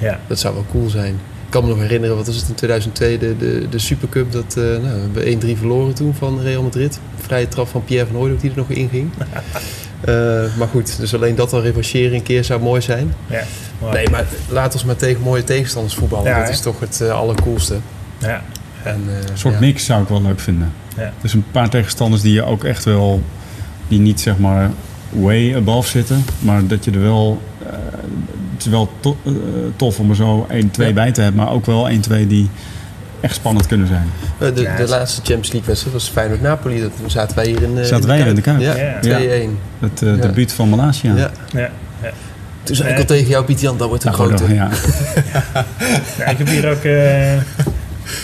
Ja. 0.00 0.20
Dat 0.26 0.38
zou 0.38 0.54
wel 0.54 0.64
cool 0.70 0.88
zijn. 0.88 1.20
Ik 1.56 1.62
kan 1.62 1.70
me 1.70 1.76
nog 1.76 1.86
herinneren, 1.86 2.16
wat 2.16 2.26
was 2.26 2.36
het 2.36 2.48
in 2.48 2.54
2002, 2.54 3.18
de, 3.18 3.36
de, 3.36 3.68
de 3.70 3.78
Supercup. 3.78 4.32
Dat, 4.32 4.54
uh, 4.58 4.64
nou, 4.64 4.82
we 5.12 5.28
hebben 5.28 5.56
1-3 5.56 5.58
verloren 5.58 5.94
toen 5.94 6.14
van 6.14 6.40
Real 6.40 6.62
Madrid. 6.62 7.00
Vrije 7.16 7.48
trap 7.48 7.68
van 7.68 7.84
Pierre 7.84 8.06
van 8.06 8.16
Hooydonk 8.16 8.40
die 8.40 8.50
er 8.50 8.56
nog 8.56 8.70
in 8.70 8.88
ging. 8.88 9.10
uh, 10.08 10.56
maar 10.58 10.68
goed, 10.68 10.98
dus 10.98 11.14
alleen 11.14 11.34
dat 11.34 11.52
al 11.52 11.62
revancheren 11.62 12.14
een 12.14 12.22
keer 12.22 12.44
zou 12.44 12.60
mooi 12.60 12.80
zijn. 12.80 13.14
Ja. 13.26 13.42
Nee, 13.92 14.10
maar 14.10 14.24
laat 14.48 14.74
ons 14.74 14.84
maar 14.84 14.96
tegen 14.96 15.22
mooie 15.22 15.44
tegenstanders 15.44 15.94
voetballen. 15.94 16.30
Ja, 16.30 16.40
dat 16.40 16.48
is 16.48 16.60
toch 16.60 16.80
het 16.80 17.00
uh, 17.02 17.10
allercoolste. 17.10 17.76
Ja. 18.18 18.42
En, 18.82 19.00
een 19.30 19.38
soort 19.38 19.54
ja. 19.54 19.60
mix 19.60 19.84
zou 19.84 20.02
ik 20.02 20.08
wel 20.08 20.22
leuk 20.22 20.40
vinden. 20.40 20.72
Ja. 20.96 21.12
Dus 21.20 21.34
een 21.34 21.44
paar 21.50 21.68
tegenstanders 21.68 22.22
die 22.22 22.32
je 22.32 22.44
ook 22.44 22.64
echt 22.64 22.84
wel... 22.84 23.22
die 23.88 23.98
niet 23.98 24.20
zeg 24.20 24.38
maar 24.38 24.70
way 25.10 25.56
above 25.56 25.88
zitten, 25.88 26.24
maar 26.38 26.66
dat 26.66 26.84
je 26.84 26.90
er 26.90 27.02
wel 27.02 27.42
is 28.66 28.72
wel 28.72 28.88
to, 29.00 29.16
uh, 29.22 29.32
tof 29.76 29.98
om 29.98 30.10
er 30.10 30.16
zo 30.16 30.46
1-2 30.50 30.54
ja. 30.72 30.92
bij 30.92 31.12
te 31.12 31.20
hebben, 31.20 31.44
maar 31.44 31.52
ook 31.52 31.66
wel 31.66 31.88
1-2 31.90 32.26
die 32.26 32.48
echt 33.20 33.34
spannend 33.34 33.66
kunnen 33.66 33.86
zijn. 33.86 34.10
Uh, 34.40 34.54
de, 34.54 34.74
de 34.76 34.88
laatste 34.88 35.20
Champions 35.20 35.48
League 35.52 35.68
wedstrijd 35.68 35.94
was 35.94 36.08
Feyenoord-Napoli. 36.08 36.80
Dat 36.80 36.90
zaten 37.06 37.36
wij 37.36 37.46
hier 37.46 37.62
in, 37.62 37.76
uh, 37.76 37.84
zaten 37.84 38.08
wij 38.08 38.16
hier 38.16 38.26
in 38.26 38.34
de 38.34 38.40
Kuip. 38.40 38.60
Ja, 38.60 38.74
ja. 38.76 39.46
2-1. 39.46 39.50
Het 39.78 40.02
uh, 40.02 40.20
debuut 40.20 40.52
van 40.52 40.68
Malasia. 40.68 41.16
Ja. 41.16 41.30
Ja. 41.52 41.70
Toen 42.62 42.76
zei 42.76 42.92
ik 42.92 42.98
al 42.98 43.04
tegen 43.04 43.28
jou, 43.28 43.44
Piet 43.44 43.60
Jan, 43.60 43.78
dat 43.78 43.88
wordt 43.88 44.04
een 44.04 44.10
Ah, 44.10 44.16
grote. 44.16 44.54
Ja. 44.54 44.70
ik 46.30 46.38
heb 46.38 46.48
hier 46.48 46.70
ook 46.70 46.80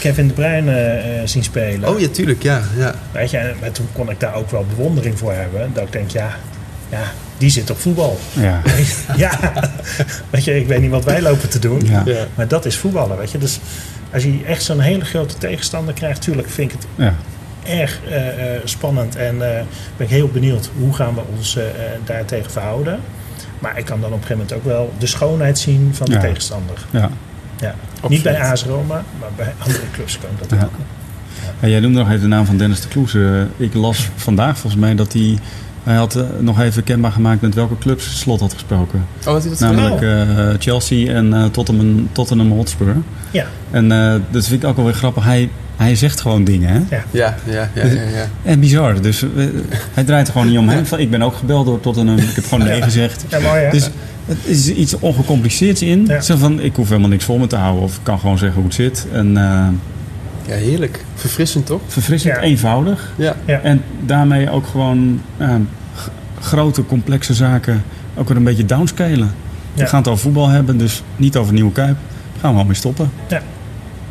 Kevin 0.00 0.28
De 0.28 0.34
Bruyne 0.34 1.22
zien 1.24 1.42
spelen. 1.42 1.88
Oh 1.88 2.00
ja, 2.00 2.08
tuurlijk, 2.08 2.42
ja. 2.42 2.60
ja. 2.76 2.94
Weet 3.12 3.30
je, 3.30 3.52
maar 3.60 3.70
toen 3.70 3.88
kon 3.92 4.10
ik 4.10 4.20
daar 4.20 4.34
ook 4.34 4.50
wel 4.50 4.66
bewondering 4.76 5.18
voor 5.18 5.32
hebben. 5.32 5.70
Dat 5.74 5.82
ik 5.82 5.92
denk, 5.92 6.10
ja, 6.10 6.30
ja, 6.88 7.02
die 7.42 7.50
zit 7.50 7.70
op 7.70 7.78
voetbal. 7.78 8.18
Ja. 8.32 8.60
ja, 9.16 9.30
weet 10.30 10.44
je, 10.44 10.56
ik 10.60 10.66
weet 10.66 10.80
niet 10.80 10.90
wat 10.90 11.04
wij 11.04 11.22
lopen 11.22 11.48
te 11.48 11.58
doen, 11.58 11.80
Ja. 11.84 12.02
Ja. 12.04 12.26
maar 12.34 12.48
dat 12.48 12.64
is 12.66 12.76
voetballen, 12.76 13.16
weet 13.18 13.30
je. 13.30 13.38
Dus 13.38 13.60
als 14.12 14.22
je 14.22 14.40
echt 14.46 14.62
zo'n 14.62 14.80
hele 14.80 15.04
grote 15.04 15.38
tegenstander 15.38 15.94
krijgt, 15.94 16.18
natuurlijk 16.18 16.48
vind 16.50 16.72
ik 16.72 16.78
het 16.78 16.86
Ja. 16.94 17.14
erg 17.80 18.00
eh, 18.08 18.54
eh, 18.56 18.60
spannend 18.64 19.16
en 19.16 19.34
eh, 19.34 19.62
ben 19.96 20.06
ik 20.06 20.08
heel 20.08 20.28
benieuwd 20.28 20.70
hoe 20.78 20.92
gaan 20.94 21.14
we 21.14 21.20
ons 21.36 21.56
eh, 21.56 21.64
eh, 21.66 21.70
daartegen 22.04 22.50
verhouden. 22.50 22.98
Maar 23.58 23.78
ik 23.78 23.84
kan 23.84 24.00
dan 24.00 24.12
op 24.12 24.16
een 24.20 24.26
gegeven 24.26 24.36
moment 24.46 24.56
ook 24.56 24.64
wel 24.64 24.92
de 24.98 25.06
schoonheid 25.06 25.58
zien 25.58 25.90
van 25.94 26.06
de 26.06 26.12
Ja. 26.12 26.20
tegenstander. 26.20 26.76
Ja. 26.90 27.10
Ja. 27.60 27.74
Niet 28.08 28.22
bij 28.22 28.40
AS 28.40 28.64
Roma, 28.64 29.04
maar 29.20 29.28
bij 29.36 29.52
andere 29.58 29.84
clubs 29.92 30.18
kan 30.18 30.30
dat 30.38 30.58
Ja. 30.58 30.64
ook. 30.64 30.72
Ja, 31.60 31.68
jij 31.68 31.80
noemde 31.80 31.98
nog 31.98 32.08
even 32.08 32.20
de 32.20 32.26
naam 32.26 32.46
van 32.46 32.56
Dennis 32.56 32.80
de 32.80 32.88
Kloes. 32.88 33.16
Ik 33.56 33.74
las 33.74 34.08
vandaag 34.16 34.58
volgens 34.58 34.82
mij 34.82 34.94
dat 34.94 35.12
hij... 35.12 35.38
Hij 35.82 35.94
had 35.94 36.14
eh, 36.16 36.22
nog 36.38 36.60
even 36.60 36.84
kenbaar 36.84 37.12
gemaakt 37.12 37.40
met 37.40 37.54
welke 37.54 37.78
clubs 37.78 38.18
Slot 38.18 38.40
had 38.40 38.52
gesproken. 38.52 39.06
Oh, 39.20 39.32
had 39.32 39.42
hij 39.42 39.50
dat? 39.50 39.60
Namelijk 39.60 40.02
eh, 40.02 40.48
Chelsea 40.58 41.14
en 41.14 41.34
eh, 41.34 41.44
Tottenham, 41.44 42.08
Tottenham 42.12 42.50
Hotspur. 42.50 42.96
Ja, 43.30 43.46
En 43.70 43.92
eh, 43.92 44.14
dat 44.30 44.46
vind 44.46 44.62
ik 44.62 44.68
ook 44.68 44.76
wel 44.76 44.84
weer 44.84 44.94
grappig. 44.94 45.24
Hij, 45.24 45.50
hij 45.76 45.94
zegt 45.94 46.20
gewoon 46.20 46.44
dingen, 46.44 46.68
hè? 46.68 46.96
ja. 46.96 47.04
Ja, 47.10 47.36
ja, 47.44 47.70
ja, 47.74 47.84
ja. 47.84 47.92
ja. 47.92 48.28
En 48.42 48.60
bizar. 48.60 49.00
Dus 49.00 49.24
hij 49.94 50.04
draait 50.04 50.26
er 50.26 50.32
gewoon 50.32 50.48
niet 50.48 50.58
omheen. 50.58 50.86
Van, 50.86 50.98
ik 50.98 51.10
ben 51.10 51.22
ook 51.22 51.34
gebeld 51.34 51.66
door 51.66 51.80
Tottenham. 51.80 52.18
Ik 52.18 52.34
heb 52.34 52.44
gewoon 52.44 52.68
nee 52.68 52.82
gezegd. 52.82 53.24
ja 53.28 53.40
mooi 53.40 53.60
hè? 53.60 53.70
Dus 53.70 53.90
het 54.26 54.38
is 54.44 54.68
iets 54.68 54.98
ongecompliceerds 54.98 55.82
in. 55.82 56.04
Ja. 56.06 56.20
Zo 56.20 56.36
van, 56.36 56.60
ik 56.60 56.76
hoef 56.76 56.88
helemaal 56.88 57.08
niks 57.08 57.24
voor 57.24 57.40
me 57.40 57.46
te 57.46 57.56
houden. 57.56 57.82
Of 57.82 57.94
ik 57.96 58.00
kan 58.02 58.18
gewoon 58.18 58.38
zeggen 58.38 58.56
hoe 58.56 58.64
het 58.64 58.74
zit. 58.74 59.06
En 59.12 59.36
eh, 59.36 59.66
Ja, 60.52 60.58
heerlijk. 60.58 61.04
Verfrissend, 61.14 61.66
toch? 61.66 61.80
verfrissend, 61.86 62.34
Ja. 62.34 62.40
eenvoudig. 62.40 63.12
Ja. 63.16 63.34
ja. 63.44 63.60
En 63.60 63.82
daarmee 64.06 64.50
ook 64.50 64.66
gewoon 64.66 65.20
eh, 65.36 65.54
g- 65.96 66.08
grote, 66.40 66.86
complexe 66.86 67.34
zaken 67.34 67.82
ook 68.16 68.28
weer 68.28 68.36
een 68.36 68.44
beetje 68.44 68.66
downscalen. 68.66 69.34
Ja. 69.74 69.82
We 69.82 69.86
gaan 69.86 69.98
het 69.98 70.08
over 70.08 70.22
voetbal 70.22 70.48
hebben, 70.48 70.76
dus 70.78 71.02
niet 71.16 71.36
over 71.36 71.52
Nieuwe 71.52 71.72
Kuip. 71.72 71.96
Gaan 72.40 72.50
we 72.50 72.56
wel 72.56 72.64
mee 72.66 72.74
stoppen. 72.74 73.10
ja. 73.28 73.42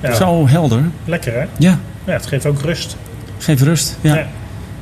Ja, 0.01 0.13
Zo 0.13 0.47
helder. 0.47 0.83
Lekker 1.05 1.33
hè? 1.33 1.45
Ja, 1.57 1.79
Ja, 2.03 2.13
het 2.13 2.25
geeft 2.25 2.45
ook 2.45 2.61
rust. 2.61 2.95
geef 3.37 3.61
rust. 3.61 3.97
Ja. 4.01 4.15
Ja. 4.15 4.27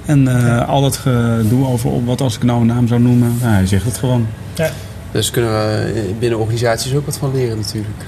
En 0.06 0.28
eh, 0.28 0.68
al 0.70 0.82
dat 0.82 0.98
gedoe 0.98 1.68
over 1.68 1.90
op 1.90 2.06
wat 2.06 2.22
als 2.22 2.36
ik 2.36 2.44
nou 2.44 2.62
een 2.62 2.68
naam 2.68 2.88
zou 2.88 3.02
noemen. 3.02 3.38
Nou, 3.42 3.54
hij 3.54 3.66
zegt 3.66 3.86
het 3.86 3.98
gewoon. 3.98 4.28
Ja. 4.56 4.70
Dus 5.12 5.32
kunnen 5.32 5.52
we 5.52 5.92
eh, 5.96 6.02
binnen 6.20 6.40
organisaties 6.40 6.94
ook 6.94 7.06
wat 7.06 7.18
van 7.18 7.32
leren 7.36 7.58
natuurlijk. 7.58 8.06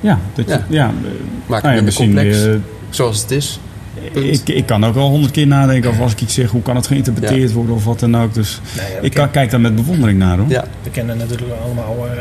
Ja, 0.00 0.18
dat 0.34 0.44
je, 0.44 0.50
Ja. 0.50 0.64
ja. 0.68 0.86
eh, 0.86 1.10
Maak 1.46 1.62
nou 1.62 1.74
ja, 1.76 1.82
het 1.82 1.98
minder 1.98 2.22
complex, 2.22 2.44
eh, 2.46 2.52
zoals 2.90 3.20
het 3.22 3.30
is. 3.30 3.60
Ik, 4.12 4.48
ik 4.48 4.66
kan 4.66 4.84
ook 4.84 4.94
wel 4.94 5.08
honderd 5.08 5.32
keer 5.32 5.46
nadenken 5.46 5.90
over 5.90 6.02
als 6.02 6.12
ik 6.12 6.20
iets 6.20 6.34
zeg, 6.34 6.50
hoe 6.50 6.62
kan 6.62 6.76
het 6.76 6.86
geïnterpreteerd 6.86 7.52
worden 7.52 7.74
of 7.74 7.84
wat 7.84 8.00
dan 8.00 8.16
ook. 8.16 8.34
Dus 8.34 8.60
Nou 8.76 8.90
ja, 8.90 8.98
ik 9.00 9.14
kan, 9.14 9.30
kijk 9.30 9.50
daar 9.50 9.60
met 9.60 9.74
bewondering 9.74 10.18
naar 10.18 10.38
hoor. 10.38 10.48
Ja, 10.48 10.64
we 10.82 10.90
kennen 10.90 11.16
natuurlijk 11.16 11.52
allemaal 11.64 12.06
eh, 12.06 12.12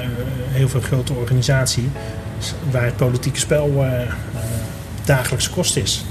heel 0.49 0.69
veel 0.69 0.81
grote 0.81 1.13
organisaties 1.13 1.83
waar 2.71 2.83
het 2.85 2.95
politieke 2.95 3.39
spel 3.39 3.71
eh, 3.77 4.01
eh, 4.01 4.09
dagelijkse 5.05 5.49
kost 5.49 5.77
is. 5.77 6.05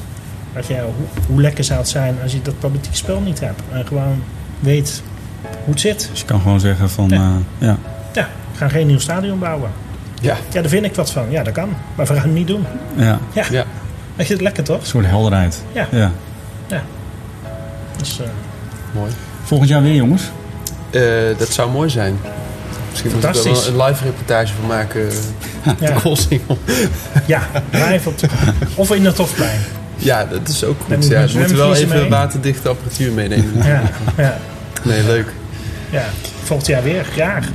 Weet 0.53 0.67
je, 0.67 0.75
hoe, 0.75 1.07
hoe 1.27 1.41
lekker 1.41 1.65
zou 1.65 1.79
het 1.79 1.89
zijn 1.89 2.15
als 2.23 2.33
je 2.33 2.43
dat 2.43 2.59
politieke 2.59 2.97
spel 2.97 3.21
niet 3.21 3.41
hebt 3.41 3.61
en 3.73 3.87
gewoon 3.87 4.23
weet 4.61 5.03
hoe 5.65 5.73
het 5.73 5.81
zit. 5.81 6.09
Dus 6.11 6.21
je 6.21 6.27
kan 6.27 6.41
gewoon 6.41 6.61
zeggen 6.61 6.91
van, 6.91 7.09
Ja. 7.09 7.17
ja. 7.17 7.67
ja. 7.67 7.79
Ja, 8.13 8.29
we 8.53 8.59
gaan 8.59 8.71
geen 8.71 8.87
nieuw 8.87 8.99
stadion 8.99 9.39
bouwen. 9.39 9.71
Ja, 10.21 10.37
Ja, 10.53 10.61
daar 10.61 10.71
vind 10.71 10.85
ik 10.85 10.95
wat 10.95 11.11
van. 11.11 11.31
Ja, 11.31 11.43
dat 11.43 11.53
kan. 11.55 11.69
Maar 11.95 12.07
we 12.07 12.13
gaan 12.15 12.23
het 12.23 12.33
niet 12.35 12.47
doen. 12.47 12.65
ja, 12.97 13.19
Ja, 13.33 13.45
ja. 13.51 13.65
weet 14.17 14.27
je, 14.27 14.43
lekker 14.43 14.65
toch? 14.65 14.81
een 14.81 14.87
soort 14.87 15.07
helderheid. 15.07 15.63
Ja. 15.73 15.89
ja. 15.91 16.13
Dus, 17.97 18.21
eh, 18.21 18.27
mooi. 18.95 19.11
Volgend 19.45 19.71
jaar 19.71 19.83
weer 19.83 19.95
jongens. 19.95 20.23
Eh, 20.91 21.03
dat 21.39 21.49
zou 21.49 21.71
mooi 21.71 21.91
zijn. 21.91 22.19
Misschien 22.91 23.11
moet 23.13 23.25
ik 23.25 23.35
er 23.35 23.43
wel 23.45 23.67
een 23.67 23.83
live 23.87 24.05
reportage 24.05 24.55
van 24.61 24.67
maken. 24.67 25.09
ja, 25.63 25.75
De 25.95 26.01
Koolsingel. 26.03 26.59
ja, 27.27 27.41
live 27.71 28.09
op 28.09 28.19
de, 28.19 28.29
of 28.75 28.91
in 28.95 29.05
het 29.05 29.17
Hofplein. 29.17 29.61
Ja, 29.97 30.25
dat 30.25 30.49
is 30.49 30.65
ook 30.65 30.77
goed. 30.87 31.09
Ja, 31.09 31.21
je 31.21 31.27
we 31.33 31.39
moeten 31.39 31.57
wel 31.57 31.75
even 31.75 31.99
mee. 32.01 32.09
waterdichte 32.09 32.69
apparatuur 32.69 33.13
meenemen. 33.13 33.53
Ja, 33.67 33.83
ja, 34.17 34.39
Nee, 34.83 35.03
leuk. 35.05 35.33
ja. 35.91 36.05
Volgend 36.45 36.69
jaar 36.69 36.83
weer, 36.83 37.05
graag. 37.05 37.47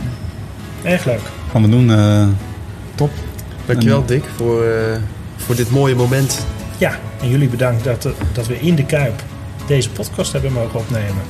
Erg 0.83 1.05
leuk. 1.05 1.21
Gaan 1.51 1.61
we 1.61 1.69
doen. 1.69 1.91
eh, 1.91 2.27
top. 2.95 3.11
Dankjewel 3.65 4.05
Dick 4.05 4.23
voor, 4.35 4.63
eh, 4.63 4.97
voor 5.35 5.55
dit 5.55 5.71
mooie 5.71 5.95
moment. 5.95 6.45
Ja, 6.77 6.91
en 7.21 7.29
jullie 7.29 7.47
bedankt 7.47 7.83
dat, 7.83 8.07
dat 8.31 8.47
we 8.47 8.59
in 8.59 8.75
de 8.75 8.85
Kuip 8.85 9.21
deze 9.67 9.89
podcast 9.89 10.31
hebben 10.31 10.51
mogen 10.51 10.79
opnemen. 10.79 11.21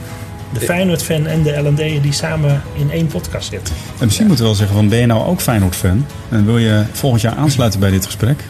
De 0.53 0.59
Feyenoord-fan 0.59 1.27
en 1.27 1.43
de 1.43 1.51
L&D'er 1.51 2.01
die 2.01 2.11
samen 2.11 2.61
in 2.73 2.91
één 2.91 3.07
podcast 3.07 3.49
zitten. 3.49 3.75
En 3.99 4.05
misschien 4.05 4.27
moeten 4.27 4.43
we 4.45 4.49
wel 4.51 4.59
zeggen 4.59 4.75
van 4.75 4.89
ben 4.89 4.99
je 4.99 5.05
nou 5.05 5.25
ook 5.25 5.41
Feyenoord-fan? 5.41 6.05
En 6.29 6.45
wil 6.45 6.57
je 6.57 6.83
volgend 6.91 7.21
jaar 7.21 7.35
aansluiten 7.35 7.79
bij 7.79 7.89
dit 7.89 8.05
gesprek? 8.05 8.43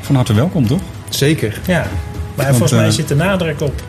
Van 0.00 0.14
harte 0.14 0.34
welkom 0.34 0.66
toch? 0.66 0.80
Zeker. 1.08 1.60
Ja, 1.66 1.86
maar 2.34 2.46
Want, 2.46 2.48
volgens 2.48 2.72
mij 2.72 2.86
eh, 2.86 2.92
zit 2.92 3.08
de 3.08 3.14
nadruk 3.14 3.60
op... 3.60 3.82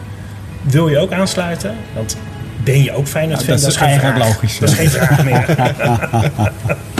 Wil 0.61 0.87
je 0.89 0.97
ook 0.97 1.11
aansluiten? 1.11 1.75
Want 1.95 2.17
ben 2.63 2.83
je 2.83 2.93
ook 2.93 3.07
Feyenoord-fan? 3.07 3.55
Ja, 3.55 3.61
dat 3.61 3.69
is 3.69 3.77
geen 3.77 3.99
vraag. 3.99 4.17
logisch, 4.17 4.59
Dat 4.59 4.69
is 4.69 4.75
geen 4.75 4.89
vraag 4.89 5.23
meer. 5.23 5.45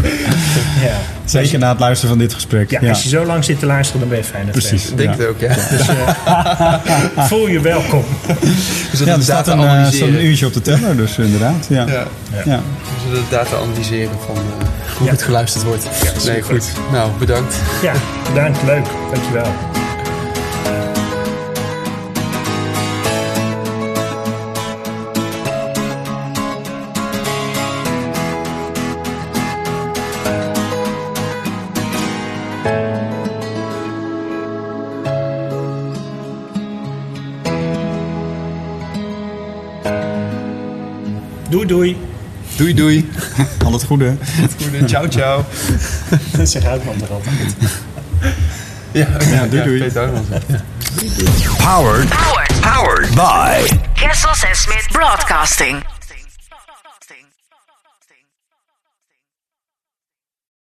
ja. 0.81 0.95
Zeker 1.25 1.59
na 1.59 1.69
het 1.69 1.79
luisteren 1.79 2.09
van 2.09 2.19
dit 2.25 2.33
gesprek. 2.33 2.71
Ja, 2.71 2.89
als 2.89 3.03
je 3.03 3.09
zo 3.09 3.25
lang 3.25 3.43
zit 3.43 3.59
te 3.59 3.65
luisteren, 3.65 3.99
dan 3.99 4.09
ben 4.09 4.17
je 4.17 4.23
Feyenoord-fan. 4.23 4.69
Precies. 4.69 4.89
Ik 4.91 4.97
denk 4.97 5.13
ja. 5.13 5.19
het 5.19 5.27
ook, 5.29 5.39
ja. 5.39 5.53
Dus 5.69 5.87
eh, 5.87 7.27
voel 7.29 7.47
je 7.47 7.59
welkom. 7.61 8.03
Ja, 8.27 8.33
zullen 8.93 9.13
er 9.13 9.19
de 9.19 9.23
staat 9.25 9.47
een, 9.47 9.59
eh, 9.63 9.85
zo'n 9.87 10.25
uurtje 10.25 10.45
op 10.45 10.53
de 10.53 10.61
teller, 10.61 10.97
dus 10.97 11.17
inderdaad. 11.17 11.65
Ja. 11.69 11.85
Ja, 11.87 12.03
Ja. 12.45 12.59
we 12.83 12.99
zullen 13.07 13.23
de 13.23 13.29
data 13.29 13.55
analyseren 13.57 14.15
van 14.25 14.35
eh, 14.35 14.67
hoe 14.97 15.05
Ja. 15.05 15.11
het 15.11 15.23
geluisterd 15.23 15.63
wordt. 15.63 15.83
Ja, 15.83 16.31
nee, 16.31 16.41
goed. 16.41 16.65
Nou, 16.91 17.11
bedankt. 17.19 17.55
Ja, 17.81 17.93
bedankt. 18.33 18.63
Leuk. 18.65 18.85
Dankjewel. 19.13 19.47
Doei, 42.60 42.74
doei. 42.74 43.10
Al 43.66 43.74
het 43.74 43.84
goede. 43.84 44.18
Goede, 44.62 44.86
ciao, 44.86 45.07
ciao. 45.07 45.45
Dat 46.32 46.49
zeg 46.51 46.66
Uitman 46.66 46.97
toch 46.97 47.10
altijd. 47.10 47.55
Ja, 48.91 49.07
Ja, 49.32 49.47
doei, 49.47 49.64
doei. 49.64 49.91
Powered. 51.57 52.10
Powered 52.10 52.62
Powered 52.62 53.16
by 53.16 53.78
Kessels 53.93 54.43
Smith 54.51 54.88
Broadcasting. 54.91 55.98